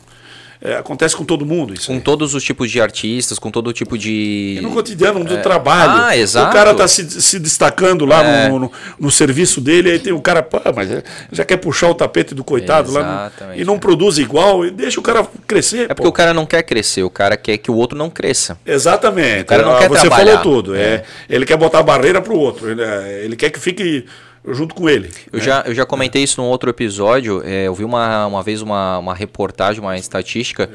É, 0.61 0.75
acontece 0.75 1.15
com 1.15 1.23
todo 1.23 1.45
mundo 1.45 1.73
isso. 1.73 1.87
Com 1.87 1.93
aí. 1.93 2.01
todos 2.01 2.33
os 2.35 2.43
tipos 2.43 2.69
de 2.69 2.81
artistas, 2.81 3.39
com 3.39 3.49
todo 3.49 3.71
tipo 3.71 3.97
de. 3.97 4.55
E 4.57 4.61
no 4.61 4.71
cotidiano 4.71 5.23
do 5.23 5.37
trabalho. 5.41 6.03
Ah, 6.03 6.17
exato. 6.17 6.49
O 6.49 6.53
cara 6.53 6.73
tá 6.73 6.87
se, 6.87 7.09
se 7.21 7.39
destacando 7.39 8.05
lá 8.05 8.21
É. 8.23 8.49
no, 8.49 8.59
no, 8.59 8.71
no 8.99 9.09
serviço 9.11 9.61
dele, 9.61 9.91
aí 9.91 9.99
tem 9.99 10.11
o 10.11 10.19
cara, 10.21 10.43
pá, 10.43 10.61
mas 10.75 10.91
é- 10.91 11.03
já 11.31 11.45
quer 11.45 11.57
puxar 11.57 11.87
o 11.89 11.95
tapete 11.95 12.35
do 12.35 12.43
coitado 12.43 12.91
lá 12.91 13.31
no- 13.39 13.55
e 13.55 13.63
não 13.63 13.75
é. 13.75 13.79
produz 13.79 14.17
igual, 14.17 14.65
e 14.65 14.71
deixa 14.71 14.99
o 14.99 15.03
cara 15.03 15.25
crescer. 15.47 15.89
É 15.89 15.93
porque 15.93 16.07
o 16.09 16.11
cara 16.11 16.33
não 16.33 16.45
quer 16.45 16.63
crescer, 16.63 17.03
o 17.03 17.09
cara 17.09 17.37
quer 17.37 17.57
que 17.57 17.71
o 17.71 17.75
outro 17.75 17.97
não 17.97 18.09
cresça. 18.09 18.57
Exatamente. 18.65 19.45
cara 19.45 19.63
não 19.63 19.75
Ah, 19.75 19.79
quer 19.79 19.87
Você 19.89 20.01
trabalhar. 20.07 20.39
falou 20.39 20.61
tudo. 20.63 20.75
É. 20.75 21.03
Ele 21.29 21.45
quer 21.45 21.55
botar 21.57 21.81
barreira 21.83 22.21
pro 22.21 22.35
outro. 22.37 22.69
Ele, 22.69 22.81
é, 22.81 23.21
ele 23.23 23.35
quer 23.35 23.49
que 23.49 23.59
fique 23.59 24.05
junto 24.47 24.73
com 24.75 24.89
ele. 24.89 25.09
Eu, 25.31 25.39
já, 25.39 25.61
eu 25.65 25.73
já 25.75 25.85
comentei 25.85 26.23
isso 26.23 26.41
num 26.41 26.47
outro 26.47 26.69
episódio. 26.69 27.41
é, 27.45 27.67
eu 27.67 27.73
vi 27.75 27.83
uma, 27.83 28.25
uma 28.27 28.43
vez 28.43 28.61
uma, 28.61 28.97
uma 28.97 29.13
reportagem, 29.15 29.81
uma 29.81 29.97
estatística 29.97 30.69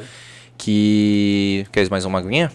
que. 0.59 1.67
Quer 1.73 1.89
mais 1.91 2.05
uma 2.05 2.19
aguinha? 2.19 2.53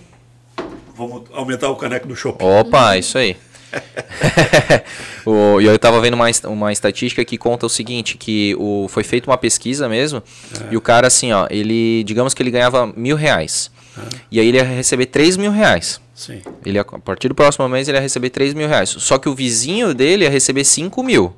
Vamos 0.95 1.23
aumentar 1.33 1.69
o 1.69 1.75
caneco 1.75 2.07
do 2.07 2.15
shopping. 2.15 2.43
Opa, 2.45 2.97
isso 2.97 3.17
aí. 3.17 3.37
O- 5.25 5.59
E 5.61 5.65
eu 5.65 5.75
estava 5.75 5.99
vendo 6.01 6.13
uma, 6.15 6.25
uma 6.45 6.71
estatística 6.71 7.23
que 7.23 7.37
conta 7.37 7.65
o 7.65 7.69
seguinte, 7.69 8.17
que 8.17 8.55
o, 8.57 8.87
foi 8.89 9.03
feita 9.03 9.29
uma 9.29 9.37
pesquisa 9.37 9.87
mesmo, 9.87 10.23
e 10.71 10.77
o 10.77 10.81
cara 10.81 11.07
assim, 11.07 11.31
ó, 11.31 11.45
ele, 11.49 12.03
digamos 12.03 12.33
que 12.33 12.41
ele 12.41 12.51
ganhava 12.51 12.91
mil 12.95 13.15
reais. 13.15 13.69
E 14.31 14.39
aí 14.39 14.47
ele 14.47 14.57
ia 14.57 14.63
receber 14.63 15.07
três 15.07 15.37
mil 15.37 15.51
reais. 15.51 15.99
Sim. 16.19 16.41
Ele, 16.65 16.77
a 16.77 16.83
partir 16.83 17.29
do 17.29 17.33
próximo 17.33 17.69
mês 17.69 17.87
ele 17.87 17.97
ia 17.97 18.01
receber 18.01 18.29
3 18.29 18.53
mil 18.53 18.67
reais. 18.67 18.89
Só 18.89 19.17
que 19.17 19.29
o 19.29 19.33
vizinho 19.33 19.93
dele 19.93 20.25
ia 20.25 20.29
receber 20.29 20.65
5 20.65 21.01
mil. 21.01 21.33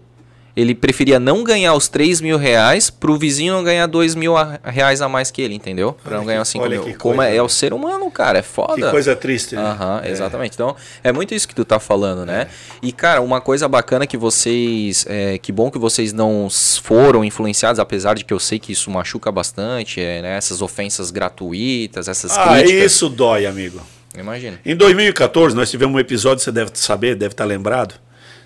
Ele 0.56 0.76
preferia 0.76 1.20
não 1.20 1.44
ganhar 1.44 1.74
os 1.74 1.88
3 1.88 2.20
mil 2.22 2.38
reais 2.38 2.90
pro 2.90 3.18
vizinho 3.18 3.54
não 3.54 3.64
ganhar 3.64 3.88
2 3.88 4.16
mil 4.16 4.36
a- 4.36 4.60
reais 4.64 5.02
a 5.02 5.08
mais 5.08 5.32
que 5.32 5.42
ele, 5.42 5.54
entendeu? 5.56 5.94
Pra 6.04 6.12
Olha 6.12 6.18
não 6.20 6.26
ganhar 6.26 6.38
que- 6.40 6.42
os 6.44 6.50
5 6.50 6.64
olha 6.66 6.76
mil. 6.78 6.84
que 6.84 6.94
Como 6.96 7.16
coisa, 7.18 7.32
é, 7.32 7.36
é 7.38 7.42
o 7.42 7.48
ser 7.50 7.74
humano, 7.74 8.12
cara, 8.12 8.40
é 8.40 8.42
foda. 8.42 8.76
Que 8.76 8.92
coisa 8.92 9.16
triste, 9.16 9.56
né? 9.56 9.62
Aham, 9.62 10.02
exatamente. 10.06 10.54
Então, 10.54 10.76
é 11.04 11.12
muito 11.12 11.34
isso 11.34 11.48
que 11.48 11.56
tu 11.56 11.64
tá 11.64 11.80
falando, 11.80 12.26
né? 12.26 12.48
E, 12.82 12.92
cara, 12.92 13.22
uma 13.22 13.40
coisa 13.40 13.68
bacana 13.68 14.06
que 14.06 14.18
vocês. 14.18 15.06
é, 15.08 15.38
que 15.38 15.52
bom 15.52 15.72
que 15.72 15.80
vocês 15.80 16.12
não 16.14 16.48
foram 16.84 17.24
influenciados, 17.24 17.80
apesar 17.80 18.16
de 18.16 18.24
que 18.26 18.34
eu 18.34 18.40
sei 18.40 18.60
que 18.60 18.72
isso 18.72 18.90
machuca 18.92 19.32
bastante, 19.32 20.02
é, 20.02 20.22
né? 20.22 20.38
Essas 20.38 20.62
ofensas 20.62 21.12
gratuitas, 21.12 22.08
essas 22.08 22.38
Ah, 22.38 22.50
críticas. 22.60 22.92
isso 22.92 23.10
dói, 23.10 23.46
amigo. 23.46 23.82
Imagina. 24.18 24.60
Em 24.66 24.76
2014, 24.76 25.56
nós 25.56 25.72
tivemos 25.72 25.96
um 25.96 26.00
episódio, 26.00 26.44
você 26.44 26.52
deve 26.52 26.72
saber, 26.74 27.16
deve 27.16 27.34
estar 27.34 27.46
lembrado. 27.46 27.96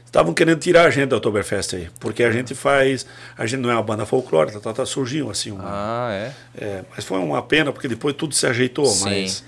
Estavam 0.06 0.34
querendo 0.34 0.60
tirar 0.60 0.86
a 0.86 0.90
gente 0.90 1.10
da 1.10 1.18
Oktoberfest 1.18 1.76
aí. 1.76 1.90
Porque 2.00 2.24
a 2.24 2.32
gente 2.32 2.56
faz. 2.56 3.06
A 3.38 3.46
gente 3.46 3.60
não 3.60 3.70
é 3.70 3.74
uma 3.74 3.84
banda 3.84 4.06
folclórica, 4.06 4.60
tá, 4.60 4.72
tá, 4.72 4.86
surgiu 4.86 5.30
assim 5.30 5.52
uma. 5.52 5.64
Ah, 5.66 6.14
é? 6.14 6.32
é, 6.58 6.82
mas 6.96 7.04
foi 7.04 7.20
uma 7.20 7.42
pena, 7.42 7.72
porque 7.72 7.88
depois 7.88 8.16
tudo 8.16 8.34
se 8.34 8.48
ajeitou. 8.48 8.86
Sim. 8.86 9.04
Mas. 9.06 9.44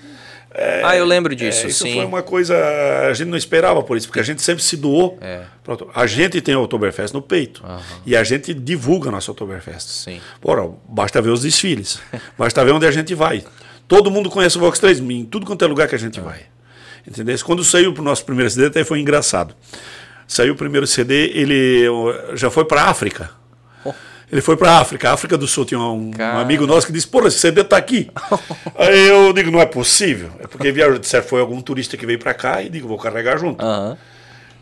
ah, 0.84 0.96
eu 0.96 1.06
lembro 1.06 1.32
é, 1.32 1.36
disso, 1.36 1.66
isso 1.66 1.84
sim. 1.84 1.94
foi 1.94 2.04
uma 2.04 2.22
coisa. 2.22 2.54
A 3.08 3.14
gente 3.14 3.28
não 3.28 3.38
esperava 3.38 3.82
por 3.82 3.96
isso, 3.96 4.08
porque 4.08 4.20
a 4.20 4.22
gente 4.22 4.42
sempre 4.42 4.62
se 4.62 4.76
doou. 4.76 5.18
É. 5.22 5.42
A 5.94 6.06
gente 6.06 6.40
tem 6.42 6.54
o 6.54 6.62
Oktoberfest 6.62 7.14
no 7.14 7.22
peito. 7.22 7.62
E 8.04 8.14
a 8.14 8.22
gente 8.22 8.52
divulga 8.52 9.08
a 9.08 9.12
nossa 9.12 9.30
Oktoberfest. 9.30 9.88
Sim. 9.88 10.20
Porra, 10.40 10.68
basta 10.86 11.22
ver 11.22 11.30
os 11.30 11.42
desfiles. 11.42 11.98
basta 12.36 12.62
ver 12.62 12.72
onde 12.72 12.86
a 12.86 12.90
gente 12.90 13.14
vai. 13.14 13.42
Todo 13.88 14.10
mundo 14.10 14.28
conhece 14.28 14.58
o 14.58 14.60
Vox 14.60 14.78
3, 14.78 15.00
em 15.00 15.24
tudo 15.24 15.46
quanto 15.46 15.64
é 15.64 15.68
lugar 15.68 15.88
que 15.88 15.94
a 15.94 15.98
gente 15.98 16.20
vai. 16.20 16.42
Entendeu? 17.06 17.34
Quando 17.42 17.64
saiu 17.64 17.94
pro 17.94 18.02
nosso 18.02 18.22
primeiro 18.22 18.50
CD, 18.50 18.66
até 18.66 18.84
foi 18.84 19.00
engraçado. 19.00 19.54
Saiu 20.28 20.52
o 20.52 20.56
primeiro 20.56 20.86
CD, 20.86 21.32
ele 21.34 21.86
já 22.34 22.50
foi 22.50 22.66
para 22.66 22.84
África. 22.84 23.30
Oh. 23.82 23.94
Ele 24.30 24.42
foi 24.42 24.58
para 24.58 24.78
África, 24.78 25.10
África 25.10 25.38
do 25.38 25.46
Sul. 25.46 25.64
Tinha 25.64 25.80
um, 25.80 26.10
um 26.10 26.38
amigo 26.38 26.66
nosso 26.66 26.86
que 26.86 26.92
disse: 26.92 27.08
Porra, 27.08 27.28
esse 27.28 27.38
CD 27.38 27.64
tá 27.64 27.78
aqui. 27.78 28.10
Aí 28.76 29.08
eu 29.08 29.32
digo: 29.32 29.50
Não 29.50 29.58
é 29.58 29.64
possível. 29.64 30.30
É 30.38 30.46
porque 30.46 30.70
viajou, 30.70 30.98
disseram, 30.98 31.24
foi 31.24 31.40
algum 31.40 31.58
turista 31.62 31.96
que 31.96 32.04
veio 32.04 32.18
para 32.18 32.34
cá 32.34 32.62
e 32.62 32.68
digo: 32.68 32.86
Vou 32.86 32.98
carregar 32.98 33.38
junto. 33.38 33.64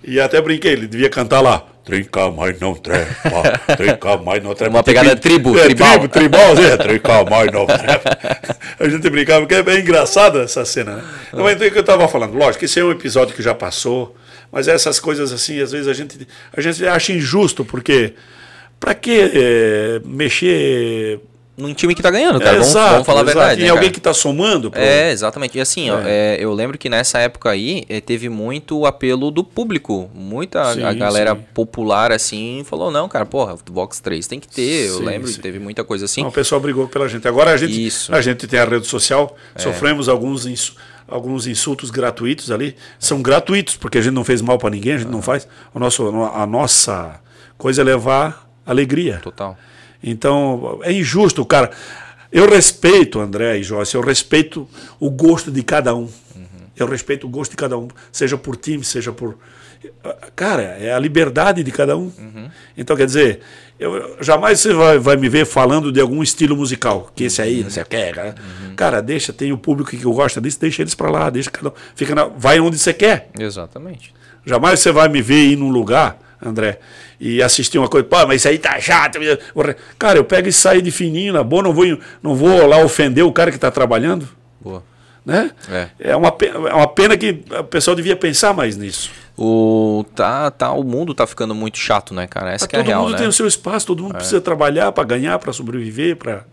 E 0.04 0.20
até 0.20 0.40
brinquei, 0.40 0.72
ele 0.72 0.86
devia 0.86 1.10
cantar 1.10 1.40
lá. 1.40 1.64
Trinca, 1.84 2.30
mas 2.30 2.58
não 2.60 2.74
trepa. 2.74 3.76
Trinca, 3.76 4.16
mas 4.16 4.42
não 4.42 4.54
trepa. 4.54 4.76
Uma 4.76 4.82
pegada 4.82 5.14
tribo, 5.16 5.56
é, 5.56 5.64
tribal. 5.64 5.98
Tribo, 5.98 6.08
tribal, 6.08 6.58
é. 6.58 6.76
Trinca, 6.76 7.24
mas 7.28 7.52
não 7.52 7.64
trepa. 7.64 8.18
A 8.78 8.88
gente 8.88 9.08
brincava, 9.08 9.40
porque 9.40 9.54
é 9.54 9.62
bem 9.62 9.80
engraçada 9.80 10.42
essa 10.42 10.64
cena, 10.64 10.96
né? 10.96 11.02
Mas 11.32 11.54
então 11.54 11.66
é 11.66 11.68
o 11.68 11.72
que 11.72 11.78
eu 11.78 11.80
estava 11.80 12.08
falando. 12.08 12.34
Lógico, 12.34 12.64
esse 12.64 12.80
é 12.80 12.84
um 12.84 12.90
episódio 12.90 13.34
que 13.36 13.42
já 13.42 13.54
passou. 13.54 14.16
Mas 14.53 14.68
essas 14.68 14.99
coisas 15.01 15.32
assim, 15.32 15.61
às 15.61 15.72
vezes 15.72 15.88
a 15.88 15.92
gente, 15.92 16.26
a 16.57 16.61
gente 16.61 16.86
acha 16.86 17.12
injusto, 17.12 17.64
porque... 17.64 18.14
Pra 18.78 18.94
que 18.94 19.30
é, 19.34 20.01
mexer... 20.05 21.20
Num 21.59 21.72
time 21.72 21.94
que 21.94 22.03
tá 22.03 22.11
ganhando, 22.11 22.38
cara. 22.38 22.53
vamos, 22.53 22.68
Exato, 22.68 22.90
vamos 22.92 23.07
falar 23.07 23.22
exato. 23.22 23.38
a 23.38 23.40
verdade. 23.40 23.62
Em 23.62 23.64
né, 23.64 23.70
alguém 23.70 23.90
que 23.90 23.97
está 23.97 24.12
somando. 24.12 24.70
pro- 24.70 24.78
É, 24.78 25.11
exatamente. 25.11 25.57
E 25.57 25.61
assim, 25.62 25.88
ó, 25.90 26.01
é, 26.05 26.36
eu 26.38 26.53
lembro 26.53 26.76
que 26.76 26.86
nessa 26.90 27.18
época 27.18 27.49
aí 27.49 27.82
eh, 27.88 27.99
teve 27.99 28.28
muito 28.28 28.84
apelo 28.84 29.30
do 29.30 29.42
público. 29.42 30.11
Muita 30.14 30.74
Sim, 30.74 30.82
a 30.82 30.92
galera 30.92 31.34
sim. 31.34 31.40
popular, 31.55 32.12
assim, 32.12 32.62
falou: 32.68 32.90
não, 32.90 33.09
cara, 33.09 33.24
porra, 33.24 33.57
Vox 33.70 34.01
3 34.01 34.26
tem 34.26 34.38
que 34.38 34.49
ter. 34.49 34.88
eu 34.88 34.99
Sim, 34.99 35.05
lembro 35.07 35.28
sim. 35.28 35.34
que 35.36 35.40
teve 35.40 35.59
muita 35.59 35.82
coisa 35.82 36.05
assim. 36.05 36.20
Não, 36.20 36.28
o 36.28 36.32
pessoal 36.32 36.61
brigou 36.61 36.86
pela 36.88 37.09
gente. 37.09 37.26
Agora 37.26 37.53
a 37.53 37.57
gente, 37.57 37.86
Isso. 37.86 38.14
a 38.14 38.20
gente 38.20 38.47
tem 38.47 38.61
a 38.61 38.66
rede 38.66 38.86
social, 38.86 39.34
sofremos 39.57 40.11
alguns, 40.11 40.44
ins- 40.44 40.74
alguns 41.09 41.46
insultos 41.46 41.90
gratuitos 41.90 42.50
ali. 42.50 42.76
São 42.98 43.22
gratuitos, 43.22 43.76
porque 43.76 43.98
a 43.98 44.00
gente 44.00 44.14
não 44.14 44.24
fez 44.24 44.40
mal 44.40 44.59
para 44.59 44.70
ninguém, 44.70 44.94
a 44.94 44.98
gente 44.98 45.11
não 45.11 45.22
faz. 45.22 45.46
O 45.74 45.78
nosso, 45.78 46.09
a 46.09 46.46
nossa 46.46 47.20
coisa 47.57 47.82
é 47.82 47.84
levar 47.84 48.48
alegria. 48.64 49.18
Total. 49.22 49.57
Então, 50.02 50.80
é 50.82 50.92
injusto, 50.92 51.44
cara. 51.44 51.70
Eu 52.30 52.48
respeito, 52.48 53.20
André 53.20 53.59
e 53.59 53.62
Joyce, 53.62 53.94
eu 53.94 54.02
respeito 54.02 54.68
o 55.00 55.09
gosto 55.11 55.50
de 55.50 55.62
cada 55.62 55.94
um. 55.94 56.09
Eu 56.76 56.86
respeito 56.86 57.26
o 57.26 57.30
gosto 57.30 57.52
de 57.52 57.57
cada 57.57 57.78
um, 57.78 57.88
seja 58.12 58.36
por 58.36 58.57
time, 58.57 58.84
seja 58.84 59.11
por. 59.11 59.38
Cara, 60.34 60.62
é 60.62 60.92
a 60.92 60.98
liberdade 60.98 61.62
de 61.62 61.70
cada 61.70 61.96
um. 61.96 62.12
Então, 62.76 62.94
quer 62.96 63.07
dizer, 63.07 63.40
eu, 63.79 64.16
jamais 64.20 64.61
você 64.61 64.72
vai, 64.72 64.99
vai 64.99 65.16
me 65.16 65.29
ver 65.29 65.45
falando 65.45 65.93
de 65.93 66.01
algum 66.01 66.22
estilo 66.22 66.57
musical, 66.57 67.11
que 67.14 67.24
esse 67.24 67.43
aí, 67.43 67.62
não 67.62 67.70
sei 67.70 67.83
o 67.83 67.87
que. 67.87 68.12
Cara, 68.12 68.35
cara 68.74 69.03
deixa, 69.03 69.33
tem 69.33 69.53
o 69.53 69.59
público 69.59 69.91
que 69.91 69.97
gosta 69.99 70.41
disso, 70.41 70.59
deixa 70.61 70.83
eles 70.83 70.95
pra 70.95 71.11
lá, 71.11 71.29
deixa 71.31 71.51
cada 71.51 71.68
um. 71.68 71.72
Fica 71.95 72.14
na- 72.14 72.24
vai 72.27 72.59
onde 72.61 72.79
você 72.79 72.93
quer. 72.95 73.29
Exatamente. 73.39 74.14
Jamais 74.45 74.81
você 74.81 74.93
vai 74.93 75.09
me 75.09 75.20
ver 75.20 75.45
ir 75.51 75.57
num 75.57 75.70
lugar, 75.70 76.18
André, 76.41 76.79
e 77.20 77.43
assistir 77.43 77.79
uma 77.79 77.89
coisa, 77.89 78.07
pô, 78.07 78.27
mas 78.27 78.43
isso 78.43 78.49
aí 78.49 78.59
tá 78.59 78.79
chato. 78.81 79.18
Cara, 79.99 80.18
eu 80.18 80.24
pego 80.24 80.49
e 80.49 80.53
saio 80.53 80.81
de 80.81 80.91
fininho, 80.91 81.33
na 81.33 81.43
boa, 81.43 81.62
não 81.62 81.72
vou, 81.72 81.85
não 82.22 82.35
vou 82.35 82.66
lá 82.66 82.79
ofender 82.85 83.24
o 83.24 83.33
cara 83.33 83.51
que 83.51 83.57
está 83.57 83.70
trabalhando, 83.70 84.29
Boa. 84.61 84.83
Né? 85.27 85.51
É. 85.99 86.14
uma, 86.14 86.31
pena, 86.31 86.68
é 86.68 86.72
uma 86.72 86.87
pena 86.87 87.16
que 87.16 87.43
o 87.51 87.64
pessoal 87.64 87.97
devia 87.97 88.14
pensar 88.14 88.55
mais 88.55 88.77
nisso. 88.77 89.11
O, 89.37 90.07
tá, 90.14 90.51
tá, 90.51 90.72
o 90.72 90.83
mundo 90.83 91.12
tá 91.12 91.27
ficando 91.27 91.55
muito 91.55 91.77
chato, 91.77 92.14
né, 92.14 92.27
cara? 92.27 92.53
Essa 92.53 92.66
que 92.66 92.74
é 92.74 92.79
a 92.79 92.83
todo 92.83 92.89
real, 92.89 93.03
mundo 93.03 93.12
né? 93.12 93.18
tem 93.18 93.27
o 93.27 93.33
seu 93.33 93.47
espaço, 93.47 93.87
todo 93.89 94.03
mundo 94.03 94.14
precisa 94.14 94.41
trabalhar 94.41 94.93
para 94.93 95.05
ganhar, 95.05 95.39
para 95.39 95.53
sobreviver, 95.53 96.16
para 96.16 96.45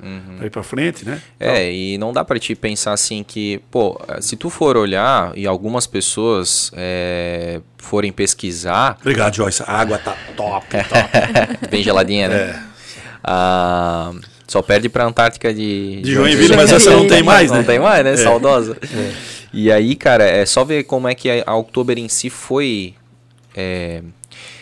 ir 0.43 0.49
para 0.49 0.63
frente, 0.63 1.05
né? 1.05 1.21
É, 1.39 1.71
e 1.71 1.97
não 1.97 2.11
dá 2.11 2.25
pra 2.25 2.37
te 2.37 2.55
pensar 2.55 2.91
assim 2.91 3.23
que, 3.23 3.61
pô, 3.71 4.01
se 4.19 4.35
tu 4.35 4.49
for 4.49 4.75
olhar 4.75 5.31
e 5.37 5.47
algumas 5.47 5.87
pessoas 5.87 6.71
é, 6.75 7.61
forem 7.77 8.11
pesquisar, 8.11 8.97
Obrigado, 8.99 9.33
Joyce. 9.35 9.63
A 9.65 9.79
água 9.79 9.97
tá 9.99 10.17
top, 10.35 10.67
top. 10.89 11.67
bem 11.69 11.83
geladinha, 11.83 12.27
né? 12.27 12.65
Ah, 13.23 14.11
só 14.53 14.61
perde 14.61 14.87
pra 14.87 15.05
Antártica 15.05 15.51
de, 15.51 16.01
De 16.01 16.13
Joinville, 16.13 16.55
mas 16.55 16.71
essa 16.71 16.91
não 16.91 17.07
tem 17.07 17.23
mais, 17.23 17.49
não 17.49 17.57
né? 17.57 17.63
tem 17.63 17.79
mais, 17.79 18.03
né? 18.03 18.13
É. 18.13 18.17
Saudosa. 18.17 18.77
E 19.51 19.71
aí, 19.71 19.95
cara, 19.95 20.23
é 20.23 20.45
só 20.45 20.63
ver 20.63 20.83
como 20.83 21.07
é 21.07 21.15
que 21.15 21.29
a, 21.29 21.43
a 21.47 21.55
Oktober 21.55 21.97
em 21.97 22.07
si 22.07 22.29
foi. 22.29 22.93
é, 23.55 24.03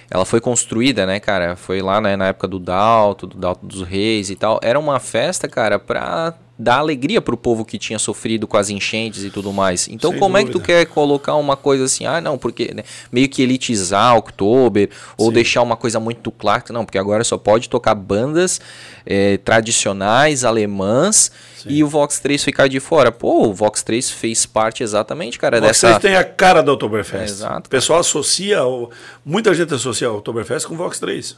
ela 0.09 0.25
foi 0.25 0.39
construída, 0.39 1.05
né, 1.05 1.19
cara? 1.19 1.55
Foi 1.55 1.81
lá 1.81 1.99
né, 1.99 2.15
na 2.15 2.27
época 2.27 2.47
do 2.47 2.59
Dalto, 2.59 3.27
do 3.27 3.37
Dalto 3.37 3.65
dos 3.65 3.81
Reis 3.81 4.29
e 4.29 4.35
tal. 4.35 4.59
Era 4.63 4.79
uma 4.79 4.99
festa, 4.99 5.47
cara, 5.47 5.77
pra 5.77 6.33
dar 6.61 6.77
alegria 6.77 7.19
pro 7.21 7.35
povo 7.35 7.65
que 7.65 7.77
tinha 7.79 7.97
sofrido 7.97 8.45
com 8.47 8.55
as 8.55 8.69
enchentes 8.69 9.23
e 9.23 9.29
tudo 9.31 9.51
mais. 9.51 9.87
Então, 9.87 10.11
Sem 10.11 10.19
como 10.19 10.37
é 10.37 10.41
que 10.43 10.51
tu 10.51 10.59
dúvida. 10.59 10.73
quer 10.73 10.85
colocar 10.85 11.35
uma 11.35 11.57
coisa 11.57 11.85
assim, 11.85 12.05
ah, 12.05 12.21
não, 12.21 12.37
porque 12.37 12.71
né, 12.73 12.83
meio 13.11 13.27
que 13.27 13.41
elitizar 13.41 14.15
Oktober, 14.15 14.89
ou 15.17 15.31
deixar 15.31 15.61
uma 15.63 15.75
coisa 15.75 15.99
muito 15.99 16.29
clássica, 16.31 16.71
não, 16.71 16.85
porque 16.85 16.97
agora 16.99 17.23
só 17.23 17.37
pode 17.37 17.67
tocar 17.67 17.95
bandas 17.95 18.61
eh, 19.05 19.37
tradicionais, 19.37 20.43
alemãs, 20.43 21.31
e 21.65 21.83
o 21.83 21.87
Vox 21.87 22.19
3 22.19 22.43
ficar 22.43 22.67
de 22.67 22.79
fora. 22.79 23.11
Pô, 23.11 23.47
o 23.47 23.53
Vox 23.53 23.81
3 23.83 24.09
fez 24.11 24.45
parte 24.45 24.83
exatamente, 24.83 25.39
cara, 25.39 25.59
Vocês 25.59 25.81
dessa... 25.81 25.99
têm 25.99 26.15
a 26.15 26.23
cara 26.23 26.61
da 26.61 26.73
Oktoberfest. 26.73 27.23
Exato. 27.33 27.67
O 27.67 27.69
pessoal 27.69 27.99
associa, 27.99 28.63
o- 28.63 28.89
muita 29.25 29.53
gente 29.53 29.73
associa 29.73 30.11
o 30.11 30.17
Oktoberfest 30.17 30.67
com 30.67 30.73
o 30.75 30.77
Vox 30.77 30.99
3. 30.99 31.35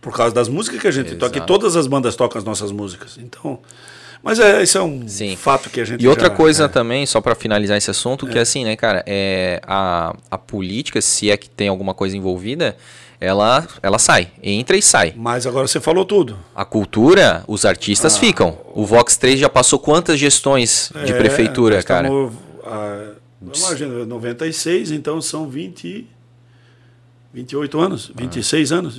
Por 0.00 0.14
causa 0.16 0.32
das 0.34 0.48
músicas 0.48 0.80
que 0.80 0.86
a 0.86 0.90
gente 0.92 1.16
toca. 1.16 1.36
E 1.36 1.38
Exato. 1.38 1.46
todas 1.52 1.74
as 1.74 1.86
bandas 1.86 2.14
tocam 2.14 2.38
as 2.38 2.44
nossas 2.44 2.70
músicas. 2.70 3.18
Então. 3.18 3.58
Mas 4.22 4.38
é, 4.40 4.62
isso 4.62 4.76
é 4.78 4.82
um 4.82 5.06
Sim. 5.08 5.36
fato 5.36 5.70
que 5.70 5.80
a 5.80 5.84
gente 5.84 6.02
E 6.04 6.08
outra 6.08 6.28
já- 6.28 6.34
coisa 6.34 6.64
é. 6.64 6.68
também, 6.68 7.06
só 7.06 7.20
pra 7.20 7.34
finalizar 7.34 7.76
esse 7.78 7.90
assunto, 7.90 8.26
que 8.26 8.38
assim, 8.38 8.64
né, 8.64 8.76
cara, 8.76 9.02
é 9.06 9.60
a, 9.66 10.14
a 10.30 10.36
política, 10.36 11.00
se 11.00 11.30
é 11.30 11.36
que 11.36 11.48
tem 11.48 11.68
alguma 11.68 11.94
coisa 11.94 12.16
envolvida, 12.16 12.76
ela, 13.20 13.66
ela 13.82 13.98
sai, 13.98 14.30
entra 14.42 14.76
e 14.76 14.82
sai. 14.82 15.14
Mas 15.16 15.46
agora 15.46 15.66
você 15.66 15.80
falou 15.80 16.04
tudo. 16.04 16.38
A 16.54 16.64
cultura, 16.64 17.42
os 17.48 17.64
artistas 17.64 18.16
Ah. 18.16 18.20
ficam. 18.20 18.58
O 18.74 18.84
Vox 18.84 19.16
3 19.16 19.38
já 19.40 19.48
passou 19.48 19.78
quantas 19.78 20.18
gestões 20.18 20.92
de 21.04 21.12
É, 21.12 21.16
prefeitura, 21.18 21.82
cara? 21.82 22.08
estamos, 22.08 22.32
ah, 22.64 23.12
imagina, 23.40 24.04
96, 24.04 24.90
então 24.92 25.20
são 25.22 25.48
20, 25.48 26.06
28 27.32 27.80
anos, 27.80 28.10
26 28.14 28.72
anos, 28.72 28.96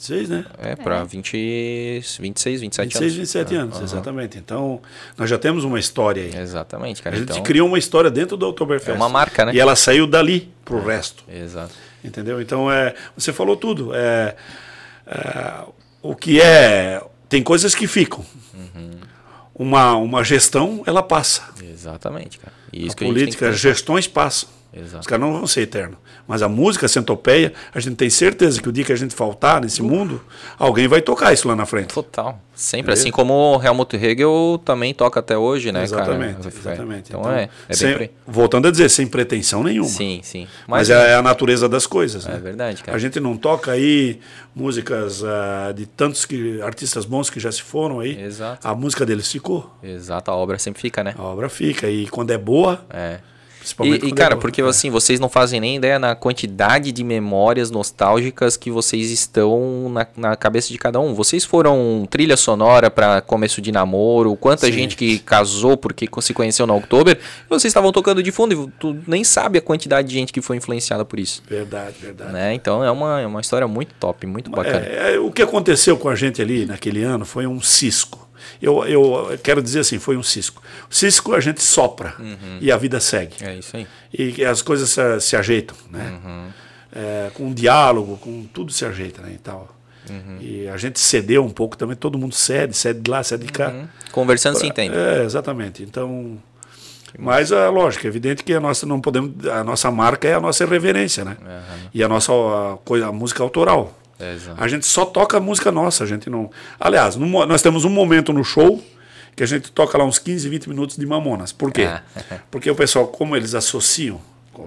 26, 0.00 0.28
né? 0.30 0.46
É, 0.58 0.74
pra 0.76 1.04
20, 1.04 2.00
26, 2.18 2.60
27 2.62 2.86
26, 2.86 3.02
anos. 3.02 3.14
27 3.16 3.54
anos, 3.54 3.74
Aham. 3.76 3.84
exatamente. 3.84 4.38
Então, 4.38 4.80
nós 5.16 5.28
já 5.28 5.36
temos 5.38 5.62
uma 5.62 5.78
história 5.78 6.22
aí. 6.22 6.34
Exatamente, 6.34 7.00
A 7.02 7.04
cara. 7.04 7.16
gente 7.16 7.30
Então, 7.30 7.42
criou 7.42 7.68
uma 7.68 7.78
história 7.78 8.10
dentro 8.10 8.34
do 8.36 8.48
Oktoberfest. 8.48 8.90
É 8.90 8.94
uma 8.94 9.10
marca, 9.10 9.44
né? 9.44 9.52
E 9.54 9.60
ela 9.60 9.76
saiu 9.76 10.06
dali 10.06 10.50
pro 10.64 10.82
resto. 10.82 11.22
Exato. 11.28 11.74
Entendeu? 12.02 12.40
Então, 12.40 12.72
é, 12.72 12.94
você 13.14 13.30
falou 13.30 13.56
tudo. 13.56 13.90
É, 13.94 14.34
é, 15.06 15.64
o 16.00 16.16
que 16.16 16.40
é. 16.40 17.02
Tem 17.28 17.42
coisas 17.42 17.74
que 17.74 17.86
ficam. 17.86 18.24
Uhum. 18.54 18.90
Uma, 19.54 19.94
uma 19.96 20.24
gestão, 20.24 20.82
ela 20.86 21.02
passa. 21.02 21.42
Exatamente, 21.62 22.38
cara. 22.38 22.52
E 22.72 22.86
isso 22.86 22.94
a 22.94 22.96
que 22.96 23.04
a 23.04 23.06
gente 23.06 23.14
tem 23.16 23.24
política, 23.24 23.46
que 23.46 23.52
as 23.52 23.60
gestões 23.60 24.06
passam. 24.08 24.48
Exato. 24.72 25.00
Os 25.00 25.06
caras 25.06 25.24
não 25.24 25.32
vão 25.32 25.46
ser 25.46 25.62
eternos. 25.62 25.98
Mas 26.28 26.42
a 26.42 26.48
música 26.48 26.86
centopeia, 26.86 27.52
a 27.74 27.80
gente 27.80 27.96
tem 27.96 28.08
certeza 28.08 28.62
que 28.62 28.68
o 28.68 28.72
dia 28.72 28.84
que 28.84 28.92
a 28.92 28.96
gente 28.96 29.14
faltar 29.14 29.60
nesse 29.60 29.82
mundo, 29.82 30.22
alguém 30.58 30.86
vai 30.86 31.00
tocar 31.02 31.32
isso 31.32 31.48
lá 31.48 31.56
na 31.56 31.66
frente. 31.66 31.92
Total. 31.92 32.40
Sempre 32.54 32.86
Beleza? 32.88 33.02
assim 33.02 33.10
como 33.10 33.32
o 33.56 33.62
Helmut 33.62 33.96
Hegel 33.96 34.60
também 34.64 34.92
toca 34.94 35.18
até 35.18 35.36
hoje, 35.36 35.72
né, 35.72 35.82
exatamente, 35.82 36.36
cara? 36.36 36.48
exatamente. 36.48 37.08
Então, 37.08 37.30
é, 37.32 37.48
é 37.68 37.74
sem- 37.74 38.10
voltando 38.26 38.68
a 38.68 38.70
dizer, 38.70 38.88
sem 38.90 39.06
pretensão 39.06 39.64
nenhuma. 39.64 39.88
Sim, 39.88 40.20
sim. 40.22 40.46
Mas, 40.68 40.88
Mas, 40.88 40.90
é 40.90 41.14
a 41.14 41.22
natureza 41.22 41.68
das 41.68 41.86
coisas. 41.86 42.26
é 42.26 42.32
né? 42.32 42.38
verdade, 42.38 42.82
cara. 42.82 42.96
A 42.96 43.00
gente 43.00 43.18
não 43.18 43.36
toca 43.36 43.72
aí 43.72 44.20
músicas 44.54 45.24
ah, 45.24 45.72
de 45.74 45.86
tantos 45.86 46.24
que, 46.26 46.60
artistas 46.60 47.04
bons 47.04 47.30
que 47.30 47.40
já 47.40 47.50
se 47.50 47.62
foram 47.62 48.00
aí. 48.00 48.20
Exato. 48.22 48.66
A 48.68 48.74
música 48.74 49.06
deles 49.06 49.30
ficou. 49.30 49.74
Exato, 49.82 50.30
a 50.30 50.34
obra 50.36 50.58
sempre 50.58 50.80
fica, 50.82 51.02
né? 51.02 51.14
A 51.16 51.22
obra 51.22 51.48
fica. 51.48 51.88
E 51.88 52.06
quando 52.08 52.30
é 52.30 52.38
boa, 52.38 52.84
É. 52.90 53.20
principalmente 53.60 54.06
E, 54.06 54.08
e, 54.08 54.12
cara, 54.12 54.32
é 54.32 54.34
boa. 54.34 54.40
porque 54.40 54.60
É. 54.60 54.64
assim, 54.64 54.90
vocês 54.90 55.20
não 55.20 55.28
fazem 55.28 55.60
nem 55.60 55.76
ideia 55.76 55.98
na 55.98 56.14
quantidade 56.14 56.90
de 56.90 57.04
memórias 57.04 57.70
nostálgicas 57.70 58.56
que 58.56 58.70
vocês 58.70 59.10
estão 59.10 59.88
na, 59.90 60.06
na 60.16 60.36
cabeça 60.36 60.68
de 60.68 60.78
cada 60.78 60.98
um. 60.98 61.14
Vocês 61.14 61.44
foram 61.44 62.06
trilha 62.10 62.36
sonora 62.36 62.90
para 62.90 63.20
começo 63.20 63.60
de 63.60 63.70
namoro, 63.70 64.34
quanta 64.36 64.66
Sim. 64.66 64.72
gente 64.72 64.96
que 64.96 65.18
casou 65.18 65.76
porque 65.76 66.08
se 66.20 66.34
conheceu 66.34 66.66
no 66.66 66.76
Oktober, 66.76 67.16
e 67.16 67.48
vocês 67.48 67.70
estavam 67.70 67.92
tocando 67.92 68.22
de 68.22 68.32
fundo 68.32 68.52
e 68.52 68.70
tu 68.78 68.96
nem 69.06 69.22
sabe 69.22 69.58
a 69.58 69.62
quantidade 69.62 70.08
de 70.08 70.14
gente 70.14 70.32
que 70.32 70.40
foi 70.40 70.56
influenciada 70.56 71.04
por 71.04 71.20
isso. 71.20 71.42
Verdade, 71.48 71.94
verdade. 72.00 72.32
Né? 72.32 72.54
Então 72.54 72.82
é 72.82 72.90
uma, 72.90 73.20
é 73.20 73.26
uma 73.26 73.40
história 73.40 73.68
muito 73.68 73.94
top, 74.00 74.26
muito 74.26 74.50
bacana. 74.50 74.84
É, 74.86 75.14
é, 75.14 75.18
o 75.18 75.30
que 75.30 75.42
aconteceu 75.42 75.96
com 75.96 76.08
a 76.08 76.14
gente 76.14 76.40
ali 76.40 76.66
naquele 76.66 77.02
ano 77.02 77.24
foi 77.24 77.46
um 77.46 77.60
cisco. 77.60 78.29
Eu, 78.60 78.84
eu 78.84 79.38
quero 79.42 79.62
dizer 79.62 79.80
assim, 79.80 79.98
foi 79.98 80.16
um 80.16 80.22
cisco. 80.22 80.62
Cisco 80.88 81.34
a 81.34 81.40
gente 81.40 81.62
sopra 81.62 82.14
Uhum. 82.18 82.58
e 82.60 82.70
a 82.72 82.76
vida 82.76 83.00
segue. 83.00 83.36
É 83.42 83.54
isso 83.56 83.76
aí. 83.76 83.86
E 84.12 84.44
as 84.44 84.62
coisas 84.62 84.90
se, 84.90 85.20
se 85.20 85.36
ajeitam, 85.36 85.76
né? 85.90 86.18
Uhum. 86.24 86.46
É, 86.92 87.30
com 87.34 87.52
diálogo, 87.54 88.16
com 88.16 88.44
tudo 88.52 88.72
se 88.72 88.84
ajeita, 88.84 89.22
né? 89.22 89.32
E, 89.34 89.38
tal. 89.38 89.74
Uhum. 90.08 90.38
e 90.40 90.66
a 90.68 90.76
gente 90.76 90.98
cedeu 90.98 91.44
um 91.44 91.50
pouco 91.50 91.76
também, 91.76 91.94
todo 91.94 92.18
mundo 92.18 92.34
cede, 92.34 92.76
cede 92.76 93.00
de 93.00 93.10
lá, 93.10 93.22
cede 93.22 93.46
de 93.46 93.52
cá. 93.52 93.68
Hum, 93.68 93.86
Conversando 94.10 94.56
se 94.58 94.66
entende. 94.66 94.96
É, 94.96 95.22
exatamente. 95.22 95.82
Então, 95.84 96.36
mas 97.18 97.52
é 97.52 97.68
lógico, 97.68 98.06
é 98.06 98.08
evidente 98.08 98.42
que 98.42 98.52
a 98.54 98.58
nossa 98.60 98.86
não 98.86 99.00
podemos, 99.00 99.46
a 99.46 99.62
nossa 99.62 99.90
marca 99.90 100.26
é 100.26 100.34
a 100.34 100.40
nossa 100.40 100.64
reverência, 100.66 101.24
né? 101.24 101.36
E 101.94 102.02
a 102.02 102.08
nossa 102.08 102.32
a 102.32 102.76
coisa, 102.84 103.06
a 103.08 103.12
música 103.12 103.42
autoral. 103.42 103.96
É. 104.20 104.36
A 104.56 104.68
gente 104.68 104.86
só 104.86 105.04
toca 105.04 105.40
música 105.40 105.72
nossa, 105.72 106.04
a 106.04 106.06
gente 106.06 106.28
não. 106.28 106.50
Aliás, 106.78 107.16
no 107.16 107.26
nós 107.46 107.62
temos 107.62 107.84
um 107.84 107.90
momento 107.90 108.32
no 108.32 108.44
show 108.44 108.82
que 109.34 109.42
a 109.42 109.46
gente 109.46 109.72
toca 109.72 109.96
lá 109.96 110.04
uns 110.04 110.18
15, 110.18 110.48
20 110.48 110.68
minutos 110.68 110.96
de 110.96 111.06
Mamonas. 111.06 111.52
Por 111.52 111.72
quê? 111.72 111.84
Ah. 111.84 112.02
Porque 112.50 112.70
o 112.70 112.74
pessoal, 112.74 113.06
como 113.08 113.36
eles 113.36 113.54
associam, 113.54 114.20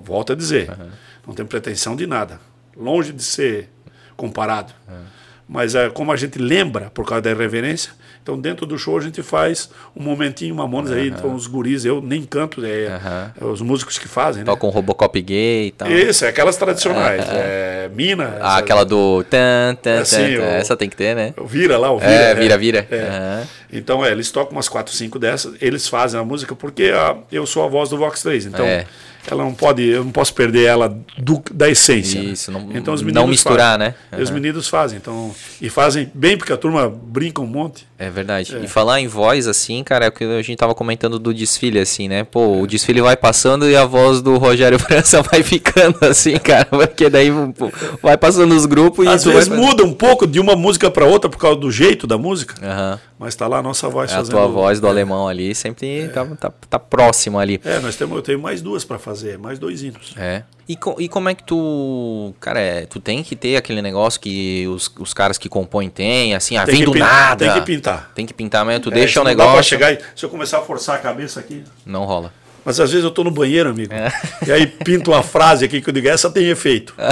volto 0.04 0.34
a 0.34 0.36
dizer, 0.36 0.72
não 1.28 1.34
tem 1.34 1.46
pretensão 1.46 1.96
de 1.96 2.08
nada, 2.08 2.40
longe 2.76 3.14
de 3.14 3.24
ser 3.24 3.70
comparado. 4.16 4.74
Mas 5.48 5.76
é, 5.76 5.90
como 5.90 6.12
a 6.12 6.16
gente 6.16 6.40
lembra 6.40 6.90
por 6.90 7.06
causa 7.06 7.22
da 7.22 7.34
reverência, 7.34 7.92
então 8.24 8.40
dentro 8.40 8.66
do 8.66 8.78
show 8.80 8.98
a 8.98 9.02
gente 9.02 9.22
faz 9.22 9.70
um 9.94 10.02
momentinho 10.02 10.56
Mamonas 10.56 10.92
aí, 10.92 11.10
então 11.10 11.36
os 11.36 11.46
guris, 11.46 11.84
eu 11.84 12.02
nem 12.02 12.24
canto, 12.24 12.64
é, 12.66 13.32
é 13.40 13.44
os 13.46 13.62
músicos 13.62 14.00
que 14.00 14.08
fazem, 14.08 14.40
né? 14.44 14.46
Toca 14.46 14.66
um 14.66 14.70
Robocop 14.70 15.22
gay 15.22 15.68
e 15.68 15.72
tal. 15.72 15.92
Isso, 15.92 16.24
é 16.24 16.30
aquelas 16.30 16.56
tradicionais, 16.56 17.24
é, 17.30 17.90
Mina, 17.94 18.38
Ah, 18.40 18.58
aquela 18.58 18.86
do. 18.86 19.24
Tan, 19.30 19.76
tan, 19.82 20.00
Assim, 20.02 20.36
tan, 20.38 20.42
o- 20.42 20.46
Essa 20.46 20.76
tem 20.78 20.90
que 20.90 20.96
ter, 20.96 21.16
né? 21.16 21.34
Vira 21.46 21.78
lá, 21.78 21.92
o 21.92 22.00
vira. 22.00 22.12
É, 22.12 22.34
né? 22.34 22.42
vira, 22.42 22.58
vira. 22.58 22.88
É. 22.90 23.44
Então, 23.72 24.04
é, 24.06 24.12
eles 24.12 24.32
tocam 24.32 24.54
umas 24.54 24.70
4, 24.70 24.94
5 24.94 25.20
dessas, 25.20 25.54
eles 25.62 25.88
fazem 25.88 26.20
a 26.20 26.24
música 26.24 26.56
porque 26.56 26.94
a- 26.96 27.18
eu 27.32 27.46
sou 27.46 27.64
a 27.64 27.68
voz 27.68 27.90
do 27.90 27.98
Vox 27.98 28.22
3, 28.22 28.46
então 28.46 28.66
É. 28.66 28.86
ela 29.30 29.44
não 29.44 29.54
pode, 29.54 29.84
eu 29.84 30.04
não 30.04 30.12
posso 30.12 30.34
perder 30.34 30.64
ela 30.66 30.96
do- 31.18 31.42
da 31.52 31.70
essência. 31.70 32.22
né? 32.22 32.30
Isso, 32.32 32.52
não- 32.52 32.70
então, 32.74 32.94
os 32.94 33.02
não 33.02 33.08
meninos 33.08 33.30
misturar, 33.30 33.78
fazem. 33.80 33.94
né? 34.12 34.20
E 34.20 34.22
os 34.22 34.30
meninos 34.30 34.68
fazem, 34.68 34.98
então, 34.98 35.34
e 35.62 35.70
fazem 35.70 36.12
bem 36.14 36.38
porque 36.38 36.52
a 36.54 36.58
turma 36.58 36.90
brinca 36.90 37.42
um 37.42 37.46
monte. 37.48 37.88
É 37.98 38.10
verdade. 38.10 38.58
E 38.62 38.68
falar 38.68 39.00
em 39.00 39.08
voz, 39.08 39.48
assim, 39.48 39.82
cara, 39.84 40.06
é 40.06 40.10
o 40.10 40.12
que 40.12 40.24
a 40.26 40.42
gente 40.42 40.58
tava 40.58 40.76
comentando 40.76 41.18
do 41.18 41.34
desfile, 41.34 41.80
assim, 41.80 42.08
né? 42.10 42.24
Pô, 42.26 42.60
o 42.62 42.68
desfile 42.68 43.02
vai 43.02 43.16
passando 43.16 43.70
e 43.70 43.76
a 43.76 43.86
voz 43.86 44.22
do 44.22 44.38
Rogério 44.38 44.78
França 44.80 45.22
vai 45.22 45.42
ficando, 45.42 45.98
assim, 46.02 46.38
cara. 46.38 46.66
Porque 46.66 47.10
daí 47.10 47.32
pô, 47.58 47.72
vai 48.02 48.18
passando 48.18 48.54
os 48.54 48.66
grupos 48.66 49.06
e. 49.06 49.08
Às 49.10 49.24
vezes 49.24 49.48
vai... 49.48 49.58
muda 49.58 49.84
um 49.86 49.94
pouco 49.94 50.28
de 50.28 50.40
uma 50.40 50.56
música 50.56 50.92
para 50.92 51.06
outra 51.06 51.30
por 51.30 51.38
causa 51.38 51.58
do 51.60 51.72
jeito 51.72 52.06
da 52.06 52.18
música, 52.18 52.56
Aham. 52.62 53.00
mas 53.18 53.36
tá 53.36 53.48
lá 53.48 53.60
a 53.60 53.64
nossa 53.64 53.88
voz 53.88 54.12
É 54.12 54.16
a 54.16 54.18
fazendo. 54.18 54.32
tua 54.34 54.48
voz 54.48 54.82
do 54.82 54.88
alemão 54.88 55.28
ali 55.28 55.56
sempre 55.56 56.10
tá, 56.14 56.26
tá, 56.26 56.52
tá 56.70 56.80
próximo 56.80 57.40
ali. 57.40 57.62
É, 57.64 57.80
nós 57.80 57.96
temos, 57.96 58.16
eu 58.18 58.22
tenho 58.22 58.40
mais 58.40 58.62
duas 58.62 58.84
para 58.84 59.00
fazer, 59.00 59.13
mais 59.40 59.60
dois 59.60 59.84
hinos. 59.84 60.14
É. 60.18 60.44
E, 60.68 60.76
co- 60.78 60.96
e 60.98 61.10
como 61.10 61.28
é 61.30 61.36
que 61.36 61.44
tu. 61.44 62.34
Cara, 62.40 62.60
é, 62.60 62.86
tu 62.86 63.00
tem 63.00 63.22
que 63.22 63.36
ter 63.36 63.58
aquele 63.58 63.82
negócio 63.82 64.20
que 64.20 64.66
os, 64.70 64.90
os 64.98 65.14
caras 65.14 65.38
que 65.38 65.50
compõem 65.50 65.90
têm, 65.90 66.34
assim, 66.36 66.56
ah, 66.56 66.66
Tem 66.66 66.76
vem 66.76 66.86
do 66.86 66.96
nada. 66.96 67.46
tem 67.46 67.54
que 67.54 67.62
pintar. 67.66 68.12
Tem 68.16 68.26
que 68.26 68.34
pintar 68.34 68.66
mesmo. 68.66 68.84
Tu 68.84 68.90
É, 68.92 68.94
deixa 68.94 69.20
o 69.20 69.24
senão 69.24 69.36
dá 69.36 69.44
pra 69.44 69.52
negócio. 69.52 69.70
chegar 69.70 69.92
e, 69.92 70.00
se 70.16 70.26
eu 70.26 70.30
começar 70.30 70.60
a 70.60 70.62
forçar 70.62 70.96
a 70.96 71.00
cabeça 71.00 71.40
aqui, 71.42 71.64
Não 71.86 72.06
rola. 72.06 72.34
Mas 72.66 72.80
às 72.80 72.90
vezes 72.92 73.04
eu 73.04 73.10
estou 73.10 73.26
no 73.26 73.32
banheiro, 73.32 73.70
amigo. 73.70 73.94
É. 73.94 74.12
E 74.48 74.52
aí 74.52 74.66
pinto 74.68 75.12
uma 75.12 75.22
frase 75.22 75.66
aqui 75.66 75.82
que 75.82 75.90
eu 75.90 75.94
digo, 75.94 76.08
essa 76.08 76.30
tem 76.30 76.48
efeito. 76.50 76.94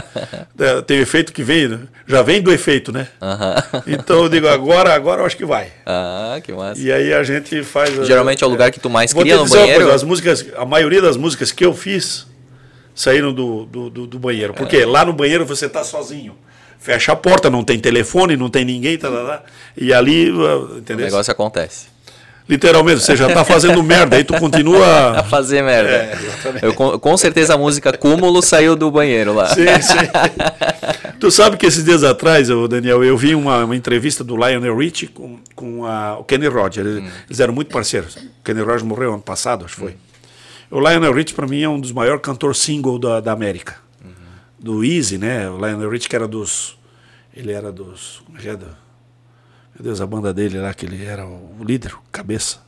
É, 0.59 0.79
tem 0.81 0.99
efeito 0.99 1.33
que 1.33 1.41
vem, 1.41 1.79
já 2.05 2.21
vem 2.21 2.39
do 2.39 2.51
efeito, 2.53 2.91
né? 2.91 3.07
Aham. 3.19 3.55
Então 3.87 4.21
eu 4.23 4.29
digo, 4.29 4.47
agora, 4.47 4.93
agora 4.93 5.21
eu 5.21 5.25
acho 5.25 5.35
que 5.35 5.45
vai. 5.45 5.71
ah, 5.87 6.39
que 6.43 6.53
massa. 6.53 6.79
E 6.79 6.91
aí 6.91 7.11
a 7.11 7.23
gente 7.23 7.63
faz. 7.63 7.89
Geralmente 8.05 8.43
é 8.43 8.47
o 8.47 8.49
lugar 8.49 8.69
que 8.71 8.79
tu 8.79 8.87
mais 8.87 9.11
Vou 9.11 9.23
cria 9.23 9.37
no 9.37 9.47
banheiro. 9.47 9.79
coisa, 9.79 9.95
as 9.95 10.03
músicas, 10.03 10.45
a 10.55 10.63
maioria 10.65 11.01
das 11.01 11.17
músicas 11.17 11.51
que 11.51 11.65
eu 11.65 11.73
fiz 11.73 12.27
saíram 12.93 13.33
do, 13.33 13.65
do, 13.65 13.89
do- 13.89 14.07
do 14.07 14.19
banheiro. 14.19 14.53
Porque 14.53 14.77
É. 14.77 14.85
lá 14.85 15.03
no 15.03 15.13
banheiro 15.13 15.45
você 15.47 15.65
está 15.65 15.83
sozinho. 15.83 16.37
Fecha 16.77 17.11
a 17.13 17.15
porta, 17.15 17.49
não 17.49 17.63
tem 17.63 17.79
telefone, 17.79 18.37
não 18.37 18.49
tem 18.49 18.63
ninguém, 18.63 18.97
tá, 18.99 19.09
tá, 19.09 19.23
tá. 19.25 19.43
e 19.75 19.91
ali, 19.93 20.29
uh, 20.31 20.73
O 20.75 20.77
entendeu? 20.77 21.05
negócio 21.05 21.31
acontece. 21.31 21.87
Literalmente, 22.49 23.01
você 23.01 23.15
já 23.15 23.27
está 23.27 23.45
fazendo 23.45 23.81
merda, 23.81 24.17
aí 24.17 24.23
tu 24.23 24.33
continua. 24.37 25.19
A 25.19 25.23
fazer 25.23 25.61
merda. 25.61 25.89
É. 25.89 26.17
Eu, 26.61 26.73
com, 26.73 26.99
com 26.99 27.15
certeza 27.17 27.53
a 27.53 27.57
música 27.57 27.95
Cúmulo 27.97 28.41
saiu 28.41 28.75
do 28.75 28.89
banheiro 28.91 29.33
lá. 29.33 29.47
Sim, 29.47 29.65
sim. 29.81 29.97
tu 31.19 31.31
sabe 31.31 31.55
que 31.57 31.65
esses 31.65 31.83
dias 31.85 32.03
atrás, 32.03 32.49
ô 32.49 32.67
Daniel, 32.67 33.03
eu 33.03 33.15
vi 33.17 33.35
uma, 33.35 33.63
uma 33.63 33.75
entrevista 33.75 34.23
do 34.23 34.35
Lionel 34.35 34.75
Richie 34.75 35.07
com, 35.07 35.39
com 35.55 35.85
a- 35.85 36.17
o 36.19 36.23
Kenny 36.23 36.47
Rogers. 36.47 36.85
Eles, 36.85 37.11
eles 37.29 37.39
eram 37.39 37.53
muito 37.53 37.71
parceiros. 37.71 38.15
O 38.15 38.43
Kenny 38.43 38.61
Rogers 38.61 38.83
morreu 38.83 39.13
ano 39.13 39.21
passado, 39.21 39.63
acho 39.65 39.75
que 39.75 39.81
foi. 39.81 39.95
O 40.69 40.79
Lionel 40.79 41.13
Richie, 41.13 41.33
para 41.35 41.47
mim, 41.47 41.61
é 41.61 41.69
um 41.69 41.79
dos 41.79 41.91
maiores 41.91 42.21
cantores 42.21 42.57
single 42.57 42.97
da, 42.99 43.19
da 43.19 43.31
América. 43.31 43.75
Do 44.59 44.83
Easy, 44.83 45.17
né? 45.17 45.49
O 45.49 45.55
Lionel 45.57 45.89
Richie, 45.89 46.07
que 46.09 46.15
era 46.15 46.27
dos. 46.27 46.77
Ele 47.35 47.51
era 47.51 47.71
dos. 47.71 48.21
Como 48.25 48.37
é 48.37 48.41
que 48.41 48.49
é? 48.49 48.57
Meu 49.75 49.83
Deus, 49.83 50.01
a 50.01 50.05
banda 50.07 50.33
dele 50.33 50.59
lá, 50.59 50.73
que 50.73 50.85
ele 50.85 51.03
era 51.05 51.25
o 51.25 51.63
líder, 51.63 51.93
o 51.93 51.99
cabeça. 52.11 52.59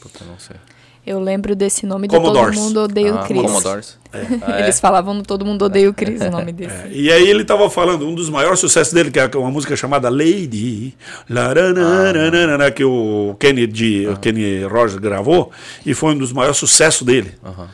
Puta, 0.00 0.24
não 0.24 0.38
sei. 0.38 0.56
Eu 1.04 1.18
lembro 1.18 1.56
desse 1.56 1.84
nome 1.84 2.06
Commodores. 2.06 2.54
Todo 2.54 2.64
Mundo 2.64 2.80
Odeia 2.82 3.12
o 3.12 3.18
Ah, 3.18 3.24
Chris. 3.24 3.42
Commodores. 3.42 3.98
Ah, 4.12 4.18
é. 4.58 4.62
Eles 4.62 4.78
falavam 4.78 5.14
no 5.14 5.22
Todo 5.24 5.44
Mundo 5.44 5.64
Odeia 5.64 5.90
o 5.90 5.94
Chris, 5.94 6.20
o 6.20 6.30
nome 6.30 6.52
desse. 6.52 6.72
É, 6.74 6.88
e 6.92 7.10
aí 7.10 7.28
ele 7.28 7.42
estava 7.42 7.68
falando, 7.68 8.06
um 8.06 8.14
dos 8.14 8.30
maiores 8.30 8.60
sucessos 8.60 8.92
dele, 8.92 9.10
que 9.10 9.18
é 9.18 9.26
uma 9.36 9.50
música 9.50 9.74
chamada 9.74 10.08
Lady, 10.08 10.94
laranana, 11.28 12.70
que 12.70 12.84
o 12.84 13.34
Kenny, 13.38 13.66
de, 13.66 14.06
o 14.08 14.16
Kenny 14.16 14.62
Rogers 14.64 15.00
gravou, 15.00 15.50
e 15.84 15.92
foi 15.92 16.14
um 16.14 16.18
dos 16.18 16.32
maiores 16.32 16.56
sucessos 16.56 17.02
dele. 17.04 17.34
Aham. 17.44 17.68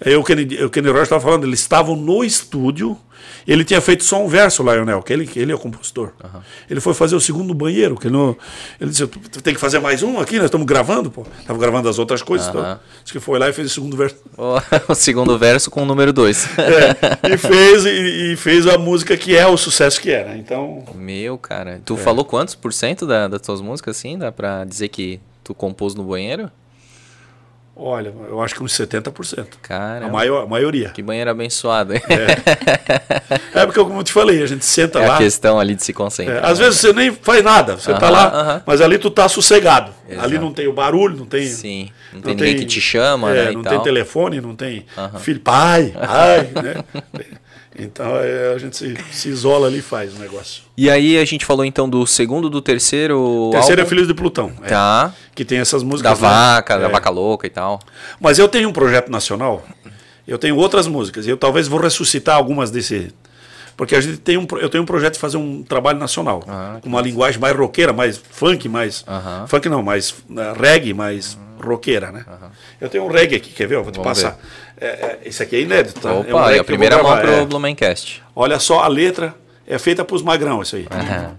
Eu, 0.00 0.20
o 0.20 0.24
Kenny, 0.24 0.64
o 0.64 0.70
Kenny 0.70 0.88
Roger 0.88 1.02
estava 1.04 1.20
falando, 1.20 1.44
eles 1.44 1.60
estavam 1.60 1.96
no 1.96 2.24
estúdio, 2.24 2.98
ele 3.46 3.64
tinha 3.64 3.80
feito 3.80 4.04
só 4.04 4.22
um 4.22 4.28
verso, 4.28 4.62
o 4.62 4.72
Lionel, 4.72 5.02
que 5.02 5.12
ele, 5.12 5.26
que 5.26 5.38
ele 5.38 5.52
é 5.52 5.54
o 5.54 5.58
compositor. 5.58 6.12
Ele 6.68 6.80
foi 6.80 6.94
fazer 6.94 7.14
o 7.14 7.20
segundo 7.20 7.54
banheiro, 7.54 7.96
que 7.96 8.06
ele, 8.06 8.14
não, 8.16 8.36
ele 8.80 8.90
disse, 8.90 9.06
"Tu 9.06 9.42
tem 9.42 9.54
que 9.54 9.60
fazer 9.60 9.78
mais 9.78 10.02
um 10.02 10.18
aqui, 10.18 10.36
nós 10.36 10.46
estamos 10.46 10.66
gravando, 10.66 11.10
pô. 11.10 11.26
Estava 11.40 11.58
gravando 11.58 11.88
as 11.88 11.98
outras 11.98 12.22
coisas, 12.22 12.48
então, 12.48 12.60
Aham. 12.60 12.80
acho 13.02 13.12
que 13.12 13.20
foi 13.20 13.38
lá 13.38 13.48
e 13.48 13.52
fez 13.52 13.70
o 13.70 13.74
segundo 13.74 13.96
verso. 13.96 14.16
O, 14.36 14.56
o 14.92 14.94
segundo 14.94 15.38
verso 15.38 15.70
com 15.70 15.82
o 15.82 15.86
número 15.86 16.12
2. 16.12 16.48
É, 16.58 17.28
e, 17.34 17.36
fez, 17.36 17.84
e, 17.84 18.32
e 18.32 18.36
fez 18.36 18.66
a 18.66 18.78
música 18.78 19.16
que 19.16 19.36
é 19.36 19.46
o 19.46 19.56
sucesso 19.56 20.00
que 20.00 20.10
é, 20.10 20.24
né? 20.24 20.36
Então, 20.38 20.84
Meu, 20.94 21.38
cara. 21.38 21.80
Tu 21.84 21.96
falou 21.96 22.24
quantos 22.24 22.54
por 22.54 22.72
cento 22.72 23.06
da, 23.06 23.28
das 23.28 23.40
tuas 23.40 23.60
músicas, 23.60 23.96
assim? 23.96 24.18
Dá 24.18 24.32
pra 24.32 24.64
dizer 24.64 24.88
que 24.88 25.20
tu 25.42 25.54
compôs 25.54 25.94
no 25.94 26.04
banheiro? 26.04 26.50
Olha, 27.76 28.12
eu 28.28 28.40
acho 28.42 28.54
que 28.54 28.62
uns 28.62 28.72
70%. 28.72 29.46
Cara, 29.62 30.06
A, 30.06 30.08
maior, 30.08 30.44
a 30.44 30.46
maioria. 30.46 30.90
que 30.90 31.02
banheiro 31.02 31.30
abençoado, 31.30 31.94
hein? 31.94 32.00
É 33.54 33.64
porque, 33.66 33.78
como 33.80 34.00
eu 34.00 34.04
te 34.04 34.12
falei, 34.12 34.42
a 34.42 34.46
gente 34.46 34.64
senta 34.64 34.98
É 34.98 35.04
a 35.04 35.08
lá. 35.08 35.18
questão 35.18 35.58
ali 35.60 35.74
de 35.74 35.84
se 35.84 35.92
É, 35.92 35.94
concentrar. 35.94 36.44
às 36.44 36.58
vezes 36.58 36.80
você 36.80 36.92
nem 36.92 37.12
faz 37.12 37.42
nada, 37.42 37.76
você 37.76 37.92
tá 37.94 38.06
Aham, 38.06 38.10
lá, 38.10 38.26
aham. 38.40 38.62
mas 38.66 38.80
ali 38.80 38.98
tu 38.98 39.10
tá 39.10 39.28
sossegado. 39.28 39.92
Exato. 40.08 40.24
Ali 40.26 40.38
não 40.38 40.52
tem 40.52 40.66
o 40.66 40.72
barulho, 40.72 41.16
não 41.16 41.26
tem. 41.26 41.46
Sim. 41.46 41.90
Não 42.12 42.20
tem 42.20 42.34
ninguém 42.34 42.56
que 42.56 42.64
te 42.66 42.80
chama, 42.80 43.30
é, 43.32 43.46
né, 43.46 43.50
Não 43.52 43.62
tem 43.62 43.80
telefone, 43.80 44.40
não 44.40 44.54
tem 44.54 44.86
Aham. 44.98 45.18
filho, 45.18 45.40
pai, 45.40 45.92
pai, 45.94 46.50
né? 46.62 46.84
Então 47.76 48.16
é, 48.16 48.52
a 48.54 48.58
gente 48.58 48.76
se, 48.76 48.96
se 49.10 49.28
isola 49.28 49.66
ali 49.66 49.78
e 49.78 49.82
faz 49.82 50.14
o 50.14 50.18
negócio. 50.18 50.62
E 50.76 50.88
aí 50.88 51.18
a 51.18 51.24
gente 51.24 51.44
falou 51.44 51.64
então 51.64 51.88
do 51.88 52.06
segundo, 52.06 52.48
do 52.48 52.60
terceiro. 52.60 53.48
Terceiro 53.52 53.80
é 53.80 53.82
álbum. 53.82 53.88
Filhos 53.90 54.06
de 54.06 54.14
Plutão. 54.14 54.52
é, 54.62 54.68
Tá. 54.68 55.12
que 55.34 55.44
tem 55.44 55.58
essas 55.58 55.82
músicas. 55.82 56.18
Da 56.18 56.28
né? 56.28 56.32
vaca, 56.34 56.78
da 56.78 56.86
É. 56.86 56.88
vaca 56.88 57.10
louca 57.10 57.46
e 57.46 57.50
tal. 57.50 57.80
Mas 58.20 58.38
eu 58.38 58.48
tenho 58.48 58.68
um 58.68 58.72
projeto 58.72 59.10
nacional, 59.10 59.64
eu 60.26 60.38
tenho 60.38 60.56
outras 60.56 60.86
músicas, 60.86 61.26
e 61.26 61.30
eu 61.30 61.36
talvez 61.36 61.66
vou 61.66 61.80
ressuscitar 61.80 62.36
algumas 62.36 62.70
desse. 62.70 63.12
Porque 63.76 63.96
a 63.96 64.00
gente 64.00 64.18
tem 64.18 64.36
um, 64.38 64.46
eu 64.60 64.68
tenho 64.68 64.84
um 64.84 64.86
projeto 64.86 65.14
de 65.14 65.18
fazer 65.18 65.36
um 65.36 65.64
trabalho 65.64 65.98
nacional, 65.98 66.44
Ah, 66.46 66.78
com 66.80 66.88
uma 66.88 67.00
linguagem 67.00 67.40
mais 67.40 67.56
roqueira, 67.56 67.92
mais 67.92 68.16
funk, 68.30 68.68
mais. 68.68 69.04
Aham. 69.08 69.46
Funk 69.48 69.68
não, 69.68 69.82
mais 69.82 70.14
eh, 70.30 70.52
reggae, 70.56 70.94
mais 70.94 71.36
roqueira, 71.64 72.12
né? 72.12 72.24
Eu 72.80 72.88
tenho 72.88 73.04
um 73.04 73.08
reggae 73.08 73.36
aqui, 73.36 73.50
quer 73.50 73.66
ver? 73.66 73.76
Eu 73.76 73.82
vou 73.82 73.92
te 73.92 73.98
Vamos 73.98 74.20
passar. 74.22 74.38
É, 74.80 74.86
é, 74.86 75.18
esse 75.24 75.42
aqui 75.42 75.56
é 75.56 75.60
inédito, 75.60 76.00
tá? 76.00 76.12
Opa, 76.12 76.28
é 76.28 76.34
um 76.34 76.44
reggae 76.44 76.60
a 76.60 76.64
primeira 76.64 77.02
mão 77.02 77.16
pro 77.16 77.30
é. 77.30 77.44
Blumencast. 77.46 78.22
Olha 78.34 78.58
só 78.58 78.80
a 78.80 78.88
letra, 78.88 79.34
é 79.66 79.78
feita 79.78 80.04
pros 80.04 80.22
magrão 80.22 80.62
isso 80.62 80.76
aí. 80.76 80.86
Aham. 80.90 81.36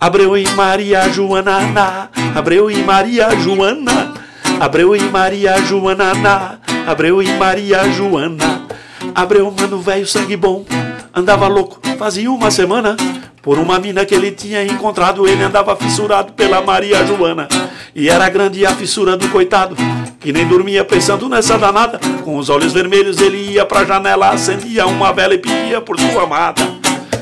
Abreu 0.00 0.34
e 0.34 0.48
Maria 0.52 1.08
Joana, 1.10 1.60
na. 1.60 2.08
Abreu 2.34 2.70
e 2.70 2.76
Maria 2.76 3.28
Joana. 3.36 4.14
Abreu 4.58 4.96
e 4.96 5.00
Maria 5.00 5.60
Joana, 5.60 6.14
na. 6.14 6.58
Abreu 6.86 7.22
e 7.22 7.28
Maria 7.34 7.86
Joana. 7.92 8.66
Abreu, 9.14 9.50
mano, 9.50 9.80
velho, 9.80 10.06
sangue 10.06 10.36
bom. 10.36 10.64
Andava 11.14 11.46
louco, 11.48 11.80
fazia 11.98 12.30
uma 12.30 12.50
semana. 12.50 12.96
Por 13.42 13.58
uma 13.58 13.78
mina 13.78 14.04
que 14.04 14.14
ele 14.14 14.30
tinha 14.30 14.64
encontrado, 14.64 15.26
ele 15.26 15.42
andava 15.42 15.74
fissurado 15.76 16.32
pela 16.32 16.62
Maria 16.62 17.04
Joana. 17.04 17.48
E 17.94 18.08
era 18.08 18.28
grande 18.28 18.64
a 18.64 18.74
fissura 18.74 19.16
do 19.16 19.28
coitado, 19.28 19.76
que 20.20 20.32
nem 20.32 20.46
dormia 20.46 20.84
pensando 20.84 21.28
nessa 21.28 21.58
danada. 21.58 21.98
Com 22.24 22.36
os 22.36 22.48
olhos 22.48 22.72
vermelhos 22.72 23.18
ele 23.20 23.52
ia 23.52 23.64
pra 23.64 23.84
janela, 23.84 24.30
acendia 24.30 24.86
uma 24.86 25.12
vela 25.12 25.34
e 25.34 25.38
pedia 25.38 25.80
por 25.80 25.98
sua 25.98 26.24
amada. 26.24 26.62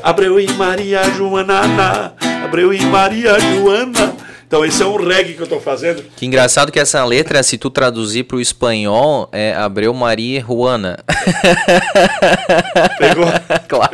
Abreu 0.02 0.38
e 0.38 0.50
Maria 0.52 1.02
Joana, 1.10 1.66
na. 1.66 2.12
Abreu 2.44 2.72
e 2.72 2.80
Maria 2.86 3.38
Joana. 3.38 4.27
Então 4.48 4.64
esse 4.64 4.82
é 4.82 4.86
um 4.86 4.96
reggae 4.96 5.34
que 5.34 5.42
eu 5.42 5.46
tô 5.46 5.60
fazendo. 5.60 6.02
Que 6.16 6.24
engraçado 6.24 6.72
que 6.72 6.80
essa 6.80 7.04
letra, 7.04 7.42
se 7.42 7.58
tu 7.58 7.68
traduzir 7.68 8.24
pro 8.24 8.40
espanhol, 8.40 9.28
é 9.30 9.54
Abreu 9.54 9.92
Maria 9.92 10.40
Juana. 10.40 10.98
Pegou? 12.98 13.26
claro. 13.68 13.92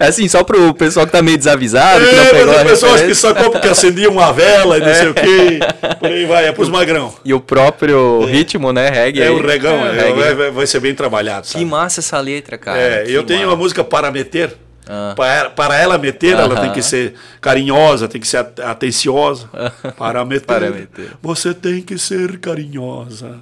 É 0.00 0.06
assim, 0.06 0.26
só 0.26 0.42
pro 0.42 0.72
pessoal 0.72 1.04
que 1.04 1.12
tá 1.12 1.20
meio 1.20 1.36
desavisado, 1.36 2.02
que 2.02 2.14
não 2.16 2.22
É, 2.22 2.30
pegou 2.30 2.46
mas 2.46 2.56
a 2.56 2.62
as 2.62 2.70
pessoas 2.70 3.02
que 3.02 3.14
sacou 3.14 3.50
porque 3.50 3.68
acendia 3.68 4.08
uma 4.08 4.32
vela 4.32 4.78
e 4.78 4.80
não 4.80 4.94
sei 4.94 5.08
o 5.08 5.14
quê. 5.14 5.58
Por 6.00 6.10
aí 6.10 6.24
vai, 6.24 6.46
é 6.46 6.52
pros 6.52 6.70
magrão. 6.70 7.12
E 7.22 7.34
o 7.34 7.40
próprio 7.40 8.24
ritmo, 8.24 8.72
né, 8.72 8.88
reggae. 8.88 9.20
É 9.20 9.26
aí. 9.28 9.34
o 9.34 9.46
regão, 9.46 9.86
é, 9.86 9.92
reggae. 9.92 10.34
vai, 10.34 10.50
vai- 10.50 10.66
ser 10.66 10.80
bem 10.80 10.94
trabalhado. 10.94 11.46
Que 11.46 11.52
Sabe? 11.52 11.64
massa 11.66 12.00
essa 12.00 12.18
letra, 12.20 12.56
cara. 12.56 12.78
É, 12.78 13.04
que 13.04 13.12
eu 13.12 13.22
tenho 13.22 13.40
massa. 13.40 13.50
uma 13.52 13.56
música 13.56 13.84
para 13.84 14.10
meter. 14.10 14.54
Ah. 14.88 15.12
Para, 15.16 15.50
para 15.50 15.76
ela 15.76 15.98
meter, 15.98 16.34
ela 16.36 16.60
tem 16.60 16.72
que 16.72 16.82
ser 16.82 17.14
carinhosa, 17.40 18.08
tem 18.08 18.20
que 18.20 18.26
ser 18.28 18.38
at- 18.38 18.60
atenciosa. 18.60 19.48
Para 19.98 20.24
meter, 20.24 20.46
Para 20.46 20.70
meter. 20.70 21.12
você 21.22 21.52
tem 21.52 21.82
que 21.82 21.98
ser 21.98 22.38
carinhosa. 22.38 23.38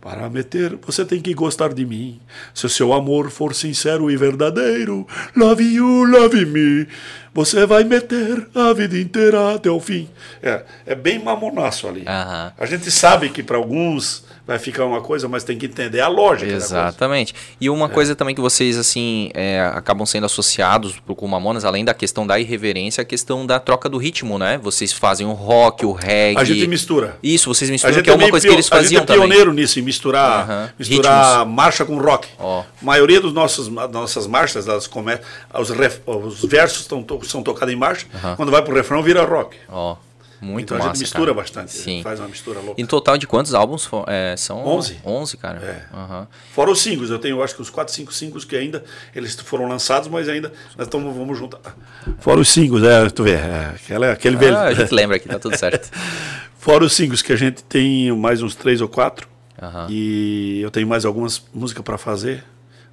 Para 0.00 0.30
meter, 0.30 0.78
você 0.86 1.04
tem 1.04 1.20
que 1.20 1.34
gostar 1.34 1.74
de 1.74 1.84
mim. 1.84 2.20
Se 2.54 2.64
o 2.64 2.68
seu 2.68 2.92
amor 2.92 3.28
for 3.28 3.52
sincero 3.54 4.08
e 4.08 4.16
verdadeiro, 4.16 5.04
love 5.34 5.64
you, 5.64 6.04
love 6.04 6.46
me. 6.46 6.86
Você 7.34 7.66
vai 7.66 7.82
meter 7.82 8.46
a 8.54 8.72
vida 8.72 8.96
inteira 8.96 9.54
até 9.56 9.68
o 9.68 9.80
fim. 9.80 10.08
É, 10.40 10.62
é 10.86 10.94
bem 10.94 11.18
mamonaço 11.22 11.88
ali. 11.88 12.04
A 12.06 12.64
gente 12.66 12.88
sabe 12.90 13.30
que 13.30 13.42
para 13.42 13.56
alguns 13.56 14.24
vai 14.46 14.58
ficar 14.58 14.84
uma 14.84 15.00
coisa, 15.00 15.28
mas 15.28 15.42
tem 15.42 15.58
que 15.58 15.66
entender 15.66 16.00
a 16.00 16.08
lógica. 16.08 16.52
Exatamente. 16.52 17.34
E 17.60 17.66
É. 17.66 17.70
uma 17.70 17.88
coisa 17.88 18.14
também 18.14 18.34
que 18.34 18.40
vocês, 18.40 18.78
assim, 18.78 19.30
é, 19.34 19.60
acabam 19.74 20.06
sendo 20.06 20.24
associados 20.26 20.94
com 21.16 21.26
Mamonas, 21.26 21.64
além 21.64 21.84
da 21.84 21.92
questão 21.92 22.26
da 22.26 22.38
irreverência, 22.38 23.02
a 23.02 23.04
questão 23.04 23.44
da 23.44 23.58
troca 23.58 23.88
do 23.88 23.98
ritmo, 23.98 24.38
né? 24.38 24.58
Vocês 24.62 24.92
fazem 24.92 25.26
o 25.26 25.32
rock, 25.32 25.84
o 25.84 25.92
reggae. 25.92 26.40
A 26.40 26.44
gente 26.44 26.66
mistura. 26.68 27.18
Isso, 27.22 27.52
vocês 27.52 27.70
misturam, 27.70 28.02
que 28.02 28.08
é 28.10 28.14
uma 28.14 28.28
coisa 28.30 28.46
que 28.46 28.52
eles 28.54 28.66
a 28.70 28.76
gente 28.76 28.82
faziam 28.84 29.02
é 29.02 29.06
também. 29.06 29.22
pioneiro 29.28 29.52
nisso, 29.52 29.78
em 29.78 29.82
misturar, 29.82 30.74
misturar 30.78 31.44
marcha 31.46 31.84
com 31.84 31.98
rock. 31.98 32.28
Ó. 32.38 32.60
A 32.60 32.64
maioria 32.84 33.20
dos 33.20 33.32
nossos 33.32 33.68
nossas 33.68 34.26
marchas, 34.26 34.64
das 34.64 34.86
come... 34.86 35.18
os, 35.58 35.70
ref- 35.70 36.00
os 36.06 36.44
versos 36.44 36.86
tão 36.86 37.04
são 37.24 37.42
tocados 37.42 37.72
em 37.74 37.76
marcha, 37.76 38.06
quando 38.36 38.50
vai 38.52 38.62
pro 38.62 38.74
refrão 38.74 39.02
vira 39.02 39.24
rock. 39.24 39.56
Ó, 39.68 39.96
muito 40.40 40.64
então 40.64 40.78
massa, 40.78 40.90
a 40.90 40.92
gente 40.94 41.02
mistura 41.02 41.32
cara. 41.32 41.34
bastante, 41.34 41.66
a 41.76 41.82
Sim. 41.82 42.02
faz 42.02 42.20
uma 42.20 42.28
mistura 42.28 42.60
louca. 42.60 42.80
Em 42.80 42.86
total 42.86 43.16
de 43.18 43.26
quantos 43.26 43.54
álbuns 43.54 43.88
é, 44.06 44.34
são? 44.36 44.66
11. 44.66 45.00
11, 45.04 45.36
cara. 45.36 45.58
É. 45.58 45.96
Aham. 45.96 46.28
Fora 46.52 46.70
os 46.70 46.80
singles, 46.80 47.10
eu 47.10 47.18
tenho 47.18 47.42
acho 47.42 47.54
que 47.54 47.62
uns 47.62 47.70
4, 47.70 47.94
5 47.94 48.12
singles 48.12 48.44
que 48.44 48.56
ainda 48.56 48.84
eles 49.14 49.34
foram 49.34 49.68
lançados, 49.68 50.08
mas 50.08 50.28
ainda 50.28 50.52
nós 50.76 50.88
tamo, 50.88 51.12
vamos 51.12 51.38
juntar. 51.38 51.76
Fora 52.18 52.40
os 52.40 52.48
singles, 52.48 52.82
é, 52.82 53.08
tu 53.10 53.24
vê, 53.24 53.32
é, 53.32 53.72
aquela, 53.74 54.12
aquele 54.12 54.36
velho. 54.36 54.56
Ah, 54.56 54.64
a 54.64 54.74
gente 54.74 54.92
lembra 54.92 55.16
aqui, 55.16 55.28
tá 55.28 55.38
tudo 55.38 55.56
certo. 55.56 55.90
Fora 56.58 56.84
os 56.84 56.94
singles, 56.94 57.22
que 57.22 57.32
a 57.32 57.36
gente 57.36 57.62
tem 57.62 58.10
mais 58.10 58.42
uns 58.42 58.56
três 58.56 58.80
ou 58.80 58.88
quatro. 58.88 59.28
Aham. 59.62 59.86
E 59.88 60.60
eu 60.60 60.70
tenho 60.70 60.86
mais 60.86 61.04
algumas 61.04 61.42
músicas 61.54 61.84
para 61.84 61.96
fazer. 61.96 62.44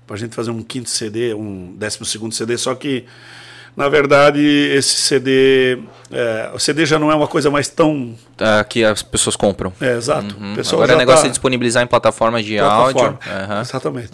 Pra 0.05 0.17
gente 0.17 0.35
fazer 0.35 0.51
um 0.51 0.61
quinto 0.61 0.89
CD, 0.89 1.33
um 1.33 1.75
décimo 1.75 2.05
segundo 2.05 2.35
CD. 2.35 2.57
Só 2.57 2.75
que, 2.75 3.05
na 3.75 3.89
verdade, 3.89 4.39
esse 4.41 4.95
CD. 4.95 5.79
é, 6.11 6.51
o 6.53 6.59
CD 6.59 6.85
já 6.85 6.97
não 6.99 7.11
é 7.11 7.15
uma 7.15 7.27
coisa 7.27 7.49
mais 7.49 7.67
tão. 7.67 8.15
Tá, 8.37 8.63
que 8.63 8.83
as 8.83 9.01
pessoas 9.01 9.35
compram. 9.35 9.73
É, 9.81 9.95
exato. 9.97 10.35
Uhum. 10.39 10.55
Agora 10.71 10.95
o 10.95 10.97
negócio 10.97 11.21
tá- 11.23 11.27
é 11.27 11.31
disponibilizar 11.31 11.83
em 11.83 11.87
plataformas 11.87 12.45
de 12.45 12.57
plataforma. 12.57 13.19
áudio. 13.19 13.19
Uhum. 13.55 13.61
Exatamente. 13.61 14.11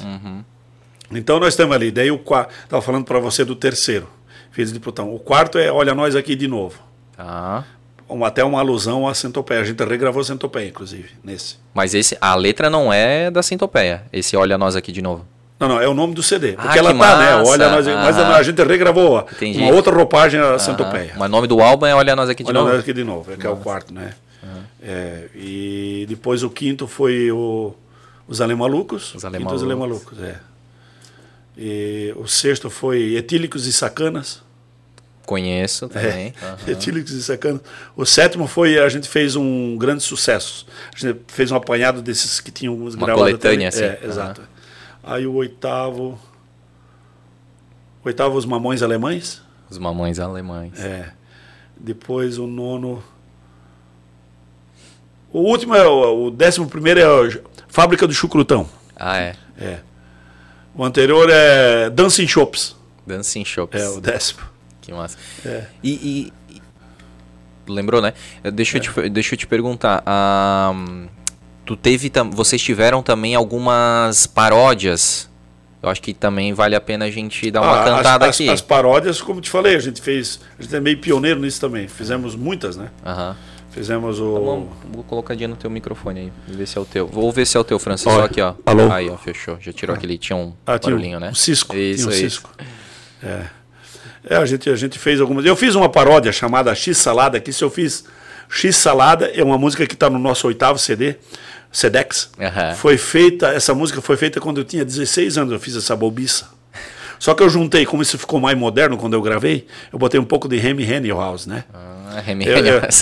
Então 1.12 1.40
nós 1.40 1.50
estamos 1.54 1.76
ali. 1.76 1.92
Daí 1.92 2.12
o 2.12 2.20
quarto. 2.20 2.54
Estava 2.64 2.82
falando 2.82 3.06
para 3.06 3.20
você 3.20 3.44
do 3.44 3.56
terceiro, 3.56 4.08
Filhos 4.52 4.72
de 4.72 4.80
Plutão. 4.80 5.14
O 5.14 5.20
quarto 5.20 5.58
é 5.58 5.72
Olha 5.72 5.94
Nós 5.96 6.16
Aqui 6.16 6.36
de 6.36 6.48
Novo. 6.48 6.80
Tá. 7.18 7.66
Um- 8.10 8.24
até 8.26 8.44
uma 8.44 8.60
alusão 8.60 9.08
à 9.08 9.14
Centopeia. 9.14 9.62
A 9.62 9.64
gente 9.64 9.84
regravou 9.84 10.24
Centopeia, 10.24 10.68
inclusive, 10.68 11.10
nesse. 11.24 11.58
Mas 11.74 11.94
esse, 11.94 12.18
a 12.22 12.34
letra 12.36 12.70
não 12.70 12.92
é 12.94 13.30
da 13.30 13.44
Centopeia. 13.44 14.04
Esse 14.14 14.36
Olha 14.38 14.58
Nós 14.58 14.76
aqui 14.76 14.92
de 14.92 15.02
novo. 15.02 15.26
Não, 15.60 15.68
não, 15.68 15.82
é 15.82 15.88
o 15.88 15.94
nome 15.94 16.14
do 16.14 16.24
CD. 16.24 16.56
Ah, 16.58 16.62
Porque 16.64 16.80
ela 16.80 16.94
que 16.94 17.00
tá, 17.00 17.18
né? 17.18 17.36
massa. 17.36 17.52
Olha, 17.52 17.70
nós, 17.70 17.86
mas 17.86 18.18
a 18.18 18.42
gente 18.44 18.64
regravou 18.64 19.28
Entendi. 19.32 19.60
uma 19.60 19.74
outra 19.74 19.94
roupagem 19.94 20.40
a 20.40 20.58
Centopeia. 20.58 21.14
Mas 21.18 21.28
o 21.28 21.32
nome 21.32 21.48
do 21.48 21.60
álbum 21.60 21.86
é 21.86 21.94
Olha 21.94 22.16
Nós 22.16 22.30
aqui 22.30 22.44
de 22.44 22.50
Olha 22.50 22.60
novo. 22.60 22.72
nós 22.72 22.80
aqui 22.80 22.94
de 22.94 23.04
novo, 23.04 23.34
é 23.34 23.36
que 23.36 23.46
é 23.46 23.50
o 23.50 23.58
quarto, 23.58 23.94
né? 23.94 24.14
É, 24.82 25.26
e 25.36 26.06
depois 26.08 26.42
o 26.44 26.50
quinto 26.50 26.88
foi 26.88 27.30
o, 27.30 27.76
os 28.26 28.40
Alemalucos. 28.40 29.14
Os 29.14 29.22
Quinto, 29.24 29.54
os 29.54 29.62
Alemalucos. 29.62 30.18
Alemalucos, 30.18 30.20
é. 30.24 30.40
E 31.58 32.14
o 32.16 32.26
sexto 32.26 32.70
foi 32.70 33.16
Etílicos 33.16 33.68
e 33.68 33.74
Sacanas. 33.74 34.42
Conheço 35.26 35.90
também. 35.90 36.34
É, 36.42 36.46
Aham. 36.46 36.58
Etílicos 36.68 37.12
e 37.12 37.22
Sacanas. 37.22 37.62
O 37.96 38.06
sétimo 38.06 38.48
foi, 38.48 38.80
a 38.80 38.88
gente 38.88 39.08
fez 39.10 39.36
um 39.36 39.78
grande 39.78 40.02
sucesso. 40.02 40.66
A 40.96 40.98
gente 40.98 41.20
fez 41.28 41.52
um 41.52 41.56
apanhado 41.56 42.02
desses 42.02 42.40
que 42.40 42.50
tinham 42.50 42.74
Uma 42.76 43.14
coletânea, 43.14 43.68
até- 43.68 43.86
É, 43.86 43.92
assim. 43.98 44.08
exato. 44.08 44.42
Aí 45.10 45.26
o 45.26 45.34
oitavo... 45.34 46.20
Oitavo, 48.06 48.38
os 48.38 48.46
Mamões 48.46 48.84
Alemães. 48.84 49.42
Os 49.70 49.78
mamães 49.80 50.20
alemães. 50.20 50.80
É. 50.80 51.12
Depois 51.78 52.38
o 52.38 52.46
nono. 52.48 53.04
O 55.32 55.40
último 55.42 55.76
é 55.76 55.86
o, 55.88 56.26
o 56.28 56.32
décimo 56.32 56.68
primeiro 56.68 57.00
é 57.00 57.08
o 57.08 57.42
Fábrica 57.68 58.08
do 58.08 58.14
Chucrutão. 58.14 58.68
Ah, 58.96 59.18
é. 59.18 59.36
É. 59.60 59.80
O 60.74 60.84
anterior 60.84 61.28
é 61.32 61.90
Dancing 61.90 62.28
Shops. 62.28 62.76
Dancing 63.06 63.46
Shops. 63.46 63.80
É 63.82 63.90
o 63.90 64.00
décimo. 64.00 64.42
Que 64.82 64.92
massa. 64.94 65.18
É. 65.46 65.66
E, 65.84 65.92
e- 65.92 66.34
e- 66.56 66.62
Lembrou, 67.72 68.02
né? 68.02 68.14
Deixa, 68.54 68.78
eu 68.78 68.82
te, 68.82 69.10
deixa 69.10 69.34
eu 69.36 69.38
te 69.38 69.46
perguntar. 69.48 70.02
ah, 70.06 70.72
tu 71.70 71.76
teve, 71.78 72.12
vocês 72.32 72.60
tiveram 72.60 73.04
também 73.04 73.36
algumas 73.36 74.26
paródias. 74.26 75.30
Eu 75.84 75.88
acho 75.88 76.02
que 76.02 76.16
também 76.16 76.52
vale 76.52 76.76
a 76.76 76.82
pena 76.82 77.06
a 77.06 77.12
gente 77.12 77.52
dar 77.52 77.62
uma 77.62 77.82
Ah, 77.82 77.86
cantada 77.86 78.26
as, 78.26 78.36
aqui. 78.36 78.50
As 78.50 78.60
paródias, 78.60 79.22
como 79.22 79.40
te 79.40 79.52
falei, 79.52 79.76
a 79.76 79.80
gente 79.80 80.02
fez. 80.02 80.40
A 80.58 80.64
gente 80.64 80.76
é 80.76 80.80
meio 80.80 80.98
pioneiro 80.98 81.40
nisso 81.40 81.62
também. 81.62 81.88
Fizemos 81.88 82.36
muitas, 82.36 82.76
né? 82.76 82.90
Aham. 83.06 83.38
Fizemos 83.70 84.20
o. 84.20 84.34
Vamos, 84.44 84.70
vou 84.92 85.04
colocadinha 85.04 85.48
no 85.48 85.56
teu 85.56 85.70
microfone 85.70 86.20
aí, 86.22 86.34
ver 86.48 86.66
se 86.66 86.76
é 86.76 86.82
o 86.82 86.86
teu. 86.86 87.06
Vou 87.06 87.32
ver 87.32 87.46
se 87.46 87.56
é 87.56 87.60
o 87.60 87.64
teu, 87.64 87.78
Francisco. 87.78 88.12
Olha, 88.12 88.26
aqui, 88.26 88.42
ó. 88.42 88.56
alô? 88.66 88.92
Aí, 88.92 89.08
ó, 89.08 89.16
fechou. 89.16 89.60
Já 89.62 89.72
tirou 89.72 89.96
aquele, 89.96 90.18
tinha 90.18 90.36
um 90.36 90.52
Ah, 90.66 90.80
barulhinho, 90.80 91.18
um, 91.18 91.22
né? 91.22 91.30
um 91.30 91.36
cisco. 91.36 91.78
Isso, 91.78 92.10
tinha 92.10 92.10
um 92.10 92.20
cisco. 92.20 92.50
É. 93.22 93.44
É, 94.28 94.38
a 94.38 94.46
gente, 94.46 94.68
a 94.72 94.76
gente 94.76 94.98
fez 94.98 95.22
algumas. 95.22 95.46
Eu 95.46 95.56
fiz 95.56 95.76
uma 95.76 95.88
paródia 95.88 96.32
chamada 96.32 96.74
X 96.74 96.98
Salada, 96.98 97.40
que 97.40 97.54
se 97.54 97.64
eu 97.64 97.70
fiz 97.70 98.06
X 98.50 98.76
Salada, 98.76 99.28
é 99.28 99.44
uma 99.44 99.58
música 99.58 99.86
que 99.86 99.94
está 99.94 100.10
no 100.10 100.18
nosso 100.18 100.48
oitavo 100.48 100.80
CD, 100.80 101.16
Sedex. 101.72 102.30
Aham. 102.40 102.74
Foi 102.76 102.98
feita, 102.98 103.48
essa 103.50 103.74
música 103.74 104.02
foi 104.02 104.18
feita 104.18 104.40
quando 104.40 104.58
eu 104.60 104.64
tinha 104.64 104.84
16 104.84 105.38
anos, 105.38 105.54
eu 105.54 105.60
fiz 105.60 105.76
essa 105.76 105.96
bobiça. 105.96 106.48
Só 107.20 107.34
que 107.34 107.44
eu 107.44 107.50
juntei, 107.50 107.86
como 107.86 108.02
isso 108.02 108.18
ficou 108.18 108.40
mais 108.40 108.58
moderno 108.58 108.96
quando 108.98 109.14
eu 109.14 109.22
gravei, 109.22 109.68
eu 109.92 110.00
botei 110.00 110.20
um 110.20 110.24
pouco 110.24 110.48
de 110.48 110.58
Remy 110.58 111.10
House, 111.10 111.46
né? 111.46 111.66
Ah, 111.74 112.22
Remy 112.26 112.46
eu, 112.48 112.58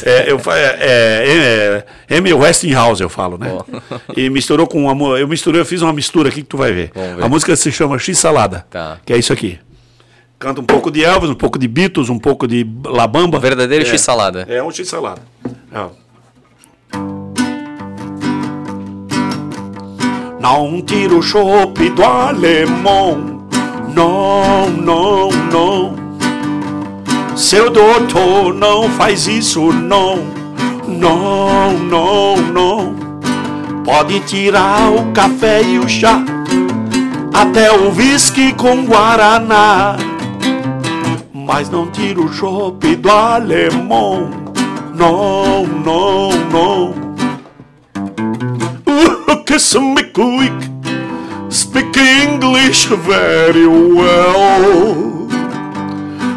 é, 0.05 0.31
eu, 0.31 0.41
é, 0.51 0.75
é, 0.81 1.85
é, 2.09 2.17
Amy 2.17 2.33
Westinghouse, 2.33 3.01
eu 3.01 3.09
falo, 3.09 3.37
né? 3.37 3.55
E 4.17 4.27
misturou 4.29 4.67
com 4.67 4.81
uma. 4.83 4.95
mo- 4.95 5.15
Eu 5.15 5.27
misturei, 5.27 5.61
eu 5.61 5.65
fiz 5.65 5.81
uma 5.83 5.93
mistura 5.93 6.29
aqui 6.29 6.41
que 6.41 6.47
tu 6.47 6.57
vai 6.57 6.71
ver. 6.73 6.91
Ver. 6.93 7.23
A 7.23 7.29
música 7.29 7.55
se 7.55 7.71
chama 7.71 7.97
X 7.99 8.17
Salada. 8.17 8.65
Tá. 8.71 8.97
Que 9.05 9.13
é 9.13 9.17
isso 9.17 9.31
aqui. 9.31 9.59
Canta 10.39 10.61
um 10.61 10.65
pouco 10.65 10.91
de 10.91 11.03
Elvis, 11.03 11.29
um 11.29 11.35
pouco 11.35 11.57
de 11.57 11.67
Beatles, 11.67 12.09
um 12.09 12.19
pouco 12.19 12.47
de 12.47 12.67
Labamba. 12.85 13.39
Verdadeiro 13.39 13.85
é, 13.85 13.87
X-salada. 13.87 14.45
É 14.49 14.61
um 14.61 14.71
X 14.71 14.87
Salada. 14.89 15.21
Ó. 15.73 15.89
Não 20.39 20.81
tira 20.81 21.15
o 21.15 21.21
chope 21.21 21.89
do 21.89 22.03
alemão. 22.03 23.41
Não, 23.93 24.69
não, 24.69 25.29
não. 25.51 25.95
Seu 27.35 27.69
doutor 27.69 28.53
não 28.53 28.89
faz 28.89 29.27
isso, 29.27 29.71
não. 29.71 30.19
Não, 30.87 31.73
não, 31.73 32.37
não. 32.37 32.95
Pode 33.83 34.19
tirar 34.21 34.91
o 34.91 35.11
café 35.11 35.61
e 35.63 35.79
o 35.79 35.87
chá, 35.87 36.21
até 37.33 37.71
o 37.71 37.89
whisky 37.89 38.53
com 38.53 38.85
guaraná. 38.85 39.95
Mas 41.33 41.69
não 41.69 41.89
tira 41.89 42.19
o 42.19 42.31
chope 42.31 42.95
do 42.95 43.09
alemão. 43.09 44.29
Não, 44.93 45.65
não, 45.65 46.29
não. 46.51 47.06
Kiss 49.47 49.75
me 49.75 50.03
quick. 50.11 50.51
Speak 51.49 51.95
English 51.95 52.87
very 52.87 53.65
well. 53.65 55.25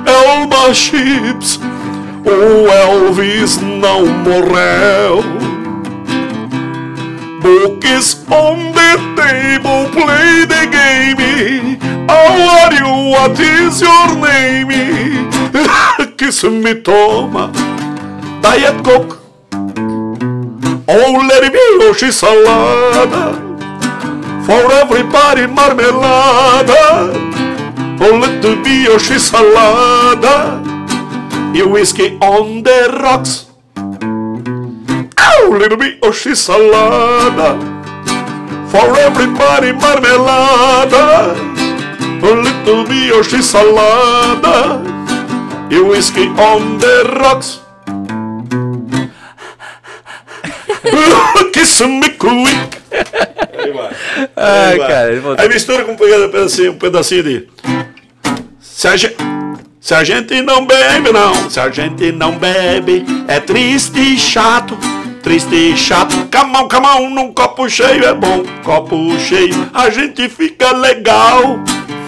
Elba 0.07 0.73
Chips, 0.73 1.59
o 2.25 2.69
Elvis 2.71 3.57
não 3.61 4.07
morreu. 4.07 5.25
Books 7.43 8.25
on 8.31 8.71
the 8.79 8.97
table, 9.17 9.91
play 9.91 10.47
the 10.47 10.69
game. 10.71 11.79
How 12.09 12.63
are 12.63 12.73
you? 12.73 13.11
What 13.11 13.41
is 13.41 13.81
your 13.81 14.15
name? 14.21 15.31
Kiss 16.17 16.45
me, 16.45 16.77
toma. 16.77 17.51
Diet 18.41 18.85
Coke. 18.85 19.20
Oh, 20.71 21.27
it 21.27 21.51
be, 21.51 21.59
oh, 21.59 21.93
she's 21.99 22.21
salada. 22.21 23.35
For 24.47 24.71
everybody, 24.73 25.43
marmelada. 25.43 27.11
Oh, 28.01 28.23
it 28.23 28.65
be, 28.65 28.87
oh, 28.89 28.99
she's 28.99 29.31
salada. 29.31 30.63
E 31.57 31.63
whiskey 31.63 32.17
on 32.19 32.63
the 32.63 33.01
rocks. 33.03 33.51
Oh, 35.19 35.57
little 35.59 35.77
bit, 35.77 35.99
oh, 36.03 36.13
she's 36.13 36.39
salada. 36.39 37.59
For 38.71 38.97
everybody, 38.97 39.73
marmelada. 39.73 41.35
Oh, 42.23 42.35
bit, 42.85 43.11
oh, 43.13 43.23
she's 43.23 43.53
salada. 43.53 44.87
E 45.73 45.81
whiskey 45.83 46.29
on 46.29 46.79
the 46.79 47.19
rocks. 47.19 47.61
Kiss 51.53 51.85
me 51.87 52.11
quick. 52.11 52.81
Aí 53.59 53.73
vai. 53.73 53.91
Ai, 54.37 54.73
Aí 54.73 54.79
vai. 54.79 54.89
cara, 54.89 55.13
ele 55.13 55.23
Aí 55.39 55.49
mistura 55.49 55.85
com 55.85 55.93
um 55.93 55.97
pedacinho, 55.97 56.73
um 56.73 56.79
pedacinho 56.79 57.23
de. 57.23 57.49
Se 58.61 58.89
a, 58.89 58.97
gente, 58.97 59.17
se 59.81 59.95
a 59.95 60.03
gente 60.05 60.41
não 60.43 60.65
bebe, 60.65 61.13
não. 61.13 61.51
Se 61.51 61.61
a 61.61 61.71
gente 61.71 62.13
não 62.13 62.39
bebe, 62.39 63.05
é 63.29 63.41
triste 63.41 63.99
e 63.99 64.19
chato. 64.19 64.77
Triste 65.23 65.55
e 65.55 65.77
chato. 65.77 66.17
Camão, 66.31 66.67
camão, 66.67 67.11
num 67.11 67.33
copo 67.33 67.69
cheio 67.69 68.05
é 68.05 68.15
bom. 68.15 68.43
Copo 68.65 68.97
cheio, 69.19 69.71
a 69.75 69.91
gente 69.91 70.29
fica 70.29 70.73
legal. 70.73 71.59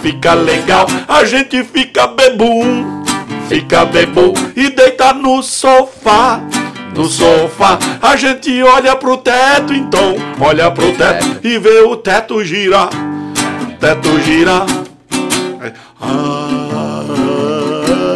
Fica 0.01 0.33
legal, 0.33 0.85
a 1.07 1.23
gente 1.23 1.63
fica 1.63 2.07
bebum. 2.07 3.03
Fica 3.47 3.85
bebum 3.85 4.33
e 4.55 4.69
deita 4.69 5.13
no 5.13 5.43
sofá. 5.43 6.41
No 6.95 7.05
sofá, 7.05 7.79
a 8.01 8.15
gente 8.15 8.61
olha 8.61 8.95
pro 8.95 9.17
teto, 9.17 9.73
então 9.73 10.15
olha 10.39 10.69
pro 10.69 10.93
teto 10.93 11.39
e 11.43 11.57
vê 11.57 11.79
o 11.81 11.97
teto 11.97 12.43
girar. 12.43 12.89
Teto 13.79 14.19
girar. 14.21 14.65
Ah, 15.99 17.05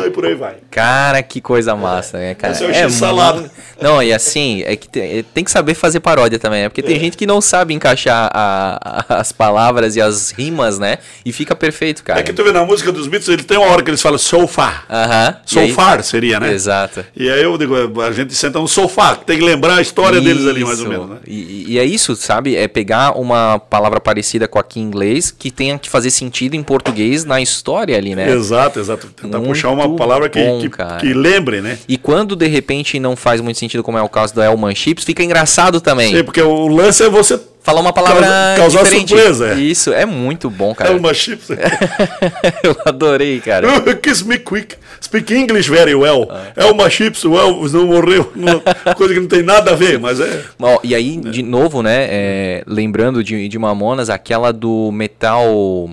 e 0.06 0.10
por 0.12 0.26
aí 0.26 0.36
vai. 0.36 0.67
Cara, 0.78 1.24
que 1.24 1.42
coisa 1.42 1.76
massa, 1.76 2.18
né, 2.20 2.36
cara? 2.36 2.54
Esse 2.54 2.64
é 2.64 2.68
o 2.68 2.74
X-salada. 2.74 3.40
muito- 3.42 3.52
Não, 3.82 4.02
e 4.02 4.12
assim, 4.14 4.64
é 4.66 4.76
que 4.76 4.88
tem, 4.90 5.20
é- 5.20 5.24
tem 5.34 5.44
que 5.44 5.52
saber 5.52 5.74
fazer 5.76 6.00
paródia 6.00 6.40
também, 6.40 6.64
né? 6.64 6.70
Porque 6.70 6.82
É. 6.82 6.84
tem 6.84 7.00
gente 7.00 7.16
que 7.18 7.26
não 7.28 7.40
sabe 7.42 7.74
encaixar 7.74 8.30
a- 8.34 9.06
a- 9.10 9.20
as 9.20 9.32
palavras 9.32 9.96
e 9.96 10.02
as 10.02 10.32
rimas, 10.32 10.80
né? 10.80 10.98
E 11.26 11.32
fica 11.32 11.56
perfeito, 11.56 12.04
cara. 12.04 12.20
É 12.20 12.24
que 12.24 12.34
tu 12.34 12.44
vê 12.44 12.52
na 12.52 12.64
música 12.66 12.92
dos 12.92 13.08
Beatles, 13.08 13.30
ele 13.30 13.44
tem 13.44 13.58
uma 13.58 13.68
hora 13.68 13.84
que 13.84 13.90
eles 13.90 14.02
falam 14.02 14.18
sofá. 14.18 14.84
Aham. 14.90 15.38
e 15.46 15.50
So 15.54 15.60
aí- 15.60 15.72
far 15.74 16.04
seria, 16.04 16.40
né? 16.40 16.52
Exato. 16.54 17.04
E 17.16 17.30
aí 17.30 17.42
eu 17.44 17.58
digo, 17.58 18.02
a 18.02 18.12
gente 18.12 18.34
senta 18.36 18.60
no 18.60 18.68
sofá, 18.68 19.16
que 19.16 19.26
tem 19.26 19.38
que 19.38 19.44
lembrar 19.44 19.76
a 19.78 19.82
história 19.82 20.20
deles 20.22 20.46
ali, 20.48 20.64
mais 20.64 20.80
ou 20.80 20.86
Isso. 20.86 20.92
menos, 20.94 21.10
né? 21.10 21.18
E, 21.28 21.66
e 21.74 21.80
é 21.80 21.84
isso, 21.86 22.16
sabe? 22.16 22.56
É 22.56 22.68
pegar 22.68 23.18
uma 23.18 23.60
palavra 23.60 24.00
parecida 24.00 24.48
com 24.48 24.58
aqui 24.60 24.80
em 24.80 24.84
inglês 24.84 25.32
que 25.32 25.50
tenha 25.52 25.78
que 25.78 25.90
fazer 25.90 26.10
sentido 26.12 26.56
em 26.56 26.64
português 26.64 27.24
na 27.26 27.40
história 27.42 27.96
ali, 27.98 28.16
né? 28.16 28.30
Exato, 28.32 28.80
exato. 28.80 29.08
Tentar 29.08 29.38
Muito 29.40 29.50
puxar 29.50 29.70
uma 29.70 29.96
palavra 29.96 30.30
que, 30.30 30.44
bom, 30.44 30.60
que, 30.70 30.78
cara. 30.78 30.98
que 30.98 31.14
lembre, 31.14 31.62
né? 31.62 31.78
E 31.88 31.98
quando 31.98 32.36
de 32.36 32.48
repente 32.48 33.00
não 33.00 33.16
faz 33.16 33.42
muito 33.42 33.58
sentido, 33.60 33.84
como 33.84 33.98
é 33.98 34.02
o 34.02 34.10
caso 34.10 34.34
do 34.34 34.42
Elman 34.42 34.76
Chips, 34.76 35.04
fica 35.04 35.24
engraçado 35.24 35.80
também. 35.82 36.16
Sim, 36.16 36.24
porque 36.24 36.42
o 36.42 36.68
lance 36.68 37.04
é 37.04 37.10
você 37.10 37.40
Falar 37.68 37.82
uma 37.82 37.92
palavra 37.92 38.22
Causa- 38.22 38.56
causar 38.62 38.84
diferente. 38.86 39.10
surpresa, 39.10 39.48
é. 39.50 39.56
Isso, 39.56 39.92
é 39.92 40.06
muito 40.06 40.50
bom, 40.50 40.72
é 40.72 40.76
cara. 40.76 40.96
uma 40.96 41.14
chips. 41.14 41.50
Eu 42.64 42.78
adorei, 42.86 43.42
cara. 43.42 43.68
Kiss 44.02 44.26
me 44.26 44.40
quick. 44.40 44.78
Speak 45.04 45.34
English 45.36 45.70
very 45.70 45.94
well. 45.94 46.30
É 46.56 46.64
uma 46.64 46.90
chips, 46.90 47.26
Elvis 47.26 47.74
não 47.74 47.88
morreu. 47.88 48.32
Coisa 48.96 49.14
que 49.14 49.20
não 49.20 49.28
tem 49.28 49.44
nada 49.44 49.72
a 49.72 49.76
ver, 49.76 50.00
mas 50.00 50.18
é. 50.22 50.44
Ó, 50.62 50.80
e 50.82 50.96
aí, 50.96 51.18
de 51.18 51.44
novo, 51.44 51.84
né, 51.84 52.08
é, 52.10 52.64
lembrando 52.66 53.22
de, 53.22 53.50
de 53.50 53.60
Mamonas, 53.60 54.10
aquela 54.10 54.54
do 54.54 54.90
metal... 54.94 55.90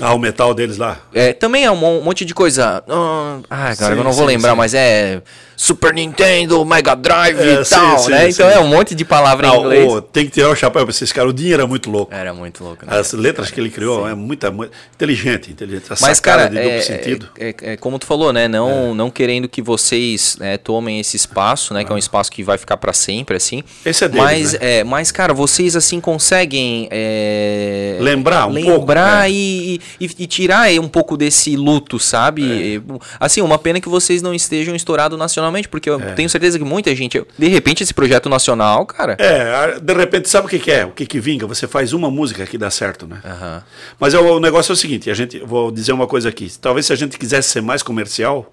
Ah, 0.00 0.12
o 0.14 0.18
metal 0.18 0.52
deles 0.54 0.76
lá. 0.76 0.98
É, 1.12 1.32
também 1.32 1.64
é 1.64 1.70
um 1.70 1.76
mon- 1.76 2.00
monte 2.02 2.24
de 2.24 2.34
coisa. 2.34 2.82
Ah, 2.88 3.38
ah, 3.48 3.76
cara, 3.76 3.92
Sim, 3.94 3.98
eu 4.00 4.04
não 4.04 4.12
vou 4.12 4.26
sim, 4.28 4.34
lembrar, 4.34 4.50
sim. 4.52 4.56
mas 4.56 4.74
é 4.74 5.22
Super 5.56 5.94
Nintendo, 5.94 6.64
Mega 6.64 6.94
Drive 6.94 7.38
É, 7.40 7.60
e 7.60 7.64
tal, 7.64 7.98
sim, 7.98 8.10
né? 8.10 8.24
sim. 8.24 8.28
Então 8.30 8.48
é 8.48 8.58
um 8.58 8.66
monte 8.66 8.94
de 8.94 9.04
palavra 9.04 9.46
em 9.46 9.50
Não, 9.50 9.60
inglês. 9.60 9.92
o- 9.92 10.02
tem 10.02 10.24
que 10.26 10.32
tirar 10.32 10.50
o 10.50 10.56
chapéu 10.56 10.82
pra 10.84 10.90
esses 10.90 11.12
caras. 11.12 11.30
O 11.30 11.34
Dinho 11.34 11.54
era 11.54 11.66
muito 11.66 11.90
louco. 11.90 12.12
Era 12.14 12.32
muito 12.34 12.62
louco, 12.64 12.84
né? 12.84 12.96
As 12.98 13.12
letras 13.12 13.50
que 13.50 13.60
ele 13.60 13.70
criou 13.70 14.08
é 14.08 14.14
muita, 14.14 14.50
muito 14.50 14.72
inteligente, 14.94 15.50
inteligente. 15.50 15.84
A 15.92 15.96
Mas, 16.00 16.20
cara, 16.20 16.48
de 16.48 16.58
é, 16.58 16.80
sentido. 16.80 17.28
é- 17.38 17.48
é- 17.62 17.72
é 17.72 17.76
como 17.76 17.98
tu 17.98 18.06
falou, 18.06 18.32
né? 18.32 18.48
Não, 18.48 18.94
não 18.94 19.10
querendo 19.10 19.48
que 19.48 19.62
vocês 19.62 20.36
né, 20.38 20.56
tomem 20.58 21.00
esse 21.00 21.16
espaço, 21.16 21.72
né? 21.74 21.84
Que 21.84 21.92
é 21.92 21.94
um 21.94 21.98
espaço 21.98 22.30
que 22.30 22.42
vai 22.42 22.58
ficar 22.58 22.76
pra 22.76 22.92
sempre, 22.92 23.36
assim. 23.36 23.62
Esse 23.84 24.04
é 24.04 24.08
deles, 24.08 24.24
mas, 24.24 24.52
né? 24.54 24.58
é, 24.60 24.84
mas, 24.84 25.10
cara, 25.12 25.32
vocês, 25.32 25.76
assim, 25.76 26.00
conseguem... 26.00 26.88
é, 26.90 27.96
Lembrar 28.00 28.46
um 28.46 28.50
lembrar 28.52 28.76
pouco, 28.78 28.92
é. 29.26 29.30
e, 29.30 29.80
e, 30.00 30.10
e 30.18 30.26
tirar 30.26 30.68
um 30.80 30.88
pouco 30.88 31.16
desse 31.16 31.56
luto, 31.56 31.98
sabe? 31.98 32.82
Assim, 33.20 33.40
uma 33.40 33.58
pena 33.58 33.80
que 33.80 33.88
vocês 33.88 34.22
não 34.22 34.34
estejam 34.34 34.74
estourados 34.74 35.18
nacionalmente, 35.44 35.68
porque 35.68 35.88
eu 35.90 36.00
tenho 36.14 36.28
certeza 36.28 36.58
que 36.58 36.64
muita 36.64 36.94
gente... 36.94 37.22
De 37.38 37.48
repente, 37.48 37.82
esse 37.82 37.92
projeto 37.94 38.28
nacional, 38.28 38.84
cara... 38.86 39.16
É, 39.18 39.78
de 39.80 39.92
repente, 39.94 40.28
sabe 40.28 40.46
o 40.46 40.50
que, 40.50 40.58
que 40.58 40.70
é? 40.70 40.84
O 40.84 40.90
que, 40.90 41.06
que 41.06 41.20
vinga? 41.20 41.46
Você 41.46 41.66
faz 41.66 41.92
uma 41.92 42.10
música 42.10 42.46
que 42.46 42.56
dá 42.58 42.70
certo, 42.70 43.06
né? 43.06 43.18
Aham. 43.24 43.62
Mas 44.00 44.14
é 44.14 44.18
o, 44.18 44.36
o 44.36 44.40
negócio 44.40 44.72
é 44.72 44.74
o 44.74 44.76
seguinte, 44.76 45.10
a 45.10 45.14
gente, 45.14 45.38
vou 45.40 45.70
dizer 45.70 45.92
uma 45.92 46.06
coisa 46.06 46.28
aqui. 46.28 46.50
Talvez 46.60 46.86
se 46.86 46.92
a 46.92 46.96
gente 46.96 47.18
quisesse 47.18 47.50
ser 47.50 47.60
mais 47.60 47.82
comercial, 47.82 48.52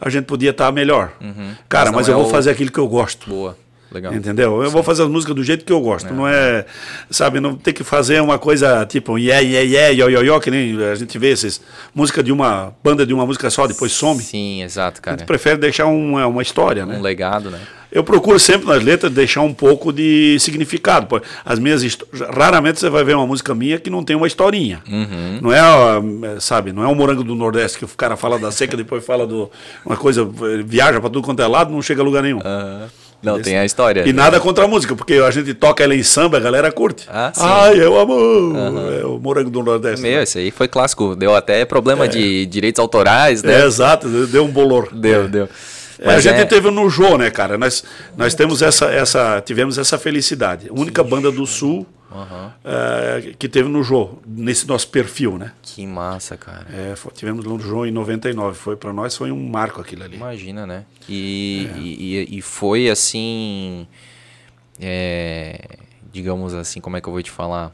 a 0.00 0.08
gente 0.08 0.24
podia 0.24 0.50
estar 0.50 0.70
melhor. 0.72 1.12
Cara, 1.68 1.90
Uhum. 1.90 1.96
Mas 1.96 2.06
mas, 2.06 2.08
não 2.08 2.14
eu 2.14 2.18
é 2.18 2.22
vou 2.22 2.26
o- 2.26 2.30
fazer 2.30 2.50
aquilo 2.50 2.70
que 2.70 2.78
eu 2.78 2.88
gosto. 2.88 3.28
Boa. 3.28 3.56
Legal. 3.90 4.14
Entendeu? 4.14 4.62
Eu 4.62 4.70
vou 4.70 4.82
fazer 4.82 5.02
as 5.02 5.08
músicas 5.08 5.34
do 5.34 5.44
jeito 5.44 5.64
que 5.64 5.72
eu 5.72 5.80
gosto. 5.80 6.12
Não 6.12 6.26
é, 6.26 6.64
sabe, 7.10 7.40
não 7.40 7.54
tem 7.54 7.72
que 7.72 7.84
fazer 7.84 8.20
uma 8.20 8.38
coisa 8.38 8.84
tipo 8.86 9.18
yeah, 9.18 9.40
yeah, 9.40 9.68
yeah, 9.68 9.88
yo, 9.90 10.08
yo, 10.08 10.24
yo, 10.24 10.40
que 10.40 10.50
nem 10.50 10.76
a 10.82 10.94
gente 10.94 11.18
vê 11.18 11.30
esses 11.30 11.60
música 11.94 12.22
de 12.22 12.32
uma 12.32 12.72
banda 12.82 13.06
de 13.06 13.14
uma 13.14 13.26
música 13.26 13.48
só, 13.50 13.66
depois 13.66 13.92
some. 13.92 14.22
Sim, 14.22 14.62
exato, 14.62 15.00
A 15.00 15.02
cara. 15.02 15.18
gente 15.18 15.26
prefere 15.26 15.58
deixar 15.58 15.86
uma, 15.86 16.26
uma 16.26 16.42
história, 16.42 16.84
né? 16.84 16.96
Um 16.98 17.02
legado, 17.02 17.50
né? 17.50 17.60
Eu 17.90 18.02
procuro 18.04 18.38
sempre 18.38 18.66
nas 18.66 18.82
letras 18.82 19.12
deixar 19.12 19.42
um 19.42 19.54
pouco 19.54 19.92
de 19.92 20.36
significado. 20.40 21.22
As 21.44 21.58
minhas 21.58 21.82
raramente 22.34 22.80
você 22.80 22.90
vai 22.90 23.04
ver 23.04 23.14
uma 23.14 23.26
música 23.26 23.54
minha 23.54 23.78
que 23.78 23.88
não 23.88 24.04
tem 24.04 24.16
uma 24.16 24.26
historinha. 24.26 24.82
Uhum. 24.88 25.38
Não 25.40 25.52
é, 25.52 25.62
ó, 25.62 26.02
sabe, 26.40 26.72
não 26.72 26.82
é 26.82 26.88
um 26.88 26.94
morango 26.94 27.22
do 27.22 27.34
Nordeste 27.34 27.78
que 27.78 27.84
o 27.84 27.88
cara 27.88 28.16
fala 28.16 28.38
da 28.38 28.50
seca 28.50 28.76
depois 28.76 29.04
fala 29.04 29.26
do 29.26 29.50
uma 29.84 29.96
coisa 29.96 30.22
eh, 30.22 30.62
viaja 30.64 31.00
para 31.00 31.08
tudo 31.08 31.22
quanto 31.22 31.40
é 31.40 31.46
lado, 31.46 31.72
não 31.72 31.80
chega 31.80 32.02
a 32.02 32.04
lugar 32.04 32.22
nenhum. 32.22 32.40
Aham. 32.44 32.88
Não, 33.26 33.42
tem 33.42 33.58
a 33.58 33.64
história. 33.64 34.08
E 34.08 34.12
nada 34.12 34.38
contra 34.38 34.64
a 34.64 34.68
música, 34.68 34.94
porque 34.94 35.14
a 35.14 35.30
gente 35.32 35.52
toca 35.52 35.82
ela 35.82 35.94
em 35.94 36.02
samba, 36.04 36.36
a 36.36 36.40
galera 36.40 36.70
curte. 36.70 37.06
Ah, 37.08 37.32
sim. 37.34 37.40
Ai, 37.42 37.80
eu 37.82 37.98
amo. 37.98 38.52
É 39.00 39.04
o 39.04 39.18
morango 39.18 39.50
do 39.50 39.62
Nordeste. 39.64 40.00
Meu, 40.00 40.22
esse 40.22 40.38
aí 40.38 40.52
foi 40.52 40.68
clássico. 40.68 41.16
Deu 41.16 41.34
até 41.34 41.64
problema 41.64 42.06
de 42.06 42.46
direitos 42.46 42.78
autorais, 42.78 43.42
né? 43.42 43.62
É, 43.62 43.66
exato, 43.66 44.08
deu 44.28 44.44
um 44.44 44.50
bolor. 44.50 44.88
Deu, 44.92 45.28
deu. 45.28 45.48
É, 45.98 46.14
a 46.14 46.20
gente 46.20 46.44
teve 46.46 46.70
no 46.70 46.88
Jô, 46.88 47.16
né, 47.16 47.30
cara? 47.30 47.56
Nós, 47.56 47.82
nós 48.16 48.34
temos 48.34 48.62
essa, 48.62 48.86
essa, 48.86 49.40
tivemos 49.40 49.78
essa 49.78 49.98
felicidade. 49.98 50.68
A 50.68 50.78
única 50.78 51.02
banda 51.02 51.30
do 51.32 51.46
Sul 51.46 51.86
é, 52.64 53.34
que 53.38 53.48
teve 53.48 53.68
no 53.68 53.82
Jô, 53.82 54.18
nesse 54.26 54.66
nosso 54.66 54.88
perfil, 54.88 55.36
né? 55.38 55.52
Que 55.62 55.86
massa, 55.86 56.36
cara. 56.36 56.66
É, 56.72 56.94
tivemos 57.14 57.44
no 57.44 57.58
Jô 57.58 57.84
em 57.86 57.90
99. 57.90 58.56
Foi 58.56 58.76
para 58.76 58.92
nós 58.92 59.16
foi 59.16 59.30
um 59.30 59.48
marco 59.48 59.80
aquilo 59.80 60.04
ali. 60.04 60.16
Imagina, 60.16 60.66
né? 60.66 60.84
E, 61.08 61.68
e, 61.76 62.16
e- 62.34 62.38
e 62.38 62.42
foi 62.42 62.88
assim. 62.88 63.86
é, 64.80 65.58
digamos 66.12 66.54
assim, 66.54 66.80
como 66.80 66.96
é 66.96 67.00
que 67.00 67.08
eu 67.08 67.12
vou 67.12 67.22
te 67.22 67.30
falar? 67.30 67.72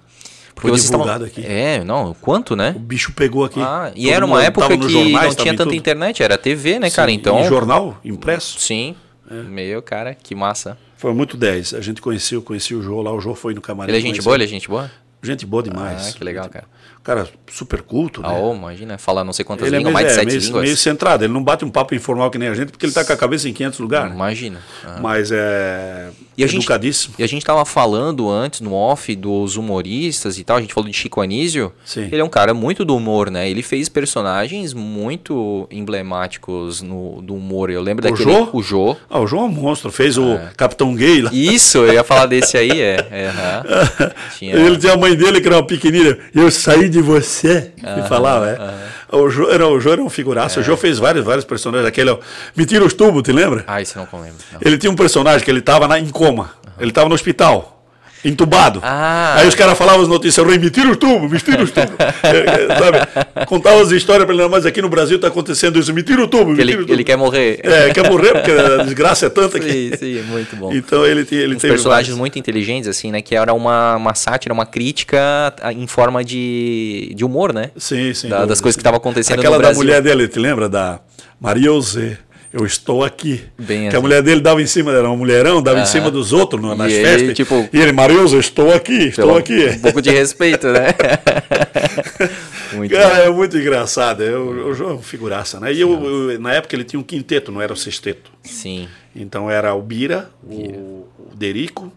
Foi 0.54 0.70
vocês 0.70 0.90
divulgado 0.90 1.26
estavam- 1.26 1.44
aqui. 1.48 1.52
É, 1.60 1.82
não, 1.82 2.14
quanto, 2.14 2.54
né? 2.54 2.72
O 2.76 2.78
bicho 2.78 3.12
pegou 3.12 3.44
aqui. 3.44 3.60
Ah, 3.60 3.90
e 3.96 4.04
Todo 4.04 4.12
era 4.14 4.26
uma 4.26 4.44
época 4.44 4.76
que 4.78 4.88
jornais, 4.88 5.34
não 5.36 5.42
tinha 5.42 5.54
tanta 5.54 5.64
tudo. 5.64 5.74
internet, 5.74 6.22
era 6.22 6.36
TV, 6.38 6.78
né, 6.78 6.90
cara? 6.90 7.10
Sim, 7.10 7.16
Então. 7.16 7.40
Em 7.40 7.44
jornal, 7.48 7.98
impresso. 8.04 8.60
Sim. 8.60 8.94
É. 9.32 9.42
Meu, 9.42 9.80
cara, 9.80 10.14
que 10.14 10.34
massa. 10.34 10.76
Foi 10.96 11.14
muito 11.14 11.36
10. 11.36 11.74
A 11.74 11.80
gente 11.80 12.02
conheceu, 12.02 12.42
conhecia 12.42 12.76
o 12.76 12.82
Jô 12.82 13.00
lá. 13.00 13.12
O 13.12 13.20
Jô 13.20 13.34
foi 13.34 13.54
no 13.54 13.62
camarim. 13.62 13.90
Ele 13.90 13.98
é 13.98 14.00
gente 14.00 14.10
conheceu. 14.10 14.24
boa, 14.24 14.36
ele 14.36 14.44
é 14.44 14.46
gente 14.46 14.68
boa? 14.68 14.90
Gente 15.22 15.46
boa 15.46 15.62
demais. 15.62 16.08
Ah, 16.08 16.12
que 16.12 16.22
legal, 16.22 16.48
cara. 16.48 16.66
Cara, 17.04 17.28
super 17.50 17.82
culto, 17.82 18.22
né? 18.22 18.28
Ah, 18.30 18.38
ô, 18.38 18.54
imagina, 18.54 18.96
falar 18.96 19.24
não 19.24 19.32
sei 19.32 19.44
quantas 19.44 19.66
Ele 19.66 19.74
é 19.74 19.78
línguas, 19.80 19.92
meio, 19.94 20.04
mais 20.04 20.06
de 20.06 20.12
é, 20.12 20.22
sete 20.22 20.26
meio, 20.32 20.40
línguas. 20.46 20.62
meio 20.62 20.76
centrado, 20.76 21.24
ele 21.24 21.32
não 21.32 21.42
bate 21.42 21.64
um 21.64 21.70
papo 21.70 21.94
informal 21.96 22.30
que 22.30 22.38
nem 22.38 22.48
a 22.48 22.54
gente, 22.54 22.70
porque 22.70 22.86
ele 22.86 22.92
tá 22.92 23.04
com 23.04 23.12
a 23.12 23.16
cabeça 23.16 23.48
em 23.48 23.52
500 23.52 23.80
lugares. 23.80 24.12
Imagina. 24.14 24.60
Ah. 24.84 24.98
Mas 25.02 25.30
é 25.32 26.10
E 26.38 26.44
a 26.44 26.46
gente- 26.46 26.58
educadíssimo. 26.60 27.14
E 27.18 27.24
a 27.24 27.26
gente 27.26 27.44
tava 27.44 27.64
falando 27.64 28.30
antes, 28.30 28.60
no 28.60 28.72
off, 28.72 29.14
dos 29.16 29.56
humoristas 29.56 30.38
e 30.38 30.44
tal, 30.44 30.58
a 30.58 30.60
gente 30.60 30.72
falou 30.72 30.88
de 30.88 30.96
Chico 30.96 31.20
Anísio. 31.20 31.72
Sim. 31.84 32.02
Ele 32.10 32.20
é 32.20 32.24
um 32.24 32.28
cara 32.28 32.54
muito 32.54 32.84
do 32.84 32.94
humor, 32.96 33.30
né? 33.30 33.50
Ele 33.50 33.62
fez 33.64 33.88
personagens 33.88 34.72
muito 34.72 35.66
emblemáticos 35.72 36.82
no, 36.82 37.20
do 37.20 37.34
humor. 37.34 37.68
Eu 37.70 37.82
lembro 37.82 38.06
O 38.06 38.10
daquele... 38.10 38.32
Jô? 38.32 38.48
O 38.52 38.62
Jô. 38.62 38.96
Ah, 39.10 39.18
o 39.20 39.26
João 39.26 39.42
é 39.44 39.46
um 39.46 39.48
monstro, 39.50 39.90
fez 39.90 40.16
o 40.16 40.38
Capitão 40.56 40.94
Gay 40.94 41.22
lá. 41.22 41.30
Isso, 41.32 41.78
eu 41.78 41.92
ia 41.94 42.04
falar 42.04 42.26
desse 42.26 42.56
aí, 42.56 42.70
é. 42.80 43.06
é, 43.10 43.26
aham. 43.28 44.12
Tinha... 44.38 44.54
Ele 44.54 44.76
tinha 44.78 44.92
a 44.92 44.96
mãe 44.96 45.14
dele 45.16 45.40
que 45.40 45.46
era 45.46 45.56
uma 45.56 45.66
pequenina. 45.66 46.16
Eu 46.34 46.50
saí 46.50 46.88
de 46.92 47.02
você. 47.02 47.72
Ele 47.82 48.02
falava, 48.08 48.48
é. 48.48 49.16
O 49.16 49.28
Jô 49.28 49.50
era, 49.50 49.66
o 49.66 49.80
Jô 49.80 49.92
era 49.92 50.02
um 50.02 50.08
figuraço. 50.08 50.60
O 50.60 50.62
Jô 50.62 50.76
fez 50.76 50.98
vários, 50.98 51.24
vários 51.24 51.44
personagens. 51.44 51.86
Aquele, 51.88 52.10
ó, 52.10 52.18
me 52.56 52.64
tira 52.64 52.84
os 52.84 52.94
tubos, 52.94 53.22
te 53.22 53.32
lembra? 53.32 53.64
Ah, 53.66 53.80
isso 53.82 53.98
eu 53.98 54.06
não 54.12 54.20
lembro. 54.20 54.38
não. 54.52 54.60
Ele 54.62 54.78
tinha 54.78 54.90
um 54.90 54.96
personagem 54.96 55.44
que 55.44 55.50
ele 55.50 55.60
tava 55.60 55.88
na, 55.88 55.98
em 55.98 56.08
coma. 56.08 56.50
Ele 56.78 56.92
tava 56.92 57.08
no 57.08 57.14
hospital. 57.14 57.81
Entubado. 58.24 58.80
Ah. 58.84 59.34
Aí 59.38 59.48
os 59.48 59.54
caras 59.54 59.76
falavam 59.76 60.02
as 60.02 60.08
notícias, 60.08 60.44
Rui, 60.46 60.56
me 60.58 60.70
tira 60.70 60.88
os 60.90 60.96
tubos, 60.96 61.30
me 61.30 61.38
tira 61.40 61.62
os 61.62 61.70
tubos. 61.70 61.90
É, 62.22 62.38
é, 62.38 62.78
sabe? 62.78 63.46
Contava 63.46 63.82
as 63.82 63.90
histórias 63.90 64.24
pra 64.24 64.32
ele, 64.34 64.42
"Não, 64.44 64.48
mas 64.48 64.64
aqui 64.64 64.80
no 64.80 64.88
Brasil 64.88 65.18
tá 65.18 65.26
acontecendo 65.26 65.78
isso, 65.80 65.92
me 65.92 66.02
tira 66.02 66.22
o 66.22 66.28
tubo, 66.28 66.50
me 66.52 66.56
tira 66.56 66.66
o 66.68 66.70
ele, 66.70 66.80
tubo. 66.82 66.92
ele 66.92 67.04
quer 67.04 67.16
morrer. 67.16 67.60
É, 67.62 67.90
quer 67.90 68.08
morrer, 68.08 68.32
porque 68.32 68.50
a 68.52 68.84
desgraça 68.84 69.26
é 69.26 69.28
tanta 69.28 69.58
que. 69.58 69.70
Sim, 69.70 69.96
sim, 69.98 70.22
muito 70.22 70.54
bom. 70.56 70.72
Então 70.72 71.04
ele, 71.04 71.26
ele 71.32 71.56
Uns 71.56 71.60
teve 71.60 71.72
personagens 71.74 72.06
vários. 72.08 72.16
muito 72.18 72.38
inteligentes, 72.38 72.88
assim, 72.88 73.10
né? 73.10 73.20
Que 73.20 73.34
era 73.34 73.52
uma, 73.52 73.96
uma 73.96 74.14
sátira, 74.14 74.54
uma 74.54 74.64
crítica 74.66 75.52
a- 75.60 75.72
em 75.72 75.86
forma 75.88 76.22
de, 76.24 77.12
de 77.16 77.24
humor, 77.24 77.52
né? 77.52 77.70
Sim, 77.76 78.14
sim. 78.14 78.28
Da- 78.28 78.44
das 78.46 78.60
coisas 78.60 78.76
que 78.76 78.80
estavam 78.80 78.98
acontecendo 78.98 79.40
Aquela 79.40 79.56
no 79.56 79.62
da 79.62 79.68
Brasil. 79.68 79.82
mulher 79.82 80.00
dele, 80.00 80.28
te 80.28 80.38
lembra? 80.38 80.68
Da 80.68 81.00
Maria 81.40 81.64
José. 81.66 82.18
Eu 82.52 82.66
estou 82.66 83.02
aqui. 83.02 83.42
Bem 83.58 83.80
que 83.82 83.86
a 83.86 83.88
assim. 83.90 83.98
mulher 84.02 84.22
dele 84.22 84.40
dava 84.42 84.60
em 84.60 84.66
cima, 84.66 84.92
era 84.92 85.08
uma 85.08 85.16
mulherão, 85.16 85.62
dava 85.62 85.80
em 85.80 85.86
cima 85.86 86.10
dos 86.10 86.32
outros 86.34 86.60
no- 86.60 86.74
nas 86.74 86.92
E 86.92 86.96
ele, 86.96 87.04
festas. 87.04 87.34
tipo- 87.34 87.68
e 87.72 87.80
ele, 87.80 87.92
Maria 87.92 88.18
José, 88.18 88.38
estou 88.38 88.72
aqui, 88.74 89.04
estou 89.08 89.36
aqui. 89.38 89.68
Um 89.70 89.78
pouco 89.80 90.02
de 90.02 90.10
respeito, 90.10 90.66
né? 90.68 90.88
muito 92.74 92.92
Cara, 92.94 93.24
é 93.24 93.30
muito 93.30 93.56
engraçado. 93.56 94.22
é, 94.22 94.36
O, 94.36 94.68
o 94.68 94.74
João 94.74 94.90
é 94.90 94.94
um 94.94 95.02
figuraça, 95.02 95.58
né? 95.60 95.72
E 95.72 95.80
eu, 95.80 95.90
eu- 96.30 96.40
na 96.40 96.52
época 96.52 96.74
ele 96.76 96.84
tinha 96.84 97.00
um 97.00 97.02
quinteto, 97.02 97.50
não 97.50 97.60
era 97.62 97.72
o 97.72 97.76
sexteto. 97.76 98.30
Sim. 98.42 98.88
Então 99.14 99.50
era 99.50 99.74
o 99.74 99.82
Bira, 99.82 100.30
o, 100.44 101.06
o 101.18 101.30
Derico, 101.34 101.92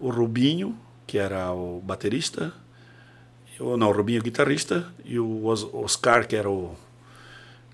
o 0.00 0.10
Rubinho, 0.10 0.76
que 1.06 1.18
era 1.18 1.52
o 1.52 1.80
baterista, 1.84 2.52
o, 3.58 3.76
não, 3.76 3.88
o 3.88 3.92
Rubinho 3.92 4.20
o 4.20 4.24
guitarrista, 4.24 4.86
e 5.04 5.18
o 5.18 5.46
Os- 5.46 5.66
Oscar, 5.72 6.26
que 6.26 6.36
era 6.36 6.48
o, 6.48 6.74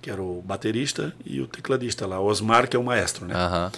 que 0.05 0.11
era 0.11 0.23
o 0.23 0.43
baterista, 0.43 1.15
e 1.25 1.41
o 1.41 1.47
tecladista 1.47 2.07
lá, 2.07 2.21
o 2.21 2.27
Osmar, 2.27 2.69
que 2.69 2.77
é 2.77 2.79
o 2.79 2.85
maestro, 2.85 3.25
né? 3.25 3.35
Aham. 3.35 3.73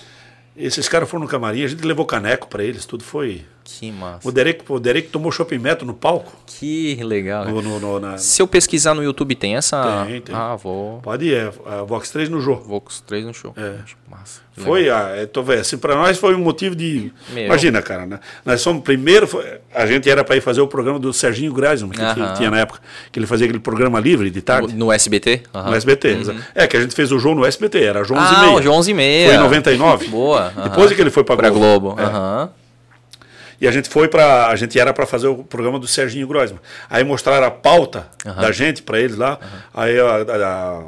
Esses 0.56 0.88
caras 0.88 1.08
foram 1.08 1.22
no 1.22 1.30
camarim, 1.30 1.62
a 1.62 1.68
gente 1.68 1.86
levou 1.86 2.04
caneco 2.04 2.48
para 2.48 2.64
eles, 2.64 2.84
tudo 2.84 3.04
foi... 3.04 3.44
Que 3.68 3.90
massa. 3.90 4.26
O 4.26 4.30
Derek, 4.30 4.62
o 4.68 4.78
Derek 4.78 5.09
tomou 5.09 5.32
shopping 5.32 5.59
metro 5.59 5.84
no 5.84 5.93
palco. 5.93 6.32
Que 6.47 6.94
legal. 7.02 7.44
No, 7.47 7.60
no- 7.60 7.80
no- 7.80 7.98
na- 8.01 8.16
Se 8.16 8.40
eu 8.40 8.47
pesquisar 8.47 8.94
no 8.94 9.02
YouTube, 9.02 9.34
tem 9.34 9.56
essa. 9.56 10.05
Tem, 10.06 10.20
tem. 10.20 10.34
Ah, 10.34 10.55
vou. 10.55 11.01
pode 11.02 11.26
ir, 11.26 11.34
é, 11.34 11.51
a 11.66 11.82
Vox 11.82 12.10
3 12.10 12.28
no 12.28 12.40
com 12.56 12.82
os 12.88 13.01
três 13.01 13.24
no 13.24 13.34
show. 13.34 13.52
É. 13.56 13.74
Massa. 14.09 14.40
Que 14.55 14.60
Foi, 14.62 14.88
ah, 14.88 15.10
é, 15.16 15.26
tô 15.26 15.43
vendo, 15.43 15.60
assim, 15.60 15.76
para 15.76 15.97
nós 15.97 16.16
foi 16.16 16.34
um 16.34 16.38
motivo 16.38 16.76
de. 16.76 17.12
Meu. 17.34 17.47
Imagina, 17.47 17.82
cara, 17.82 18.06
né? 18.06 18.20
nós 18.44 18.60
somos 18.60 18.82
primeiro, 18.84 19.26
foi- 19.26 19.59
a 19.74 19.84
gente 19.84 20.09
era 20.09 20.22
para 20.22 20.36
ir 20.36 20.40
fazer 20.40 20.60
o 20.60 20.68
programa 20.68 20.98
do 21.01 21.12
Serginho 21.12 21.52
Grasman, 21.52 21.90
que 21.90 22.01
Aham. 22.01 22.34
tinha, 22.34 22.51
na 22.51 22.60
época, 22.60 22.80
que 23.10 23.18
ele 23.18 23.26
fazia 23.26 23.47
aquele 23.47 23.59
programa 23.59 23.98
livre 23.98 24.30
de 24.30 24.40
tarde. 24.40 24.74
No, 24.74 24.93
SBT? 24.93 25.43
Aham. 25.52 25.70
No 25.70 25.74
SBT. 25.76 26.09
exa- 26.09 26.36
É, 26.55 26.66
que 26.68 26.76
a 26.76 26.80
gente 26.80 26.94
fez 26.94 27.10
o 27.10 27.18
jogo 27.18 27.40
no 27.40 27.44
SBT, 27.44 27.82
era 27.82 28.05
João 28.05 28.20
Ah, 28.20 28.24
11 28.24 28.32
e 28.32 28.36
o 28.36 28.40
meia. 28.52 28.62
João 28.62 28.76
11 28.76 28.90
e 28.93 28.94
meia. 28.94 29.26
Foi 29.28 29.36
em 29.36 29.40
99. 29.43 30.06
Boa. 30.06 30.52
aham. 30.56 30.68
Depois 30.68 30.93
é 30.93 30.94
que 30.94 31.01
ele 31.01 31.10
foi 31.10 31.24
pra 31.24 31.36
pra 31.36 31.51
Globo. 31.51 31.94
Globo. 31.97 32.01
É. 32.01 32.05
Aham. 32.05 32.51
E 33.60 33.66
a 33.66 33.70
gente 33.72 33.88
foi 33.88 34.06
para, 34.08 34.48
a 34.48 34.56
gente 34.56 34.78
era 34.78 34.92
para 34.92 35.06
fazer 35.06 35.28
o 35.28 35.42
programa 35.44 35.78
do 35.78 35.86
Serginho 35.86 36.26
Grosman. 36.26 36.60
Aí 36.90 37.02
mostraram 37.04 37.46
a 37.46 37.50
pauta 37.50 38.06
Aham. 38.24 38.40
da 38.42 38.52
gente 38.52 38.82
para 38.82 39.00
eles 39.00 39.16
lá. 39.16 39.38
Aí 39.72 39.98
a, 39.98 40.04
a- 40.04 40.46
a- 40.46 40.82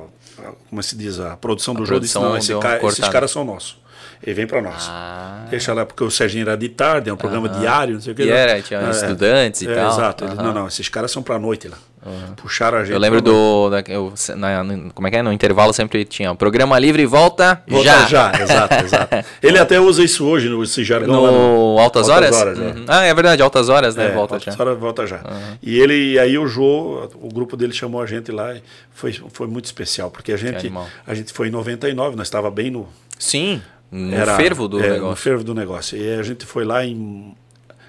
como 0.70 0.82
se 0.82 0.96
diz, 0.96 1.18
a 1.18 1.36
produção 1.36 1.74
do 1.74 1.84
jogo 1.84 2.00
disse, 2.00 2.14
não, 2.16 2.36
esse 2.36 2.54
cara- 2.58 2.86
esses 2.86 3.08
caras 3.08 3.30
são 3.30 3.44
nossos. 3.44 3.76
Ele 4.22 4.34
vem 4.34 4.46
para 4.46 4.60
nós. 4.60 4.86
Ah. 4.90 5.46
Deixa 5.48 5.72
lá, 5.72 5.86
porque 5.86 6.02
o 6.02 6.10
Serginho 6.10 6.42
era 6.42 6.56
de 6.56 6.68
tarde, 6.68 7.08
é 7.08 7.12
um 7.12 7.16
programa 7.16 7.48
diário, 7.48 7.94
não 7.94 8.00
sei 8.00 8.12
o 8.12 8.16
que. 8.16 8.22
E 8.22 8.30
lá. 8.30 8.36
era, 8.36 8.60
tinha 8.62 8.80
É, 8.80 8.90
estudantes 8.90 9.62
e 9.62 9.68
é, 9.70 9.74
tal. 9.74 9.92
Exato. 9.92 10.24
Aham. 10.24 10.34
não, 10.34 10.52
não, 10.52 10.66
esses 10.66 10.88
caras 10.88 11.10
são 11.12 11.22
para 11.22 11.38
noite 11.38 11.68
lá. 11.68 11.76
Puxaram 12.36 12.78
a 12.78 12.84
gente. 12.84 12.92
Eu 12.94 12.98
lembro 13.00 13.20
do. 13.20 13.70
Da, 13.70 13.82
eu, 13.88 14.12
na- 14.36 14.62
no- 14.64 14.92
como 14.92 15.06
é 15.06 15.10
que 15.10 15.16
é? 15.16 15.22
No 15.22 15.32
intervalo 15.32 15.72
sempre 15.72 16.04
tinha 16.04 16.34
programa 16.34 16.78
livre 16.78 17.04
volta, 17.06 17.62
Volta 17.68 17.84
já. 17.84 18.06
já, 18.06 18.32
exato, 18.42 18.74
exato. 18.84 19.16
Ele 19.42 19.58
até 19.58 19.78
usa 19.80 20.02
isso 20.02 20.26
hoje, 20.26 20.48
no- 20.48 20.62
esse 20.62 20.82
jargão 20.84 21.22
lá 21.22 21.30
No 21.30 21.78
Altas 21.78 22.08
Horas? 22.08 22.36
é. 22.40 22.44
Uhum. 22.44 22.84
Ah, 22.88 23.04
é 23.04 23.14
verdade, 23.14 23.42
Altas 23.42 23.68
Horas, 23.68 23.94
né? 23.96 24.06
É, 24.06 24.12
volta 24.12 24.34
volta 24.38 24.50
já. 24.50 24.56
já. 24.56 24.74
Volta 24.74 25.06
já. 25.06 25.20
E 25.62 25.78
ele, 25.78 26.12
e 26.12 26.18
aí 26.18 26.38
o 26.38 26.46
Jô, 26.46 27.08
o 27.14 27.28
grupo 27.32 27.56
dele 27.56 27.72
chamou 27.72 28.00
a 28.02 28.06
gente 28.06 28.30
lá 28.32 28.54
e 28.54 28.62
foi, 28.92 29.12
foi 29.32 29.46
muito 29.46 29.64
especial, 29.66 30.10
porque 30.10 30.32
a 30.32 30.36
gente, 30.36 30.72
a 31.06 31.14
gente 31.14 31.32
foi 31.32 31.48
em 31.48 31.50
99, 31.50 32.16
nós 32.16 32.26
estava 32.26 32.50
bem 32.50 32.70
no, 32.70 32.88
Sim, 33.18 33.60
no 33.90 34.14
era- 34.14 34.36
fervo 34.36 34.68
do 34.68 34.78
é, 34.82 34.86
No 34.88 34.92
negócio. 34.94 35.16
fervo 35.16 35.44
do 35.44 35.54
negócio. 35.54 35.96
E 35.98 36.14
a 36.18 36.22
gente 36.22 36.44
foi 36.46 36.64
lá 36.64 36.84
em. 36.84 37.34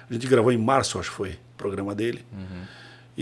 A 0.08 0.12
gente 0.12 0.26
gravou 0.26 0.50
em 0.50 0.58
março, 0.58 0.98
acho 0.98 1.10
que 1.10 1.16
foi, 1.16 1.28
o 1.30 1.36
programa 1.56 1.94
dele. 1.94 2.24
Uhum. 2.32 2.62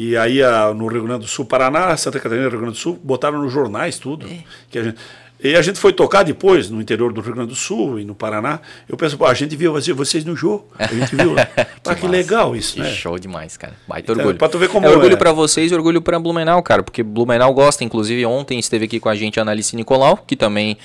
E 0.01 0.17
aí 0.17 0.41
a- 0.41 0.73
no 0.73 0.87
Rio 0.87 1.03
Grande 1.03 1.23
do 1.23 1.27
Sul, 1.27 1.45
Paraná, 1.45 1.97
Santa 1.97 2.21
Catarina, 2.21 2.49
Rio 2.49 2.59
Grande 2.61 2.75
do 2.75 2.79
Sul, 2.79 2.97
botaram 3.03 3.43
nos 3.43 3.53
jornais 3.53 3.99
tudo. 3.99 4.27
É. 4.29 4.45
Que 4.71 4.79
a 4.79 4.85
gente, 4.85 4.97
e 5.43 5.57
a 5.57 5.63
gente 5.63 5.81
foi 5.81 5.93
tocar 5.93 6.23
depois 6.23 6.71
no 6.71 6.81
interior 6.81 7.13
do 7.13 7.21
Rio 7.21 7.35
Grande 7.35 7.49
do 7.49 7.57
Sul 7.57 7.99
e 7.99 8.05
no 8.05 8.15
Paraná. 8.15 8.61
Eu 8.89 8.97
penso, 8.97 9.19
pô, 9.19 9.27
a 9.27 9.35
gente 9.35 9.57
viu 9.57 9.73
vocês, 9.73 10.25
no 10.25 10.37
jogo. 10.37 10.69
A 10.79 10.87
gente 10.87 11.17
viu. 11.17 11.35
ah, 11.37 11.45
que 11.83 11.89
massa. 11.91 12.07
legal 12.09 12.55
isso, 12.55 12.75
Que 12.75 12.81
né? 12.83 12.91
show 12.93 13.19
demais, 13.19 13.57
cara. 13.57 13.75
Baita 13.89 14.13
Então, 14.13 14.21
orgulho. 14.23 14.39
pra 14.39 14.49
tu 14.49 14.57
ver 14.59 14.69
como 14.69 14.87
é 14.87 14.91
orgulho 14.91 15.15
é. 15.15 15.17
pra 15.17 15.33
vocês 15.33 15.73
e 15.73 15.75
orgulho 15.75 16.01
pra 16.01 16.17
Blumenau, 16.21 16.63
cara. 16.63 16.85
Porque 16.85 17.03
Blumenau 17.03 17.53
gosta. 17.53 17.83
Inclusive, 17.83 18.25
ontem 18.25 18.57
esteve 18.59 18.85
aqui 18.85 19.01
com 19.01 19.09
a 19.09 19.17
gente 19.17 19.41
a 19.41 19.43
Analice 19.43 19.75
Nicolau, 19.75 20.17
que 20.17 20.37
também 20.37 20.77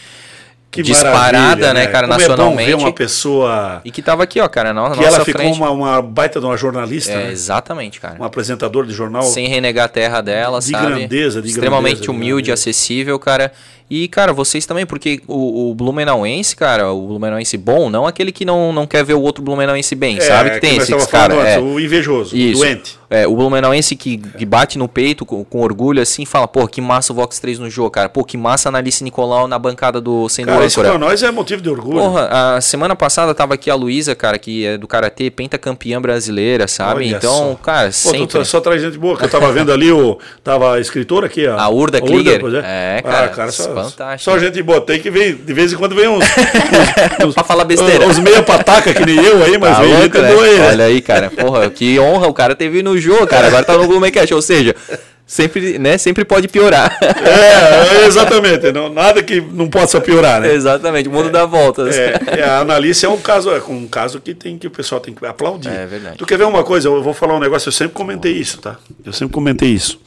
Que 0.74 0.84
disparada, 0.84 1.38
maravilha, 1.40 1.74
né, 1.74 1.88
cara, 1.88 2.08
Como 2.08 2.20
nacionalmente. 2.20 2.70
É 2.70 2.74
bom 2.74 2.78
ver 2.80 2.84
uma 2.86 2.94
pessoa 2.94 3.82
E 3.86 3.92
que 3.92 4.02
tava 4.02 4.24
aqui, 4.24 4.40
ó, 4.40 4.48
cara, 4.48 4.74
na 4.74 4.90
que 4.90 4.96
nossa 4.98 5.04
ela 5.08 5.26
ficou 5.26 5.42
frente. 5.42 5.58
uma, 5.58 5.70
uma 5.72 6.02
baita 6.02 6.40
de 6.40 6.46
uma 6.46 6.58
jornalista, 6.58 7.12
É, 7.12 7.16
né? 7.26 7.32
exatamente, 7.32 8.00
cara. 8.00 8.16
um 8.20 8.24
apresentador 8.24 8.86
de 8.86 8.94
jornal. 8.94 9.24
Sem 9.24 9.48
renegar 9.48 9.86
a 9.86 9.90
terra 9.90 10.22
dela, 10.22 10.60
De 10.60 10.66
sabe? 10.72 10.88
grandeza, 10.88 11.42
de 11.42 11.48
Extremamente 11.50 11.98
grandeza, 11.98 12.04
de 12.04 12.10
humilde, 12.10 12.48
grandeza. 12.48 12.54
acessível, 12.70 13.18
cara. 13.20 13.52
E, 13.90 14.08
cara, 14.08 14.34
vocês 14.34 14.66
também, 14.66 14.86
porque 14.88 15.22
o, 15.28 15.70
o 15.70 15.76
Blumenauense, 15.76 16.56
cara, 16.56 16.92
o 16.92 17.06
Blumenauense 17.08 17.58
bom, 17.58 17.90
não 17.92 18.08
aquele 18.08 18.32
que 18.32 18.44
não, 18.46 18.74
não 18.74 18.88
quer 18.88 19.04
ver 19.04 19.14
o 19.14 19.22
outro 19.22 19.44
Blumenauense 19.44 19.94
bem, 19.94 20.20
sabe? 20.20 20.52
Que 20.52 20.60
tem 20.62 20.78
É, 20.80 20.86
falando 20.86 21.08
cara. 21.10 21.34
É, 21.50 21.60
o 21.60 21.80
invejoso, 21.80 22.36
Isso. 22.36 22.62
o 22.62 22.66
doente. 22.66 22.98
É, 23.10 23.28
o 23.28 23.36
Blumenauense 23.36 23.96
que, 23.96 24.18
que 24.18 24.46
bate 24.46 24.80
no 24.80 24.88
peito 24.88 25.24
com, 25.26 25.44
com 25.44 25.62
orgulho 25.62 26.02
assim, 26.02 26.26
fala, 26.26 26.48
pô, 26.48 26.68
que 26.68 26.82
massa 26.82 27.14
o 27.14 27.16
Vox 27.16 27.38
3 27.40 27.60
no 27.60 27.70
jogo, 27.70 27.92
cara. 27.92 28.10
Pô, 28.10 28.24
que 28.24 28.36
massa 28.38 28.70
a 28.70 28.72
Analice 28.72 29.04
Nicolau 29.04 29.48
na 29.48 29.60
bancada 29.60 30.02
do 30.02 30.28
Sendo 30.28 30.48
isso 30.66 30.80
pra 30.82 30.98
nós 30.98 31.22
é 31.24 31.32
motivo 31.32 31.62
de 31.62 31.70
orgulho. 31.70 31.98
Porra, 32.00 32.56
a 32.56 32.62
semana 32.62 32.96
passada 32.96 33.34
tava 33.34 33.54
aqui 33.54 33.70
a 33.70 33.76
Luísa, 33.76 34.16
cara, 34.16 34.38
que 34.38 34.66
é 34.66 34.78
do 34.78 34.88
Karatê, 34.88 35.30
pentacampeã 35.30 36.02
brasileira, 36.02 36.68
sabe? 36.68 37.06
Olha 37.06 37.18
então, 37.18 37.32
só. 37.32 37.56
cara, 37.64 37.88
Pô, 37.88 37.92
sempre... 37.94 38.28
tá- 38.28 38.46
só 38.46 38.60
traz 38.60 38.82
gente 38.82 38.98
boa, 38.98 39.18
que 39.18 39.26
eu 39.26 39.30
tava 39.30 39.52
vendo 39.52 39.72
ali, 39.72 39.92
o, 39.92 40.18
tava 40.44 40.76
a 40.76 40.80
escritora 40.80 41.28
aqui, 41.28 41.48
ó. 41.48 41.58
A 41.58 41.70
Urda 41.70 42.02
Krieger. 42.02 42.40
pois 42.40 42.54
É, 42.56 43.02
cara, 43.04 43.52
só, 43.52 43.64
fantástico. 43.74 44.32
Só 44.32 44.40
gente 44.40 44.62
boa, 44.62 44.82
tem 44.82 45.00
que 45.00 45.10
ver, 45.10 45.36
de 45.36 45.54
vez 45.54 45.74
em 45.74 45.76
quando 45.76 45.96
vem 45.96 46.08
uns... 46.08 46.24
uns, 47.20 47.26
uns 47.28 47.34
Pra 47.34 47.44
falar 47.44 47.64
besteira. 47.66 48.06
Uns 48.08 48.20
meia 48.20 48.44
pataca 48.44 48.94
que 48.94 49.06
nem 49.06 49.18
eu 49.24 49.44
aí, 49.44 49.58
mas 49.58 49.76
Tá 49.78 49.82
vem 49.84 49.94
louco, 49.98 50.18
né? 50.18 50.32
né? 50.32 50.68
Olha 50.70 50.86
aí, 50.86 51.02
cara. 51.02 51.30
Porra, 51.30 51.70
que 51.70 52.00
honra 52.00 52.28
o 52.28 52.34
cara 52.34 52.56
ter 52.56 52.70
vindo 52.70 52.92
no 52.92 52.98
jogo, 52.98 53.26
cara. 53.28 53.48
Agora 53.48 53.64
tá 53.64 53.78
no 53.78 53.88
Blumencast, 53.88 54.34
ou 54.34 54.42
seja, 54.42 54.76
sempre, 55.26 55.78
né, 55.80 55.98
sempre 55.98 56.24
pode 56.26 56.48
piorar. 56.48 56.98
É, 57.02 58.04
é, 58.04 58.06
exatamente. 58.08 58.72
Não, 58.72 58.90
nada 58.90 59.24
que 59.24 59.40
não 59.42 59.70
possa 59.70 60.00
piorar, 60.02 60.42
né? 60.42 60.54
Exatamente, 60.54 61.10
o 61.10 61.12
mundo 61.12 61.30
dá 61.30 61.46
voltas. 61.46 61.96
É, 61.98 62.20
é, 62.40 62.44
a 62.44 62.60
Analice 62.60 63.06
é 63.06 63.10
um 63.10 63.20
caso, 63.20 63.50
é 63.50 63.62
um 63.68 63.88
caso 63.88 64.20
que 64.20 64.34
tem 64.34 64.58
que 64.58 64.68
o 64.68 64.72
pessoal 64.72 65.00
tem 65.02 65.14
que 65.14 65.26
aplaudir. 65.26 65.70
É 65.70 65.86
verdade. 65.86 66.18
Tu 66.18 66.26
quer 66.26 66.38
ver 66.38 66.46
uma 66.46 66.64
coisa? 66.64 66.88
Eu 66.88 67.02
vou 67.02 67.14
falar 67.14 67.36
um 67.36 67.40
negócio. 67.40 67.68
Eu 67.70 67.74
sempre 67.74 67.94
comentei 67.94 68.34
isso, 68.34 68.60
tá? 68.60 68.78
Eu 69.06 69.14
sempre 69.14 69.34
comentei 69.34 69.70
isso. 69.70 70.00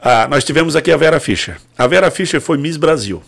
Ah, 0.00 0.28
nós 0.28 0.44
tivemos 0.44 0.76
aqui 0.76 0.92
a 0.92 0.96
Vera 0.96 1.18
Fischer. 1.18 1.56
A 1.76 1.86
Vera 1.86 2.10
Fischer 2.10 2.40
foi 2.40 2.56
Miss 2.58 2.76
Brasil. 2.76 3.22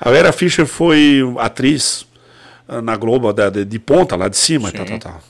A 0.00 0.10
Vera 0.10 0.32
Fischer 0.32 0.66
foi 0.66 1.20
atriz 1.38 2.06
ah, 2.68 2.80
na 2.82 2.96
Globo 2.96 3.32
da- 3.32 3.50
de, 3.50 3.64
de 3.64 3.78
ponta 3.78 4.16
lá 4.16 4.28
de 4.28 4.36
cima, 4.36 4.72
tal, 4.72 4.86
tal, 4.86 4.98
tal. 4.98 5.20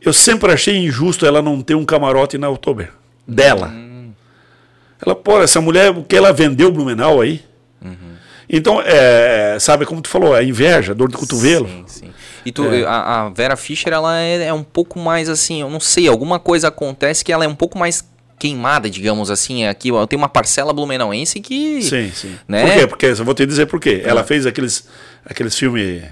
Eu 0.00 0.12
sempre 0.12 0.50
achei 0.52 0.76
injusto 0.76 1.26
ela 1.26 1.42
não 1.42 1.60
ter 1.60 1.74
um 1.74 1.84
camarote 1.84 2.38
na 2.38 2.48
Oktober 2.48 2.90
dela. 3.28 3.68
Hum. 3.68 3.89
Ela, 5.04 5.14
pô, 5.14 5.40
essa 5.42 5.60
mulher, 5.60 5.90
o 5.90 6.02
que 6.04 6.16
ela 6.16 6.32
vendeu 6.32 6.70
Blumenau 6.70 7.20
aí? 7.20 7.42
Uhum. 7.82 7.94
Então, 8.48 8.82
é, 8.84 9.56
sabe 9.60 9.86
como 9.86 10.00
tu 10.02 10.08
falou, 10.08 10.34
a 10.34 10.42
inveja, 10.42 10.94
dor 10.94 11.08
de 11.08 11.16
cotovelo. 11.16 11.68
Sim, 11.68 11.84
sim. 11.86 12.10
E 12.44 12.50
tu, 12.52 12.64
É. 12.64 12.84
a, 12.84 13.22
a 13.26 13.28
Vera 13.30 13.56
Fischer, 13.56 13.92
ela 13.92 14.18
é, 14.18 14.46
é 14.46 14.52
um 14.52 14.62
pouco 14.62 14.98
mais 14.98 15.28
assim, 15.28 15.60
eu 15.60 15.70
não 15.70 15.80
sei, 15.80 16.08
alguma 16.08 16.38
coisa 16.38 16.68
acontece 16.68 17.24
que 17.24 17.32
ela 17.32 17.44
é 17.44 17.48
um 17.48 17.54
pouco 17.54 17.78
mais 17.78 18.02
queimada, 18.38 18.88
digamos 18.88 19.30
assim. 19.30 19.66
Aqui 19.66 19.92
ó, 19.92 20.06
tem 20.06 20.18
uma 20.18 20.28
parcela 20.28 20.72
blumenauense 20.72 21.40
que. 21.40 21.82
Sim, 21.82 22.10
sim. 22.12 22.34
Né? 22.48 22.62
Por 22.64 22.72
quê? 22.72 22.86
Porque 22.86 23.06
eu 23.06 23.24
vou 23.24 23.34
te 23.34 23.44
dizer 23.46 23.66
por 23.66 23.78
quê. 23.78 24.02
Ela 24.04 24.24
fez 24.24 24.46
aqueles, 24.46 24.88
aqueles 25.24 25.54
filmes 25.56 26.02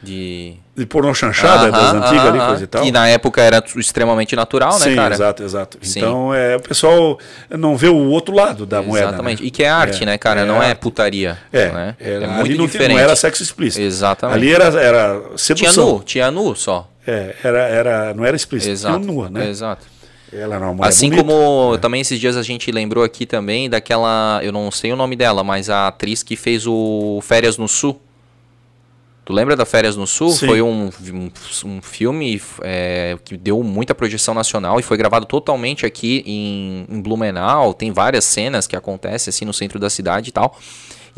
De. 0.00 0.54
de 0.76 0.86
pornô 0.86 1.12
chanchada 1.12 1.72
das 1.72 1.92
Aham, 1.92 1.98
antigas 2.04 2.26
ali, 2.26 2.38
coisa 2.38 2.64
e 2.64 2.66
tal. 2.68 2.82
Que 2.84 2.92
na 2.92 3.08
época 3.08 3.40
era 3.42 3.62
extremamente 3.76 4.36
natural, 4.36 4.72
Sim, 4.72 4.90
né, 4.90 4.94
cara? 4.96 5.14
exato, 5.14 5.42
exato. 5.42 5.78
Sim. 5.82 5.98
Então, 5.98 6.32
é, 6.32 6.54
o 6.56 6.60
pessoal 6.60 7.18
não 7.50 7.76
vê 7.76 7.88
o 7.88 7.96
outro 8.08 8.32
lado 8.34 8.64
da 8.64 8.80
moeda. 8.80 9.08
Exatamente. 9.08 9.42
né? 9.42 9.48
E 9.48 9.50
que 9.50 9.64
é 9.64 9.68
arte, 9.68 10.04
É, 10.04 10.06
né, 10.06 10.16
cara? 10.18 10.42
é 10.42 10.44
não 10.44 10.62
é 10.62 10.72
putaria. 10.74 11.36
É, 11.52 11.68
né? 11.72 11.96
é 11.98 12.16
ali 12.16 12.26
muito 12.26 12.36
não, 12.36 12.44
tinha- 12.56 12.66
diferente. 12.68 12.92
não 12.96 12.98
era 13.02 13.16
sexo 13.16 13.42
explícito. 13.42 13.82
Exatamente. 13.82 14.36
Ali 14.36 14.52
era, 14.52 14.64
era 14.80 15.20
Tinha 15.20 15.36
sedução. 15.38 15.88
nu, 15.94 16.02
tinha 16.04 16.30
nu 16.30 16.54
só. 16.54 16.88
É, 17.04 17.34
era, 17.42 17.58
era, 17.58 18.14
não 18.14 18.24
era 18.24 18.36
explícito, 18.36 18.70
Exato. 18.70 19.00
tinha 19.00 19.12
nua, 19.12 19.28
né? 19.30 19.48
Exato. 19.48 19.84
Ela 20.32 20.56
era 20.56 20.64
uma 20.66 20.74
mulher 20.74 20.88
Assim 20.88 21.08
bonita. 21.10 21.26
como 21.26 21.78
também 21.78 22.02
esses 22.02 22.20
dias 22.20 22.36
a 22.36 22.42
gente 22.42 22.70
lembrou 22.70 23.02
aqui 23.02 23.24
também 23.26 23.68
daquela, 23.68 24.38
eu 24.44 24.52
não 24.52 24.70
sei 24.70 24.92
o 24.92 24.96
nome 24.96 25.16
dela, 25.16 25.42
mas 25.42 25.70
a 25.70 25.88
atriz 25.88 26.22
que 26.22 26.36
fez 26.36 26.66
o 26.68 27.18
Férias 27.22 27.56
no 27.58 27.66
Sul. 27.66 28.00
Tu 29.28 29.34
lembra 29.34 29.54
da 29.54 29.66
Férias 29.66 29.94
no 29.94 30.06
Sul? 30.06 30.30
Sim. 30.30 30.46
Foi 30.46 30.62
um, 30.62 30.88
um, 31.12 31.30
um 31.66 31.82
filme 31.82 32.40
é, 32.62 33.14
que 33.22 33.36
deu 33.36 33.62
muita 33.62 33.94
projeção 33.94 34.32
nacional 34.32 34.80
e 34.80 34.82
foi 34.82 34.96
gravado 34.96 35.26
totalmente 35.26 35.84
aqui 35.84 36.24
em, 36.24 36.86
em 36.88 36.98
Blumenau. 37.02 37.74
Tem 37.74 37.92
várias 37.92 38.24
cenas 38.24 38.66
que 38.66 38.74
acontecem 38.74 39.28
assim 39.28 39.44
no 39.44 39.52
centro 39.52 39.78
da 39.78 39.90
cidade 39.90 40.30
e 40.30 40.32
tal. 40.32 40.58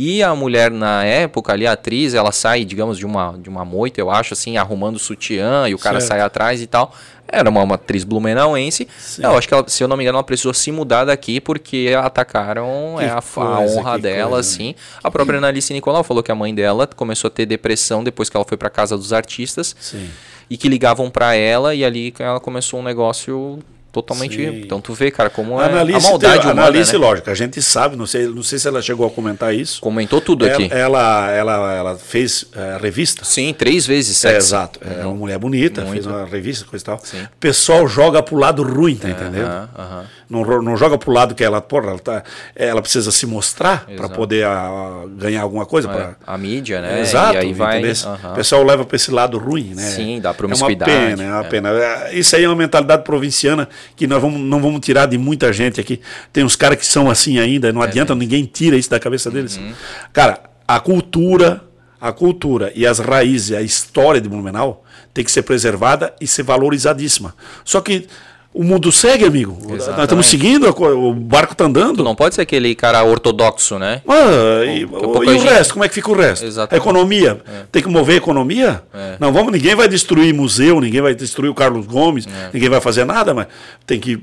E 0.02 0.22
a 0.22 0.34
mulher 0.34 0.70
na 0.70 1.04
época 1.04 1.52
ali, 1.52 1.66
a 1.66 1.72
atriz, 1.72 2.14
ela 2.14 2.32
sai, 2.32 2.64
digamos, 2.64 2.96
de 2.96 3.04
uma, 3.04 3.36
de 3.38 3.50
uma 3.50 3.66
moita, 3.66 4.00
eu 4.00 4.10
acho, 4.10 4.32
assim, 4.32 4.56
arrumando 4.56 4.98
sutiã 4.98 5.68
e 5.68 5.74
o 5.74 5.78
cara 5.78 6.00
Certo. 6.00 6.08
sai 6.08 6.20
atrás 6.22 6.62
e 6.62 6.66
tal. 6.66 6.94
Era 7.28 7.50
uma, 7.50 7.62
uma 7.62 7.74
atriz 7.74 8.02
blumenauense. 8.02 8.88
Eu 9.18 9.36
acho 9.36 9.46
que, 9.46 9.52
ela, 9.52 9.62
se 9.68 9.84
eu 9.84 9.86
não 9.86 9.98
me 9.98 10.02
engano, 10.02 10.16
ela 10.16 10.24
precisou 10.24 10.54
se 10.54 10.72
mudar 10.72 11.04
daqui 11.04 11.38
porque 11.38 11.92
atacaram 12.02 12.98
é, 12.98 13.10
a, 13.10 13.18
a 13.18 13.22
coisa, 13.22 13.78
honra 13.78 13.96
que 13.96 14.02
dela, 14.02 14.30
coisa, 14.30 14.40
assim. 14.48 14.74
A 15.04 15.10
própria 15.10 15.36
Analice 15.36 15.70
Nicolau 15.74 16.02
falou 16.02 16.22
que 16.22 16.32
a 16.32 16.34
mãe 16.34 16.54
dela 16.54 16.86
começou 16.86 17.28
a 17.28 17.30
ter 17.30 17.44
depressão 17.44 18.02
depois 18.02 18.30
que 18.30 18.36
ela 18.38 18.46
foi 18.46 18.56
pra 18.56 18.70
casa 18.70 18.96
dos 18.96 19.12
artistas 19.12 19.76
Sim. 19.78 20.08
e 20.48 20.56
que 20.56 20.66
ligavam 20.66 21.10
pra 21.10 21.34
ela 21.34 21.74
e 21.74 21.84
ali 21.84 22.14
ela 22.18 22.40
começou 22.40 22.80
um 22.80 22.82
negócio 22.82 23.58
totalmente. 23.92 24.36
Sim. 24.36 24.60
Então 24.60 24.80
tu 24.80 24.92
vê, 24.94 25.10
cara, 25.10 25.28
como 25.30 25.60
é 25.60 25.64
a 25.66 26.00
maldade 26.00 26.46
humana, 26.46 26.62
Analice, 26.62 26.92
né? 26.92 26.98
lógico, 26.98 27.30
a 27.30 27.34
gente 27.34 27.60
sabe, 27.62 27.96
não 27.96 28.06
sei, 28.06 28.26
não 28.26 28.42
sei 28.42 28.58
se 28.58 28.68
ela 28.68 28.80
chegou 28.80 29.06
a 29.06 29.10
comentar 29.10 29.54
isso. 29.54 29.80
Comentou 29.80 30.20
tudo 30.20 30.46
ela, 30.46 30.54
aqui. 30.54 30.68
ela, 30.72 31.30
ela, 31.30 31.74
ela 31.74 31.96
fez 31.98 32.46
eh, 32.54 32.78
revista. 32.80 33.24
Sim, 33.24 33.52
três 33.52 33.86
vezes 33.86 34.16
É, 34.24 34.30
sexy. 34.30 34.46
exato. 34.48 34.80
É 34.82 35.04
uma 35.04 35.14
mulher 35.14 35.38
bonita, 35.38 35.80
Muito. 35.82 35.92
fez 35.94 36.06
uma 36.06 36.24
revista, 36.24 36.64
coisa 36.64 36.82
e 36.82 36.86
tal. 36.86 37.00
Sim. 37.02 37.22
O 37.22 37.28
pessoal 37.38 37.86
joga 37.88 38.22
pro 38.22 38.36
lado 38.36 38.62
ruim, 38.62 38.96
tá 38.96 39.08
entendendo? 39.08 39.46
Aham, 39.46 39.68
aham. 39.78 40.04
Não, 40.30 40.44
não 40.62 40.76
joga 40.76 40.96
pro 40.96 41.10
lado 41.10 41.34
que 41.34 41.42
ela, 41.42 41.60
porra, 41.60 41.88
ela, 41.88 41.98
tá, 41.98 42.22
ela 42.54 42.80
precisa 42.80 43.10
se 43.10 43.26
mostrar 43.26 43.84
para 43.96 44.08
poder 44.08 44.46
ah, 44.46 45.02
ganhar 45.16 45.42
alguma 45.42 45.66
coisa. 45.66 45.90
É, 45.90 45.92
pra- 45.92 46.16
a 46.24 46.38
mídia, 46.38 46.80
né? 46.80 47.00
Exato. 47.00 47.34
E 47.34 47.38
aí 47.38 47.52
vai. 47.52 47.82
O 47.82 48.34
pessoal 48.34 48.62
leva 48.62 48.84
para 48.84 48.94
esse 48.94 49.10
lado 49.10 49.36
ruim, 49.38 49.74
né? 49.74 49.82
Sim, 49.82 50.20
da 50.20 50.30
É 50.30 50.54
uma 50.54 50.76
pena, 50.76 51.22
é 51.24 51.26
uma 51.32 51.40
é. 51.40 51.48
pena. 51.48 51.68
É, 51.70 52.14
Isso 52.14 52.36
aí 52.36 52.44
é 52.44 52.48
uma 52.48 52.54
mentalidade 52.54 53.02
provinciana 53.02 53.68
que 53.96 54.06
nós 54.06 54.22
vamos, 54.22 54.40
não 54.40 54.62
vamos 54.62 54.78
tirar 54.80 55.06
de 55.06 55.18
muita 55.18 55.52
gente 55.52 55.80
aqui. 55.80 56.00
Tem 56.32 56.44
uns 56.44 56.54
caras 56.54 56.78
que 56.78 56.86
são 56.86 57.10
assim 57.10 57.40
ainda, 57.40 57.68
É 57.68 57.72
não 57.72 57.82
adianta, 57.82 58.14
ninguém 58.14 58.44
tira 58.44 58.76
isso 58.76 58.88
da 58.88 59.00
cabeça 59.00 59.30
deles. 59.32 59.56
Uhum. 59.56 59.72
Cara, 60.12 60.38
a 60.68 60.78
cultura, 60.78 61.60
a 62.00 62.12
cultura 62.12 62.70
e 62.76 62.86
as 62.86 63.00
raízes, 63.00 63.56
a 63.56 63.62
história 63.62 64.20
de 64.20 64.28
Blumenau 64.28 64.84
tem 65.12 65.24
que 65.24 65.32
ser 65.32 65.42
preservada 65.42 66.14
e 66.20 66.26
ser 66.28 66.44
valorizadíssima. 66.44 67.34
Só 67.64 67.80
que 67.80 68.06
o 68.52 68.64
mundo 68.64 68.90
segue, 68.90 69.24
amigo. 69.24 69.56
Nós 69.62 69.74
Exatamente. 69.76 70.02
estamos 70.02 70.26
seguindo, 70.26 70.68
o 70.68 71.14
barco 71.14 71.52
está 71.52 71.64
andando. 71.66 71.98
Tu 71.98 72.04
não 72.04 72.14
pode 72.16 72.34
ser 72.34 72.40
aquele 72.42 72.74
cara 72.74 73.02
ortodoxo, 73.04 73.78
né? 73.78 74.02
Ah, 74.08 74.64
e, 74.64 74.84
pouco 74.86 75.22
e 75.24 75.28
o 75.28 75.32
gente- 75.32 75.44
resto? 75.48 75.72
Como 75.74 75.84
é 75.84 75.88
que 75.88 75.94
fica 75.94 76.10
o 76.10 76.14
resto? 76.16 76.44
Exatamente. 76.44 76.74
A 76.74 76.82
economia. 76.84 77.40
Tem 77.70 77.80
que 77.82 77.88
mover 77.88 78.14
a 78.16 78.18
economia? 78.18 78.82
É. 78.92 79.16
Não, 79.20 79.32
vamos, 79.32 79.52
ninguém 79.52 79.74
vai 79.76 79.86
destruir 79.88 80.34
museu, 80.34 80.80
ninguém 80.80 81.00
vai 81.00 81.14
destruir 81.14 81.48
o 81.48 81.54
Carlos 81.54 81.86
Gomes, 81.86 82.26
É. 82.26 82.50
ninguém 82.52 82.68
vai 82.68 82.80
fazer 82.80 83.04
nada, 83.04 83.32
mas 83.32 83.46
tem 83.86 84.00
que. 84.00 84.20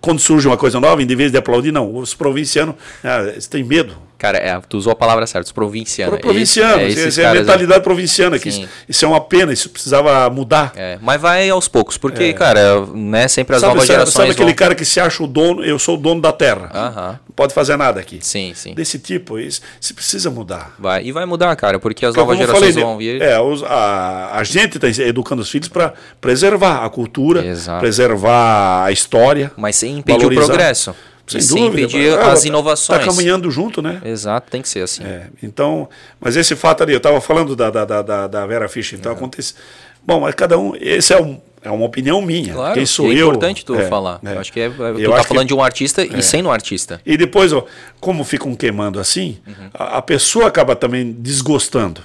Quando 0.00 0.18
surge 0.20 0.46
uma 0.46 0.56
coisa 0.56 0.78
nova, 0.80 1.02
em 1.02 1.06
vez 1.06 1.30
de 1.30 1.38
aplaudir, 1.38 1.72
não. 1.72 1.94
Os 1.96 2.14
provincianos 2.14 2.74
ah, 3.04 3.22
eles 3.24 3.46
têm 3.46 3.62
medo. 3.64 3.94
Cara, 4.18 4.38
é, 4.38 4.58
tu 4.68 4.78
usou 4.78 4.92
a 4.92 4.96
palavra 4.96 5.26
certa, 5.26 5.44
os 5.46 5.52
provincianos. 5.52 6.14
Pro 6.14 6.22
provinciano, 6.28 6.82
Esse- 6.82 7.00
é, 7.04 7.08
isso 7.08 7.20
é 7.20 7.26
a 7.26 7.34
mentalidade 7.34 7.84
provinciana, 7.84 8.38
que 8.38 8.48
isso, 8.48 8.66
isso 8.88 9.04
é 9.04 9.08
uma 9.08 9.20
pena, 9.20 9.52
isso 9.52 9.68
precisava 9.68 10.28
mudar. 10.30 10.72
É, 10.74 10.98
mas 11.02 11.20
vai 11.20 11.48
aos 11.50 11.68
poucos, 11.68 11.98
porque, 11.98 12.32
cara, 12.32 12.80
né, 12.94 13.28
sempre 13.28 13.56
as 13.56 13.60
Sabe, 13.60 13.74
novas 13.74 13.86
sabe- 13.86 13.98
gerações 13.98 14.14
sabe 14.14 14.30
aquele 14.30 14.46
vão... 14.50 14.54
cara 14.56 14.74
que 14.74 14.84
se 14.86 14.98
acha 14.98 15.22
o 15.22 15.26
dono, 15.26 15.62
eu 15.64 15.78
sou 15.78 15.96
o 15.96 15.98
dono 15.98 16.20
da 16.22 16.32
terra. 16.32 16.70
Aham. 16.74 17.18
Não 17.28 17.34
pode 17.36 17.52
fazer 17.52 17.76
nada 17.76 18.00
aqui. 18.00 18.18
Sim, 18.22 18.52
sim. 18.54 18.72
Desse 18.74 18.98
tipo, 18.98 19.38
isso, 19.38 19.60
isso 19.78 19.94
precisa 19.94 20.30
mudar. 20.30 20.74
Vai. 20.78 21.04
E 21.04 21.12
vai 21.12 21.26
mudar, 21.26 21.54
cara, 21.56 21.78
porque 21.78 22.06
as 22.06 22.14
Porque, 22.14 22.20
novas 22.20 22.38
gerações 22.38 22.70
falei, 22.74 22.84
vão 22.84 22.96
vir... 22.96 23.20
É, 23.20 23.38
os- 23.38 23.62
a, 23.62 24.30
a 24.38 24.44
gente 24.44 24.78
está 24.78 24.88
educando 25.04 25.42
os 25.42 25.50
filhos 25.50 25.68
para 25.68 25.92
preservar 26.20 26.84
a 26.84 26.88
cultura, 26.88 27.44
Exato. 27.44 27.80
preservar 27.80 28.84
a 28.84 28.92
história. 28.92 29.52
Mas 29.56 29.76
sem 29.76 29.98
impedir 29.98 30.18
valorizar. 30.20 30.42
o 30.42 30.46
progresso. 30.46 30.94
Sem 31.26 31.40
e 31.40 31.46
dúvida. 31.46 31.82
impedir 31.82 32.18
Ah, 32.18 32.32
as 32.32 32.42
tá- 32.42 32.48
inovações. 32.48 32.98
Tá 33.00 33.04
caminhando 33.04 33.50
junto, 33.50 33.82
né? 33.82 34.00
Exato, 34.04 34.50
tem 34.50 34.62
que 34.62 34.68
ser 34.68 34.80
assim. 34.82 35.02
É, 35.04 35.26
então, 35.42 35.88
mas 36.20 36.36
esse 36.36 36.54
fato 36.56 36.82
ali, 36.82 36.92
eu 36.92 36.98
estava 36.98 37.20
falando 37.20 37.54
da, 37.56 37.70
da, 37.70 37.84
da, 37.84 38.26
da- 38.28 38.46
Vera 38.46 38.68
Fischer, 38.68 38.98
então 38.98 39.10
acontece. 39.12 39.54
Bom, 40.06 40.20
mas 40.20 40.34
cada 40.34 40.56
um, 40.58 40.72
esse 40.80 41.12
é, 41.12 41.20
um, 41.20 41.40
é 41.62 41.70
uma 41.70 41.84
opinião 41.84 42.22
minha. 42.22 42.54
Claro, 42.54 42.74
Quem 42.74 42.86
sou 42.86 43.12
e 43.12 43.16
é 43.16 43.22
eu? 43.22 43.26
importante 43.28 43.64
tu 43.64 43.74
É, 43.74 43.88
falar. 43.88 44.20
é. 44.24 44.34
Eu 44.34 44.38
acho 44.40 44.52
que 44.52 44.60
é, 44.60 44.70
tu 44.70 44.82
Eu 44.82 45.10
tá 45.10 45.24
falando 45.24 45.42
que- 45.42 45.48
de 45.48 45.54
um 45.54 45.62
artista 45.62 46.04
e 46.04 46.22
sendo 46.22 46.48
um 46.48 46.52
artista. 46.52 47.00
E 47.04 47.16
depois, 47.16 47.52
ó, 47.52 47.64
como 48.00 48.22
ficam 48.22 48.54
queimando 48.54 49.00
assim, 49.00 49.38
Uhum. 49.46 49.70
a, 49.74 49.98
a 49.98 50.02
pessoa 50.02 50.46
acaba 50.46 50.76
também 50.76 51.10
desgostando. 51.12 52.00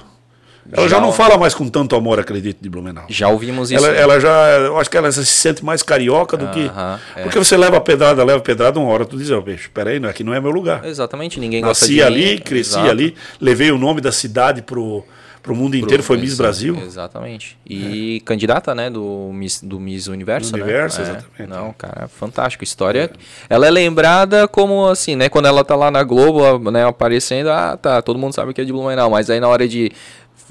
Ela 0.72 0.88
já, 0.88 1.00
não 1.02 1.12
fala 1.12 1.38
mais 1.38 1.54
com 1.54 1.68
tanto 1.68 1.96
amor, 1.96 2.20
acredito, 2.20 2.62
de 2.62 2.70
Blumenau. 2.70 3.06
Já 3.10 3.28
ouvimos 3.28 3.72
isso. 3.72 3.86
Ela, 3.86 3.96
ela 3.96 4.20
já, 4.20 4.30
eu 4.60 4.80
acho 4.80 4.90
que 4.90 4.98
ela 4.98 5.12
se 5.12 5.26
sente 5.26 5.64
mais 5.66 5.84
carioca 5.84 6.38
do 6.38 6.48
que. 6.48 6.66
Aham, 6.66 7.00
é. 7.16 7.24
Porque 7.24 7.38
você 7.38 7.58
leva 7.58 7.78
a 7.78 7.82
pedrada, 7.82 8.24
leva 8.24 8.40
a 8.40 8.42
pedrada, 8.42 8.80
uma 8.80 8.90
hora 8.90 9.06
tu 9.06 9.18
diz, 9.18 9.30
bicho, 9.44 9.70
peraí, 9.74 10.04
aqui 10.06 10.24
não 10.24 10.34
é 10.34 10.40
meu 10.40 10.52
lugar. 10.52 10.86
Exatamente, 10.86 11.40
ninguém 11.40 11.62
gosta 11.62 11.86
Nasci 11.86 11.96
de 11.96 12.04
ali, 12.04 12.32
mim. 12.36 12.38
cresci 12.40 12.72
Exato. 12.72 12.90
ali, 12.90 13.16
levei 13.40 13.72
o 13.72 13.78
nome 13.78 14.00
da 14.02 14.12
cidade 14.12 14.62
pro, 14.62 15.04
pro 15.44 15.56
mundo 15.56 15.76
inteiro, 15.76 16.02
foi 16.04 16.18
Miss 16.18 16.38
Brasil. 16.38 16.78
Exatamente. 16.86 17.58
E 17.68 18.22
candidata, 18.26 18.74
né, 18.74 18.90
do 18.90 19.30
Miss, 19.34 19.62
do 19.62 19.80
Miss 19.80 20.08
Universo, 20.08 20.52
Do 20.52 20.58
né? 20.58 20.64
Universo, 20.64 21.00
É, 21.00 21.04
exatamente. 21.04 21.50
Não, 21.50 21.74
cara, 21.74 22.08
fantástico. 22.08 22.64
História. 22.64 23.12
Ela 23.50 23.68
é 23.68 23.72
lembrada 23.72 24.48
como 24.48 24.88
assim, 24.88 25.16
né? 25.16 25.28
Quando 25.28 25.48
ela 25.48 25.64
tá 25.66 25.76
lá 25.76 25.92
na 25.92 26.04
Globo, 26.04 26.72
né, 26.72 26.86
aparecendo, 26.88 27.50
ah, 27.50 27.76
tá, 27.76 28.02
todo 28.02 28.18
mundo 28.18 28.34
sabe 28.34 28.54
que 28.54 28.62
é 28.62 28.64
de 28.64 28.72
Blumenau, 28.72 29.10
mas 29.10 29.30
aí 29.30 29.40
na 29.40 29.48
hora 29.48 29.68
de. 29.68 29.92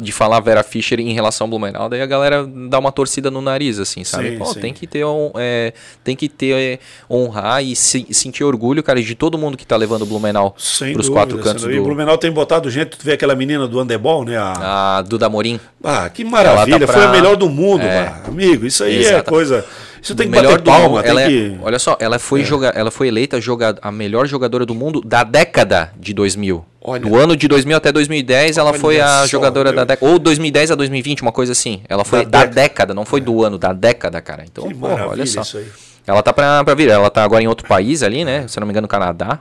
De 0.00 0.12
falar 0.12 0.40
Vera 0.40 0.62
Fischer 0.62 0.98
em 0.98 1.12
relação 1.12 1.44
ao 1.44 1.48
Blumenau, 1.50 1.88
daí 1.88 2.00
a 2.00 2.06
galera 2.06 2.46
dá 2.68 2.78
uma 2.78 2.90
torcida 2.90 3.30
no 3.30 3.40
nariz, 3.42 3.78
assim, 3.78 4.02
sabe? 4.02 4.30
Sim, 4.30 4.38
Pô, 4.38 4.46
sim. 4.46 4.60
tem 4.60 4.72
que 4.72 4.86
ter, 4.86 5.04
um, 5.04 5.30
é, 5.36 5.72
tem 6.02 6.16
que 6.16 6.28
ter, 6.28 6.54
é, 6.54 6.78
honrar 7.10 7.62
e 7.62 7.76
se- 7.76 8.06
sentir 8.12 8.42
orgulho, 8.44 8.82
cara, 8.82 9.02
de 9.02 9.14
todo 9.14 9.36
mundo 9.36 9.56
que 9.56 9.66
tá 9.66 9.76
levando 9.76 10.02
o 10.02 10.06
Blumenau 10.06 10.54
Sem 10.58 10.92
pros 10.94 11.06
dúvida, 11.06 11.20
quatro 11.26 11.38
cantos 11.38 11.62
dúvida. 11.62 11.76
E 11.76 11.80
o 11.80 11.82
do. 11.82 11.86
Blumenau 11.88 12.16
tem 12.16 12.30
botado 12.30 12.70
gente, 12.70 12.96
tu 12.96 13.04
vê 13.04 13.12
aquela 13.12 13.34
menina 13.34 13.68
do 13.68 13.78
handebol, 13.78 14.24
né? 14.24 14.36
A, 14.38 14.98
A 14.98 15.02
Duda 15.02 15.28
Morim. 15.28 15.60
Ah, 15.84 16.08
que 16.08 16.24
maravilha, 16.24 16.76
Ela 16.76 16.86
tá 16.86 16.92
foi 16.92 17.02
a 17.02 17.08
pra- 17.08 17.12
melhor 17.20 17.36
do 17.36 17.48
mundo, 17.48 17.82
É. 17.82 18.14
amigo. 18.26 18.64
Isso 18.66 18.82
aí 18.84 18.96
é 18.96 19.00
Exata- 19.00 19.30
coisa. 19.30 19.64
Isso 20.02 20.14
tem 20.14 20.26
que 20.26 20.32
melhor 20.32 20.52
bater 20.52 20.62
do 20.62 20.70
palma, 20.70 20.88
mundo. 20.96 21.04
Ela 21.06 21.22
é- 21.22 21.28
que. 21.28 21.58
olha 21.62 21.78
só, 21.78 21.96
ela 22.00 22.18
foi, 22.18 22.42
joga, 22.42 22.68
ela 22.68 22.90
foi 22.90 23.08
eleita 23.08 23.38
joga, 23.40 23.76
a 23.82 23.92
melhor 23.92 24.26
jogadora 24.26 24.64
do 24.64 24.74
mundo 24.74 25.02
da 25.04 25.22
década 25.24 25.92
de 25.98 26.14
2000. 26.14 26.64
Olha. 26.82 27.02
Do 27.02 27.16
ano 27.16 27.36
de 27.36 27.46
2000 27.46 27.76
até 27.76 27.92
2010, 27.92 28.56
ela 28.56 28.72
foi 28.72 29.00
a 29.00 29.20
só, 29.20 29.26
jogadora 29.26 29.72
da 29.72 29.84
década. 29.84 30.10
Ou 30.10 30.18
2010 30.18 30.70
a 30.70 30.74
2020, 30.74 31.20
uma 31.22 31.32
coisa 31.32 31.52
assim. 31.52 31.82
Ela 31.88 32.04
foi 32.04 32.24
Da 32.24 32.30
da, 32.30 32.38
década. 32.46 32.54
década. 32.62 32.94
não 32.94 33.04
foi 33.04 33.20
do 33.20 33.44
ano, 33.44 33.58
da 33.58 33.72
década, 33.72 34.20
cara. 34.20 34.44
Então, 34.50 34.66
Que 34.66 34.74
porra, 34.74 35.06
olha 35.08 35.26
só. 35.26 35.42
isso 35.42 35.58
aí. 35.58 35.66
Ela 36.06 36.22
tá 36.22 36.32
pra, 36.32 36.64
pra 36.64 36.74
vir. 36.74 36.88
Ela 36.88 37.10
tá 37.10 37.22
agora 37.22 37.42
em 37.42 37.46
outro 37.46 37.68
país 37.68 38.02
ali, 38.02 38.24
né? 38.24 38.48
Se 38.48 38.58
eu 38.58 38.60
não 38.62 38.66
me 38.66 38.72
engano, 38.72 38.86
no 38.86 38.88
Canadá. 38.88 39.40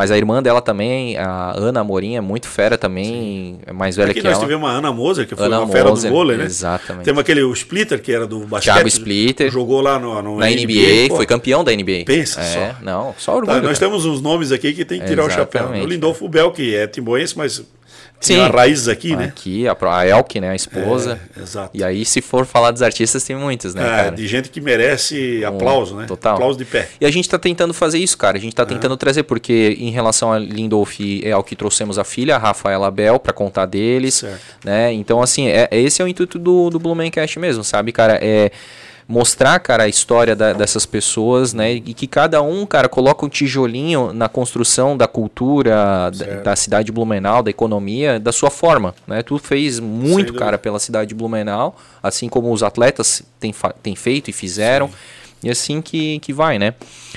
Mas 0.00 0.10
a 0.10 0.16
irmã 0.16 0.42
dela 0.42 0.62
também, 0.62 1.18
a 1.18 1.52
Ana 1.54 1.80
Amorim, 1.80 2.16
é 2.16 2.22
muito 2.22 2.48
fera 2.48 2.78
também. 2.78 3.58
É 3.66 3.70
mais 3.70 3.96
velha 3.96 4.12
Aqui 4.12 4.22
que 4.22 4.26
nós 4.26 4.38
ela. 4.38 4.42
tivemos 4.42 4.70
a 4.70 4.72
Ana 4.72 4.90
Moser, 4.90 5.28
que 5.28 5.36
foi 5.36 5.44
Ana 5.44 5.60
uma 5.60 5.68
fera 5.70 5.90
Moser, 5.90 6.10
do 6.10 6.16
vôlei, 6.16 6.38
né? 6.38 6.44
exatamente. 6.46 7.04
Temos 7.04 7.20
aquele 7.20 7.42
o 7.42 7.52
Splitter, 7.52 8.00
que 8.00 8.10
era 8.10 8.26
do 8.26 8.38
basquete. 8.46 8.72
Thiago 8.72 8.88
Splitter. 8.88 9.50
Jogou 9.50 9.82
lá 9.82 9.98
no, 9.98 10.22
no 10.22 10.38
Na 10.38 10.46
NBA, 10.46 11.10
pô. 11.10 11.16
foi 11.16 11.26
campeão 11.26 11.62
da 11.62 11.70
NBA. 11.70 12.04
Pensa 12.06 12.40
é, 12.40 12.44
só. 12.44 12.82
Não, 12.82 13.14
só 13.18 13.36
orgulho. 13.36 13.60
Tá, 13.60 13.60
nós 13.60 13.78
cara. 13.78 13.90
temos 13.90 14.06
uns 14.06 14.22
nomes 14.22 14.52
aqui 14.52 14.72
que 14.72 14.86
tem 14.86 15.00
que 15.00 15.06
tirar 15.06 15.26
o 15.26 15.28
chapéu. 15.28 15.64
Exatamente. 15.64 15.84
O 15.84 15.88
Lindolfo 15.90 16.26
Bel, 16.30 16.50
que 16.50 16.74
é 16.74 16.86
timboense, 16.86 17.36
mas 17.36 17.62
Sim. 18.20 18.34
tinha 18.34 18.48
raízes 18.48 18.86
aqui, 18.86 19.16
né? 19.16 19.24
Aqui, 19.24 19.66
a, 19.66 19.74
a 19.80 20.06
Elke, 20.06 20.40
né, 20.40 20.50
a 20.50 20.54
esposa. 20.54 21.18
É, 21.36 21.40
exato. 21.40 21.70
E 21.72 21.82
aí, 21.82 22.04
se 22.04 22.20
for 22.20 22.44
falar 22.44 22.70
dos 22.70 22.82
artistas, 22.82 23.24
tem 23.24 23.34
muitos, 23.34 23.74
né, 23.74 23.82
É, 23.82 23.86
cara? 24.04 24.10
de 24.10 24.26
gente 24.26 24.50
que 24.50 24.60
merece 24.60 25.42
aplauso, 25.44 25.96
né? 25.96 26.04
total. 26.06 26.34
Aplauso 26.34 26.58
de 26.58 26.66
pé. 26.66 26.88
E 27.00 27.06
a 27.06 27.10
gente 27.10 27.28
tá 27.28 27.38
tentando 27.38 27.72
fazer 27.72 27.98
isso, 27.98 28.18
cara. 28.18 28.36
A 28.36 28.40
gente 28.40 28.54
tá 28.54 28.66
tentando 28.66 28.94
trazer, 28.96 29.22
porque 29.22 29.74
em 29.80 29.90
relação 29.90 30.30
a 30.30 30.38
Lindolf 30.38 31.00
é 31.22 31.32
ao 31.32 31.42
que 31.42 31.56
trouxemos 31.56 31.98
a 31.98 32.04
filha, 32.04 32.36
a 32.36 32.38
Rafaela 32.38 32.90
Bel, 32.90 33.18
pra 33.18 33.32
contar 33.32 33.64
deles. 33.64 34.16
Certo. 34.16 34.40
Né? 34.64 34.92
Então, 34.92 35.22
assim, 35.22 35.48
é, 35.48 35.68
esse 35.72 36.02
é 36.02 36.04
o 36.04 36.08
intuito 36.08 36.38
do, 36.38 36.68
do 36.68 36.78
Blumencast 36.78 37.38
mesmo, 37.38 37.64
sabe, 37.64 37.90
cara? 37.90 38.18
É 38.20 38.50
mostrar, 39.10 39.58
cara, 39.58 39.82
a 39.82 39.88
história 39.88 40.36
da- 40.36 40.52
dessas 40.52 40.86
pessoas, 40.86 41.52
né? 41.52 41.72
E 41.72 41.80
que 41.80 42.06
cada 42.06 42.40
um, 42.40 42.64
cara, 42.64 42.88
coloca 42.88 43.26
um 43.26 43.28
tijolinho 43.28 44.12
na 44.12 44.28
construção 44.28 44.96
da 44.96 45.08
cultura, 45.08 46.10
da, 46.16 46.42
da 46.42 46.56
cidade 46.56 46.86
de 46.86 46.92
Blumenau, 46.92 47.42
da 47.42 47.50
economia, 47.50 48.20
da 48.20 48.30
sua 48.32 48.50
forma, 48.50 48.94
né? 49.06 49.22
Tu 49.22 49.36
fez 49.38 49.80
muito, 49.80 50.32
cara, 50.34 50.56
pela 50.56 50.78
cidade 50.78 51.08
de 51.08 51.14
Blumenau, 51.14 51.76
assim 52.02 52.28
como 52.28 52.52
os 52.52 52.62
atletas 52.62 53.22
têm, 53.40 53.52
têm 53.82 53.96
feito 53.96 54.30
e 54.30 54.32
fizeram. 54.32 54.88
E 55.42 55.48
assim 55.48 55.80
que, 55.80 56.18
que 56.18 56.34
vai, 56.34 56.58
né? 56.58 56.74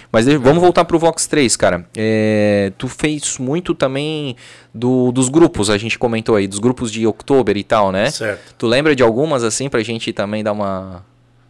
Mas 0.10 0.26
de- 0.26 0.38
vamos 0.38 0.61
voltar 0.61 0.86
pro 0.86 0.98
Vox 0.98 1.28
3, 1.28 1.57
cara. 1.57 1.86
É, 1.95 2.72
tu 2.78 2.88
fez 2.88 3.38
muito 3.38 3.76
também 3.76 4.38
do, 4.74 5.11
dos 5.11 5.28
grupos, 5.28 5.70
a 5.70 5.78
gente 5.78 5.99
comentou 5.99 6.36
aí, 6.38 6.48
dos 6.48 6.57
grupos 6.60 6.90
de 6.90 7.06
outubro 7.06 7.57
e 7.57 7.64
tal, 7.65 7.91
né? 7.91 8.10
Certo. 8.10 8.56
Tu 8.57 8.65
lembra 8.65 8.95
de 8.95 9.03
algumas, 9.03 9.44
assim, 9.44 9.68
pra 9.70 9.84
gente 9.84 10.14
também 10.14 10.41
dar 10.41 10.53
uma, 10.53 11.03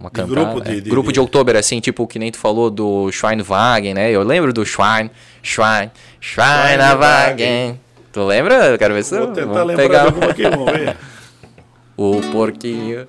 uma 0.03 0.09
De 0.09 0.15
cantada? 0.21 0.35
grupo 0.45 0.61
de- 0.61 0.71
É, 0.77 0.81
de- 0.81 0.89
grupo 0.89 1.07
de- 1.09 1.13
de 1.13 1.19
outubro, 1.19 1.57
assim, 1.57 1.79
tipo, 1.79 2.05
que 2.07 2.19
nem 2.19 2.31
tu 2.31 2.37
falou 2.37 2.69
do 2.69 3.11
Schweinwagen, 3.11 3.93
né? 3.93 4.11
Eu 4.11 4.23
lembro 4.23 4.51
do 4.53 4.65
Schwein, 4.65 5.09
Schwein, 5.41 5.89
Schweinwagen. 6.19 7.79
Tu 8.11 8.23
lembra? 8.23 8.65
Eu 8.67 8.77
quero 8.77 8.93
ver 8.93 9.03
se 9.03 9.17
Vou 9.17 9.27
tentar 9.27 9.47
vamos 9.47 9.67
lembrar 9.67 9.83
pegar 9.83 10.01
alguma 10.05 10.27
aqui, 10.27 10.43
vamos 10.43 10.71
ver. 10.71 10.95
o 11.97 12.21
porquinho. 12.31 13.07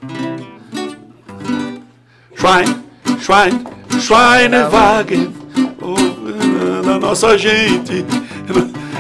Schwein, 2.36 2.82
Schwein, 3.20 3.64
Schweinewagen, 4.00 5.32
oh, 5.82 6.82
da 6.84 6.98
nossa 6.98 7.36
gente. 7.38 8.04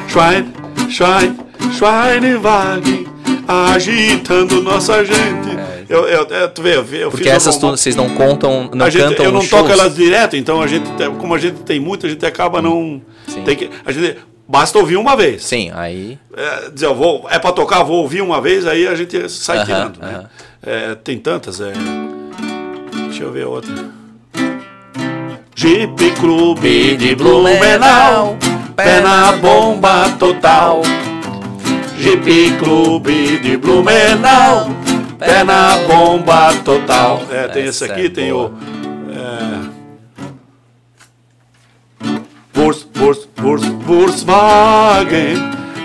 Schwein, 0.08 0.52
Schwein, 0.88 1.36
Schweinewagen, 1.72 3.06
agitando 3.48 4.62
nossa 4.62 5.04
gente. 5.04 5.53
Eu, 5.94 6.08
eu, 6.08 6.26
eu, 6.26 6.48
tu 6.48 6.62
vê, 6.62 6.76
eu, 6.76 6.82
É. 7.06 7.10
Porque 7.10 7.28
essas 7.28 7.54
alguma- 7.54 7.72
tu, 7.72 7.78
vocês 7.78 7.94
não 7.94 8.08
contam, 8.10 8.68
não 8.74 8.86
a 8.86 8.90
gente, 8.90 9.02
cantam 9.02 9.24
eu 9.26 9.32
não 9.32 9.46
toco 9.46 9.68
shows? 9.68 9.78
elas 9.80 9.94
direto, 9.94 10.36
então 10.36 10.60
a 10.60 10.66
gente, 10.66 10.88
como 11.18 11.34
a 11.34 11.38
gente 11.38 11.58
tem 11.62 11.78
muito, 11.78 12.06
a 12.06 12.08
gente 12.08 12.24
acaba 12.26 12.60
não. 12.60 13.00
Sim. 13.28 13.42
Tem 13.44 13.54
que, 13.56 13.70
a 13.84 13.92
gente, 13.92 14.16
basta 14.48 14.78
ouvir 14.78 14.96
uma 14.96 15.16
vez. 15.16 15.44
Sim, 15.44 15.70
aí... 15.72 16.18
É, 16.36 16.70
dizer, 16.70 16.86
eu 16.86 16.94
vou, 16.94 17.26
é 17.30 17.38
para 17.38 17.52
tocar, 17.52 17.82
vou 17.82 17.98
ouvir 18.02 18.22
uma 18.22 18.40
vez, 18.40 18.66
aí 18.66 18.86
a 18.88 18.94
gente 18.94 19.28
sai 19.28 19.58
Aham, 19.58 19.64
tirando. 19.66 19.98
Né? 20.00 20.08
aham. 20.08 20.30
É, 20.66 20.94
tem 20.96 21.18
tantas. 21.18 21.60
É... 21.60 21.72
Deixa 23.08 23.22
eu 23.22 23.30
ver 23.30 23.46
outra. 23.46 23.72
Jeep 25.56 26.10
Clube 26.18 26.96
de 26.96 27.14
Blumenau, 27.14 28.36
pé 28.74 29.00
na 29.00 29.32
bomba 29.32 30.08
total. 30.18 30.82
Jeep 31.98 32.56
Clube 32.58 33.38
de 33.38 33.56
Blumenau, 33.56 34.68
pé 35.18 35.44
na 35.44 35.76
bomba 35.86 36.52
total. 36.64 37.22
É, 37.30 37.48
tem 37.48 37.64
esse 37.66 37.84
Essa 37.84 37.92
aqui, 37.92 38.06
é 38.06 38.10
tem 38.10 38.32
boa. 38.32 38.50
o. 38.50 38.54
É... 39.12 39.74
Vurs, 42.52 42.86
Vurs, 42.94 43.28
Vurs, 43.36 43.64
Volkswagen, 43.64 45.34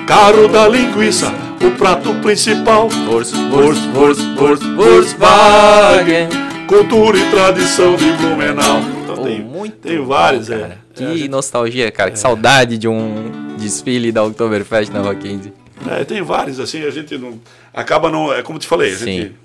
carro 0.07 0.47
da 0.47 0.67
linguiça, 0.67 1.33
o 1.65 1.71
prato 1.77 2.13
principal. 2.15 2.87
Vurs, 2.89 3.31
Vurs, 3.31 3.79
Volkswagen, 4.75 6.29
cultura 6.67 7.17
e 7.17 7.29
tradição 7.31 7.95
de 7.95 8.11
Blumenau. 8.13 8.79
Então 9.03 9.15
Pô, 9.15 9.23
tem, 9.23 9.41
muito 9.41 9.77
tem 9.77 9.97
bom, 9.97 10.05
vários, 10.05 10.47
cara. 10.49 10.77
é. 10.85 10.89
Que 10.93 11.25
É, 11.25 11.27
nostalgia, 11.27 11.89
cara. 11.91 12.11
Que 12.11 12.19
saudade 12.19 12.77
de 12.77 12.87
um 12.87 13.55
desfile 13.57 14.11
da 14.11 14.23
Oktoberfest 14.23 14.91
na 14.93 15.01
Rock 15.01 15.21
15. 15.21 15.51
É, 15.87 16.03
tem 16.03 16.21
vários, 16.21 16.59
assim, 16.59 16.83
a 16.83 16.89
gente 16.91 17.17
não. 17.17 17.39
Acaba 17.73 18.09
não. 18.09 18.33
É 18.33 18.41
como 18.41 18.59
te 18.59 18.67
falei, 18.67 18.93
a 18.93 18.97
Sim. 18.97 19.05
gente, 19.05 19.35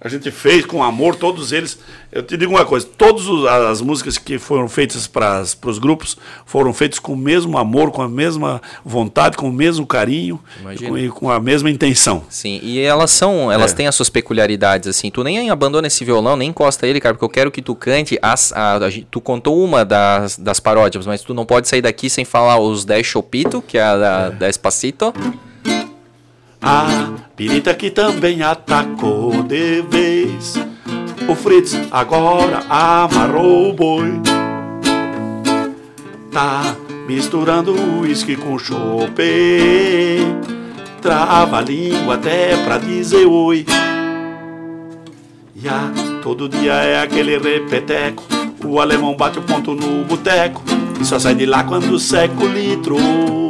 a 0.00 0.08
gente 0.08 0.30
fez 0.32 0.64
com 0.64 0.82
amor 0.82 1.14
todos 1.14 1.52
eles. 1.52 1.78
Eu 2.10 2.22
te 2.22 2.36
digo 2.36 2.52
uma 2.52 2.64
coisa: 2.64 2.86
todas 2.98 3.24
as 3.70 3.80
músicas 3.80 4.16
que 4.18 4.38
foram 4.38 4.68
feitas 4.68 5.06
para 5.06 5.42
os 5.66 5.78
grupos 5.78 6.16
foram 6.46 6.72
feitas 6.72 6.98
com 6.98 7.12
o 7.12 7.16
mesmo 7.16 7.56
amor, 7.58 7.90
com 7.90 8.02
a 8.02 8.08
mesma 8.08 8.60
vontade, 8.84 9.36
com 9.36 9.48
o 9.48 9.52
mesmo 9.52 9.86
carinho 9.86 10.40
e 10.72 10.86
com, 10.88 10.98
e 10.98 11.08
com 11.08 11.30
a 11.30 11.38
mesma 11.38 11.70
intenção. 11.70 12.24
Sim, 12.28 12.58
e 12.62 12.80
elas 12.80 13.10
são, 13.10 13.52
elas 13.52 13.72
É. 13.72 13.74
têm 13.76 13.86
as 13.86 13.94
suas 13.94 14.08
peculiaridades, 14.08 14.88
assim. 14.88 15.10
Tu 15.10 15.22
nem 15.22 15.50
abandona 15.50 15.86
esse 15.86 16.04
violão, 16.04 16.36
nem 16.36 16.48
encosta 16.48 16.86
ele, 16.86 17.00
cara, 17.00 17.14
porque 17.14 17.24
eu 17.24 17.28
quero 17.30 17.50
que 17.50 17.60
tu 17.62 17.74
cante. 17.74 18.18
As, 18.22 18.52
a- 18.52 18.76
a 18.76 18.90
tu 19.10 19.20
contou 19.20 19.62
uma 19.62 19.84
das, 19.84 20.36
das 20.38 20.58
paródias, 20.58 21.06
mas 21.06 21.20
tu 21.22 21.32
não 21.34 21.44
pode 21.46 21.68
sair 21.68 21.82
daqui 21.82 22.08
sem 22.10 22.24
falar 22.24 22.58
os 22.58 22.84
10 22.84 23.06
Chopito, 23.06 23.62
que 23.62 23.76
é 23.78 23.82
a 23.82 23.96
da, 23.96 24.30
da 24.30 24.48
Espacito. 24.48 25.12
A 26.62 27.14
pirita 27.34 27.74
que 27.74 27.90
também 27.90 28.40
atacou 28.40 29.42
de 29.42 29.82
vez. 29.82 30.54
O 31.28 31.34
Fritz 31.34 31.76
agora 31.90 32.62
amarrou 32.68 33.70
o 33.70 33.72
boi. 33.72 34.20
Tá 36.30 36.76
misturando 37.08 37.74
uísque 37.98 38.36
com 38.36 38.56
chope. 38.56 40.24
Trava 41.00 41.58
a 41.58 41.62
língua 41.62 42.14
até 42.14 42.56
pra 42.64 42.78
dizer 42.78 43.26
oi. 43.26 43.66
E 45.56 45.68
a 45.68 45.90
todo 46.22 46.48
dia 46.48 46.74
é 46.74 47.02
aquele 47.02 47.38
repeteco. 47.38 48.22
O 48.64 48.78
alemão 48.80 49.16
bate 49.16 49.40
o 49.40 49.42
ponto 49.42 49.74
no 49.74 50.04
boteco. 50.04 50.62
E 51.00 51.04
só 51.04 51.18
sai 51.18 51.34
de 51.34 51.44
lá 51.44 51.64
quando 51.64 51.98
seca 51.98 52.44
o 52.44 52.46
litro. 52.46 53.41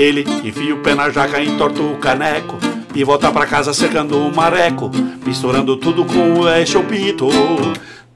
Ele 0.00 0.24
enfia 0.42 0.74
o 0.74 0.78
pé 0.78 0.94
na 0.94 1.10
jaca, 1.10 1.42
entorta 1.42 1.82
o 1.82 1.98
caneco 1.98 2.56
e 2.94 3.04
volta 3.04 3.30
pra 3.30 3.44
casa 3.44 3.74
secando 3.74 4.16
o 4.16 4.34
mareco, 4.34 4.90
misturando 5.26 5.76
tudo 5.76 6.06
com 6.06 6.40
o 6.40 6.44
10 6.46 6.68
chopito. 6.70 7.28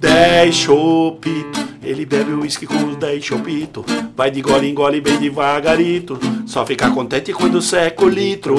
10 0.00 0.54
chopito, 0.54 1.60
ele 1.82 2.06
bebe 2.06 2.32
o 2.32 2.40
uísque 2.40 2.66
com 2.66 2.88
os 2.88 2.96
10 2.96 3.22
chopito, 3.22 3.84
vai 4.16 4.30
de 4.30 4.40
gole 4.40 4.66
em 4.66 4.74
gole 4.74 4.98
bem 4.98 5.18
devagarito, 5.18 6.18
só 6.46 6.64
fica 6.64 6.90
contente 6.90 7.34
quando 7.34 7.60
seca 7.60 8.02
o 8.02 8.08
litro. 8.08 8.56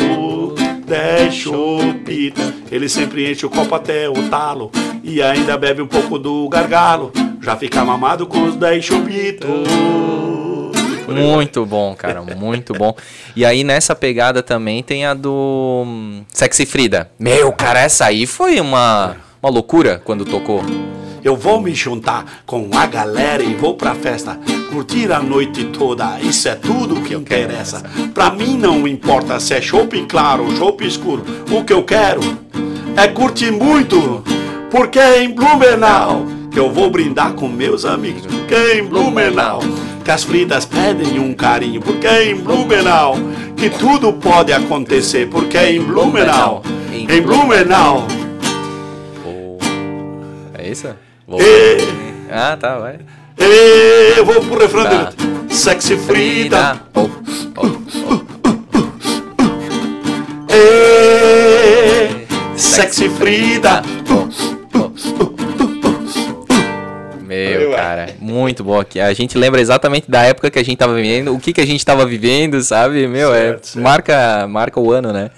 dez 0.85 1.33
chupitos. 1.33 2.53
Ele 2.71 2.87
sempre 2.87 3.31
enche 3.31 3.43
o 3.43 3.49
copo 3.49 3.73
até 3.73 4.07
o 4.07 4.29
talo 4.29 4.71
e 5.03 5.19
ainda 5.19 5.57
bebe 5.57 5.81
um 5.81 5.87
pouco 5.87 6.19
do 6.19 6.47
gargalo. 6.47 7.11
Já 7.41 7.55
fica 7.55 7.83
mamado 7.83 8.27
com 8.27 8.43
os 8.43 8.55
dez 8.55 8.85
chupitos. 8.85 10.44
Muito 11.07 11.65
bom, 11.65 11.95
cara, 11.95 12.21
muito 12.21 12.73
bom. 12.73 12.95
E 13.35 13.45
aí 13.45 13.63
nessa 13.63 13.95
pegada 13.95 14.41
também 14.41 14.81
tem 14.81 15.05
a 15.05 15.13
do 15.13 15.83
hum, 15.85 16.23
Sexy 16.31 16.65
Frida. 16.65 17.11
Meu, 17.19 17.51
cara, 17.51 17.79
essa 17.79 18.05
aí 18.05 18.25
foi 18.25 18.59
uma, 18.59 19.15
uma 19.41 19.51
loucura 19.51 20.01
quando 20.03 20.25
tocou. 20.25 20.63
Eu 21.23 21.35
vou 21.35 21.59
me 21.59 21.73
juntar 21.73 22.43
com 22.45 22.69
a 22.75 22.85
galera 22.85 23.41
e 23.41 23.55
vou 23.55 23.73
pra 23.73 23.95
festa, 23.95 24.39
curtir 24.71 25.11
a 25.11 25.19
noite 25.19 25.65
toda, 25.65 26.19
isso 26.19 26.47
é 26.47 26.53
tudo 26.53 27.01
que 27.01 27.15
interessa. 27.15 27.81
Pra 28.13 28.29
mim 28.29 28.55
não 28.55 28.87
importa 28.87 29.39
se 29.39 29.55
é 29.55 29.61
chopp 29.61 29.99
claro 30.05 30.45
ou 30.45 30.55
chopp 30.55 30.85
escuro, 30.85 31.25
o 31.49 31.63
que 31.63 31.73
eu 31.73 31.83
quero 31.83 32.21
é 32.95 33.07
curtir 33.07 33.51
muito, 33.51 34.23
porque 34.69 34.99
é 34.99 35.23
em 35.23 35.33
Blumenau 35.33 36.27
que 36.51 36.59
eu 36.59 36.71
vou 36.71 36.91
brindar 36.91 37.33
com 37.33 37.47
meus 37.47 37.85
amigos, 37.85 38.25
porque 38.27 38.53
é 38.53 38.77
em 38.77 38.85
Blumenau 38.85 39.59
que 40.05 40.11
as 40.11 40.23
fritas 40.23 40.65
pedem 40.65 41.19
um 41.19 41.33
carinho, 41.33 41.81
porque 41.81 42.05
é 42.05 42.29
em 42.29 42.35
Blumenau 42.35 43.15
que 43.57 43.69
tudo 43.71 44.13
pode 44.13 44.53
acontecer, 44.53 45.27
porque 45.29 45.57
é 45.57 45.71
em 45.73 45.81
Blumenau, 45.81 46.61
em 46.93 47.21
Blumenau. 47.21 48.07
Oh. 49.25 49.57
É 50.57 50.69
isso? 50.69 50.89
Vou- 51.27 51.41
E, 51.41 51.77
Ah, 52.31 52.55
tá, 52.59 52.77
vai. 52.77 52.99
e, 53.39 54.13
eu 54.17 54.23
vou 54.25 54.41
pro 54.41 54.59
refrão 54.59 54.83
Tá. 54.83 55.11
Sexy 55.49 55.97
Frida, 55.97 56.79
Oh, 56.93 57.09
oh. 57.57 57.75
e, 60.95 62.25
sexy 62.57 63.09
Frida. 63.09 63.81
Meu, 67.59 67.71
cara, 67.71 68.09
muito 68.19 68.63
bom 68.63 68.79
aqui. 68.79 68.99
A 68.99 69.13
gente 69.13 69.37
lembra 69.37 69.59
exatamente 69.61 70.09
da 70.09 70.21
época 70.23 70.49
que 70.49 70.59
a 70.59 70.63
gente 70.63 70.77
tava 70.77 70.93
vivendo, 70.95 71.33
o 71.33 71.39
que, 71.39 71.51
que 71.53 71.61
a 71.61 71.65
gente 71.67 71.85
tava 71.85 72.05
vivendo, 72.05 72.61
sabe? 72.61 73.07
Meu, 73.07 73.31
Certo, 73.31 73.63
é 73.63 73.65
certo. 73.67 73.83
marca 73.83 74.47
marca 74.47 74.79
o 74.79 74.91
ano, 74.91 75.11
né? 75.13 75.29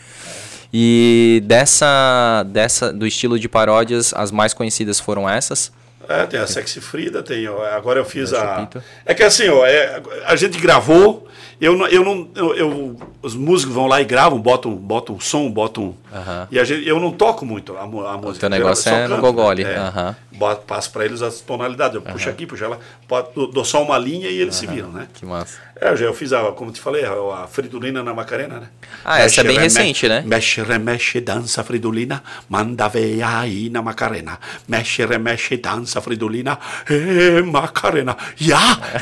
E 0.74 1.41
dessa 1.45 2.44
dessa 2.48 2.91
do 2.91 3.07
estilo 3.07 3.40
de 3.40 3.48
paródias, 3.48 4.14
as 4.14 4.32
mais 4.32 4.53
conhecidas 4.53 4.99
foram 4.99 5.30
essas. 5.30 5.72
É, 6.10 6.26
tem 6.26 6.40
a 6.40 6.48
Sexy 6.48 6.80
Frida, 6.80 7.22
tem. 7.22 7.48
ó, 7.48 7.65
agora 7.65 7.99
eu 7.99 8.06
fiz 8.06 8.34
a. 8.34 8.68
É 9.06 9.14
que 9.14 9.24
assim, 9.24 9.49
ó, 9.49 9.65
é, 9.65 10.02
a 10.26 10.36
gente 10.36 10.60
gravou. 10.60 11.26
Eu 11.60 11.76
não, 11.76 11.88
eu 11.88 12.06
não, 12.06 12.30
eu, 12.36 12.56
eu- 12.56 12.95
os 13.19 13.34
músicos 13.34 13.74
vão 13.74 13.88
lá 13.88 13.99
e 13.99 14.06
gravam, 14.06 14.40
botam, 14.40 14.76
botam 14.76 15.15
um 15.15 15.19
som, 15.19 15.49
botam. 15.49 15.95
Aham. 16.14 16.48
E 16.52 16.60
a 16.60 16.64
gente, 16.64 16.88
eu 16.88 16.99
não 16.99 17.11
toco 17.11 17.44
muito 17.48 17.76
a, 17.76 17.82
a 17.82 17.88
música. 17.88 18.41
teu 18.41 18.49
negócio 18.49 18.94
é 18.94 19.07
no 19.07 19.18
gogó 19.18 19.49
ali, 19.49 19.64
É. 19.64 19.76
aham. 19.76 20.15
Boto- 20.38 20.65
passo 20.68 20.91
para 20.91 21.03
eles 21.03 21.22
as 21.22 21.41
tonalidades. 21.41 21.95
Eu 21.95 22.01
puxo 22.01 22.30
aqui, 22.30 22.45
puxo 22.45 22.68
lá, 22.69 22.77
boto- 23.09 23.47
dou, 23.47 23.65
só 23.65 23.81
uma 23.84 23.97
linha 23.97 24.30
e 24.30 24.39
eles 24.39 24.55
se 24.55 24.68
viram, 24.68 24.89
né? 24.91 25.07
Que 25.14 25.26
massa. 25.26 25.57
É, 25.80 25.89
eu 25.91 25.97
já 25.97 26.05
eu 26.05 26.14
fiz 26.14 26.34
a, 26.34 26.41
como 26.53 26.72
te 26.72 26.81
falei, 26.81 27.05
a, 27.05 27.11
a 27.43 27.47
Fridolina 27.47 28.01
na 28.03 28.14
Macarena, 28.14 28.59
né? 28.59 28.68
Ah, 29.05 29.19
essa 29.19 29.41
é 29.41 29.43
bem 29.43 29.53
reme- 29.53 29.64
recente, 29.64 30.07
né? 30.07 30.23
Mexe, 30.26 30.61
remexe, 30.64 31.19
dança, 31.22 31.64
Fridolina, 31.64 32.23
manda 32.49 32.88
ver 32.88 33.22
aí 33.23 33.69
na 33.69 33.81
Macarena. 33.81 34.39
Mexe, 34.68 35.05
remexe, 35.05 35.57
dança, 35.57 36.01
Fridolina, 36.01 36.57
eh, 36.89 37.41
Macarena. 37.43 38.15
Ya! 38.39 38.57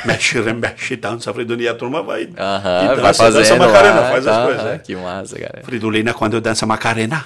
Mexe, 0.05 0.41
remexe, 0.41 0.95
dança, 0.97 1.33
Fridolina. 1.33 1.63
E 1.63 1.69
a 1.69 1.75
turma 1.75 2.01
vai. 2.01 2.29
Aham, 2.37 2.93
e 2.93 3.01
vai 3.01 3.13
fazendo 3.13 3.41
dança 3.41 3.55
Macarena, 3.55 3.99
lá, 4.01 4.09
faz 4.11 4.27
as 4.27 4.45
coisas, 4.45 4.63
né? 4.63 4.77
Que 4.83 4.95
massa, 4.95 5.37
cara. 5.39 5.61
Fridolina, 5.63 6.13
quando 6.13 6.39
dança 6.41 6.65
Macarena, 6.65 7.25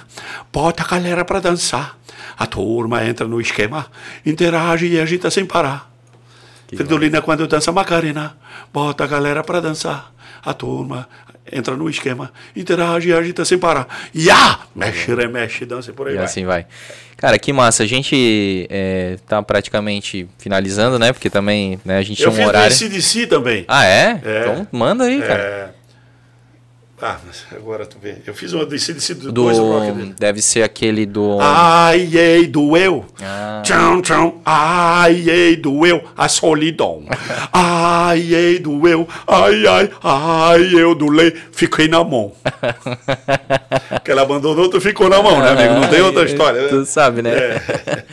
bota 0.52 0.82
a 0.82 0.86
galera 0.86 1.24
pra 1.24 1.40
dançar. 1.40 1.96
A 2.38 2.46
turma 2.46 3.04
entra 3.04 3.26
no 3.26 3.38
esquema, 3.38 3.86
interage 4.24 4.86
e 4.86 5.00
agita 5.00 5.30
sem 5.30 5.44
parar. 5.44 5.90
Fridolina, 6.74 7.20
quando 7.20 7.46
dança 7.46 7.72
Macarena, 7.72 8.36
bota 8.72 9.04
a 9.04 9.06
galera 9.06 9.42
pra 9.42 9.60
dançar. 9.60 10.12
A 10.42 10.54
turma 10.54 11.08
entra 11.52 11.76
no 11.76 11.90
esquema, 11.90 12.32
interage 12.54 13.08
e 13.08 13.12
agita 13.12 13.44
sem 13.44 13.58
parar. 13.58 13.86
Ya! 14.14 14.60
Mexe, 14.74 15.12
remexe, 15.14 15.66
dança 15.66 15.92
por 15.92 16.06
aí 16.06 16.14
E 16.14 16.16
vai. 16.16 16.24
assim 16.24 16.44
vai. 16.44 16.66
Cara, 17.16 17.38
que 17.38 17.52
massa. 17.52 17.82
A 17.82 17.86
gente 17.86 18.66
é, 18.70 19.18
tá 19.26 19.42
praticamente 19.42 20.26
finalizando, 20.38 20.98
né? 20.98 21.12
Porque 21.12 21.28
também 21.28 21.78
né, 21.84 21.98
a 21.98 22.02
gente 22.02 22.22
Eu 22.22 22.30
tinha 22.30 22.32
um 22.32 22.36
fiz 22.36 22.46
horário. 22.46 22.74
CDC 22.74 23.26
também. 23.26 23.64
Ah, 23.68 23.84
é? 23.84 24.20
É. 24.24 24.40
Então 24.40 24.66
manda 24.72 25.04
aí, 25.04 25.20
cara. 25.20 25.42
É... 25.42 25.79
Ah, 27.02 27.18
mas 27.26 27.46
agora 27.50 27.86
tu 27.86 27.96
vê. 27.98 28.16
Eu 28.26 28.34
fiz 28.34 28.52
uma 28.52 28.66
do 28.66 28.78
CDC 28.78 29.14
do, 29.14 29.32
Do, 29.32 29.48
Rock 29.48 30.14
deve 30.18 30.42
ser 30.42 30.62
aquele 30.62 31.06
do. 31.06 31.38
Ai, 31.40 32.10
ei, 32.14 32.46
doeu. 32.46 33.06
Ah. 33.22 33.62
Tchão, 33.64 34.02
tchão. 34.02 34.42
Ai, 34.44 35.30
ei, 35.30 35.56
doeu. 35.56 36.04
A 36.14 36.28
solidão. 36.28 37.04
Ai, 37.50 38.34
ei, 38.34 38.58
doeu. 38.58 39.08
Ai, 39.26 39.66
ai, 39.66 39.90
ai, 40.02 40.74
eu 40.74 40.94
doei. 40.94 41.34
Fiquei 41.52 41.88
na 41.88 42.04
mão. 42.04 42.32
que 44.04 44.10
ela 44.10 44.20
abandonou, 44.22 44.68
tu 44.68 44.78
ficou 44.78 45.08
na 45.08 45.22
mão, 45.22 45.40
né, 45.40 45.50
amigo? 45.52 45.80
Não 45.80 45.88
tem 45.88 46.02
outra 46.02 46.24
história. 46.24 46.68
Tu 46.68 46.80
né? 46.80 46.84
sabe, 46.84 47.22
né? 47.22 47.30
É. 47.30 48.04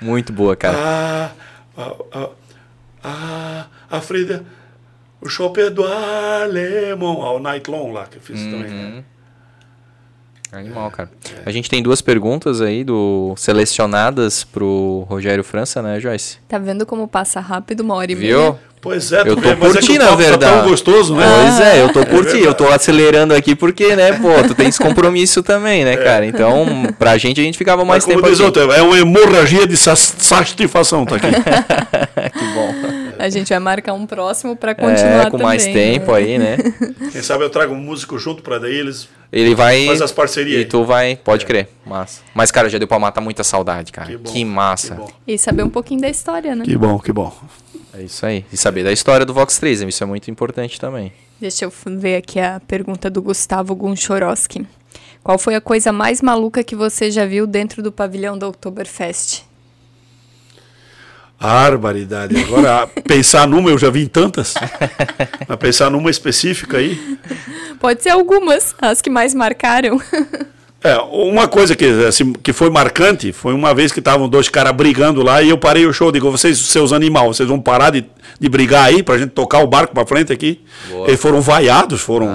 Muito 0.04 0.34
boa, 0.34 0.54
cara. 0.54 0.76
Ah, 0.78 1.30
ah, 1.78 1.94
ah, 2.12 2.28
ah, 3.02 3.66
a 3.90 4.00
Frida, 4.02 4.44
o 5.24 5.28
Chopper 5.28 5.70
do 5.70 5.84
Alemão, 5.84 7.22
ao 7.22 7.38
Night 7.40 7.70
Long 7.70 7.92
lá, 7.92 8.06
que 8.10 8.16
eu 8.18 8.22
fiz 8.22 8.38
também. 8.40 8.64
Uhum. 8.70 8.96
né? 8.96 9.04
Animal, 10.52 10.88
cara. 10.92 11.10
A 11.44 11.50
gente 11.50 11.68
tem 11.68 11.82
duas 11.82 12.00
perguntas 12.00 12.60
aí 12.60 12.84
do 12.84 13.34
selecionadas 13.36 14.44
pro 14.44 15.04
Rogério 15.08 15.42
França, 15.42 15.82
né, 15.82 15.98
Joyce? 15.98 16.38
Tá 16.48 16.58
vendo 16.58 16.86
como 16.86 17.08
passa 17.08 17.40
rápido 17.40 17.80
uma 17.80 17.94
hora 17.94 18.12
e 18.12 18.14
Viu? 18.14 18.38
meia? 18.38 18.58
Pois 18.80 19.10
é, 19.12 19.22
Eu 19.22 19.34
tu 19.34 19.42
tô 19.42 19.48
é 19.48 19.54
que 19.56 19.60
curtindo, 19.60 20.04
o 20.04 20.04
na 20.04 20.10
papo 20.10 20.22
tá 20.22 20.28
verdade. 20.28 20.60
tão 20.60 20.68
gostoso, 20.68 21.16
né? 21.16 21.24
Pois 21.26 21.60
é, 21.60 21.82
eu 21.82 21.88
tô 21.92 22.00
curtindo, 22.06 22.22
verdade. 22.24 22.44
eu 22.44 22.54
tô 22.54 22.68
acelerando 22.68 23.34
aqui 23.34 23.56
porque, 23.56 23.96
né, 23.96 24.12
pô, 24.12 24.28
tu 24.46 24.54
tem 24.54 24.68
esse 24.68 24.78
compromisso 24.78 25.42
também, 25.42 25.84
né, 25.86 25.96
cara? 25.96 26.24
Então, 26.26 26.66
pra 26.98 27.16
gente, 27.16 27.40
a 27.40 27.44
gente 27.44 27.56
ficava 27.58 27.82
mais 27.84 28.04
Mas 28.04 28.14
como 28.14 28.18
tempo 28.18 28.28
diz 28.30 28.38
aqui. 28.46 28.60
outro, 28.60 28.70
é 28.72 28.82
uma 28.82 28.98
hemorragia 28.98 29.66
de 29.66 29.76
sa- 29.76 29.96
satisfação, 29.96 31.04
tá 31.06 31.16
aqui. 31.16 31.26
Que 32.30 32.44
bom. 32.54 32.93
A 33.24 33.28
gente 33.30 33.48
vai 33.48 33.58
marcar 33.58 33.94
um 33.94 34.06
próximo 34.06 34.54
pra 34.54 34.74
continuar 34.74 35.22
É, 35.22 35.24
com 35.24 35.38
também. 35.38 35.46
mais 35.46 35.64
tempo 35.64 36.12
aí, 36.12 36.38
né? 36.38 36.58
Quem 37.10 37.22
sabe 37.22 37.42
eu 37.44 37.50
trago 37.50 37.72
um 37.72 37.78
músico 37.80 38.18
junto 38.18 38.42
pra 38.42 38.58
daí 38.58 38.74
eles... 38.74 39.08
Ele 39.32 39.54
vai. 39.54 39.86
Faz 39.86 40.02
as 40.02 40.12
parcerias 40.12 40.60
E 40.60 40.64
tu 40.64 40.84
vai, 40.84 41.16
pode 41.16 41.46
crer. 41.46 41.68
Massa. 41.86 42.20
Mas, 42.34 42.50
cara, 42.52 42.68
já 42.68 42.78
deu 42.78 42.86
pra 42.86 42.98
matar 42.98 43.20
muita 43.20 43.42
saudade, 43.42 43.90
cara. 43.90 44.08
Que, 44.08 44.16
bom, 44.16 44.44
massa. 44.44 44.94
Que 44.94 45.00
bom, 45.00 45.10
E 45.26 45.38
saber 45.38 45.62
um 45.62 45.70
pouquinho 45.70 46.00
da 46.02 46.08
história, 46.08 46.54
né? 46.54 46.64
que 46.64 46.76
bom. 46.76 46.98
Que 46.98 47.12
bom. 47.12 47.34
É 47.92 48.02
isso 48.02 48.24
aí. 48.26 48.44
E 48.52 48.56
saber 48.56 48.84
da 48.84 48.92
história 48.92 49.24
do 49.24 49.32
Vox 49.32 49.58
3, 49.58 49.80
isso 49.82 50.04
é 50.04 50.06
muito 50.06 50.30
importante 50.30 50.78
também. 50.78 51.12
Deixa 51.40 51.64
eu 51.64 51.72
ver 51.96 52.16
aqui 52.16 52.38
a 52.38 52.60
pergunta 52.68 53.08
do 53.10 53.22
Gustavo 53.22 53.74
Gunchorowski. 53.74 54.66
Qual 55.22 55.38
foi 55.38 55.54
a 55.54 55.60
coisa 55.60 55.90
mais 55.90 56.20
maluca 56.20 56.62
que 56.62 56.76
você 56.76 57.10
já 57.10 57.24
viu 57.24 57.46
dentro 57.46 57.82
do 57.82 57.90
pavilhão 57.90 58.36
do 58.36 58.46
Oktoberfest? 58.48 59.42
Barbaridade. 61.44 62.34
Agora, 62.42 62.86
pensar 62.86 63.46
numa, 63.46 63.68
eu 63.68 63.76
já 63.76 63.90
vi 63.90 64.02
em 64.02 64.06
tantas. 64.06 64.54
Mas 65.46 65.58
pensar 65.58 65.90
numa 65.90 66.10
específica 66.10 66.78
aí... 66.78 67.18
Pode 67.78 68.02
ser 68.02 68.08
algumas, 68.08 68.74
as 68.80 69.02
que 69.02 69.10
mais 69.10 69.34
marcaram. 69.34 70.00
É, 70.84 70.98
uma 70.98 71.48
coisa 71.48 71.74
que, 71.74 71.86
assim, 72.06 72.34
que 72.34 72.52
foi 72.52 72.68
marcante 72.68 73.32
foi 73.32 73.54
uma 73.54 73.74
vez 73.74 73.90
que 73.90 74.00
estavam 74.00 74.28
dois 74.28 74.50
caras 74.50 74.76
brigando 74.76 75.22
lá 75.22 75.40
e 75.40 75.48
eu 75.48 75.56
parei 75.56 75.86
o 75.86 75.92
show. 75.94 76.12
Digo, 76.12 76.30
vocês, 76.30 76.58
seus 76.58 76.92
animais, 76.92 77.26
vocês 77.26 77.48
vão 77.48 77.58
parar 77.58 77.88
de, 77.88 78.04
de 78.38 78.48
brigar 78.50 78.84
aí 78.84 79.02
pra 79.02 79.16
gente 79.16 79.30
tocar 79.30 79.60
o 79.60 79.66
barco 79.66 79.94
pra 79.94 80.04
frente 80.04 80.30
aqui? 80.30 80.60
Boa. 80.90 81.08
Eles 81.08 81.18
foram 81.18 81.40
vaiados, 81.40 82.02
foram. 82.02 82.28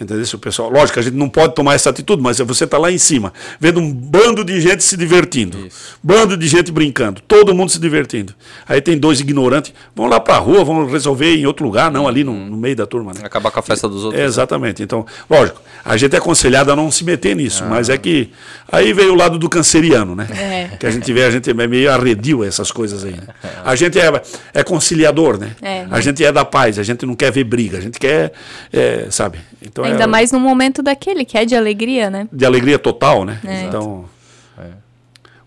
Entendeu? 0.00 0.24
Se 0.24 0.36
o 0.36 0.38
pessoal, 0.38 0.70
lógico, 0.70 1.00
a 1.00 1.02
gente 1.02 1.16
não 1.16 1.28
pode 1.28 1.52
tomar 1.56 1.74
essa 1.74 1.90
atitude, 1.90 2.22
mas 2.22 2.38
você 2.38 2.64
tá 2.64 2.78
lá 2.78 2.92
em 2.92 2.98
cima, 2.98 3.32
vendo 3.58 3.80
um 3.80 3.92
bando 3.92 4.44
de 4.44 4.60
gente 4.60 4.84
se 4.84 4.96
divertindo, 4.96 5.58
bando 6.00 6.36
de 6.36 6.46
gente 6.46 6.70
brincando, 6.70 7.20
todo 7.26 7.52
mundo 7.52 7.70
se 7.72 7.80
divertindo. 7.80 8.32
Aí 8.68 8.80
tem 8.80 8.96
dois 8.96 9.18
ignorantes, 9.18 9.74
vão 9.96 10.06
lá 10.06 10.20
pra 10.20 10.38
rua, 10.38 10.62
vão 10.62 10.86
resolver 10.86 11.34
em 11.34 11.44
outro 11.44 11.64
lugar, 11.66 11.90
não 11.90 12.06
ali 12.06 12.22
no, 12.22 12.32
no 12.32 12.56
meio 12.56 12.76
da 12.76 12.86
turma. 12.86 13.12
Né? 13.12 13.22
Acabar 13.24 13.50
com 13.50 13.58
a 13.58 13.62
festa 13.62 13.88
dos 13.88 14.04
outros. 14.04 14.22
É, 14.22 14.24
exatamente. 14.24 14.80
Então, 14.80 15.04
lógico, 15.28 15.60
a 15.84 15.96
gente 15.96 16.14
é 16.14 16.18
aconselhado 16.18 16.70
a 16.70 16.76
não 16.76 16.88
se 16.88 17.04
meter 17.04 17.34
nisso, 17.34 17.64
mas 17.64 17.79
é 17.88 17.96
que 17.96 18.30
aí 18.70 18.92
veio 18.92 19.12
o 19.12 19.16
lado 19.16 19.38
do 19.38 19.48
canceriano, 19.48 20.14
né? 20.14 20.26
É. 20.30 20.76
Que 20.76 20.86
a 20.86 20.90
gente 20.90 21.12
vê, 21.12 21.24
a 21.24 21.30
gente 21.30 21.50
é 21.50 21.54
meio 21.54 21.90
arredio 21.90 22.42
a 22.42 22.46
essas 22.46 22.70
coisas 22.70 23.04
aí. 23.04 23.12
Né? 23.12 23.26
A 23.64 23.74
gente 23.74 23.98
é, 23.98 24.22
é 24.52 24.62
conciliador, 24.62 25.38
né? 25.38 25.52
É. 25.62 25.86
A 25.90 26.00
gente 26.00 26.24
é 26.24 26.30
da 26.30 26.44
paz, 26.44 26.78
a 26.78 26.82
gente 26.82 27.06
não 27.06 27.14
quer 27.14 27.32
ver 27.32 27.44
briga, 27.44 27.78
a 27.78 27.80
gente 27.80 27.98
quer, 27.98 28.32
é, 28.72 29.06
sabe? 29.10 29.38
Então 29.62 29.84
Ainda 29.84 30.04
é 30.04 30.06
mais 30.06 30.32
num 30.32 30.40
momento 30.40 30.82
daquele, 30.82 31.24
que 31.24 31.38
é 31.38 31.44
de 31.44 31.54
alegria, 31.54 32.10
né? 32.10 32.28
de 32.30 32.44
alegria 32.44 32.78
total, 32.78 33.24
né? 33.24 33.38
É. 33.44 33.62
Então. 33.62 34.04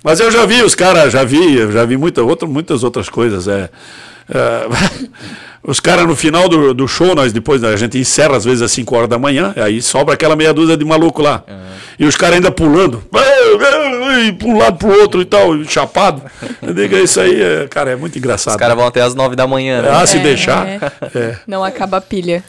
Mas 0.03 0.19
eu 0.19 0.29
já 0.29 0.45
vi 0.45 0.61
os 0.61 0.75
caras, 0.75 1.13
já 1.13 1.23
vi, 1.23 1.55
eu 1.55 1.71
já 1.71 1.85
vi 1.85 1.95
muita 1.95 2.21
outra, 2.21 2.45
muitas 2.45 2.83
outras 2.83 3.07
coisas. 3.07 3.47
É, 3.47 3.69
é, 4.29 4.67
Os 5.65 5.79
caras 5.79 6.05
no 6.05 6.15
final 6.15 6.49
do, 6.49 6.73
do 6.73 6.87
show, 6.87 7.15
nós 7.15 7.31
depois 7.31 7.63
a 7.63 7.75
gente 7.77 7.97
encerra 7.97 8.35
às 8.35 8.43
vezes 8.43 8.61
às 8.61 8.71
5 8.71 8.95
horas 8.95 9.09
da 9.09 9.17
manhã, 9.17 9.53
aí 9.55 9.81
sobra 9.81 10.13
aquela 10.13 10.35
meia 10.35 10.53
dúzia 10.53 10.75
de 10.75 10.83
maluco 10.83 11.21
lá. 11.21 11.43
E 11.97 12.05
os 12.05 12.17
caras 12.17 12.35
ainda 12.35 12.51
pulando, 12.51 13.01
para 13.09 14.47
um 14.47 14.57
lado 14.57 14.77
pro 14.77 14.89
outro 15.01 15.21
e 15.21 15.25
tal, 15.25 15.63
chapado. 15.63 16.21
Eu 16.61 16.73
digo, 16.73 16.95
isso 16.95 17.19
aí, 17.19 17.41
é, 17.41 17.67
cara, 17.67 17.91
é 17.91 17.95
muito 17.95 18.17
engraçado. 18.17 18.53
Os 18.55 18.59
caras 18.59 18.75
vão 18.75 18.85
até 18.87 19.01
as 19.01 19.15
9 19.15 19.35
da 19.35 19.47
manhã, 19.47 19.81
né? 19.81 19.89
Ah, 19.91 20.05
se 20.05 20.17
É, 20.17 20.23
deixar. 20.23 20.67
é. 20.67 20.79
É. 21.15 21.37
Não 21.47 21.63
acaba 21.63 21.97
a 21.97 22.01
pilha. 22.01 22.43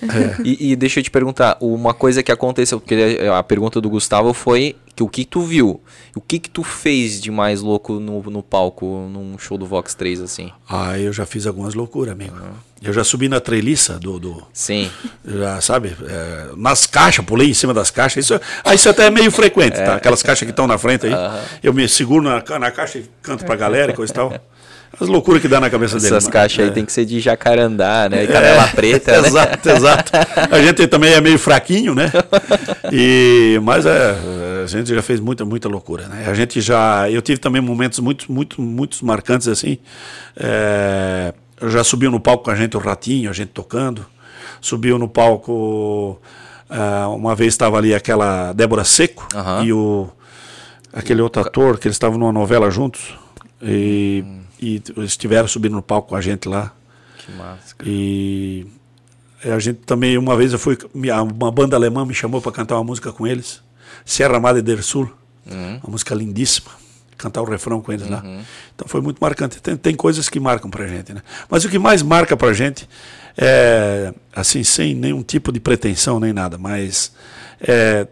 E, 0.45 0.73
e 0.73 0.77
deixa 0.77 1.01
eu 1.01 1.05
te 1.05 1.11
perguntar, 1.11 1.57
uma 1.61 1.95
coisa 1.95 2.23
que 2.23 2.33
aconteceu, 2.33 2.81
porque 2.81 3.19
a 3.33 3.43
pergunta 3.43 3.81
do 3.81 3.89
Gustavo 3.91 4.33
foi 4.33 4.77
que 4.97 5.03
o 5.03 5.09
que 5.09 5.25
tu 5.25 5.43
viu, 5.43 5.81
o 6.15 6.21
que 6.21 6.39
que 6.39 6.49
tu 6.49 6.63
fez 6.63 7.21
de 7.21 7.31
mais 7.31 7.61
louco 7.61 7.95
no, 7.95 8.23
no 8.23 8.43
palco, 8.43 9.09
num 9.13 9.37
show 9.39 9.59
do 9.59 9.67
Vox 9.67 9.95
3, 9.95 10.21
assim? 10.21 10.51
Ah, 10.69 10.99
eu 10.99 11.13
já 11.13 11.27
fiz 11.27 11.47
algumas 11.47 11.75
loucuras, 11.75 12.13
amigo. 12.13 12.37
Eu 12.85 12.93
já 12.93 13.03
subi 13.03 13.29
na 13.29 13.41
treliça 13.41 13.99
do. 13.99 14.19
do 14.19 14.43
Sim. 14.53 14.91
já, 15.25 15.61
sabe? 15.61 15.97
é, 16.07 16.49
nas 16.57 16.87
caixas, 16.87 17.25
pulei 17.25 17.49
em 17.49 17.55
cima 17.55 17.73
das 17.73 17.91
caixas. 17.91 18.27
Isso, 18.27 18.41
ah, 18.63 18.75
isso 18.75 18.89
até 18.89 19.07
é 19.07 19.11
meio 19.11 19.31
frequente, 19.31 19.77
tá? 19.77 19.95
Aquelas 19.95 20.23
caixas 20.23 20.45
que 20.45 20.51
estão 20.51 20.67
na 20.67 20.77
frente 20.77 21.07
aí. 21.07 21.13
Eu 21.63 21.73
me 21.73 21.89
seguro 21.89 22.23
na, 22.23 22.43
na 22.59 22.71
caixa 22.71 22.99
e 22.99 23.11
canto 23.23 23.45
pra 23.45 23.57
galera 23.57 23.93
e 23.93 23.95
coisa 23.95 24.13
e 24.13 24.15
tal. 24.15 24.33
As 25.01 25.09
loucuras 25.09 25.43
que 25.43 25.49
dá 25.49 25.59
na 25.59 25.69
cabeça 25.69 25.97
dele. 25.99 26.15
Essas 26.15 26.29
caixas 26.29 26.65
aí 26.65 26.71
é. 26.71 26.73
tem 26.73 26.85
que 26.85 26.93
ser 26.93 27.05
de 27.05 27.19
jacarandá, 27.19 28.09
né? 28.09 28.25
E 28.25 28.27
canela 28.29 28.69
preta, 28.69 29.19
né? 29.23 29.29
Exato, 29.29 29.69
exato. 29.71 30.13
A 30.51 30.63
gente 30.63 30.87
também 30.87 31.15
é 31.15 31.21
meio 31.21 31.39
fraquinho, 31.39 31.95
né? 31.95 32.13
E, 32.93 33.59
mas 33.63 33.87
é, 33.87 34.15
a 34.63 34.67
gente 34.67 34.95
já 34.95 35.03
fez 35.03 35.19
muita, 35.19 35.45
muita 35.45 35.69
loucura, 35.69 36.07
né? 36.07 36.27
A 36.29 36.35
gente 36.35 36.61
já. 36.61 37.11
Eu 37.11 37.21
tive 37.21 37.39
também 37.39 37.61
momentos 37.61 37.99
muito, 37.99 38.31
muito, 38.31 38.61
muito 38.63 39.05
marcantes 39.05 39.49
assim. 39.49 39.79
É, 40.37 41.35
já 41.63 41.85
subiu 41.85 42.11
no 42.11 42.21
palco 42.21 42.45
com 42.45 42.51
a 42.51 42.55
gente 42.55 42.77
o 42.77 42.81
Ratinho, 42.81 43.31
a 43.31 43.33
gente 43.33 43.49
tocando. 43.49 44.05
Subiu 44.61 44.99
no 44.99 45.09
palco. 45.09 46.21
ah, 46.69 47.09
uma 47.09 47.35
vez 47.35 47.55
estava 47.55 47.79
ali 47.79 47.95
aquela 47.95 48.53
Débora 48.53 48.85
Seco 48.85 49.29
e 49.65 49.73
o 49.73 50.09
aquele 50.93 51.21
outro 51.21 51.43
ator 51.43 51.79
que 51.79 51.89
eles 51.89 51.97
estavam 51.97 52.19
numa 52.19 52.33
novela 52.33 52.71
juntos. 52.71 53.15
E, 53.61 54.25
e 54.61 54.83
eles 54.97 55.11
estiveram 55.11 55.49
subindo 55.49 55.75
no 55.75 55.83
palco 55.83 56.11
com 56.11 56.17
a 56.17 56.21
gente 56.21 56.49
lá. 56.49 56.73
Que 57.19 57.33
massa. 57.33 57.75
E 57.85 58.67
a 59.45 59.59
gente 59.59 59.81
também, 59.81 60.17
uma 60.17 60.37
vez 60.37 60.53
eu 60.53 60.59
fui, 60.59 60.79
uma 60.95 61.51
banda 61.51 61.77
alemã 61.77 62.05
me 62.05 62.15
chamou 62.15 62.41
para 62.41 62.53
cantar 62.53 62.77
uma 62.77 62.85
música 62.85 63.13
com 63.13 63.27
eles, 63.27 63.63
Sierra 64.05 64.41
Madre 64.41 64.63
del 64.63 64.83
Sul, 64.83 65.11
uma 65.83 65.91
música 65.91 66.15
lindíssima, 66.15 66.71
cantar 67.25 67.41
o 67.41 67.45
refrão 67.45 67.81
com 67.81 67.93
eles 67.93 68.09
lá. 68.09 68.23
Então 68.75 68.87
foi 68.87 69.01
muito 69.01 69.19
marcante. 69.19 69.61
Tem, 69.63 69.77
tem 69.77 69.95
coisas 69.95 70.29
que 70.29 70.39
marcam 70.39 70.71
pra 70.71 70.87
gente, 70.87 71.13
né? 71.13 71.23
Mas 71.49 71.65
o 71.65 71.69
que 71.69 71.79
mais 71.79 72.03
marca 72.03 72.37
pra 72.37 72.53
gente 72.53 72.87
é, 73.37 74.13
assim, 74.35 74.63
sem 74.63 74.95
nenhum 74.95 75.23
tipo 75.23 75.51
de 75.51 75.59
pretensão 75.59 76.21
nem 76.21 76.33
nada, 76.33 76.59
mas 76.59 77.13
é, 77.61 78.07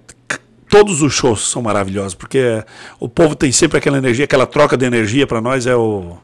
todos 0.69 1.03
os 1.03 1.13
shows 1.13 1.49
são 1.49 1.61
maravilhosos, 1.61 2.15
porque 2.15 2.65
o 2.99 3.09
povo 3.09 3.37
tem 3.37 3.53
sempre 3.53 3.79
aquela 3.79 3.99
energia, 3.99 4.25
aquela 4.25 4.47
troca 4.47 4.77
de 4.77 4.87
energia 4.87 5.27
para 5.27 5.41
nós 5.41 5.67
é 5.67 5.77
o 5.77 6.17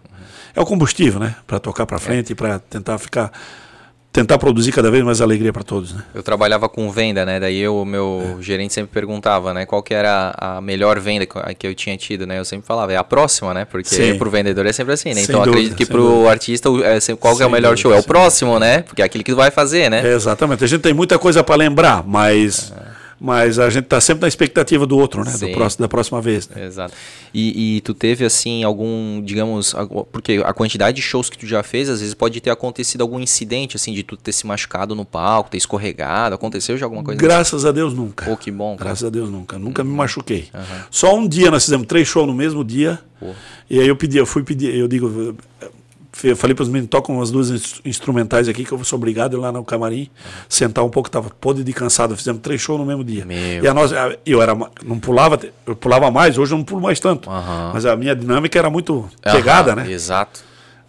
é 0.55 0.61
o 0.61 0.67
combustível, 0.67 1.21
né? 1.21 1.37
Para 1.47 1.61
tocar 1.61 1.87
para 1.87 1.99
frente 1.99 2.33
e 2.33 2.35
para 2.35 2.59
tentar 2.59 2.99
ficar 2.99 3.31
tentar 4.21 4.39
produzir 4.39 4.73
cada 4.73 4.91
vez 4.91 5.05
mais 5.05 5.21
alegria 5.21 5.53
para 5.53 5.63
todos, 5.63 5.93
né? 5.95 6.03
Eu 6.15 6.23
trabalhava 6.23 6.69
com 6.69 6.91
venda, 6.91 7.25
né? 7.25 7.39
Daí 7.39 7.67
o 7.69 7.85
meu 7.85 8.37
É. 8.39 8.43
gerente 8.43 8.75
sempre 8.75 8.91
perguntava, 8.93 9.55
né? 9.55 9.65
Qual 9.65 9.83
que 9.83 9.95
era 9.95 10.35
a 10.37 10.61
melhor 10.61 10.99
venda 10.99 11.25
que 11.27 11.67
eu- 11.67 11.75
tinha 11.75 11.97
tido, 11.97 12.27
né? 12.27 12.39
Eu 12.39 12.45
sempre 12.45 12.67
falava, 12.67 12.93
é 12.93 12.97
a 12.97 13.05
próxima, 13.05 13.55
né? 13.55 13.65
Porque 13.65 13.89
Sim. 13.95 14.19
pro 14.19 14.29
vendedor 14.31 14.67
é 14.67 14.73
sempre 14.73 14.95
assim, 14.95 15.11
né? 15.11 15.17
Sem 15.17 15.25
Então 15.25 15.41
dúvida, 15.43 15.51
acredito 15.53 15.77
que 15.77 15.87
pro 15.87 16.03
dúvida. 16.03 16.31
artista 16.31 16.71
o- 16.71 16.83
é 16.85 16.99
qual 17.21 17.37
que 17.37 17.43
é 17.43 17.47
o 17.47 17.51
melhor 17.51 17.71
dúvida, 17.71 17.83
show? 17.83 17.95
É 17.95 18.01
o 18.01 18.03
próximo, 18.03 18.59
né? 18.59 18.83
Porque 18.83 19.03
é 19.03 19.05
aquele 19.05 19.23
que 19.23 19.31
tu 19.33 19.37
vai 19.37 19.51
fazer, 19.51 19.89
né? 19.91 20.03
É, 20.05 20.15
exatamente. 20.15 20.65
A 20.65 20.67
gente 20.67 20.81
tem 20.81 20.93
muita 20.93 21.19
coisa 21.19 21.45
para 21.45 21.55
lembrar, 21.55 22.03
mas 22.07 22.73
mas 23.21 23.59
a 23.59 23.69
gente 23.69 23.87
tá 23.87 24.01
sempre 24.01 24.23
na 24.23 24.29
expectativa 24.29 24.87
do 24.87 24.97
outro, 24.97 25.25
né? 25.25 25.33
Do 25.33 25.49
próximo, 25.51 25.83
da 25.83 25.89
próxima 25.89 26.21
vez. 26.21 26.49
Né? 26.49 26.67
Exato. 26.67 26.95
E, 27.35 27.77
e 27.77 27.81
tu 27.81 27.93
teve, 27.93 28.25
assim, 28.25 28.63
algum, 28.63 29.23
digamos, 29.23 29.75
porque 30.13 30.41
a 30.45 30.53
quantidade 30.53 30.97
de 30.97 31.03
shows 31.03 31.29
que 31.29 31.37
tu 31.37 31.47
já 31.47 31.63
fez, 31.63 31.89
às 31.89 32.01
vezes 32.01 32.15
pode 32.15 32.41
ter 32.41 32.51
acontecido 32.51 33.01
algum 33.01 33.19
incidente, 33.19 33.77
assim, 33.77 33.93
de 33.93 34.03
tu 34.03 34.17
ter 34.17 34.33
se 34.33 34.47
machucado 34.47 34.95
no 34.95 35.05
palco, 35.05 35.51
ter 35.51 35.57
escorregado, 35.57 36.35
aconteceu 36.35 36.77
já 36.77 36.87
alguma 36.87 37.03
coisa? 37.03 37.21
Graças 37.21 37.65
a 37.65 37.73
Deus 37.73 37.93
nunca. 37.93 38.25
Pô, 38.25 38.37
que 38.37 38.51
bom, 38.51 38.77
cara. 38.77 38.91
Graças 38.91 39.07
a 39.07 39.11
Deus 39.11 39.29
nunca. 39.29 39.59
Nunca 39.59 39.83
me 39.83 39.91
machuquei. 39.91 40.49
Só 40.91 41.17
um 41.17 41.27
dia 41.27 41.51
nós 41.51 41.65
fizemos 41.65 41.87
três 41.87 42.07
shows 42.07 42.27
no 42.27 42.35
mesmo 42.35 42.65
dia. 42.65 43.01
Pô. 43.19 43.33
E 43.69 43.81
aí 43.81 43.89
eu 43.89 43.97
pedi, 43.97 44.17
eu 44.17 44.27
fui 44.27 44.43
pedir, 44.43 44.75
eu 44.75 44.87
digo, 44.87 45.37
eu 46.25 46.37
falei 46.37 46.55
para 46.55 46.63
os 46.63 46.69
meninos, 46.69 46.89
tocam 46.91 47.17
umas 47.17 47.31
duas 47.31 47.51
ins- 47.51 47.81
instrumentais 47.85 48.49
aqui 48.49 48.65
que 48.65 48.73
eu 48.73 48.83
sou 48.85 48.97
obrigado 48.99 49.35
a 49.35 49.39
ir 49.39 49.41
lá 49.41 49.53
no 49.53 49.65
camarim, 49.65 50.09
sentar 50.49 50.85
um 50.85 50.89
pouco, 50.91 51.11
tava 51.11 51.31
podre 51.41 51.63
de 51.63 51.73
cansado, 51.73 52.17
fizemos 52.17 52.41
três 52.43 52.61
shows 52.61 52.81
no 52.81 52.87
mesmo 52.87 53.05
dia. 53.05 53.25
Meu. 53.25 53.63
E 53.63 53.69
a 53.69 53.75
nós, 53.75 53.93
a- 53.93 54.17
eu 54.27 54.41
era, 54.43 54.55
não 54.85 54.99
pulava, 54.99 55.39
eu 55.67 55.77
pulava 55.77 56.11
mais, 56.11 56.37
hoje 56.39 56.53
eu 56.55 56.59
não 56.59 56.65
pulo 56.65 56.81
mais 56.81 56.99
tanto. 57.01 57.29
Mas 57.73 57.85
a 57.87 57.95
minha 57.97 58.17
dinâmica 58.17 58.59
era 58.59 58.71
muito 58.71 59.09
pegada, 59.23 59.75
né? 59.77 59.91
Exato. 59.91 60.41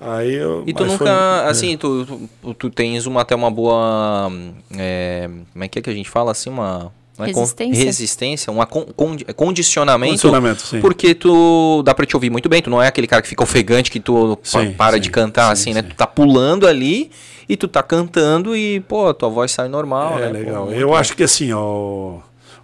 Aí 0.01 0.33
eu, 0.33 0.63
E 0.65 0.73
tu 0.73 0.85
nunca, 0.85 0.97
foi- 0.97 1.07
é. 1.09 1.49
assim, 1.49 1.75
tu, 1.77 2.05
tu, 2.41 2.53
tu 2.53 2.69
tens 2.69 3.05
uma, 3.05 3.21
até 3.21 3.35
uma 3.35 3.51
boa, 3.51 4.31
é, 4.77 5.29
como 5.51 5.63
é 5.63 5.67
que 5.67 5.77
é 5.79 5.81
que 5.81 5.89
a 5.89 5.93
gente 5.93 6.09
fala, 6.09 6.31
assim, 6.31 6.49
uma... 6.49 6.91
não 7.19 7.25
é 7.25 7.31
con- 7.33 7.41
Resistência. 7.41 7.83
resistência, 7.85 8.51
um 8.53 8.65
condi- 8.95 9.25
condicionamento, 9.35 10.11
Condicionamento, 10.11 10.61
sim. 10.61 10.79
porque 10.79 11.13
tu 11.13 11.83
dá 11.83 11.93
pra 11.93 12.05
te 12.05 12.15
ouvir 12.15 12.29
muito 12.29 12.47
bem, 12.49 12.61
tu 12.61 12.69
não 12.69 12.81
é 12.81 12.87
aquele 12.87 13.05
cara 13.07 13.21
que 13.21 13.27
fica 13.27 13.43
ofegante 13.43 13.91
que 13.91 13.99
tu 13.99 14.37
Sim, 14.41 14.71
para 14.71 14.93
sim, 14.95 15.01
de 15.01 15.09
cantar, 15.11 15.47
sim, 15.55 15.61
assim, 15.71 15.73
né? 15.73 15.81
Tu 15.81 15.95
tá 15.95 16.07
pulando 16.07 16.65
ali 16.65 17.11
e 17.47 17.57
tu 17.57 17.67
tá 17.67 17.83
cantando 17.83 18.55
e, 18.55 18.79
pô, 18.81 19.13
tua 19.13 19.29
voz 19.29 19.51
sai 19.51 19.67
normal, 19.67 20.17
É 20.17 20.21
né? 20.21 20.27
Pô, 20.27 20.33
legal. 20.33 20.65
muito 20.65 20.79
eu 20.79 20.87
bom. 20.89 20.95
acho 20.95 21.15
que 21.15 21.23
assim, 21.23 21.51
ó, 21.53 22.17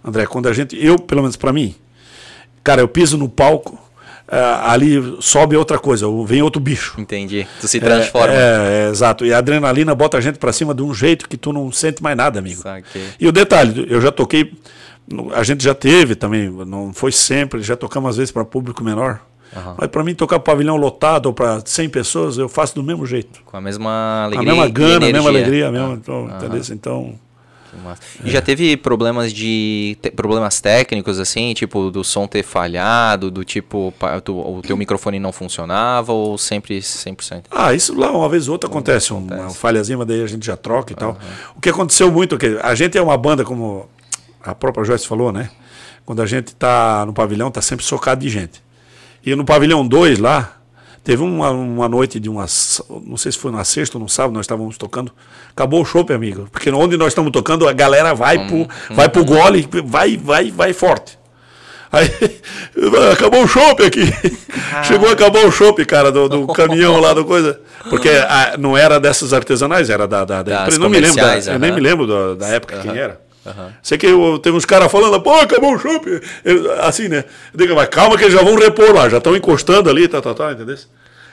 André, 0.04 0.26
quando 0.26 0.48
a 0.48 0.52
gente, 0.52 0.76
eu 0.82 0.98
pelo 0.98 1.20
menos 1.22 1.36
para 1.36 1.52
mim, 1.52 1.74
cara, 2.64 2.80
eu 2.80 2.88
piso 2.88 3.18
no 3.18 3.28
palco, 3.28 3.78
ah, 4.28 4.72
ali 4.72 5.16
sobe 5.20 5.56
outra 5.56 5.78
coisa, 5.78 6.06
vem 6.24 6.42
outro 6.42 6.60
bicho. 6.60 6.94
Entendi, 6.98 7.46
tu 7.60 7.68
se 7.68 7.78
transforma. 7.78 8.34
É, 8.34 8.86
é, 8.86 8.90
exato. 8.90 9.24
E 9.24 9.32
a 9.32 9.38
adrenalina 9.38 9.94
bota 9.94 10.18
a 10.18 10.20
gente 10.20 10.38
para 10.38 10.52
cima 10.52 10.74
de 10.74 10.82
um 10.82 10.92
jeito 10.92 11.28
que 11.28 11.36
tu 11.36 11.52
não 11.52 11.70
sente 11.70 12.02
mais 12.02 12.16
nada, 12.16 12.38
amigo. 12.38 12.60
Saquei. 12.60 13.08
E 13.20 13.28
o 13.28 13.32
detalhe, 13.32 13.86
eu 13.88 14.00
já 14.00 14.10
toquei, 14.10 14.52
a 15.34 15.42
gente 15.42 15.62
já 15.62 15.74
teve 15.74 16.14
também, 16.14 16.50
não 16.50 16.92
foi 16.92 17.12
sempre, 17.12 17.62
já 17.62 17.76
tocamos 17.76 18.10
às 18.10 18.16
vezes 18.16 18.32
para 18.32 18.44
público 18.44 18.82
menor. 18.82 19.20
Mas 19.78 19.88
para 19.88 20.04
mim 20.04 20.14
tocar 20.14 20.38
pavilhão 20.38 20.76
lotado 20.76 21.26
ou 21.26 21.32
para 21.32 21.62
100 21.64 21.88
pessoas, 21.88 22.36
eu 22.36 22.48
faço 22.48 22.74
do 22.74 22.82
mesmo 22.82 23.06
jeito. 23.06 23.40
Com 23.44 23.56
a 23.56 23.60
mesma 23.60 24.24
alegria 24.24 24.52
a 24.52 24.54
mesma 24.54 24.68
gana, 24.68 25.06
a 25.06 25.12
mesma 25.12 25.28
alegria, 25.30 25.68
a 25.68 25.72
mesma, 25.72 25.92
Ah, 25.92 25.94
então, 25.94 26.28
entendeu? 26.36 26.62
Então, 26.70 27.14
Massa. 27.82 28.02
E 28.24 28.30
já 28.30 28.40
teve 28.42 28.76
problemas 28.76 29.32
de 29.32 29.96
te- 30.00 30.10
problemas 30.10 30.60
técnicos 30.60 31.18
assim, 31.18 31.52
tipo 31.54 31.90
do 31.90 32.02
som 32.04 32.26
ter 32.26 32.42
falhado, 32.42 33.30
do 33.30 33.44
tipo 33.44 33.92
tu- 34.24 34.36
o 34.38 34.62
teu 34.62 34.76
microfone 34.76 35.18
não 35.18 35.32
funcionava 35.32 36.12
ou 36.12 36.36
sempre 36.38 36.80
100%? 36.80 37.44
Ah, 37.50 37.72
isso 37.74 37.94
lá 37.98 38.10
uma 38.10 38.28
vez 38.28 38.48
ou 38.48 38.52
outra 38.52 38.68
acontece, 38.68 39.12
um- 39.12 39.18
uma 39.18 39.50
falhazinha, 39.50 39.98
mas 39.98 40.06
daí 40.06 40.22
a 40.22 40.26
gente 40.26 40.46
já 40.46 40.56
troca 40.56 40.92
e 40.92 40.96
tal. 40.96 41.18
O 41.56 41.60
que 41.60 41.68
aconteceu 41.68 42.10
muito, 42.10 42.34
é 42.36 42.38
que 42.38 42.58
a 42.62 42.74
gente 42.74 42.96
é 42.96 43.02
uma 43.02 43.16
banda, 43.16 43.44
como 43.44 43.88
a 44.42 44.54
própria 44.54 44.84
Joyce 44.84 45.06
falou, 45.06 45.32
né? 45.32 45.50
Quando 46.04 46.22
a 46.22 46.26
gente 46.26 46.54
tá 46.54 47.04
no 47.04 47.12
pavilhão, 47.12 47.50
tá 47.50 47.60
sempre 47.60 47.84
socado 47.84 48.20
de 48.20 48.28
gente. 48.28 48.62
E 49.24 49.34
no 49.34 49.44
pavilhão 49.44 49.86
2 49.86 50.18
lá, 50.20 50.55
teve 51.06 51.22
uma, 51.22 51.50
uma 51.52 51.88
noite 51.88 52.18
de 52.18 52.28
umas, 52.28 52.82
não 53.06 53.16
sei 53.16 53.30
se 53.30 53.38
foi 53.38 53.52
na 53.52 53.62
sexta 53.62 53.96
ou 53.96 54.02
no 54.02 54.08
sábado, 54.08 54.34
nós 54.34 54.42
estávamos 54.44 54.76
tocando, 54.76 55.12
acabou 55.50 55.80
o 55.80 55.84
show, 55.84 56.04
amigo. 56.12 56.48
Porque 56.50 56.68
onde 56.68 56.96
nós 56.96 57.08
estamos 57.08 57.30
tocando, 57.30 57.68
a 57.68 57.72
galera 57.72 58.12
vai 58.12 58.44
pro, 58.44 58.66
vai 58.90 59.08
pro 59.08 59.24
gole, 59.24 59.68
vai, 59.84 60.16
vai, 60.16 60.50
vai 60.50 60.72
forte. 60.72 61.16
Aí, 61.92 62.10
acabou 63.12 63.44
o 63.44 63.46
chopp 63.46 63.84
aqui. 63.84 64.12
Chegou 64.82 65.08
a 65.08 65.12
acabar 65.12 65.46
o 65.46 65.52
chopp, 65.52 65.84
cara, 65.84 66.10
do, 66.10 66.28
do 66.28 66.46
caminhão 66.48 66.98
lá, 66.98 67.14
do 67.14 67.24
coisa. 67.24 67.60
Porque 67.88 68.08
ah, 68.08 68.56
não 68.58 68.76
era 68.76 68.98
dessas 68.98 69.32
artesanais, 69.32 69.88
era 69.88 70.08
da, 70.08 70.24
da, 70.24 70.42
da. 70.42 70.66
Não 70.76 70.88
me 70.88 70.98
lembro, 70.98 71.22
da, 71.22 71.38
eu 71.38 71.58
nem 71.60 71.70
me 71.70 71.80
lembro 71.80 72.04
da, 72.04 72.34
da 72.34 72.48
época 72.48 72.80
quem 72.80 72.98
era. 72.98 73.20
Sei 73.82 73.96
que 73.98 74.06
eu, 74.06 74.38
tem 74.38 74.52
uns 74.52 74.64
caras 74.64 74.90
falando, 74.90 75.20
pô, 75.20 75.34
acabou 75.34 75.74
o 75.74 75.78
chopp. 75.78 76.20
Eu, 76.44 76.72
Assim, 76.82 77.08
né? 77.08 77.24
Eu 77.52 77.58
digo, 77.60 77.74
mas 77.74 77.88
calma 77.88 78.16
que 78.16 78.24
eles 78.24 78.34
já 78.34 78.42
vão 78.42 78.56
repor 78.56 78.92
lá, 78.94 79.08
já 79.08 79.18
estão 79.18 79.36
encostando 79.36 79.88
ali, 79.90 80.06
tá, 80.08 80.20
tá, 80.20 80.34
tá, 80.34 80.52
entendeu? 80.52 80.76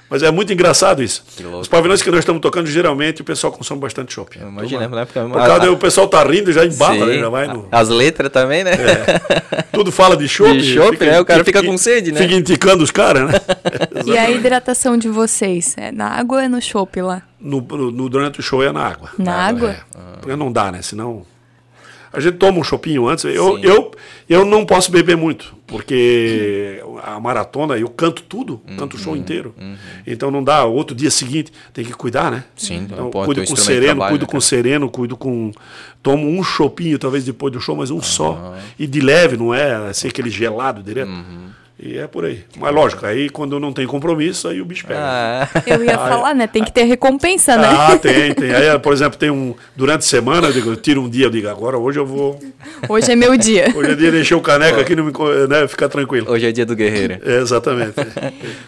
Mas 0.10 0.22
é 0.22 0.30
muito 0.30 0.54
engraçado 0.54 1.02
isso. 1.02 1.24
Os 1.60 1.68
pavilhões 1.68 2.04
que 2.04 2.12
nós 2.12 2.20
estamos 2.20 2.40
tocando, 2.40 2.68
geralmente 2.68 3.22
o 3.22 3.24
pessoal 3.26 3.52
consome 3.52 3.82
bastante 3.82 4.14
chopp. 4.14 4.38
Imagina, 4.38 4.88
né? 4.88 5.06
Porque 5.06 5.20
Por 5.20 5.32
causa 5.34 5.66
a- 5.66 5.72
o 5.72 5.78
pessoal 5.78 6.08
tá 6.08 6.22
rindo 6.24 6.52
e 6.52 6.54
já 6.54 6.64
embala, 6.64 6.94
Sim. 7.00 7.06
né? 7.08 7.20
Já 7.20 7.30
vai 7.30 7.48
no. 7.48 7.68
As 7.72 7.90
letras 7.90 8.30
também, 8.32 8.64
né? 8.64 8.74
Tudo 9.72 9.92
fala 9.92 10.16
de 10.16 10.28
chopp. 10.28 10.56
De 10.56 10.76
chopp, 10.76 11.04
né? 11.04 11.20
O 11.20 11.26
cara 11.26 11.44
fica 11.44 11.64
com 11.64 11.76
sede, 11.80 12.12
né? 12.12 12.20
Fica 12.22 12.36
indicando 12.36 12.84
os 12.84 12.92
caras, 12.92 13.28
né? 13.32 13.34
E 14.06 14.16
a 14.16 14.30
hidratação 14.30 14.98
de 14.98 15.08
vocês? 15.10 15.74
É 15.78 15.92
na 15.92 16.10
água 16.10 16.38
ou 16.38 16.44
é 16.44 16.48
no 16.50 16.62
chopp 16.62 17.02
lá? 17.02 17.24
no, 17.40 17.60
no- 17.62 17.92
no- 17.92 18.10
durante 18.10 18.40
o 18.40 18.44
show 18.44 18.62
é 18.64 18.72
na 18.72 18.86
água. 18.86 19.10
Na 19.18 19.34
água? 19.34 19.72
É, 19.72 19.78
porque 20.20 20.36
não 20.36 20.52
dá, 20.52 20.72
né? 20.72 20.82
Senão. 20.84 21.26
A 22.14 22.20
gente 22.20 22.38
toma 22.38 22.60
um 22.60 22.64
chopinho 22.64 23.08
antes. 23.08 23.26
Eu, 23.26 23.58
Sim. 23.58 23.62
eu, 23.64 23.92
eu 24.30 24.46
não 24.46 24.66
posso 24.66 24.92
beber 24.92 25.18
muito. 25.18 25.56
porque 25.66 26.80
a 27.04 27.20
maratona 27.20 27.76
eu 27.78 27.90
canto 27.90 28.22
tudo, 28.22 28.62
canto 28.78 28.96
o 28.96 29.00
show 29.00 29.18
inteiro. 29.18 29.56
Então 30.06 30.30
não 30.30 30.44
dá, 30.44 30.64
outro 30.66 30.96
dia 30.96 31.10
seguinte 31.10 31.52
tem 31.74 31.84
que 31.84 31.94
cuidar, 31.94 32.32
né? 32.32 32.44
Sim, 32.56 32.88
então, 32.90 33.10
pô, 33.10 33.26
cuido 33.26 33.42
teu 33.42 33.50
com 33.50 33.56
sereno, 33.56 33.86
trabalho, 33.86 34.12
cuido 34.12 34.26
né, 34.26 34.32
com 34.32 34.40
sereno, 34.42 34.90
cuido 34.90 35.18
com. 35.18 35.52
Tomo 36.04 36.30
um 36.30 36.44
chopinho, 36.44 37.00
talvez 37.00 37.26
depois 37.26 37.52
do 37.52 37.60
show, 37.60 37.76
mas 37.76 37.90
um 37.90 38.02
só. 38.02 38.56
E 38.78 38.86
de 38.86 39.02
leve, 39.02 39.36
não 39.36 39.54
é 39.54 39.90
assim 39.90 40.08
aquele 40.08 40.30
gelado 40.30 40.84
direto. 40.84 41.10
Uhum. 41.10 41.50
E 41.80 41.98
é 41.98 42.06
por 42.08 42.24
aí. 42.24 42.44
Mas 42.58 42.74
lógico, 42.74 43.06
aí 43.06 43.30
quando 43.30 43.60
não 43.60 43.74
tem 43.74 43.86
compromisso, 43.88 44.48
aí 44.48 44.62
o 44.62 44.66
bicho 44.66 44.86
pega. 44.86 45.00
Ah, 45.02 45.50
Eu 45.66 45.84
ia 45.84 45.98
falar, 45.98 46.34
né? 46.36 46.46
Tem 46.46 46.64
que 46.64 46.72
ter 46.72 46.84
recompensa, 46.84 47.58
né? 47.58 47.68
Ah, 47.68 47.98
tem, 47.98 48.34
tem. 48.34 48.52
Aí, 48.54 48.78
por 48.80 48.94
exemplo, 48.94 49.18
tem 49.18 49.32
um. 49.32 49.56
Durante 49.76 50.02
a 50.02 50.04
semana, 50.04 50.48
eu, 50.48 50.54
digo, 50.54 50.70
eu 50.70 50.76
tiro 50.76 51.02
um 51.02 51.10
dia, 51.10 51.26
eu 51.26 51.30
digo, 51.32 51.48
agora 51.50 51.78
hoje 51.78 52.00
eu 52.00 52.06
vou. 52.06 52.40
Hoje 52.88 53.12
é 53.12 53.16
meu 53.16 53.36
dia. 53.36 53.74
Hoje 53.76 53.92
é 53.92 53.96
dia 53.96 54.12
de 54.12 54.22
encher 54.22 54.36
o 54.36 54.42
caneco 54.42 54.80
aqui, 54.80 54.96
não 54.96 55.04
me, 55.04 55.12
né, 55.50 55.68
ficar 55.68 55.90
tranquilo. 55.90 56.32
hoje 56.32 56.46
é 56.46 56.52
dia 56.52 56.66
do 56.66 56.76
guerreiro. 56.76 57.20
É, 57.26 57.38
exatamente. 57.42 57.96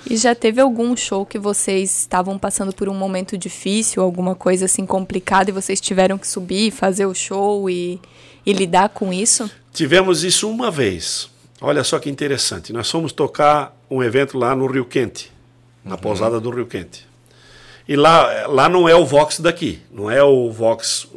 E 0.10 0.18
já 0.18 0.34
teve 0.34 0.60
algum 0.60 0.96
show 0.98 1.26
que 1.26 1.38
vocês 1.38 2.00
estavam 2.00 2.40
passando 2.40 2.74
por 2.74 2.90
um 2.90 2.94
momento 2.94 3.38
difícil, 3.38 4.02
alguma 4.02 4.34
coisa 4.34 4.66
assim 4.66 4.86
complicada 4.86 5.50
e 5.52 5.54
vocês 5.54 5.80
tiveram 5.80 6.18
que 6.18 6.28
subir, 6.28 6.72
fazer 6.72 7.06
o 7.06 7.14
show 7.14 7.70
e, 7.70 8.00
e 8.46 8.52
lidar 8.52 8.90
com 8.90 9.14
isso? 9.14 9.50
Tivemos 9.72 10.24
isso 10.24 10.50
uma 10.50 10.72
vez. 10.72 11.30
Olha 11.68 11.84
só 11.84 11.98
que 11.98 12.12
interessante. 12.12 12.72
Nós 12.72 12.92
fomos 12.92 13.12
tocar 13.12 13.76
um 13.90 14.04
evento 14.04 14.38
lá 14.38 14.56
no 14.56 14.68
Rio 14.68 14.86
Quente, 14.86 15.32
na 15.84 15.98
pousada 15.98 16.40
do 16.40 16.52
Rio 16.52 16.68
Quente. 16.68 17.08
E 17.88 17.96
lá, 17.96 18.46
lá 18.46 18.70
não 18.70 18.88
é 18.88 18.94
o 18.94 19.04
Vox 19.04 19.40
daqui, 19.40 19.82
não 19.92 20.10
é 20.10 20.24
o 20.24 20.52
Vox. 20.52 21.08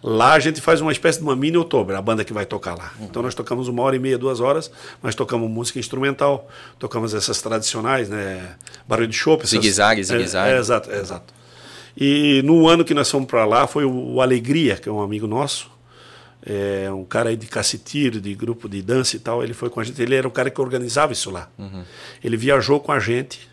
Lá 0.00 0.34
a 0.34 0.38
gente 0.38 0.60
faz 0.60 0.80
uma 0.80 0.92
espécie 0.92 1.18
de 1.18 1.24
uma 1.24 1.34
mini 1.34 1.56
outubro, 1.56 1.96
a 1.96 2.00
banda 2.00 2.24
que 2.24 2.32
vai 2.32 2.46
tocar 2.46 2.78
lá. 2.78 2.92
Então 3.00 3.22
nós 3.22 3.34
tocamos 3.34 3.66
uma 3.66 3.82
hora 3.82 3.96
e 3.96 3.98
meia, 3.98 4.16
duas 4.16 4.38
horas, 4.38 4.70
mas 5.02 5.16
tocamos 5.16 5.50
música 5.50 5.80
instrumental, 5.80 6.48
tocamos 6.78 7.12
essas 7.12 7.42
tradicionais, 7.42 8.08
né? 8.08 8.54
Barulho 8.86 9.08
de 9.08 9.16
chope. 9.16 9.48
Zigue-zague, 9.48 10.04
zigue-zague. 10.04 10.52
É, 10.52 10.54
é, 10.54 10.58
exato, 10.60 10.92
é, 10.92 11.00
exato. 11.00 11.34
E 11.96 12.40
no 12.44 12.68
ano 12.68 12.84
que 12.84 12.94
nós 12.94 13.10
fomos 13.10 13.26
para 13.26 13.44
lá 13.44 13.66
foi 13.66 13.84
o 13.84 14.20
Alegria, 14.20 14.76
que 14.76 14.88
é 14.88 14.92
um 14.92 15.02
amigo 15.02 15.26
nosso, 15.26 15.68
é, 16.48 16.90
um 16.90 17.04
cara 17.04 17.28
aí 17.28 17.36
de 17.36 17.46
cacetiro, 17.46 18.20
de 18.20 18.34
grupo 18.34 18.68
de 18.68 18.80
dança 18.80 19.14
e 19.16 19.18
tal, 19.18 19.44
ele 19.44 19.52
foi 19.52 19.68
com 19.68 19.80
a 19.80 19.84
gente, 19.84 20.00
ele 20.00 20.14
era 20.14 20.26
o 20.26 20.30
cara 20.30 20.48
que 20.50 20.60
organizava 20.60 21.12
isso 21.12 21.30
lá. 21.30 21.48
Ele 22.24 22.36
viajou 22.36 22.80
com 22.80 22.90
a 22.90 22.98
gente, 22.98 23.46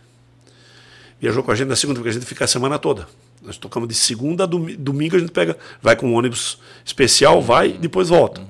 viajou 1.20 1.44
com 1.44 1.52
a 1.52 1.56
gente 1.56 1.68
na 1.68 1.76
segunda, 1.76 2.00
porque 2.00 2.10
a 2.10 2.14
gente 2.14 2.26
fica 2.26 2.46
a 2.46 2.48
semana 2.48 2.78
toda. 2.80 3.08
Nós 3.42 3.58
tocamos 3.58 3.88
de 3.88 3.96
segunda 3.96 4.44
a 4.44 4.48
domi- 4.48 4.76
domingo, 4.76 5.16
a 5.16 5.20
gente 5.20 5.32
pega, 5.32 5.58
vai 5.82 5.96
com 5.96 6.08
um 6.08 6.14
ônibus 6.16 6.58
especial, 6.84 7.42
vai 7.42 7.70
e 7.70 7.74
depois 7.74 8.10
volta. 8.10 8.42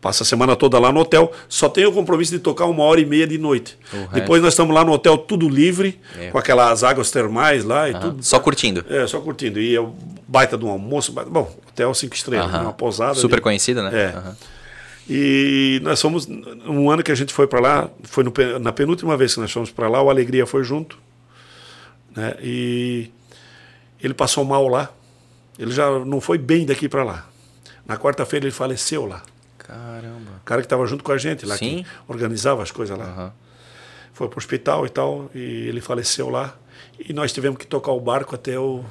Passa 0.00 0.22
a 0.22 0.26
semana 0.26 0.54
toda 0.54 0.78
lá 0.78 0.92
no 0.92 1.00
hotel, 1.00 1.32
só 1.48 1.68
tem 1.68 1.84
o 1.84 1.90
compromisso 1.90 2.30
de 2.30 2.38
tocar 2.38 2.66
uma 2.66 2.84
hora 2.84 3.00
e 3.00 3.04
meia 3.06 3.26
de 3.26 3.38
noite. 3.38 3.76
resto. 3.90 4.12
Depois 4.12 4.40
nós 4.42 4.52
estamos 4.52 4.72
lá 4.74 4.84
no 4.84 4.92
hotel 4.92 5.18
tudo 5.18 5.48
livre, 5.48 5.98
É. 6.16 6.30
com 6.30 6.38
aquelas 6.38 6.84
águas 6.84 7.10
termais 7.10 7.64
lá 7.64 7.88
e 7.90 7.94
tudo. 7.98 8.22
Só 8.22 8.38
curtindo. 8.38 8.84
É, 8.88 9.04
só 9.06 9.20
curtindo. 9.20 9.58
E 9.60 9.76
é 9.76 9.84
baita 10.28 10.56
de 10.56 10.64
um 10.64 10.68
almoço. 10.68 11.10
baita- 11.12 11.30
Bom, 11.30 11.52
hotel 11.76 11.94
cinco 11.94 12.14
estrelas, 12.14 12.52
uma 12.54 12.72
pousada. 12.72 13.14
Super 13.14 13.36
ali. 13.36 13.42
conhecida, 13.42 13.82
né? 13.88 13.90
É. 13.94 14.34
E 15.08 15.78
nós 15.84 16.00
fomos, 16.00 16.26
um 16.26 16.90
ano 16.90 17.02
que 17.02 17.12
a 17.12 17.14
gente 17.14 17.32
foi 17.32 17.46
para 17.46 17.60
lá, 17.60 17.90
foi 18.02 18.24
no 18.24 18.32
na 18.58 18.72
penúltima 18.72 19.16
vez 19.16 19.34
que 19.34 19.40
nós 19.40 19.52
fomos 19.52 19.70
para 19.70 19.88
lá, 19.88 20.02
o 20.02 20.08
Alegria 20.08 20.46
foi 20.46 20.64
junto. 20.64 20.98
Né? 22.14 22.34
E 22.42 23.10
ele 24.02 24.14
passou 24.14 24.44
mal 24.44 24.66
lá. 24.66 24.90
Ele 25.58 25.70
já 25.70 25.90
não 26.00 26.20
foi 26.20 26.38
bem 26.38 26.66
daqui 26.66 26.88
para 26.88 27.04
lá. 27.04 27.28
Na 27.86 27.96
quarta-feira 27.96 28.46
ele 28.46 28.52
faleceu 28.52 29.06
lá. 29.06 29.22
Caramba. 29.58 30.40
O 30.42 30.44
cara 30.44 30.60
que 30.60 30.66
estava 30.66 30.86
junto 30.86 31.04
com 31.04 31.12
a 31.12 31.18
gente 31.18 31.46
lá, 31.46 31.56
Sim. 31.56 31.82
que 31.82 31.86
organizava 32.08 32.62
as 32.62 32.70
coisas 32.70 32.98
lá. 32.98 33.04
Aham. 33.04 33.32
Foi 34.12 34.28
para 34.28 34.36
o 34.36 34.38
hospital 34.38 34.86
e 34.86 34.88
tal, 34.88 35.30
e 35.34 35.68
ele 35.68 35.80
faleceu 35.80 36.30
lá. 36.30 36.56
E 36.98 37.12
nós 37.12 37.32
tivemos 37.32 37.58
que 37.58 37.66
tocar 37.66 37.92
o 37.92 38.00
barco 38.00 38.34
até 38.34 38.58
o, 38.58 38.82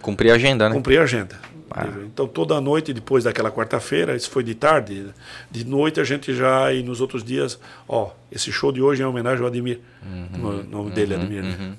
Cumprir 0.00 0.30
a 0.32 0.34
agenda, 0.34 0.68
né? 0.68 0.74
cumprir 0.74 0.98
a 0.98 1.02
agenda. 1.02 1.38
Ah. 1.70 1.86
Então 2.04 2.26
toda 2.26 2.60
noite, 2.60 2.92
depois 2.92 3.24
daquela 3.24 3.50
quarta-feira, 3.50 4.16
isso 4.16 4.30
foi 4.30 4.42
de 4.42 4.54
tarde, 4.54 5.06
de 5.50 5.64
noite 5.64 6.00
a 6.00 6.04
gente 6.04 6.34
já, 6.34 6.72
e 6.72 6.82
nos 6.82 7.00
outros 7.00 7.22
dias, 7.22 7.58
ó, 7.88 8.10
esse 8.30 8.50
show 8.50 8.72
de 8.72 8.82
hoje 8.82 9.02
é 9.02 9.04
em 9.04 9.08
homenagem 9.08 9.40
ao 9.40 9.46
Ademir. 9.46 9.80
Uhum. 10.04 10.48
O 10.48 10.62
nome 10.64 10.90
dele 10.90 11.14
é 11.14 11.16
Ademir, 11.16 11.42
né? 11.42 11.76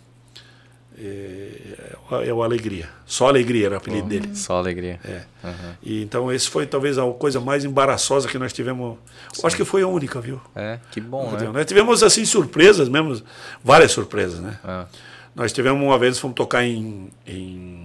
É, 1.03 2.27
é 2.27 2.33
o 2.33 2.43
Alegria. 2.43 2.87
Só 3.05 3.27
Alegria 3.27 3.65
era 3.65 3.75
o 3.75 3.77
apelido 3.77 4.07
dele. 4.07 4.35
Só 4.35 4.57
alegria. 4.57 4.99
É. 5.03 5.23
Aham. 5.43 5.75
E, 5.81 6.03
então 6.03 6.31
esse 6.31 6.47
foi 6.47 6.67
talvez 6.67 6.97
a 6.97 7.05
coisa 7.13 7.39
mais 7.39 7.65
embaraçosa 7.65 8.27
que 8.27 8.37
nós 8.37 8.53
tivemos. 8.53 8.97
Eu 9.37 9.47
acho 9.47 9.55
que 9.55 9.65
foi 9.65 9.81
a 9.81 9.87
única, 9.87 10.21
viu? 10.21 10.39
É, 10.55 10.79
que 10.91 11.01
bom, 11.01 11.31
né? 11.31 11.49
Nós 11.51 11.65
tivemos 11.65 12.03
assim 12.03 12.23
surpresas 12.23 12.87
mesmo, 12.87 13.19
várias 13.63 13.91
surpresas, 13.91 14.39
né? 14.39 14.59
Ah. 14.63 14.85
Nós 15.33 15.51
tivemos 15.51 15.81
uma 15.81 15.97
vez, 15.97 16.19
fomos 16.19 16.35
tocar 16.35 16.63
em, 16.65 17.09
em 17.25 17.80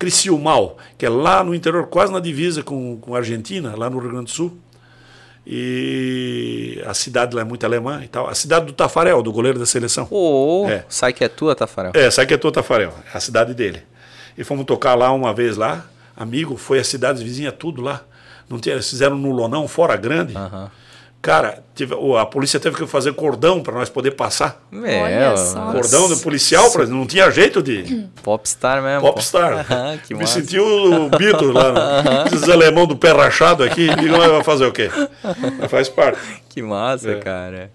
Criciúmal, 0.00 0.78
que 0.96 1.04
é 1.04 1.10
lá 1.10 1.44
no 1.44 1.54
interior, 1.54 1.86
quase 1.86 2.10
na 2.10 2.18
divisa 2.20 2.62
com, 2.62 2.96
com 3.00 3.14
a 3.14 3.18
Argentina, 3.18 3.74
lá 3.76 3.90
no 3.90 3.98
Rio 3.98 4.08
Grande 4.10 4.24
do 4.24 4.30
Sul. 4.30 4.56
E 5.46 6.82
a 6.86 6.94
cidade 6.94 7.34
lá 7.36 7.42
é 7.42 7.44
muito 7.44 7.64
alemã 7.66 8.00
e 8.02 8.08
tal. 8.08 8.26
A 8.28 8.34
cidade 8.34 8.66
do 8.66 8.72
Tafarel, 8.72 9.22
do 9.22 9.30
goleiro 9.30 9.58
da 9.58 9.66
seleção. 9.66 10.08
Ô, 10.10 10.66
É. 10.68 10.84
sai 10.88 11.12
que 11.12 11.22
é 11.22 11.28
tua, 11.28 11.54
Tafarel. 11.54 11.92
É, 11.94 12.10
sabe 12.10 12.28
que 12.28 12.34
é 12.34 12.38
todo 12.38 12.54
Tafarel, 12.54 12.94
é 13.12 13.16
a 13.16 13.20
cidade 13.20 13.52
dele. 13.52 13.82
E 14.38 14.42
fomos 14.42 14.64
tocar 14.64 14.94
lá 14.94 15.12
uma 15.12 15.34
vez 15.34 15.56
lá, 15.58 15.84
amigo, 16.16 16.56
foi 16.56 16.78
a 16.78 16.84
cidade 16.84 17.22
vizinha, 17.22 17.52
tudo 17.52 17.82
lá. 17.82 18.02
Não 18.48 18.58
tinha, 18.58 18.80
fizeram 18.82 19.18
no 19.18 19.30
Lonão, 19.32 19.68
fora 19.68 19.96
grande. 19.96 20.34
Aham. 20.36 20.70
Cara, 21.22 21.62
tive- 21.74 21.94
a 22.18 22.24
polícia 22.24 22.58
teve 22.58 22.76
que 22.76 22.86
fazer 22.86 23.12
cordão 23.12 23.62
para 23.62 23.74
nós 23.74 23.90
poder 23.90 24.12
passar. 24.12 24.58
É, 24.84 25.02
Olha 25.02 25.32
ó, 25.32 25.36
só. 25.36 25.72
Cordão 25.72 26.08
do 26.08 26.16
policial, 26.18 26.70
pra, 26.72 26.86
não 26.86 27.06
tinha 27.06 27.30
jeito 27.30 27.62
de. 27.62 28.06
Popstar 28.22 28.82
mesmo. 28.82 29.02
Popstar. 29.02 29.66
Ah, 29.70 29.98
que 29.98 30.14
Me 30.14 30.20
massa. 30.20 30.40
senti 30.40 30.58
o 30.58 31.10
Beatles 31.10 31.52
lá, 31.52 31.72
né? 31.72 32.24
esses 32.32 32.48
alemão 32.48 32.86
do 32.86 32.96
pé 32.96 33.12
rachado 33.12 33.62
aqui, 33.62 33.94
digo, 33.96 34.16
mas 34.16 34.30
vai 34.30 34.42
fazer 34.42 34.64
o 34.64 34.72
quê? 34.72 34.88
Mas 35.58 35.70
faz 35.70 35.88
parte. 35.90 36.18
Que 36.48 36.62
massa, 36.62 37.10
É. 37.10 37.18
cara. 37.20 37.70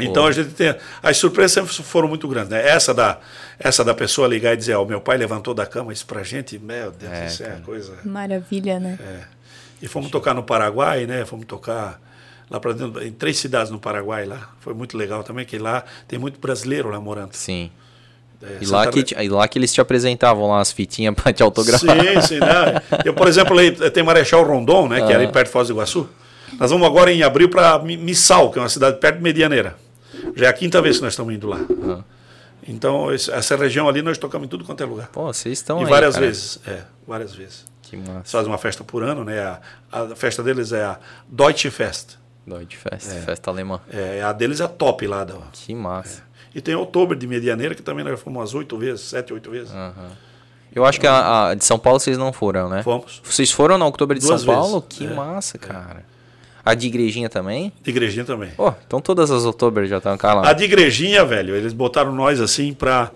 Então 0.00 0.24
a 0.24 0.30
gente 0.30 0.50
tem. 0.50 0.72
As 1.02 1.16
surpresas 1.16 1.50
sempre 1.50 1.72
foram 1.72 2.06
muito 2.06 2.28
grandes, 2.28 2.50
né? 2.50 2.64
Essa 2.68 2.94
da, 2.94 3.18
essa 3.58 3.84
da 3.84 3.92
pessoa 3.94 4.28
ligar 4.28 4.54
e 4.54 4.56
dizer, 4.56 4.74
ó, 4.76 4.84
meu 4.84 5.00
pai 5.00 5.16
levantou 5.18 5.52
da 5.52 5.66
cama 5.66 5.92
isso 5.92 6.06
pra 6.06 6.22
gente, 6.22 6.56
meu 6.56 6.92
Deus, 6.92 7.12
É, 7.12 7.26
isso 7.26 7.42
é 7.42 7.46
cara. 7.48 7.60
coisa. 7.66 7.94
Maravilha, 8.04 8.78
né? 8.78 8.96
E 9.82 9.88
fomos 9.88 10.08
tocar 10.10 10.32
no 10.34 10.44
Paraguai, 10.44 11.04
né? 11.06 11.24
Fomos 11.24 11.44
tocar 11.46 12.00
lá 12.50 12.58
para 12.60 12.72
dentro, 12.72 13.02
em 13.02 13.12
três 13.12 13.38
cidades 13.38 13.70
no 13.70 13.78
Paraguai 13.78 14.24
lá. 14.26 14.50
Foi 14.60 14.74
muito 14.74 14.96
legal 14.98 15.22
também, 15.22 15.46
que 15.46 15.56
lá 15.58 15.84
tem 16.08 16.18
muito 16.18 16.38
brasileiro 16.40 16.90
lá 16.90 17.00
morando. 17.00 17.32
Sim. 17.34 17.70
É, 18.42 18.58
E 18.62 18.66
lá, 18.66 18.86
que, 18.86 18.98
Re- 19.00 19.04
te- 19.04 19.14
e 19.14 19.28
lá 19.28 19.46
que 19.46 19.58
eles 19.58 19.72
te 19.72 19.80
apresentavam 19.80 20.48
lá 20.48 20.60
as 20.60 20.72
fitinhas 20.72 21.14
pra 21.16 21.32
te 21.32 21.42
autografar. 21.42 21.96
Sim, 22.00 22.20
sim. 22.22 22.40
Né? 22.40 22.82
Eu, 23.04 23.14
por 23.14 23.28
exemplo, 23.28 23.56
aí 23.58 23.70
tem 23.90 24.02
Marechal 24.02 24.42
Rondon, 24.44 24.88
né, 24.88 24.96
que 25.06 25.12
era 25.12 25.22
ali 25.22 25.30
perto 25.32 25.46
de 25.46 25.52
Foz 25.52 25.68
do 25.68 25.74
Iguaçu. 25.74 26.08
Nós 26.58 26.70
vamos 26.70 26.86
agora 26.86 27.12
em 27.12 27.22
abril 27.22 27.48
para 27.48 27.78
Missal, 27.78 28.50
que 28.50 28.58
é 28.58 28.62
uma 28.62 28.68
cidade 28.68 28.98
perto 28.98 29.18
de 29.18 29.22
Medianeira. 29.22 29.76
Já 30.34 30.46
é 30.46 30.48
a 30.48 30.52
quinta 30.52 30.82
vez 30.82 30.96
que 30.96 31.02
nós 31.04 31.12
estamos 31.12 31.32
indo 31.34 31.46
lá. 31.48 31.58
Aham. 31.58 32.04
Então, 32.66 33.10
essa 33.10 33.56
região 33.56 33.88
ali 33.88 34.02
nós 34.02 34.18
tocamos 34.18 34.46
em 34.46 34.48
tudo 34.48 34.64
quanto 34.64 34.82
é 34.82 34.86
lugar. 34.86 35.08
Pô, 35.08 35.24
vocês 35.32 35.58
estão 35.58 35.80
e 35.80 35.84
aí, 35.84 35.90
várias 35.90 36.14
cara. 36.14 36.26
vezes. 36.26 36.60
É, 36.66 36.80
várias 37.06 37.34
vezes. 37.34 37.64
Que 37.82 37.96
Eles 37.96 38.08
massa. 38.08 38.22
fazem 38.30 38.50
uma 38.50 38.58
festa 38.58 38.84
por 38.84 39.02
ano, 39.02 39.24
né? 39.24 39.40
A, 39.40 39.60
a 39.92 40.16
festa 40.16 40.42
deles 40.42 40.70
é 40.72 40.82
a 40.84 40.98
Deutsche 41.28 41.70
Fest. 41.70 42.16
Deutsche 42.50 42.76
Fest, 42.76 43.10
festa 43.24 43.50
alemã. 43.50 43.80
É, 43.92 44.22
a 44.22 44.32
deles 44.32 44.60
é 44.60 44.64
a 44.64 44.68
top 44.68 45.06
lá. 45.06 45.24
Da, 45.24 45.34
Que 45.52 45.74
massa. 45.74 46.22
E 46.54 46.60
tem 46.60 46.74
outubro 46.74 47.16
de 47.16 47.26
Medianeira, 47.26 47.74
que 47.74 47.82
também 47.82 48.04
nós 48.04 48.20
fomos 48.20 48.38
umas 48.40 48.54
oito 48.54 48.76
vezes, 48.76 49.02
sete, 49.02 49.32
oito 49.32 49.50
vezes. 49.50 49.72
Aham. 49.72 50.10
Eu 50.74 50.84
acho 50.84 51.00
que 51.00 51.06
a, 51.06 51.48
a 51.48 51.54
de 51.54 51.64
São 51.64 51.78
Paulo 51.78 51.98
vocês 51.98 52.16
não 52.18 52.32
foram, 52.32 52.68
né? 52.68 52.82
Fomos. 52.82 53.20
Vocês 53.24 53.50
foram 53.50 53.76
na 53.78 53.86
Oktober 53.86 54.16
de 54.18 54.24
Duas 54.26 54.42
São 54.42 54.54
Paulo? 54.54 54.80
vezes. 54.80 54.86
Que 54.98 55.06
É, 55.06 55.14
massa, 55.14 55.58
cara. 55.58 56.04
A 56.64 56.74
de 56.74 56.86
Igrejinha 56.88 57.28
também? 57.28 57.72
De 57.82 57.90
igrejinha 57.90 58.24
também. 58.24 58.50
Pô, 58.50 58.72
então 58.86 59.00
todas 59.00 59.30
as 59.30 59.44
Oktober 59.46 59.86
já 59.86 59.96
estão 59.96 60.16
lá. 60.22 60.48
A 60.48 60.52
de 60.52 60.64
igrejinha, 60.64 61.24
velho, 61.24 61.56
eles 61.56 61.72
botaram 61.72 62.12
nós 62.14 62.38
assim 62.40 62.72
pra, 62.74 63.10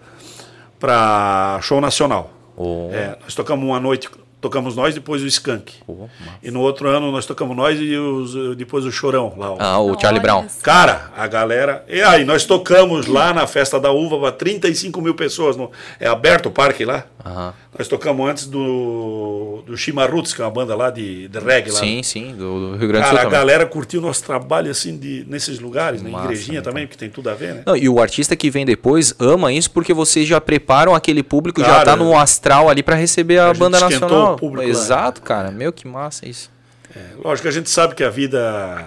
pra 0.81 1.59
show 1.63 1.81
nacional. 1.81 2.33
Ô, 2.57 2.89
É, 2.93 3.19
nós 3.23 3.35
tocamos 3.35 3.65
uma 3.65 3.79
noite, 3.79 4.09
tocamos 4.45 4.77
nós, 4.77 4.95
depois 4.95 5.23
o 5.23 5.27
Skank. 5.27 5.73
massa. 5.89 6.11
E 6.43 6.51
no 6.51 6.61
outro 6.61 6.87
ano 6.89 7.11
nós 7.11 7.25
tocamos 7.25 7.57
nós 7.57 7.81
e 7.81 7.97
os, 7.97 8.57
depois 8.57 8.85
o 8.85 8.93
Chorão 8.93 9.33
lá. 9.39 9.53
ó. 9.53 9.57
Ah, 9.59 9.79
o 9.79 9.99
Charlie 9.99 10.21
Brown. 10.21 10.45
Cara, 10.63 11.11
a 11.17 11.27
galera. 11.27 11.83
E 11.89 12.03
aí, 12.03 12.25
nós 12.25 12.45
tocamos 12.45 13.07
lá 13.07 13.33
na 13.33 13.47
festa 13.47 13.81
da 13.81 13.91
uva 13.91 14.21
para 14.21 14.33
35 14.33 15.01
mil 15.01 15.15
pessoas. 15.15 15.57
No, 15.57 15.71
é 15.99 16.07
aberto 16.07 16.47
o 16.47 16.51
parque 16.51 16.85
lá. 16.85 17.05
Aham. 17.25 17.55
Nós 17.77 17.89
tocamos 17.89 18.31
antes 18.31 18.47
do, 18.47 19.63
do 19.67 19.77
Chimarruts, 19.77 20.33
que 20.33 20.41
é 20.41 20.45
uma 20.45 20.51
banda 20.51 20.77
lá 20.77 20.91
de, 20.91 21.27
de 21.27 21.39
reggae 21.41 21.73
lá. 21.73 21.81
Sim, 21.81 22.03
sim, 22.05 22.33
do, 22.37 22.71
do 22.71 22.77
Rio 22.77 22.89
Grande 22.89 23.05
do 23.05 23.09
Cara, 23.09 23.09
Sul 23.09 23.19
a 23.19 23.23
também. 23.23 23.39
galera 23.39 23.67
curtiu 23.67 24.01
o 24.01 24.03
nosso 24.03 24.23
trabalho 24.23 24.71
assim 24.71 24.97
de, 24.97 25.27
nesses 25.29 25.59
lugares, 25.59 26.01
né? 26.01 26.09
Massa, 26.09 26.27
Igrejinha 26.27 26.61
né, 26.61 26.65
também, 26.65 26.87
porque 26.87 26.99
tem 26.99 27.11
tudo 27.11 27.31
a 27.31 27.35
ver, 27.35 27.55
né? 27.55 27.63
Não, 27.67 27.77
e 27.77 27.89
o 27.89 28.01
artista 28.01 28.37
que 28.37 28.49
vem 28.49 28.65
depois 28.65 29.13
ama 29.19 29.53
isso 29.53 29.71
porque 29.73 29.93
vocês 29.93 30.29
já 30.29 30.41
preparam 30.41 30.95
aquele 30.95 31.23
público, 31.23 31.61
já 31.61 31.67
Cara, 31.67 31.85
tá 31.85 31.97
no 31.97 32.17
astral 32.17 32.69
ali 32.69 32.83
pra 32.83 32.95
receber 32.95 33.39
a, 33.39 33.51
a 33.51 33.55
banda 33.55 33.81
nacional. 33.81 34.35
o 34.35 34.37
público 34.37 34.63
lá. 34.63 34.71
Exato, 34.71 35.21
cara. 35.21 35.51
Meu, 35.51 35.73
que 35.73 35.89
massa 35.89 36.29
isso. 36.29 36.51
É, 36.95 37.01
lógico 37.25 37.43
que 37.43 37.49
a 37.49 37.53
gente 37.53 37.69
sabe 37.71 37.97
que 37.97 38.05
a 38.05 38.11
vida 38.11 38.87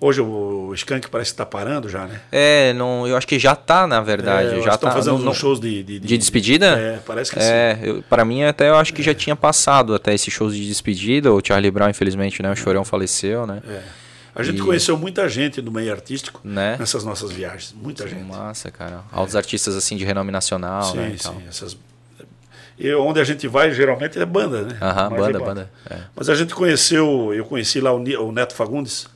Hoje 0.00 0.20
o 0.20 0.72
Skank 0.74 1.08
parece 1.08 1.30
que 1.30 1.34
está 1.34 1.44
parando 1.44 1.88
já, 1.88 2.06
né? 2.06 2.20
É, 2.30 2.72
não, 2.74 3.04
eu 3.06 3.16
acho 3.16 3.26
que 3.26 3.36
já 3.36 3.56
tá, 3.56 3.84
na 3.84 4.00
verdade. 4.00 4.60
É, 4.60 4.62
já 4.62 4.74
estão 4.74 4.88
tá, 4.88 4.94
fazendo 4.94 5.18
não- 5.18 5.32
uns 5.32 5.36
shows 5.36 5.58
de, 5.58 5.82
de, 5.82 5.98
De 5.98 6.16
despedida? 6.16 6.66
É, 6.78 6.98
parece 7.04 7.32
que 7.32 7.40
sim. 7.40 7.46
É, 7.50 7.78
eu, 7.82 8.02
para 8.08 8.24
mim 8.24 8.44
até 8.44 8.68
eu 8.68 8.76
acho 8.76 8.94
que 8.94 9.02
já 9.02 9.12
tinha 9.12 9.34
passado 9.34 9.92
até 9.94 10.14
esses 10.14 10.32
shows 10.32 10.54
de 10.54 10.64
despedida. 10.68 11.32
O 11.32 11.40
Charlie 11.44 11.70
Brown, 11.72 11.90
infelizmente, 11.90 12.40
né? 12.42 12.52
O 12.52 12.54
Chorão 12.56 12.84
faleceu, 12.84 13.44
né? 13.44 13.60
É. 13.68 13.80
A 14.36 14.42
gente 14.44 14.58
E- 14.60 14.62
conheceu 14.62 14.96
muita 14.96 15.28
gente 15.28 15.60
no 15.60 15.72
meio 15.72 15.90
artístico 15.90 16.40
Né? 16.44 16.76
nessas 16.78 17.02
nossas 17.02 17.32
viagens. 17.32 17.74
Muita 17.74 18.06
gente. 18.06 18.22
Massa, 18.22 18.70
cara. 18.70 19.00
Altos 19.10 19.34
artistas 19.34 19.74
assim 19.74 19.96
de 19.96 20.04
renome 20.04 20.30
nacional, 20.30 20.84
sim, 20.92 20.96
né? 20.98 21.14
sim. 21.18 21.42
Essas... 21.48 21.76
E 22.78 22.94
onde 22.94 23.18
a 23.20 23.24
gente 23.24 23.48
vai, 23.48 23.72
geralmente, 23.72 24.16
é 24.16 24.24
banda, 24.24 24.62
né? 24.62 24.76
Aham, 24.80 25.10
Mais 25.10 25.22
banda, 25.22 25.38
é 25.38 25.42
banda. 25.44 25.70
É. 25.90 25.96
Mas 26.14 26.28
a 26.28 26.36
gente 26.36 26.54
conheceu, 26.54 27.34
eu 27.34 27.44
conheci 27.44 27.80
lá 27.80 27.92
o 27.92 28.30
Neto 28.30 28.54
Fagundes 28.54 29.08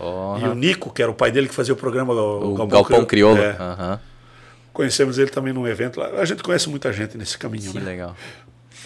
Porra. 0.00 0.46
e 0.46 0.48
o 0.50 0.54
Nico, 0.54 0.90
que 0.92 1.02
era 1.02 1.10
o 1.10 1.14
pai 1.14 1.30
dele 1.30 1.48
que 1.48 1.54
fazia 1.54 1.74
o 1.74 1.76
programa 1.76 2.12
o 2.14 2.54
Galpão, 2.54 2.66
Galpão, 2.68 3.04
Crioulo. 3.04 3.38
É. 3.40 3.56
Aham. 3.58 4.00
Conhecemos 4.72 5.18
ele 5.18 5.30
também 5.30 5.52
num 5.52 5.66
evento 5.66 5.98
lá. 6.00 6.06
A 6.20 6.24
gente 6.24 6.42
conhece 6.42 6.68
muita 6.70 6.92
gente 6.92 7.18
nesse 7.18 7.36
caminho, 7.36 7.72
Que 7.72 7.78
né? 7.78 7.84
legal. 7.84 8.16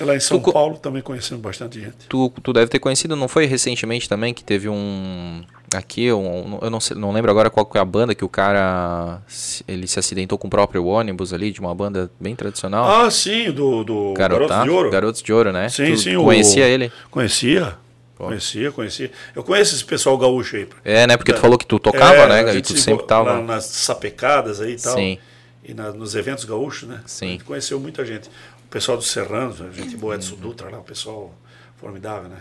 Lá 0.01 0.17
em 0.17 0.19
São 0.21 0.41
Tu 0.41 0.51
Paulo 0.53 0.77
também 0.77 1.01
conhecemos 1.03 1.41
bastante 1.41 1.81
gente. 1.81 1.95
Tu, 2.09 2.29
tu 2.43 2.53
deve 2.53 2.67
ter 2.69 2.81
conhecido, 2.81 3.15
não 3.15 3.29
foi 3.29 3.47
recentemente 3.47 4.09
também 4.09 4.35
que 4.35 4.43
teve 4.43 4.69
um. 4.69 5.43
Aqui, 5.73 6.13
um, 6.13 6.59
eu 6.63 6.71
não, 6.71 6.81
sei, 6.81 6.97
não 6.97 7.13
lembro 7.13 7.31
agora 7.31 7.49
qual 7.51 7.65
que 7.67 7.77
é 7.79 7.81
a 7.81 7.85
banda 7.85 8.13
que 8.15 8.25
o 8.25 8.29
cara. 8.29 9.21
Ele 9.69 9.87
se 9.87 9.99
acidentou 9.99 10.37
com 10.37 10.49
o 10.49 10.51
próprio 10.51 10.85
ônibus 10.87 11.33
ali, 11.33 11.53
de 11.53 11.61
uma 11.61 11.73
banda 11.75 12.11
bem 12.19 12.35
tradicional. 12.35 12.89
Ah, 13.05 13.11
sim, 13.11 13.53
do, 13.53 13.85
do 13.85 14.15
Garota- 14.15 14.47
Garotos 14.49 14.65
de 14.65 14.71
Ouro. 14.71 14.91
Garotos 14.91 15.23
de 15.23 15.33
Ouro, 15.33 15.53
né? 15.53 15.69
Sim, 15.69 15.93
Tu 15.93 15.99
sim. 15.99 16.17
o- 16.17 16.25
Conhecia 16.25 16.67
ele? 16.67 16.91
Conhecia. 17.11 17.77
Conhecia, 18.17 18.71
conhecia. 18.71 19.11
Eu 19.35 19.43
conheço 19.43 19.75
esse 19.75 19.85
pessoal 19.85 20.17
gaúcho 20.17 20.57
aí. 20.57 20.69
É, 20.85 21.07
né? 21.07 21.17
Porque 21.17 21.33
tu 21.33 21.37
Da- 21.37 21.41
falou 21.41 21.59
que 21.59 21.67
tu 21.67 21.79
tocava, 21.79 22.15
É, 22.15 22.45
né? 22.45 22.57
E 22.57 22.63
tu 22.63 22.69
se 22.77 22.81
sempre 22.83 23.07
tava. 23.07 23.35
na- 23.35 23.43
nas 23.55 23.65
sapecadas 23.67 24.61
aí 24.61 24.75
e 24.75 24.77
tal. 24.81 24.95
Sim. 24.95 25.19
E 25.65 25.75
na- 25.75 25.91
nos 25.93 26.15
eventos 26.15 26.45
gaúchos, 26.45 26.89
né? 26.89 27.01
Sim. 27.07 27.27
A 27.27 27.31
gente 27.31 27.45
conheceu 27.45 27.81
muita 27.81 28.05
gente. 28.05 28.29
O 28.65 28.69
pessoal 28.71 28.97
do 28.97 29.03
Serranos, 29.03 29.61
a 29.61 29.71
gente 29.71 29.97
boa, 29.97 30.15
Edson 30.15 30.37
Dutra 30.37 30.71
lá, 30.71 30.79
o 30.79 30.85
pessoal 30.85 31.35
formidável, 31.77 32.29
né? 32.29 32.39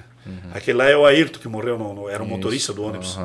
Aquele 0.53 0.77
lá 0.77 0.85
é 0.85 0.95
o 0.95 1.05
Ayrton 1.05 1.39
que 1.39 1.47
morreu, 1.47 1.77
no, 1.77 1.93
no- 1.93 2.09
era 2.09 2.21
o 2.21 2.25
motorista 2.27 2.71
do 2.71 2.83
ônibus. 2.83 3.17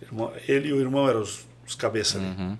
Irmão- 0.00 0.32
ele 0.46 0.68
e 0.68 0.72
o 0.72 0.80
irmão 0.80 1.08
eram 1.08 1.20
os, 1.20 1.40
os 1.66 1.74
cabeças 1.74 2.16
ali. 2.16 2.26
Uhum, 2.26 2.56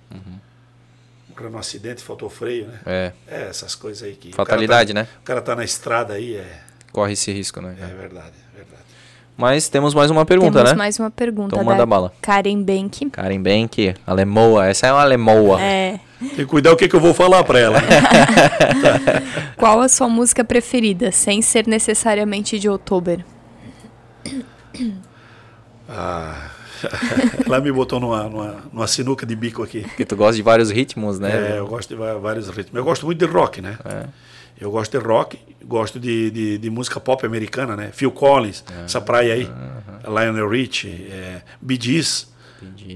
Morreu 1.30 1.50
num 1.50 1.58
acidente, 1.58 2.02
faltou 2.02 2.28
freio, 2.28 2.66
né? 2.66 2.80
É, 2.84 3.12
É, 3.26 3.42
essas 3.48 3.74
coisas 3.74 4.02
aí 4.02 4.14
que. 4.14 4.30
o 4.30 4.32
Fatalidade, 4.32 4.92
cara 4.92 5.06
tá, 5.06 5.12
né? 5.12 5.18
O 5.20 5.24
cara 5.24 5.40
tá 5.40 5.54
na 5.56 5.64
estrada 5.64 6.14
aí, 6.14 6.34
é, 6.34 6.60
corre 6.92 7.12
esse 7.12 7.30
risco, 7.32 7.60
né? 7.60 7.76
é 7.80 7.84
é 7.84 7.94
verdade. 7.94 8.32
Mas 9.38 9.68
temos 9.68 9.94
mais 9.94 10.10
uma 10.10 10.26
pergunta, 10.26 10.50
Temos 10.58 10.72
né? 10.72 10.76
mais 10.76 10.98
uma 10.98 11.12
pergunta 11.12 11.54
Então 11.54 11.64
da 11.64 11.64
manda 11.64 11.86
bala. 11.86 12.12
Karen 12.20 12.60
Bank. 12.60 13.08
Karen 13.10 13.40
Bank, 13.40 13.94
alemoa. 14.04 14.66
Essa 14.66 14.88
é 14.88 14.92
uma 14.92 15.00
alemoa. 15.00 15.62
É, 15.62 16.00
Tem 16.18 16.30
que 16.30 16.44
cuidar 16.46 16.72
o 16.72 16.76
que, 16.76 16.88
que 16.88 16.96
eu 16.96 16.98
vou 17.00 17.14
falar 17.14 17.44
pra 17.44 17.56
ela. 17.60 17.78
qual 19.56 19.80
a 19.80 19.88
sua 19.88 20.08
música 20.08 20.42
preferida, 20.44 21.12
sem 21.12 21.40
ser 21.40 21.68
necessariamente 21.68 22.58
de 22.58 22.68
outubro? 22.68 23.24
Ah, 25.90 26.50
ela 27.46 27.60
me 27.62 27.72
botou 27.72 27.98
numa, 27.98 28.24
numa, 28.24 28.56
numa 28.70 28.86
sinuca 28.86 29.24
de 29.24 29.34
bico 29.34 29.62
aqui. 29.62 29.80
Porque 29.80 30.04
tu 30.04 30.14
gosta 30.14 30.36
de 30.36 30.42
vários 30.42 30.70
ritmos, 30.70 31.18
né? 31.18 31.54
É, 31.54 31.58
eu 31.58 31.66
gosto 31.66 31.88
de 31.88 31.96
vários 32.20 32.48
ritmos. 32.50 32.74
Eu 32.74 32.84
gosto 32.84 33.06
muito 33.06 33.18
de 33.18 33.24
rock, 33.32 33.62
né? 33.62 33.78
Eu 34.60 34.70
gosto 34.70 34.98
de 34.98 35.04
rock, 35.04 35.38
gosto 35.64 36.00
de, 36.00 36.30
de, 36.30 36.58
de 36.58 36.70
música 36.70 36.98
pop 36.98 37.24
americana, 37.24 37.76
né? 37.76 37.90
Phil 37.92 38.10
Collins, 38.10 38.64
essa 38.84 39.00
praia 39.00 39.34
aí. 39.34 39.48
Lionel 40.04 40.48
Richie, 40.48 41.08
é, 41.10 41.42
Bee 41.60 41.78
Gees. 41.80 42.28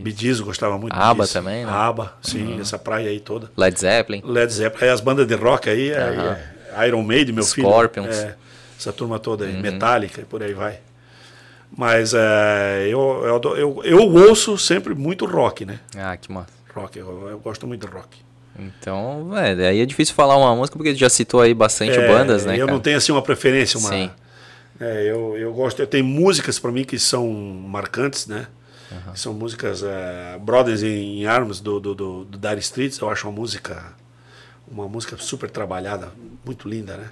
Bee 0.02 0.14
Gees 0.16 0.40
eu 0.40 0.44
gostava 0.44 0.76
muito. 0.76 0.92
Bee 0.92 1.02
ABBA 1.02 1.28
também, 1.28 1.64
né? 1.64 1.70
ABBA, 1.70 2.14
sim, 2.20 2.60
essa 2.60 2.78
praia 2.78 3.08
aí 3.10 3.20
toda. 3.20 3.50
Led 3.56 3.78
Zeppelin. 3.78 4.22
Led 4.24 4.52
Zeppelin, 4.52 4.84
aí 4.84 4.90
as 4.90 5.00
bandas 5.00 5.26
de 5.26 5.34
rock 5.34 5.70
aí, 5.70 5.90
é, 5.90 6.44
é 6.76 6.88
Iron 6.88 7.02
Maiden, 7.02 7.34
meu 7.34 7.44
filho. 7.44 7.68
Scorpions. 7.68 8.16
Uhum. 8.16 8.22
É, 8.24 8.34
essa 8.78 8.92
turma 8.92 9.18
toda 9.20 9.44
aí, 9.44 9.52
Metallica 9.60 10.20
e 10.20 10.24
por 10.24 10.42
aí 10.42 10.54
vai. 10.54 10.80
Mas 11.76 12.12
é, 12.12 12.88
eu, 12.88 13.24
eu, 13.24 13.56
eu, 13.56 13.82
eu 13.84 14.14
ouço 14.28 14.58
sempre 14.58 14.94
muito 14.94 15.24
rock, 15.24 15.64
né? 15.64 15.78
Ah, 15.96 16.16
que 16.16 16.30
massa. 16.30 16.52
Rock, 16.74 16.98
eu, 16.98 17.28
eu 17.28 17.38
gosto 17.38 17.66
muito 17.66 17.86
de 17.86 17.92
rock. 17.92 18.18
Então, 18.58 19.36
é, 19.36 19.54
daí 19.54 19.80
é 19.80 19.86
difícil 19.86 20.14
falar 20.14 20.36
uma 20.36 20.54
música 20.54 20.76
porque 20.76 20.94
já 20.94 21.08
citou 21.08 21.40
aí 21.40 21.54
bastante 21.54 21.98
É, 21.98 22.06
bandas, 22.08 22.44
né? 22.44 22.54
Eu 22.54 22.60
cara? 22.60 22.72
não 22.72 22.80
tenho 22.80 22.98
assim 22.98 23.10
uma 23.12 23.22
preferência, 23.22 23.78
uma. 23.78 23.88
Sim. 23.88 24.10
É, 24.80 25.10
eu, 25.10 25.36
eu 25.36 25.52
gosto, 25.52 25.80
eu 25.80 25.86
tenho 25.86 26.04
músicas 26.04 26.58
para 26.58 26.70
mim 26.70 26.84
que 26.84 26.98
são 26.98 27.30
marcantes, 27.32 28.26
né? 28.26 28.46
São 29.14 29.32
músicas 29.32 29.82
é, 29.82 30.38
Brothers 30.38 30.82
in 30.82 31.24
Arms 31.24 31.60
do, 31.60 31.80
do, 31.80 31.94
do, 31.94 32.24
do 32.26 32.38
Dire 32.38 32.60
Straits, 32.60 32.98
eu 32.98 33.08
acho 33.08 33.26
uma 33.26 33.32
música 33.34 33.94
uma 34.70 34.86
música 34.88 35.16
super 35.18 35.50
trabalhada, 35.50 36.12
muito 36.44 36.68
linda, 36.68 36.96
né? 36.96 37.08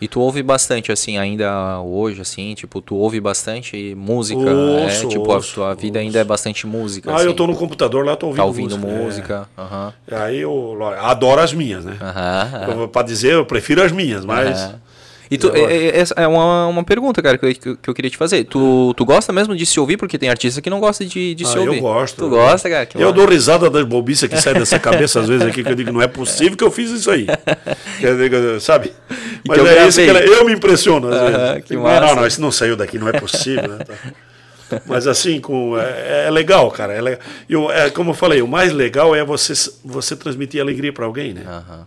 E 0.00 0.06
tu 0.06 0.20
ouve 0.20 0.42
bastante, 0.42 0.92
assim, 0.92 1.18
ainda 1.18 1.80
hoje, 1.80 2.20
assim, 2.20 2.54
tipo, 2.54 2.80
tu 2.80 2.94
ouve 2.94 3.20
bastante 3.20 3.94
música, 3.96 4.40
Ouço, 4.40 5.06
é, 5.06 5.08
tipo, 5.08 5.32
ouço, 5.32 5.50
a 5.50 5.54
tua 5.66 5.74
vida 5.74 5.98
ouço. 5.98 6.06
ainda 6.06 6.18
é 6.20 6.24
bastante 6.24 6.66
música, 6.68 7.10
Ah, 7.10 7.16
assim. 7.16 7.24
eu 7.26 7.34
tô 7.34 7.46
no 7.48 7.56
computador 7.56 8.04
lá, 8.06 8.14
tô 8.14 8.26
ouvindo 8.26 8.38
Tá 8.40 8.44
ouvindo 8.44 8.78
música. 8.78 9.40
música, 9.40 9.48
aham. 9.58 9.92
é. 10.08 10.16
Aí 10.16 10.38
eu 10.38 10.78
adoro 11.00 11.40
as 11.40 11.52
minhas, 11.52 11.84
né? 11.84 11.96
Aham. 12.00 12.86
Para 12.88 13.02
dizer, 13.06 13.32
eu 13.32 13.44
prefiro 13.44 13.82
as 13.82 13.90
minhas, 13.90 14.24
mas 14.24 14.60
Aham. 14.60 14.80
E 15.30 15.36
tu, 15.36 15.48
Eu 15.48 15.68
é, 15.68 15.74
é- 15.76 15.98
essa 15.98 16.14
é 16.16 16.26
uma, 16.26 16.66
uma 16.68 16.82
pergunta, 16.84 17.20
cara, 17.22 17.36
que 17.36 17.44
eu, 17.46 17.54
que 17.54 17.68
eu- 17.68 17.76
que 17.76 17.90
eu 17.90 17.94
queria 17.94 18.10
te 18.10 18.16
fazer. 18.16 18.44
Tu, 18.44 18.94
tu 18.96 19.04
gosta 19.04 19.32
mesmo 19.32 19.54
de 19.54 19.66
se 19.66 19.78
ouvir? 19.78 19.96
Porque 19.96 20.16
tem 20.18 20.28
artista 20.28 20.60
que 20.62 20.70
não 20.70 20.80
gosta 20.80 21.04
de, 21.04 21.34
de 21.34 21.44
Ah, 21.44 21.48
se 21.48 21.58
ouvir. 21.58 21.76
eu 21.76 21.82
gosto. 21.82 22.16
Tu 22.16 22.28
gosta, 22.30 22.68
cara? 22.70 22.88
Eu 22.94 23.12
dou 23.12 23.26
risada 23.26 23.68
das 23.68 23.84
bobiças 23.84 24.28
que 24.28 24.40
saem 24.40 24.56
dessa 24.58 24.78
cabeça 24.78 25.20
às 25.20 25.28
vezes 25.28 25.46
aqui, 25.46 25.62
que 25.62 25.70
eu 25.70 25.74
digo, 25.76 25.92
não 25.92 26.00
é 26.02 26.08
possível 26.08 26.56
que 26.56 26.64
eu 26.64 26.70
fiz 26.70 26.90
isso 26.90 27.10
aí. 27.10 27.26
Sabe? 28.60 28.92
Mas 29.46 29.58
eu 29.58 29.66
é 29.66 29.86
isso 29.88 30.00
que 30.00 30.08
ela- 30.08 30.20
eu 30.20 30.44
me 30.44 30.52
impressiono 30.52 31.08
às 31.08 31.14
Aham, 31.14 31.26
vezes. 31.48 31.62
que 31.64 31.68
Digo, 31.70 31.82
massa. 31.82 32.06
Não, 32.06 32.14
não, 32.16 32.26
isso 32.26 32.40
não 32.40 32.50
saiu 32.52 32.76
daqui, 32.76 32.98
não 32.98 33.08
é 33.08 33.12
possível. 33.12 33.68
né, 33.68 33.78
tá. 33.84 34.80
Mas 34.86 35.06
assim, 35.06 35.40
com, 35.40 35.78
é, 35.78 36.26
é 36.26 36.30
legal, 36.30 36.70
cara. 36.70 36.92
É, 36.92 37.00
legal. 37.00 37.20
E 37.48 37.56
o- 37.56 37.70
é, 37.70 37.88
como 37.90 38.10
eu 38.10 38.14
falei, 38.14 38.42
o 38.42 38.48
mais 38.48 38.72
legal 38.72 39.14
é 39.14 39.24
você, 39.24 39.52
você 39.84 40.14
transmitir 40.14 40.60
alegria 40.60 40.92
para 40.92 41.06
alguém, 41.06 41.32
né? 41.32 41.42
Aham. 41.46 41.62
Cara, 41.64 41.86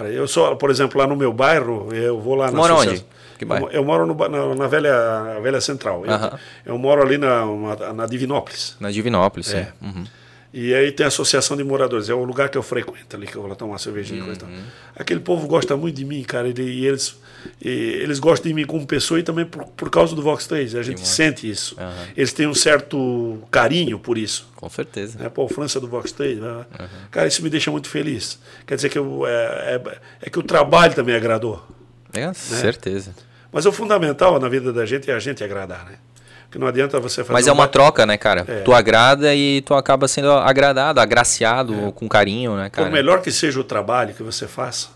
eu 0.00 0.26
sou, 0.26 0.56
por 0.56 0.70
exemplo, 0.70 0.98
lá 1.00 1.06
no 1.06 1.16
meu 1.16 1.32
bairro, 1.32 1.88
eu 1.94 2.20
vou 2.20 2.34
lá 2.34 2.50
na 2.50 2.56
mora 2.56 2.74
onde? 2.74 3.04
Que 3.38 3.44
bairro? 3.44 3.66
Eu, 3.66 3.72
eu 3.80 3.84
moro 3.84 4.06
no 4.06 4.14
na, 4.28 4.54
na 4.54 4.66
velha, 4.66 5.40
velha 5.42 5.60
Central. 5.60 6.04
Eu- 6.04 6.10
Aham. 6.12 6.38
Eu, 6.64 6.78
moro 6.78 7.02
ali 7.02 7.18
na, 7.18 7.44
na 7.92 8.06
Divinópolis. 8.06 8.76
Na 8.80 8.90
Divinópolis, 8.90 9.52
É. 9.52 9.58
é. 9.58 9.72
Uhum. 9.82 10.04
E 10.56 10.72
aí 10.72 10.92
tem 10.92 11.02
a 11.02 11.08
associação 11.08 11.56
de 11.56 11.64
moradores, 11.64 12.08
é 12.08 12.14
o 12.14 12.22
lugar 12.22 12.48
que 12.48 12.56
eu 12.56 12.62
frequento 12.62 13.16
ali, 13.16 13.26
que 13.26 13.34
eu 13.34 13.40
vou 13.40 13.50
lá 13.50 13.56
tomar 13.56 13.72
uma 13.72 13.78
cervejinha. 13.78 14.20
e 14.20 14.22
coisa 14.22 14.38
e 14.38 14.40
tal. 14.40 14.48
Uhum. 14.48 14.62
Aquele 14.94 15.18
povo 15.18 15.48
gosta 15.48 15.76
muito 15.76 15.96
de 15.96 16.04
mim, 16.04 16.22
cara, 16.22 16.46
e 16.46 16.86
eles, 16.86 17.20
e 17.60 17.68
eles 17.68 18.20
gostam 18.20 18.50
de 18.50 18.54
mim 18.54 18.64
como 18.64 18.86
pessoa 18.86 19.18
e 19.18 19.24
também 19.24 19.44
por, 19.44 19.64
por 19.66 19.90
causa 19.90 20.14
do 20.14 20.22
Vox 20.22 20.46
3. 20.46 20.76
A 20.76 20.82
gente 20.84 21.04
sente 21.08 21.50
isso. 21.50 21.74
Aham. 21.76 22.06
Eles 22.16 22.32
têm 22.32 22.46
um 22.46 22.54
certo 22.54 23.42
carinho 23.50 23.98
por 23.98 24.16
isso. 24.16 24.48
Com 24.54 24.68
certeza. 24.68 25.18
Né? 25.18 25.28
Pô, 25.28 25.48
França 25.48 25.80
do 25.80 25.88
Vox 25.88 26.12
3, 26.12 26.38
né? 26.38 26.66
cara, 27.10 27.26
isso 27.26 27.42
me 27.42 27.50
deixa 27.50 27.72
muito 27.72 27.88
feliz. 27.88 28.38
Quer 28.64 28.76
dizer 28.76 28.90
que 28.90 28.98
eu, 28.98 29.26
é, 29.26 29.32
é, 29.74 29.98
é 30.22 30.30
que 30.30 30.38
o 30.38 30.42
trabalho 30.44 30.94
também 30.94 31.16
agradou. 31.16 31.66
É, 32.12 32.32
certeza. 32.32 33.12
Mas 33.50 33.66
o 33.66 33.72
fundamental 33.72 34.38
na 34.38 34.48
vida 34.48 34.72
da 34.72 34.86
gente 34.86 35.10
é 35.10 35.14
a 35.14 35.18
gente 35.18 35.42
agradar, 35.42 35.84
né? 35.84 35.98
Porque 36.54 36.58
não 36.60 36.68
adianta 36.68 37.00
você 37.00 37.22
fazer. 37.22 37.32
Mas 37.32 37.48
é 37.48 37.50
um 37.50 37.54
uma 37.54 37.64
ba- 37.64 37.68
troca, 37.72 38.06
né, 38.06 38.16
cara? 38.16 38.44
É. 38.46 38.60
Tu 38.60 38.72
agrada 38.72 39.34
e 39.34 39.60
tu 39.62 39.74
acaba 39.74 40.06
sendo 40.06 40.30
agradado, 40.30 41.00
agraciado, 41.00 41.90
com 41.96 42.08
carinho, 42.08 42.54
né, 42.56 42.70
cara? 42.70 42.86
Por 42.86 42.92
melhor 42.94 43.20
que 43.22 43.32
seja 43.32 43.58
o 43.58 43.64
trabalho 43.64 44.14
que 44.14 44.22
você 44.22 44.46
faça, 44.46 44.90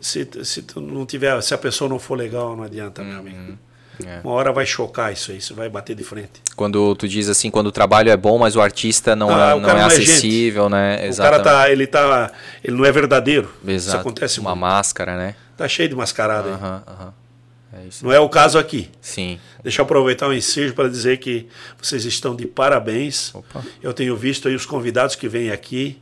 se, 0.00 0.26
se 0.42 0.62
tu 0.62 0.80
não 0.80 1.04
tiver, 1.04 1.38
se 1.42 1.52
a 1.52 1.58
pessoa 1.58 1.86
não 1.86 1.98
for 1.98 2.16
legal, 2.16 2.56
não 2.56 2.64
adianta, 2.64 3.02
meu 3.02 3.18
amigo. 3.18 3.58
É. 4.06 4.20
Uma 4.24 4.32
hora 4.32 4.50
vai 4.50 4.64
chocar 4.64 5.12
isso 5.12 5.30
aí, 5.30 5.36
isso 5.36 5.54
vai 5.54 5.68
bater 5.68 5.94
de 5.94 6.02
frente. 6.02 6.40
Quando 6.56 6.94
tu 6.94 7.06
diz 7.06 7.28
assim, 7.28 7.50
quando 7.50 7.66
o 7.66 7.72
trabalho 7.72 8.08
é 8.10 8.16
bom, 8.16 8.38
mas 8.38 8.56
o 8.56 8.60
artista 8.62 9.14
não, 9.14 9.28
Ah, 9.28 9.50
é, 9.50 9.54
o 9.54 9.60
não 9.60 9.68
é 9.68 9.72
não 9.74 9.80
é 9.80 9.84
acessível, 9.84 10.70
né? 10.70 11.10
O 11.12 11.16
cara 11.18 11.40
tá, 11.40 11.70
ele 11.70 11.86
tá, 11.86 12.32
ele 12.64 12.74
não 12.74 12.86
é 12.86 12.90
verdadeiro. 12.90 13.50
Isso 13.64 13.70
Exato. 13.90 13.98
acontece 14.00 14.40
Uma 14.40 14.52
muito. 14.52 14.60
máscara, 14.62 15.18
né? 15.18 15.34
Tá 15.58 15.68
cheio 15.68 15.90
de 15.90 15.94
mascarada 15.94 16.48
aí. 16.48 16.54
Aham, 16.54 16.82
aham. 16.88 17.19
É. 17.86 18.04
Não 18.04 18.12
é 18.12 18.18
o 18.20 18.28
caso 18.28 18.58
aqui. 18.58 18.90
Sim. 19.00 19.38
Deixa 19.62 19.80
eu 19.80 19.84
aproveitar 19.84 20.28
o 20.28 20.32
ensejo 20.34 20.74
para 20.74 20.88
dizer 20.88 21.18
que 21.18 21.46
vocês 21.80 22.04
estão 22.04 22.34
de 22.34 22.46
parabéns. 22.46 23.34
Opa. 23.34 23.62
Eu 23.82 23.92
tenho 23.92 24.16
visto 24.16 24.48
aí 24.48 24.54
os 24.54 24.64
convidados 24.66 25.14
que 25.16 25.28
vêm 25.28 25.50
aqui, 25.50 25.98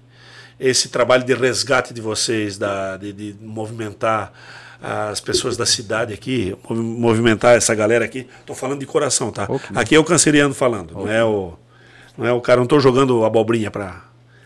esse 0.59 0.89
trabalho 0.89 1.25
de 1.25 1.35
resgate 1.35 1.93
de 1.95 2.01
vocês, 2.01 2.59
da, 2.59 2.97
de, 2.97 3.13
de 3.13 3.37
movimentar 3.41 4.33
as 4.81 5.21
pessoas 5.21 5.57
da 5.57 5.67
cidade 5.67 6.15
aqui, 6.15 6.57
movi- 6.69 6.81
movimentar 6.83 7.57
essa 7.57 7.75
galera 7.75 8.05
aqui. 8.05 8.27
Estou 8.41 8.55
falando 8.55 8.79
de 8.81 8.87
coração, 8.87 9.33
tá? 9.33 9.47
Aqui 9.75 9.95
é 9.95 9.99
o 9.99 10.05
canceriano 10.05 10.55
falando, 10.55 10.95
não 10.95 11.09
é 11.11 11.25
o, 11.25 11.55
não 12.17 12.25
é 12.27 12.33
o 12.33 12.41
cara, 12.41 12.59
não 12.59 12.65
estou 12.65 12.79
jogando 12.79 13.25
abobrinha 13.25 13.71
para. 13.71 14.05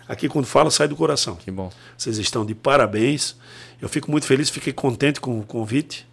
Aqui 0.08 0.28
quando 0.28 0.46
falo 0.46 0.70
sai 0.70 0.88
do 0.88 0.96
coração. 0.96 1.36
Que 1.36 1.50
bom. 1.50 1.70
Vocês 1.96 2.18
estão 2.18 2.44
de 2.44 2.54
parabéns. 2.54 3.36
Eu 3.80 3.88
fico 3.88 4.10
muito 4.10 4.26
feliz, 4.26 4.50
fiquei 4.50 4.72
contente 4.72 5.20
com 5.20 5.38
o 5.38 5.42
convite. 5.44 6.06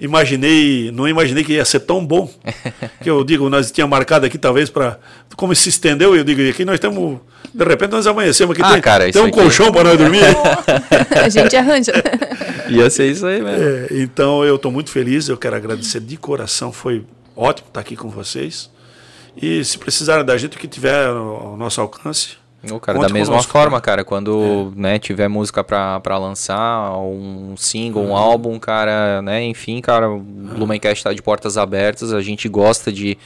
Imaginei, 0.00 0.90
não 0.92 1.08
imaginei 1.08 1.42
que 1.44 1.52
ia 1.54 1.64
ser 1.64 1.80
tão 1.80 2.04
bom. 2.04 2.30
que 3.02 3.08
eu 3.10 3.22
digo, 3.24 3.48
nós 3.48 3.70
tínhamos 3.70 3.90
marcado 3.96 4.26
aqui 4.26 4.38
talvez 4.38 4.70
para 4.70 4.98
como 5.36 5.54
se 5.54 5.68
estendeu, 5.68 6.16
eu 6.16 6.24
digo, 6.24 6.48
aqui 6.48 6.64
nós 6.64 6.80
temos, 6.80 7.18
de 7.52 7.64
repente 7.64 7.90
nós 7.90 8.06
amanhecemos 8.06 8.52
aqui, 8.54 8.62
Ah, 8.64 8.72
tem, 8.72 8.80
cara, 8.80 9.04
tem 9.04 9.10
isso 9.10 9.20
um 9.22 9.26
aqui- 9.26 9.32
colchão 9.38 9.70
para 9.70 9.84
nós 9.84 9.98
dormir. 9.98 10.22
A 11.22 11.28
gente 11.28 11.54
arranja. 11.56 11.92
Ia 12.68 12.88
ser 12.90 13.10
isso 13.10 13.26
aí 13.26 13.40
mesmo. 13.42 13.62
É, 13.62 13.86
então 14.02 14.44
eu 14.44 14.56
estou 14.56 14.72
muito 14.72 14.90
feliz, 14.90 15.28
eu 15.28 15.36
quero 15.36 15.54
agradecer 15.56 16.00
de 16.00 16.16
coração, 16.16 16.72
foi 16.72 17.04
ótimo 17.36 17.68
estar 17.68 17.80
aqui 17.80 17.94
com 17.96 18.08
vocês. 18.08 18.70
E 19.40 19.62
se 19.64 19.76
precisarem 19.78 20.24
da 20.24 20.36
gente, 20.38 20.56
o 20.56 20.58
que 20.60 20.66
tiver 20.66 21.06
ao 21.08 21.56
nosso 21.58 21.80
alcance. 21.80 22.38
Ô, 22.70 22.80
cara, 22.80 22.98
conte 22.98 23.08
da 23.08 23.12
mesma 23.12 23.34
conosco, 23.34 23.52
forma, 23.52 23.80
cara. 23.80 23.98
cara, 23.98 24.04
quando 24.04 24.72
né, 24.74 24.98
tiver 24.98 25.28
música 25.28 25.62
pra, 25.62 26.00
pra 26.00 26.18
lançar, 26.18 26.96
um 26.98 27.54
single, 27.56 28.04
um 28.04 28.16
álbum, 28.16 28.58
cara, 28.58 29.22
né, 29.22 29.44
enfim, 29.44 29.80
cara, 29.80 30.10
o 30.10 30.18
Blumencast 30.18 31.04
tá 31.04 31.12
de 31.12 31.22
portas 31.22 31.56
abertas, 31.56 32.12
a 32.12 32.20
gente 32.20 32.48
gosta 32.48 32.90
de, 32.90 33.16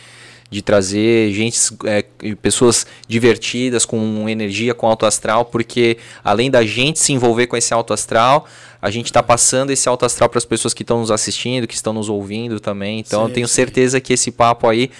de 0.50 0.60
trazer 0.60 1.32
gente, 1.32 1.58
é, 1.84 2.04
pessoas 2.42 2.86
divertidas, 3.08 3.86
com 3.86 4.28
energia, 4.28 4.74
com 4.74 4.86
alto 4.86 5.06
astral, 5.06 5.44
porque 5.46 5.96
além 6.22 6.50
da 6.50 6.64
gente 6.64 6.98
se 6.98 7.12
envolver 7.12 7.46
com 7.46 7.56
esse 7.56 7.72
alto 7.72 7.94
astral, 7.94 8.46
a 8.82 8.90
gente 8.90 9.12
tá 9.12 9.22
passando 9.22 9.70
esse 9.70 9.88
alto 9.88 10.04
astral 10.04 10.28
para 10.28 10.38
as 10.38 10.44
pessoas 10.44 10.74
que 10.74 10.82
estão 10.82 11.00
nos 11.00 11.10
assistindo, 11.10 11.66
que 11.66 11.74
estão 11.74 11.92
nos 11.92 12.08
ouvindo 12.08 12.60
também, 12.60 13.00
então 13.00 13.22
Sim, 13.22 13.28
eu 13.28 13.34
tenho 13.34 13.48
sim. 13.48 13.54
certeza 13.54 14.00
que 14.00 14.12
esse 14.12 14.30
papo 14.30 14.68
aí 14.68 14.90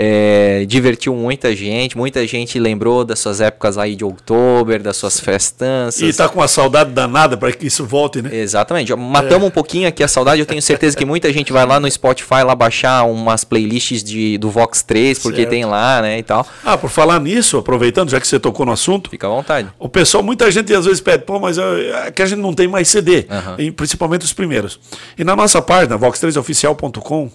é, 0.00 0.64
divertiu 0.64 1.12
muita 1.12 1.56
gente, 1.56 1.98
muita 1.98 2.24
gente 2.24 2.56
lembrou 2.56 3.04
das 3.04 3.18
suas 3.18 3.40
épocas 3.40 3.76
aí 3.76 3.96
de 3.96 4.04
outubro, 4.04 4.78
das 4.80 4.96
suas 4.96 5.18
festanças. 5.18 6.00
E 6.00 6.16
tá 6.16 6.28
com 6.28 6.38
uma 6.38 6.46
saudade 6.46 6.92
danada 6.92 7.36
para 7.36 7.50
que 7.50 7.66
isso 7.66 7.84
volte, 7.84 8.22
né? 8.22 8.30
Exatamente. 8.32 8.94
Matamos 8.94 9.48
um 9.48 9.50
pouquinho 9.50 9.88
aqui 9.88 10.04
a 10.04 10.06
saudade. 10.06 10.38
Eu 10.40 10.46
tenho 10.46 10.62
certeza 10.62 10.96
que 10.96 11.04
muita 11.04 11.32
gente 11.32 11.52
vai 11.52 11.66
lá 11.66 11.80
no 11.80 11.90
Spotify 11.90 12.44
lá 12.46 12.54
baixar 12.54 13.02
umas 13.06 13.42
playlists 13.42 14.04
de, 14.04 14.38
do 14.38 14.50
Vox 14.50 14.82
3, 14.82 15.18
porque 15.18 15.38
Certo. 15.38 15.50
tem 15.50 15.64
lá, 15.64 16.00
né, 16.00 16.18
e 16.18 16.22
tal. 16.22 16.46
Ah, 16.64 16.78
por 16.78 16.90
falar 16.90 17.18
nisso, 17.18 17.56
aproveitando, 17.58 18.08
já 18.10 18.20
que 18.20 18.28
você 18.28 18.38
tocou 18.38 18.64
no 18.64 18.70
assunto, 18.70 19.10
Fica 19.10 19.26
à 19.26 19.30
vontade. 19.30 19.66
o 19.80 19.88
pessoal, 19.88 20.22
muita 20.22 20.48
gente 20.52 20.72
às 20.72 20.84
vezes 20.84 21.00
pede, 21.00 21.24
pô, 21.24 21.40
mas 21.40 21.58
eu- 21.58 21.76
é 21.96 22.12
que 22.12 22.22
a 22.22 22.26
gente 22.26 22.38
não 22.38 22.54
tem 22.54 22.68
mais 22.68 22.86
CD, 22.86 23.26
e 23.58 23.72
principalmente 23.72 24.22
os 24.24 24.32
primeiros. 24.32 24.78
E 25.18 25.24
na 25.24 25.34
nossa 25.34 25.60
página, 25.60 25.98
vox3oficial.com, 25.98 27.30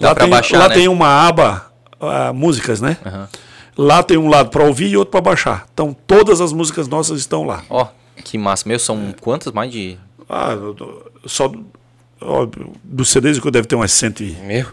Dá 0.00 0.08
lá, 0.08 0.14
tem, 0.16 0.28
baixar, 0.28 0.58
lá 0.58 0.68
né? 0.68 0.74
tem 0.74 0.88
uma 0.88 1.28
aba, 1.28 1.66
ah, 2.00 2.32
músicas, 2.32 2.80
né? 2.80 2.96
Aham. 3.04 3.28
Lá 3.76 4.02
tem 4.02 4.16
um 4.16 4.28
lado 4.28 4.50
para 4.50 4.64
ouvir 4.64 4.88
e 4.88 4.96
outro 4.96 5.12
para 5.12 5.20
baixar. 5.20 5.66
Então 5.72 5.96
todas 6.06 6.40
as 6.40 6.52
músicas 6.52 6.88
nossas 6.88 7.20
estão 7.20 7.44
lá. 7.44 7.62
Ó, 7.70 7.86
que 8.24 8.36
massa. 8.36 8.68
Meu, 8.68 8.78
são 8.78 9.14
quantas? 9.20 9.52
Mais 9.52 9.70
de... 9.70 9.96
Ah, 10.28 10.56
só 11.26 11.50
ó, 12.20 12.46
dos 12.82 13.08
CDs 13.08 13.38
que 13.38 13.46
eu 13.46 13.50
deve 13.52 13.66
ter 13.68 13.76
umas 13.76 13.92
100, 13.92 14.36
Meu. 14.44 14.66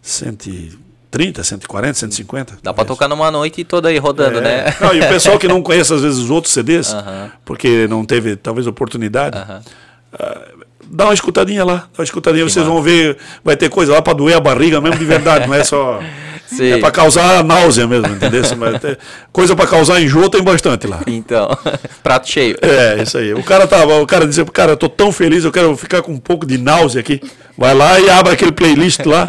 130, 0.00 1.42
140, 1.42 1.94
150. 1.94 2.52
Dá 2.62 2.72
pra 2.72 2.84
talvez. 2.84 2.86
tocar 2.86 3.08
numa 3.08 3.30
noite 3.30 3.64
toda 3.64 3.88
aí 3.88 3.98
rodando, 3.98 4.38
É. 4.38 4.40
né? 4.40 4.76
Não, 4.80 4.94
e 4.94 5.00
o 5.00 5.08
pessoal 5.08 5.38
que 5.38 5.48
não 5.48 5.60
conhece 5.62 5.92
às 5.92 6.02
vezes 6.02 6.18
os 6.18 6.30
outros 6.30 6.52
CDs, 6.54 6.92
Aham. 6.94 7.30
porque 7.44 7.86
não 7.88 8.04
teve 8.04 8.36
talvez 8.36 8.66
oportunidade, 8.66 9.36
Aham. 9.36 9.62
ah, 10.18 10.42
dá 10.88 11.04
uma 11.06 11.14
escutadinha 11.14 11.64
lá, 11.64 11.88
dá 11.92 11.98
uma 11.98 12.04
escutadinha, 12.04 12.44
vocês 12.44 12.64
massa. 12.64 12.70
vão 12.72 12.80
ver, 12.82 13.18
vai 13.44 13.56
ter 13.56 13.68
coisa 13.68 13.92
lá 13.92 14.00
para 14.00 14.12
doer 14.12 14.36
a 14.36 14.40
barriga 14.40 14.80
mesmo 14.80 14.98
de 14.98 15.04
verdade, 15.04 15.46
não 15.48 15.54
é 15.54 15.64
só 15.64 16.00
Sim. 16.46 16.72
é 16.72 16.78
para 16.78 16.90
causar 16.90 17.42
náusea 17.42 17.86
mesmo, 17.86 18.06
entendeu? 18.06 18.42
Coisa 19.32 19.56
para 19.56 19.66
causar 19.66 20.00
enjoo 20.00 20.28
tem 20.30 20.42
bastante 20.42 20.86
lá. 20.86 21.00
Então, 21.06 21.48
prato 22.02 22.28
cheio. 22.28 22.56
É, 22.62 23.02
isso 23.02 23.18
aí. 23.18 23.34
O 23.34 23.42
cara 23.42 23.66
tava, 23.66 24.00
o 24.00 24.06
cara 24.06 24.26
dizia, 24.26 24.44
cara, 24.46 24.72
eu 24.72 24.76
tô 24.76 24.88
tão 24.88 25.10
feliz, 25.12 25.44
eu 25.44 25.52
quero 25.52 25.76
ficar 25.76 26.02
com 26.02 26.12
um 26.12 26.18
pouco 26.18 26.46
de 26.46 26.58
náusea 26.58 27.00
aqui. 27.00 27.20
Vai 27.58 27.74
lá 27.74 27.98
e 27.98 28.10
abre 28.10 28.32
aquele 28.32 28.52
playlist 28.52 29.00
lá 29.06 29.26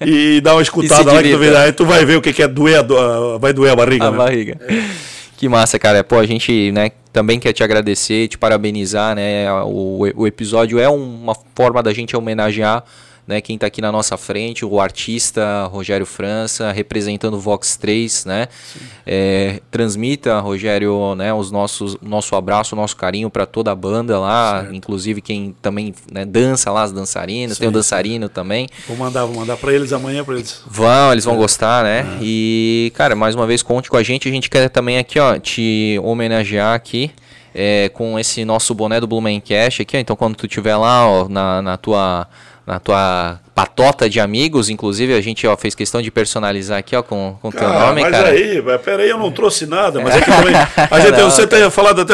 e 0.00 0.40
dá 0.40 0.54
uma 0.54 0.62
escutada 0.62 1.12
lá 1.12 1.22
que 1.22 1.30
tu, 1.30 1.38
vê, 1.38 1.56
aí 1.56 1.72
tu 1.72 1.84
vai 1.84 2.04
ver 2.04 2.16
o 2.16 2.22
que, 2.22 2.32
que 2.32 2.42
é 2.42 2.48
doer, 2.48 2.78
a 2.78 3.38
vai 3.38 3.52
doer 3.52 3.72
a 3.72 3.76
barriga. 3.76 4.06
A 4.06 4.10
né? 4.10 4.16
barriga. 4.16 4.58
Que 5.36 5.48
massa, 5.48 5.78
cara. 5.78 6.02
Pô, 6.02 6.18
a 6.18 6.26
gente, 6.26 6.72
né, 6.72 6.90
também 7.12 7.38
quer 7.38 7.52
te 7.52 7.62
agradecer, 7.62 8.26
te 8.26 8.38
parabenizar, 8.38 9.14
né? 9.14 9.52
O, 9.64 10.08
o 10.16 10.26
episódio 10.26 10.78
é 10.78 10.88
uma 10.88 11.36
forma 11.54 11.82
da 11.82 11.92
gente 11.92 12.16
homenagear, 12.16 12.82
né, 13.28 13.42
quem 13.42 13.58
tá 13.58 13.66
aqui 13.66 13.82
na 13.82 13.92
nossa 13.92 14.16
frente, 14.16 14.64
o 14.64 14.80
artista 14.80 15.66
Rogério 15.66 16.06
França, 16.06 16.72
representando 16.72 17.34
o 17.34 17.38
Vox 17.38 17.76
3, 17.76 18.24
né? 18.24 18.48
É, 19.06 19.60
transmita, 19.70 20.40
Rogério, 20.40 21.14
né, 21.14 21.32
os 21.34 21.50
nossos, 21.50 21.98
nosso 22.00 22.34
abraço, 22.34 22.74
nosso 22.74 22.96
carinho 22.96 23.28
para 23.28 23.44
toda 23.44 23.70
a 23.70 23.74
banda 23.74 24.18
lá, 24.18 24.66
inclusive 24.72 25.20
quem 25.20 25.54
também 25.60 25.94
né, 26.10 26.24
dança 26.24 26.72
lá, 26.72 26.82
as 26.84 26.90
dançarinas, 26.90 27.58
tem 27.58 27.68
o 27.68 27.70
Sim, 27.70 27.74
dançarino 27.74 28.30
também. 28.30 28.66
Vou 28.86 28.96
mandar, 28.96 29.26
vou 29.26 29.36
mandar 29.36 29.58
para 29.58 29.74
eles 29.74 29.92
amanhã 29.92 30.24
para 30.24 30.36
eles. 30.36 30.62
Vão, 30.66 31.12
eles 31.12 31.26
vão 31.26 31.36
gostar, 31.36 31.84
né? 31.84 32.18
E, 32.22 32.90
cara, 32.94 33.14
mais 33.14 33.34
uma 33.34 33.46
vez, 33.46 33.62
conte 33.62 33.90
com 33.90 33.98
a 33.98 34.02
gente. 34.02 34.26
A 34.26 34.32
gente 34.32 34.48
quer 34.48 34.70
também 34.70 34.96
aqui, 34.96 35.18
ó, 35.18 35.38
te 35.38 36.00
homenagear 36.02 36.74
aqui 36.74 37.10
é, 37.54 37.90
com 37.90 38.18
esse 38.18 38.42
nosso 38.44 38.74
boné 38.74 39.00
do 39.00 39.06
Blumencast 39.06 39.82
aqui, 39.82 39.98
ó. 39.98 40.00
Então, 40.00 40.16
quando 40.16 40.34
tu 40.34 40.46
estiver 40.46 40.76
lá, 40.76 41.06
ó, 41.06 41.28
na, 41.28 41.60
na 41.60 41.76
tua... 41.76 42.26
Na 42.68 42.78
tua 42.78 43.40
patota 43.54 44.10
de 44.10 44.20
amigos, 44.20 44.68
inclusive, 44.68 45.14
a 45.14 45.20
gente 45.22 45.46
ó, 45.46 45.56
fez 45.56 45.74
questão 45.74 46.02
de 46.02 46.10
personalizar 46.10 46.78
aqui, 46.78 46.94
ó, 46.94 47.02
com 47.02 47.34
o 47.42 47.50
teu 47.50 47.66
Ah, 47.66 47.86
nome, 47.86 48.02
mas 48.02 48.10
cara. 48.10 48.28
aí, 48.28 48.62
peraí, 48.84 49.08
eu 49.08 49.16
não 49.18 49.32
trouxe 49.32 49.64
nada, 49.64 50.00
mas 50.02 50.14
é 50.16 50.20
que 50.20 50.26
também, 50.30 50.54
a 50.54 51.00
gente, 51.00 51.12
Não. 51.18 51.30
você 51.30 51.46
tem 51.46 51.70
falado 51.70 52.02
até, 52.02 52.12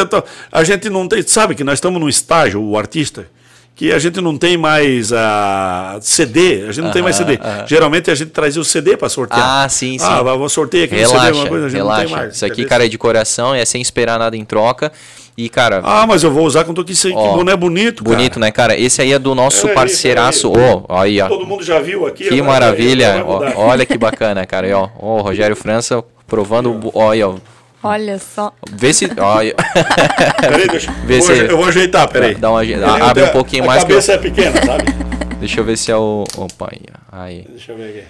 a 0.49 0.63
gente 0.63 0.89
não 0.89 1.09
tem, 1.09 1.21
sabe 1.23 1.55
que 1.55 1.63
nós 1.65 1.73
estamos 1.73 1.99
num 1.99 2.07
estágio, 2.07 2.63
o 2.63 2.77
artista, 2.77 3.27
que 3.75 3.91
a 3.91 3.99
gente 3.99 4.21
não 4.21 4.37
tem 4.37 4.55
mais 4.55 5.11
a 5.11 5.97
CD, 6.01 6.63
a 6.69 6.71
gente 6.71 6.85
não 6.85 6.91
tem 6.91 7.01
mais 7.01 7.17
CD. 7.17 7.33
aham. 7.43 7.65
Geralmente 7.67 8.09
a 8.09 8.15
gente 8.15 8.31
trazia 8.31 8.61
o 8.61 8.63
CD 8.63 8.95
para 8.95 9.09
sortear. 9.09 9.65
Ah, 9.65 9.67
sim, 9.67 9.99
sim. 9.99 10.05
Ah, 10.07 10.23
vamos 10.23 10.53
sortear 10.53 10.85
aqui 10.85 10.95
um 10.95 10.99
CD, 10.99 11.09
Relaxa, 11.11 11.27
alguma 11.27 11.47
coisa, 11.49 11.65
a 11.65 11.69
gente 11.69 11.79
não 11.79 11.87
relaxa. 11.87 12.05
tem 12.07 12.15
mais. 12.15 12.35
Isso 12.37 12.45
aqui, 12.45 12.63
cara, 12.63 12.85
é 12.85 12.87
de 12.87 12.97
coração, 12.97 13.53
é 13.53 13.65
sem 13.65 13.81
esperar 13.81 14.17
nada 14.17 14.37
em 14.37 14.45
troca. 14.45 14.89
E, 15.37 15.49
cara, 15.49 15.81
Ah, 15.83 16.07
mas 16.07 16.23
eu 16.23 16.31
vou 16.31 16.45
usar 16.45 16.63
que 16.63 16.91
isso 16.93 17.07
aí, 17.07 17.13
que 17.13 17.19
boné 17.19 17.55
bonito, 17.57 18.03
cara. 18.05 18.15
bonito, 18.15 18.39
né, 18.39 18.51
cara? 18.51 18.77
Esse 18.79 19.01
aí 19.01 19.11
é 19.11 19.19
do 19.19 19.35
nosso 19.35 19.63
Peraí, 19.63 19.75
parceiraço. 19.75 20.51
Ó, 20.55 20.83
aí, 20.97 21.19
ó. 21.21 21.27
Todo 21.27 21.45
mundo 21.45 21.61
já 21.61 21.77
viu 21.79 22.07
aqui. 22.07 22.23
Que 22.29 22.41
vai- 22.41 22.41
maravilha. 22.41 23.21
Ó, 23.25 23.41
olha 23.67 23.85
que 23.85 23.97
bacana, 23.97 24.45
cara. 24.45 24.65
E, 24.67 24.71
ó, 24.73 24.87
o 24.97 25.19
Rogério 25.21 25.55
França 25.55 26.01
provando. 26.25 26.71
o 26.71 26.75
bo- 26.75 26.91
Olha, 26.93 27.27
ó. 27.27 27.35
Olha 27.83 28.17
só. 28.17 28.53
Vê 28.71 28.93
se. 28.93 29.09
Olha. 29.19 29.53
Peraí, 30.39 30.67
deixa, 30.69 30.91
Vê 31.05 31.17
vou 31.19 31.27
se- 31.27 31.33
eu 31.51 31.57
vou 31.57 31.65
ajeitar, 31.67 32.07
peraí. 32.07 32.33
Dá 32.35 32.49
uma 32.49 32.61
aje- 32.61 32.71
Ele- 32.73 32.83
abre 32.85 33.23
eu- 33.23 33.27
um 33.27 33.31
pouquinho 33.31 33.63
a 33.63 33.67
mais 33.67 33.83
que 33.83 33.91
eu- 33.91 33.95
cabeça 33.97 34.13
é 34.13 34.17
pequena, 34.17 34.65
sabe? 34.65 34.85
Deixa 35.39 35.59
eu 35.59 35.65
ver 35.65 35.77
se 35.77 35.91
é 35.91 35.95
o. 35.97 36.23
Opa, 36.37 36.69
aí. 36.71 36.81
aí. 37.11 37.45
Deixa 37.49 37.73
eu 37.73 37.77
ver 37.77 37.89
aqui. 37.89 38.03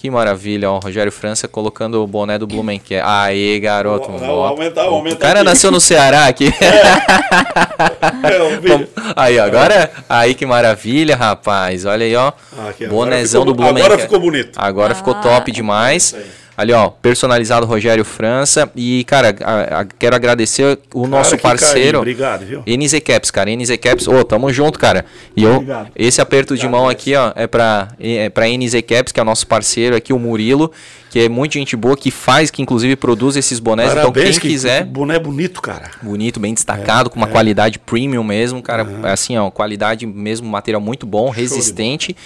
Que 0.00 0.08
maravilha, 0.10 0.70
ó. 0.70 0.76
O 0.76 0.78
Rogério 0.78 1.10
França 1.10 1.48
colocando 1.48 2.00
o 2.02 2.06
boné 2.06 2.38
do 2.38 2.46
Blumencast. 2.46 3.02
Aí, 3.04 3.58
garoto. 3.58 4.08
Vou- 4.12 4.18
vou 4.20 4.44
aumentar, 4.44 4.84
vou 4.84 4.92
o 4.92 4.94
aumentar 4.96 5.18
cara 5.26 5.40
aqui. 5.40 5.48
nasceu 5.48 5.72
no 5.72 5.80
Ceará 5.80 6.26
aqui. 6.26 6.52
É, 8.22 8.36
eu 8.36 8.60
vi. 8.60 8.88
aí, 9.16 9.38
agora. 9.38 9.90
Aí, 10.08 10.34
que 10.34 10.44
maravilha, 10.46 11.14
rapaz. 11.16 11.84
Olha 11.84 12.04
aí, 12.04 12.14
ó. 12.16 12.32
Ah, 12.56 12.68
aqui, 12.70 12.84
agora 12.84 12.96
Bonézão 13.10 13.42
ficou- 13.42 13.54
do 13.54 13.56
Blumencast. 13.56 13.84
agora 13.86 14.02
ficou 14.02 14.20
bonito. 14.20 14.50
Agora 14.56 14.94
ficou 14.94 15.14
top 15.14 15.52
demais. 15.52 16.04
Isso 16.04 16.16
aí. 16.16 16.22
Ali, 16.58 16.72
ó, 16.72 16.88
personalizado 16.90 17.64
Rogério 17.66 18.04
França. 18.04 18.68
E, 18.74 19.04
cara, 19.04 19.32
a- 19.44 19.80
a- 19.80 19.84
quero 19.84 20.16
agradecer 20.16 20.76
o 20.92 21.06
nosso 21.06 21.30
Cara, 21.38 21.42
carinho, 21.56 21.60
parceiro. 21.60 21.98
Obrigado, 21.98 22.44
viu? 22.44 22.62
NZ 22.66 22.98
Caps, 22.98 23.30
cara. 23.30 23.48
NZ 23.48 23.76
Caps, 23.76 24.08
ô, 24.08 24.24
tamo 24.24 24.52
junto, 24.52 24.76
cara. 24.76 25.04
E 25.36 25.44
eu, 25.44 25.52
Obrigado. 25.54 25.90
esse 25.94 26.20
aperto 26.20 26.56
de 26.56 26.66
mão 26.68 26.88
aqui, 26.88 27.14
ó, 27.14 27.32
é 27.36 27.46
pra, 27.46 27.88
é 28.00 28.28
pra 28.28 28.48
NZ 28.48 28.82
Caps, 28.82 29.12
que 29.12 29.20
é 29.20 29.22
o 29.22 29.26
nosso 29.26 29.46
parceiro 29.46 29.94
aqui, 29.94 30.12
o 30.12 30.18
Murilo, 30.18 30.72
que 31.10 31.20
é 31.20 31.28
muito 31.28 31.52
gente 31.52 31.76
boa, 31.76 31.96
que 31.96 32.10
faz, 32.10 32.50
que 32.50 32.60
inclusive 32.60 32.96
produz 32.96 33.36
esses 33.36 33.60
bonés. 33.60 33.92
então, 33.92 34.10
Parabéns, 34.10 34.38
quem 34.38 34.40
que 34.40 34.48
quiser, 34.48 34.84
boné 34.84 35.16
bonito, 35.16 35.62
cara. 35.62 35.92
bonito, 36.02 36.40
bem 36.40 36.50
É, 36.50 36.54
destacado, 36.54 37.08
com 37.08 37.16
uma 37.16 37.28
qualidade 37.28 37.78
premium 37.78 38.24
mesmo, 38.24 38.60
cara. 38.60 38.84
Assim, 39.04 39.38
ó, 39.38 39.48
qualidade 39.48 40.04
mesmo, 40.06 40.48
material 40.48 40.80
muito 40.82 41.06
bom, 41.06 41.30
de 41.30 41.36
resistente. 41.40 42.16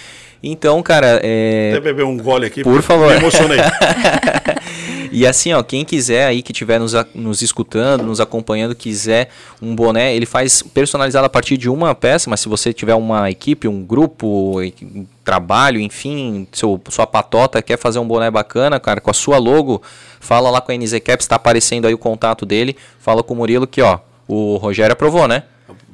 Então, 0.42 0.82
cara, 0.82 1.20
é. 1.22 1.70
Até 1.72 1.80
beber 1.80 2.04
um 2.04 2.16
gole 2.16 2.46
aqui. 2.46 2.62
Por 2.62 2.82
favor. 2.82 3.10
Me 3.10 3.18
emocionei. 3.18 3.58
E 5.14 5.26
assim, 5.26 5.52
ó, 5.52 5.62
quem 5.62 5.84
quiser 5.84 6.24
aí 6.24 6.42
que 6.42 6.52
estiver 6.52 6.80
nos, 6.80 6.94
nos 7.14 7.42
escutando, 7.42 8.02
nos 8.02 8.18
acompanhando, 8.18 8.74
quiser 8.74 9.28
um 9.60 9.76
boné, 9.76 10.16
ele 10.16 10.24
faz 10.24 10.62
personalizado 10.62 11.26
a 11.26 11.28
partir 11.28 11.58
de 11.58 11.68
uma 11.68 11.94
peça, 11.94 12.30
mas 12.30 12.40
se 12.40 12.48
você 12.48 12.72
tiver 12.72 12.94
uma 12.94 13.30
equipe, 13.30 13.68
um 13.68 13.84
grupo, 13.84 14.58
um 14.58 15.06
trabalho, 15.22 15.78
enfim, 15.78 16.48
seu, 16.50 16.80
sua 16.88 17.06
patota, 17.06 17.60
quer 17.60 17.76
fazer 17.76 17.98
um 17.98 18.08
boné 18.08 18.30
bacana, 18.30 18.80
cara, 18.80 19.02
com 19.02 19.10
a 19.10 19.14
sua 19.14 19.36
logo, 19.36 19.82
fala 20.18 20.48
lá 20.48 20.62
com 20.62 20.72
a 20.72 20.74
NZ 20.74 20.98
Caps, 21.00 21.26
tá 21.26 21.36
aparecendo 21.36 21.86
aí 21.86 21.92
o 21.92 21.98
contato 21.98 22.46
dele, 22.46 22.74
fala 22.98 23.22
com 23.22 23.34
o 23.34 23.36
Murilo 23.36 23.66
que, 23.66 23.82
ó, 23.82 23.98
o 24.26 24.56
Rogério 24.56 24.94
aprovou, 24.94 25.28
né? 25.28 25.42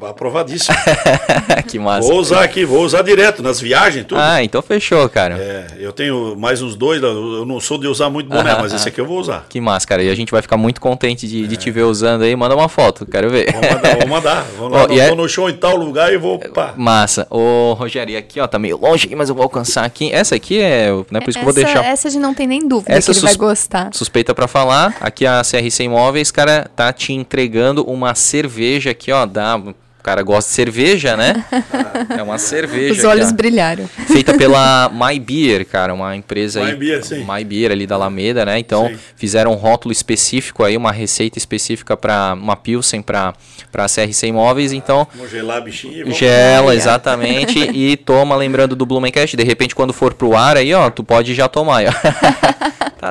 Aprovadíssimo. 0.00 0.76
que 1.66 1.78
massa. 1.78 2.08
Vou 2.08 2.18
usar 2.20 2.42
aqui, 2.42 2.64
vou 2.64 2.82
usar 2.84 3.02
direto 3.02 3.42
nas 3.42 3.60
viagens, 3.60 4.04
tudo. 4.06 4.20
Ah, 4.20 4.42
então 4.42 4.62
fechou, 4.62 5.08
cara. 5.08 5.36
É, 5.38 5.66
eu 5.78 5.92
tenho 5.92 6.36
mais 6.36 6.62
uns 6.62 6.76
dois, 6.76 7.02
eu 7.02 7.44
não 7.44 7.58
sou 7.60 7.78
de 7.78 7.86
usar 7.86 8.08
muito 8.08 8.28
boné, 8.28 8.50
Aham, 8.52 8.62
mas 8.62 8.72
esse 8.72 8.82
aham. 8.84 8.88
aqui 8.88 9.00
eu 9.00 9.06
vou 9.06 9.18
usar. 9.18 9.46
Que 9.48 9.60
massa, 9.60 9.86
cara. 9.86 10.02
E 10.02 10.08
a 10.10 10.14
gente 10.14 10.30
vai 10.30 10.40
ficar 10.42 10.56
muito 10.56 10.80
contente 10.80 11.26
de, 11.26 11.46
de 11.46 11.56
te 11.56 11.70
ver 11.70 11.82
usando 11.82 12.22
aí. 12.22 12.34
Manda 12.36 12.54
uma 12.54 12.68
foto, 12.68 13.04
quero 13.06 13.28
ver. 13.30 13.52
Vou 13.52 13.60
mandar, 13.62 13.96
vou 13.98 14.08
mandar. 14.08 14.44
Vou 14.58 14.68
lá, 14.68 14.84
Ó, 14.88 14.92
e 14.92 14.98
é- 15.00 15.08
tô 15.08 15.14
no 15.14 15.28
show 15.28 15.48
em 15.50 15.54
tal 15.54 15.76
lugar 15.76 16.12
e 16.12 16.16
vou. 16.16 16.38
Pá. 16.38 16.74
Massa. 16.76 17.26
Ô, 17.30 17.72
Rogério, 17.74 18.12
e 18.12 18.16
aqui, 18.16 18.40
ó, 18.40 18.46
tá 18.46 18.58
meio 18.58 18.76
longe 18.76 19.06
aqui, 19.06 19.14
mas 19.14 19.28
eu 19.28 19.34
vou 19.34 19.42
alcançar 19.44 19.84
aqui. 19.84 20.12
Essa 20.12 20.34
aqui 20.36 20.60
é, 20.60 20.90
né, 21.10 21.20
por 21.20 21.28
isso 21.30 21.38
que 21.38 21.44
eu 21.44 21.52
vou 21.52 21.62
essa, 21.62 21.64
deixar 21.64 21.84
essa 21.84 22.08
a 22.08 22.10
gente 22.10 22.20
não 22.22 22.34
tem 22.34 22.46
nem 22.46 22.66
dúvida 22.66 22.92
Essa 22.92 23.12
que 23.12 23.18
ele 23.18 23.20
vai 23.22 23.30
sus- 23.30 23.36
gostar. 23.36 23.90
suspeita 23.92 24.34
pra 24.34 24.46
falar. 24.48 24.96
Aqui 25.00 25.26
a 25.26 25.42
CRC 25.42 25.84
Imóveis, 25.84 26.30
cara, 26.30 26.68
tá 26.74 26.92
te 26.92 27.12
entregando 27.12 27.82
uma 27.84 28.14
cerveja 28.14 28.90
aqui, 28.90 29.10
ó, 29.12 29.26
da... 29.26 29.60
O 29.98 30.02
cara 30.02 30.22
gosta 30.22 30.48
de 30.48 30.54
cerveja, 30.54 31.16
né? 31.16 31.44
É 32.16 32.22
uma 32.22 32.38
cerveja. 32.38 32.92
Os 32.94 33.04
olhos 33.04 33.32
brilharam. 33.32 33.88
Feita 34.06 34.32
pela 34.36 34.88
My 34.94 35.18
Beer, 35.18 35.66
cara, 35.66 35.92
uma 35.92 36.16
empresa 36.16 36.60
aí. 36.64 36.72
My 36.72 36.78
Beer, 36.78 37.04
sim. 37.04 37.26
My 37.28 37.44
Beer 37.44 37.72
ali 37.72 37.86
da 37.86 37.96
Alameda, 37.96 38.44
né? 38.46 38.58
Então, 38.58 38.88
Sim. 38.88 38.98
fizeram 39.16 39.52
um 39.52 39.56
rótulo 39.56 39.92
específico 39.92 40.64
aí, 40.64 40.76
uma 40.76 40.92
receita 40.92 41.36
específica 41.38 41.96
para 41.96 42.32
uma 42.34 42.56
Pilsen 42.56 43.02
para 43.02 43.34
para 43.70 43.86
CRC 43.86 44.28
Imóveis, 44.28 44.72
então 44.72 45.06
Vamos 45.14 45.30
gelar 45.30 45.58
a 45.58 45.60
bichinha 45.60 45.98
e 45.98 46.02
vamos. 46.04 46.16
gela 46.18 46.74
exatamente 46.74 47.58
e 47.74 47.96
toma 47.96 48.34
lembrando 48.34 48.74
do 48.74 48.86
Blumencast, 48.86 49.36
de 49.36 49.44
repente 49.44 49.74
quando 49.74 49.92
for 49.92 50.14
pro 50.14 50.34
ar 50.34 50.56
aí, 50.56 50.72
ó, 50.72 50.88
tu 50.90 51.04
pode 51.04 51.34
já 51.34 51.48
tomar, 51.48 51.78
aí, 51.78 51.86
ó. 51.88 51.92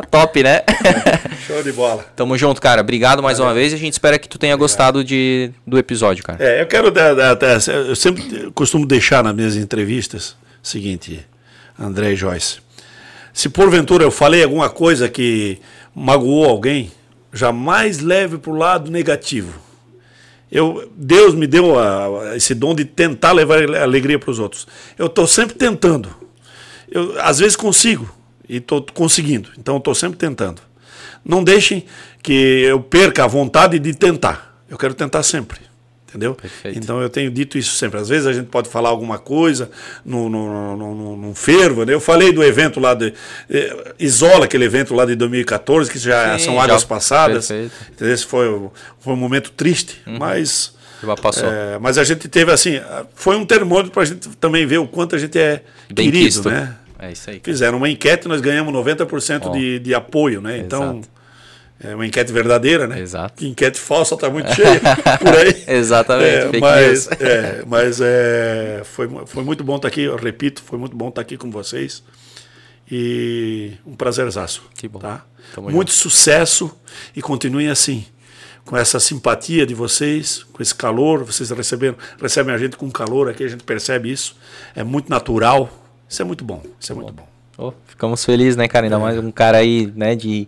Tá 0.02 0.08
top, 0.08 0.44
né? 0.44 0.62
Show 1.48 1.62
de 1.64 1.72
bola. 1.72 2.04
Tamo 2.16 2.38
junto, 2.38 2.62
cara. 2.62 2.82
Obrigado 2.82 3.22
mais 3.24 3.40
uma 3.40 3.54
vez 3.54 3.72
e 3.72 3.76
a 3.76 3.80
gente 3.80 3.94
espera 3.94 4.18
que 4.20 4.28
tu 4.28 4.38
tenha 4.38 4.56
gostado 4.56 5.04
de, 5.04 5.52
do 5.66 5.78
episódio, 5.78 6.24
cara. 6.24 6.44
É, 6.44 6.62
eu 6.62 6.68
quero 6.68 6.92
dar, 6.92 7.14
dar- 7.14 7.34
dar- 7.36 7.60
eu 7.68 7.96
sempre 7.96 8.52
costumo 8.54 8.86
deixar 8.86 9.24
nas 9.24 9.34
minhas 9.36 9.56
entrevistas 9.56 10.36
o 10.64 10.68
seguinte, 10.68 11.26
André 11.80 12.12
e 12.14 12.16
Joyce. 12.16 12.60
Se 13.34 13.50
porventura 13.50 14.04
eu 14.04 14.12
falei 14.12 14.44
alguma 14.44 14.70
coisa 14.70 15.08
que 15.08 15.60
magoou 15.96 16.46
alguém, 16.46 16.92
jamais 17.32 18.00
leve 18.00 18.38
para 18.38 18.52
o 18.52 18.56
lado 18.58 18.90
negativo. 18.92 19.54
Eu, 20.52 20.90
Deus 20.96 21.36
me 21.36 21.46
deu 21.46 21.78
a- 21.78 22.32
a- 22.32 22.36
esse 22.38 22.54
dom 22.56 22.74
de 22.74 22.86
tentar 22.86 23.32
levar 23.34 23.62
alegria 23.76 24.18
para 24.18 24.32
os 24.32 24.40
outros. 24.40 24.66
Eu 24.98 25.08
estou 25.08 25.28
sempre 25.28 25.56
tentando. 25.56 26.10
Eu, 26.90 27.20
às 27.22 27.40
vezes 27.40 27.56
consigo 27.56 28.10
e 28.50 28.58
estou 28.58 28.86
conseguindo. 28.94 29.50
Então 29.58 29.78
estou 29.78 29.94
sempre 29.96 30.18
tentando. 30.18 30.62
Não 31.24 31.44
deixem 31.44 31.86
que 32.24 32.34
eu 32.34 32.80
perca 32.80 33.24
a 33.24 33.28
vontade 33.28 33.80
de 33.80 33.94
tentar. 33.94 34.62
Eu 34.70 34.78
quero 34.78 34.94
tentar 34.94 35.24
sempre. 35.24 35.60
Entendeu? 36.10 36.36
Perfeito. 36.36 36.78
Então 36.80 37.02
eu 37.02 37.10
tenho 37.10 37.30
dito 37.30 37.58
isso 37.58 37.76
sempre. 37.76 38.00
Às 38.00 38.08
vezes 38.08 38.26
a 38.26 38.32
gente 38.34 38.48
pode 38.48 38.70
falar 38.70 38.88
alguma 38.90 39.20
coisa 39.20 39.70
no, 40.06 40.30
no, 40.30 40.76
no, 40.78 40.96
no- 40.96 41.18
num 41.18 41.36
fervo. 41.36 41.84
Né? 41.84 41.94
Eu 41.94 42.00
falei 42.00 42.32
do 42.32 42.42
evento 42.42 42.80
lá 42.80 42.94
de. 42.94 43.14
eh, 43.50 43.94
Isola, 44.00 44.46
aquele 44.46 44.64
evento 44.64 44.96
lá 44.96 45.06
de 45.06 45.16
2014, 45.16 45.92
que 45.92 46.00
já 46.00 46.40
Sim, 46.40 46.46
são 46.46 46.62
águas 46.62 46.82
já- 46.84 46.88
passadas. 46.88 47.48
perfeito. 47.50 47.74
Entendeu? 47.92 48.14
Esse 48.14 48.26
foi, 48.26 48.48
foi 49.02 49.14
um 49.14 49.18
momento 49.18 49.52
triste, 49.52 50.02
mas. 50.18 50.74
Já 51.04 51.16
passou. 51.16 51.48
É, 51.52 51.78
mas 51.78 51.98
a 51.98 52.04
gente 52.06 52.28
teve 52.30 52.52
assim, 52.54 52.80
foi 53.14 53.36
um 53.36 53.46
termômetro 53.46 53.92
para 53.92 54.02
a 54.02 54.06
gente 54.06 54.30
também 54.38 54.66
ver 54.66 54.78
o 54.80 54.88
quanto 54.88 55.14
a 55.16 55.20
gente 55.20 55.38
é 55.38 55.62
Bem 55.94 56.10
querido, 56.10 56.50
né? 56.50 56.74
É 57.00 57.12
isso 57.12 57.30
aí. 57.30 57.42
Fizeram 57.44 57.78
uma 57.78 57.90
enquete, 57.90 58.28
nós 58.28 58.42
ganhamos 58.42 58.74
90% 58.74 59.42
Ó. 59.46 59.50
de, 59.52 59.80
de 59.80 59.94
apoio, 59.94 60.42
né? 60.42 60.58
Então, 60.58 61.00
Exato. 61.00 61.10
é 61.84 61.96
uma 61.96 62.06
enquete 62.06 62.32
verdadeira, 62.32 62.88
né? 62.88 63.00
Exato. 63.00 63.36
Que 63.36 63.48
enquete 63.48 63.80
falsa 63.80 64.16
está 64.16 64.30
muito 64.30 64.54
cheia 64.54 64.80
por 65.20 65.36
aí. 65.36 65.64
Exatamente, 65.68 66.58
É, 66.58 66.60
mas 66.60 67.08
é, 67.20 67.64
mas 67.68 68.02
é, 68.02 68.82
foi, 68.84 69.08
foi 69.26 69.44
muito 69.44 69.64
bom 69.64 69.76
estar 69.76 69.88
aqui, 69.88 70.02
eu 70.02 70.16
repito, 70.16 70.62
foi 70.64 70.80
muito 70.80 70.96
bom 70.96 71.10
estar 71.10 71.22
aqui 71.22 71.38
com 71.38 71.52
vocês. 71.52 72.04
E 72.90 73.74
um 73.86 73.96
prazerzaço. 73.96 74.64
Que 74.74 74.88
bom. 74.88 75.00
Tá? 75.00 75.26
Tamo 75.54 75.70
muito 75.70 75.92
sucesso 75.92 76.72
e 77.16 77.22
continuem 77.22 77.70
assim. 77.70 78.06
Com 78.66 78.76
essa 78.76 79.00
simpatia 79.00 79.66
de 79.66 79.74
vocês, 79.74 80.46
com 80.52 80.62
esse 80.62 80.76
calor, 80.76 81.24
vocês 81.24 81.50
receberam, 81.52 81.96
recebem 82.22 82.54
a 82.54 82.58
gente 82.58 82.76
com 82.76 82.92
calor 82.92 83.30
aqui, 83.30 83.44
a 83.44 83.48
gente 83.48 83.64
percebe 83.64 84.12
isso. 84.12 84.36
É 84.76 84.84
muito 84.84 85.10
natural. 85.10 85.72
Isso 86.10 86.22
é 86.22 86.26
muito 86.26 86.44
bom. 86.44 86.62
Isso 86.80 86.92
é 86.92 86.96
muito 86.96 87.14
bom. 87.14 87.24
Ô, 87.58 87.74
ficamos 87.88 88.24
felizes, 88.24 88.56
né, 88.56 88.68
cara? 88.68 88.86
É. 88.86 88.88
Ainda 88.88 89.00
mais 89.00 89.18
um 89.18 89.32
cara 89.32 89.58
aí, 89.58 89.92
né, 89.96 90.16
de 90.16 90.48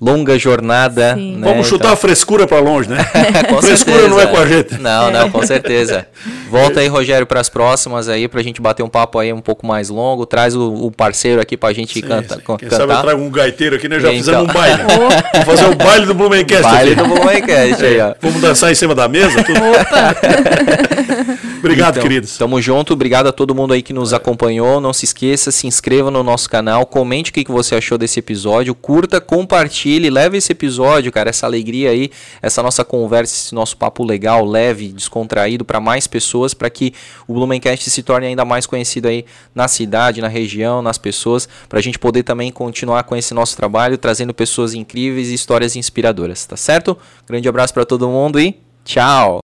longa 0.00 0.38
jornada. 0.38 1.14
Né? 1.16 1.38
Vamos 1.46 1.66
chutar 1.66 1.84
Então- 1.86 1.92
a 1.92 1.96
frescura 1.96 2.46
para 2.46 2.58
longe, 2.60 2.88
né? 2.88 2.98
com 3.50 3.60
frescura 3.60 3.96
certeza. 3.96 4.08
não 4.08 4.20
é 4.20 4.26
com 4.26 4.36
a 4.38 4.46
gente. 4.46 4.78
Não, 4.78 5.10
não, 5.10 5.30
com 5.30 5.42
certeza. 5.46 6.06
Volta 6.50 6.80
aí, 6.80 6.86
Rogério, 6.88 7.26
para 7.26 7.38
as 7.40 7.48
próximas 7.50 8.08
aí, 8.08 8.26
pra 8.28 8.42
gente 8.42 8.60
bater 8.62 8.82
um 8.82 8.88
papo 8.88 9.18
aí 9.18 9.30
um 9.32 9.40
pouco 9.42 9.66
mais 9.66 9.88
longo. 9.90 10.24
Traz 10.26 10.54
o, 10.56 10.72
o 10.86 10.90
parceiro 10.90 11.40
aqui 11.40 11.54
pra 11.56 11.72
gente 11.72 11.94
Sim, 11.94 12.00
canta, 12.06 12.36
sim. 12.36 12.40
can- 12.40 12.56
Quem 12.56 12.70
sabe 12.70 12.82
eu 12.84 12.88
cantar. 12.88 13.02
trago 13.02 13.22
um 13.22 13.30
gaiteiro 13.30 13.76
aqui, 13.76 13.88
né? 13.88 14.00
Já 14.00 14.08
Então. 14.12 14.18
fizemos 14.18 14.42
um 14.50 14.52
baile. 14.52 14.82
Vamos 15.32 15.44
fazer 15.46 15.64
o 15.66 15.74
baile 15.76 16.06
do 16.06 16.14
Blumencast 16.14 16.62
Baile 16.62 16.92
aqui. 16.92 17.02
do 17.02 17.08
Blumencast 17.08 17.84
aí, 17.84 18.00
ó. 18.00 18.14
Vamos 18.22 18.40
dançar 18.40 18.70
em 18.72 18.74
cima 18.74 18.94
da 18.94 19.06
mesa? 19.08 19.42
Tudo. 19.44 19.60
Obrigado, 21.60 21.96
Então, 21.96 22.02
queridos. 22.02 22.36
Tamo 22.36 22.60
junto, 22.60 22.94
obrigado 22.94 23.28
a 23.28 23.32
todo 23.32 23.54
mundo 23.54 23.72
aí 23.72 23.82
que 23.82 23.92
nos 23.92 24.12
acompanhou. 24.12 24.80
Não 24.80 24.92
se 24.92 25.04
esqueça, 25.04 25.50
se 25.50 25.66
inscreva 25.66 26.10
no 26.10 26.22
nosso 26.22 26.48
canal, 26.48 26.84
comente 26.86 27.30
o 27.30 27.34
que, 27.34 27.44
que 27.44 27.52
você 27.52 27.74
achou 27.74 27.96
desse 27.96 28.18
episódio, 28.18 28.74
curta, 28.74 29.20
compartilhe, 29.20 30.10
leve 30.10 30.38
esse 30.38 30.52
episódio, 30.52 31.12
cara, 31.12 31.30
essa 31.30 31.46
alegria 31.46 31.90
aí, 31.90 32.10
essa 32.40 32.62
nossa 32.62 32.84
conversa, 32.84 33.34
esse 33.34 33.54
nosso 33.54 33.76
papo 33.76 34.02
legal, 34.04 34.44
leve, 34.44 34.88
descontraído 34.88 35.64
para 35.64 35.80
mais 35.80 36.06
pessoas, 36.06 36.54
para 36.54 36.70
que 36.70 36.92
o 37.28 37.34
Blumencast 37.34 37.90
se 37.90 38.02
torne 38.02 38.26
ainda 38.26 38.44
mais 38.44 38.66
conhecido 38.66 39.08
aí 39.08 39.24
na 39.54 39.68
cidade, 39.68 40.20
na 40.20 40.28
região, 40.28 40.82
nas 40.82 40.98
pessoas, 40.98 41.48
para 41.68 41.78
a 41.78 41.82
gente 41.82 41.98
poder 41.98 42.22
também 42.22 42.50
continuar 42.50 43.04
com 43.04 43.14
esse 43.14 43.34
nosso 43.34 43.56
trabalho, 43.56 43.98
trazendo 43.98 44.32
pessoas 44.32 44.74
incríveis 44.74 45.28
e 45.28 45.34
histórias 45.34 45.76
inspiradoras, 45.76 46.46
tá 46.46 46.56
certo? 46.56 46.96
Grande 47.28 47.48
abraço 47.48 47.74
para 47.74 47.84
todo 47.84 48.08
mundo 48.08 48.40
e 48.40 48.58
tchau! 48.84 49.38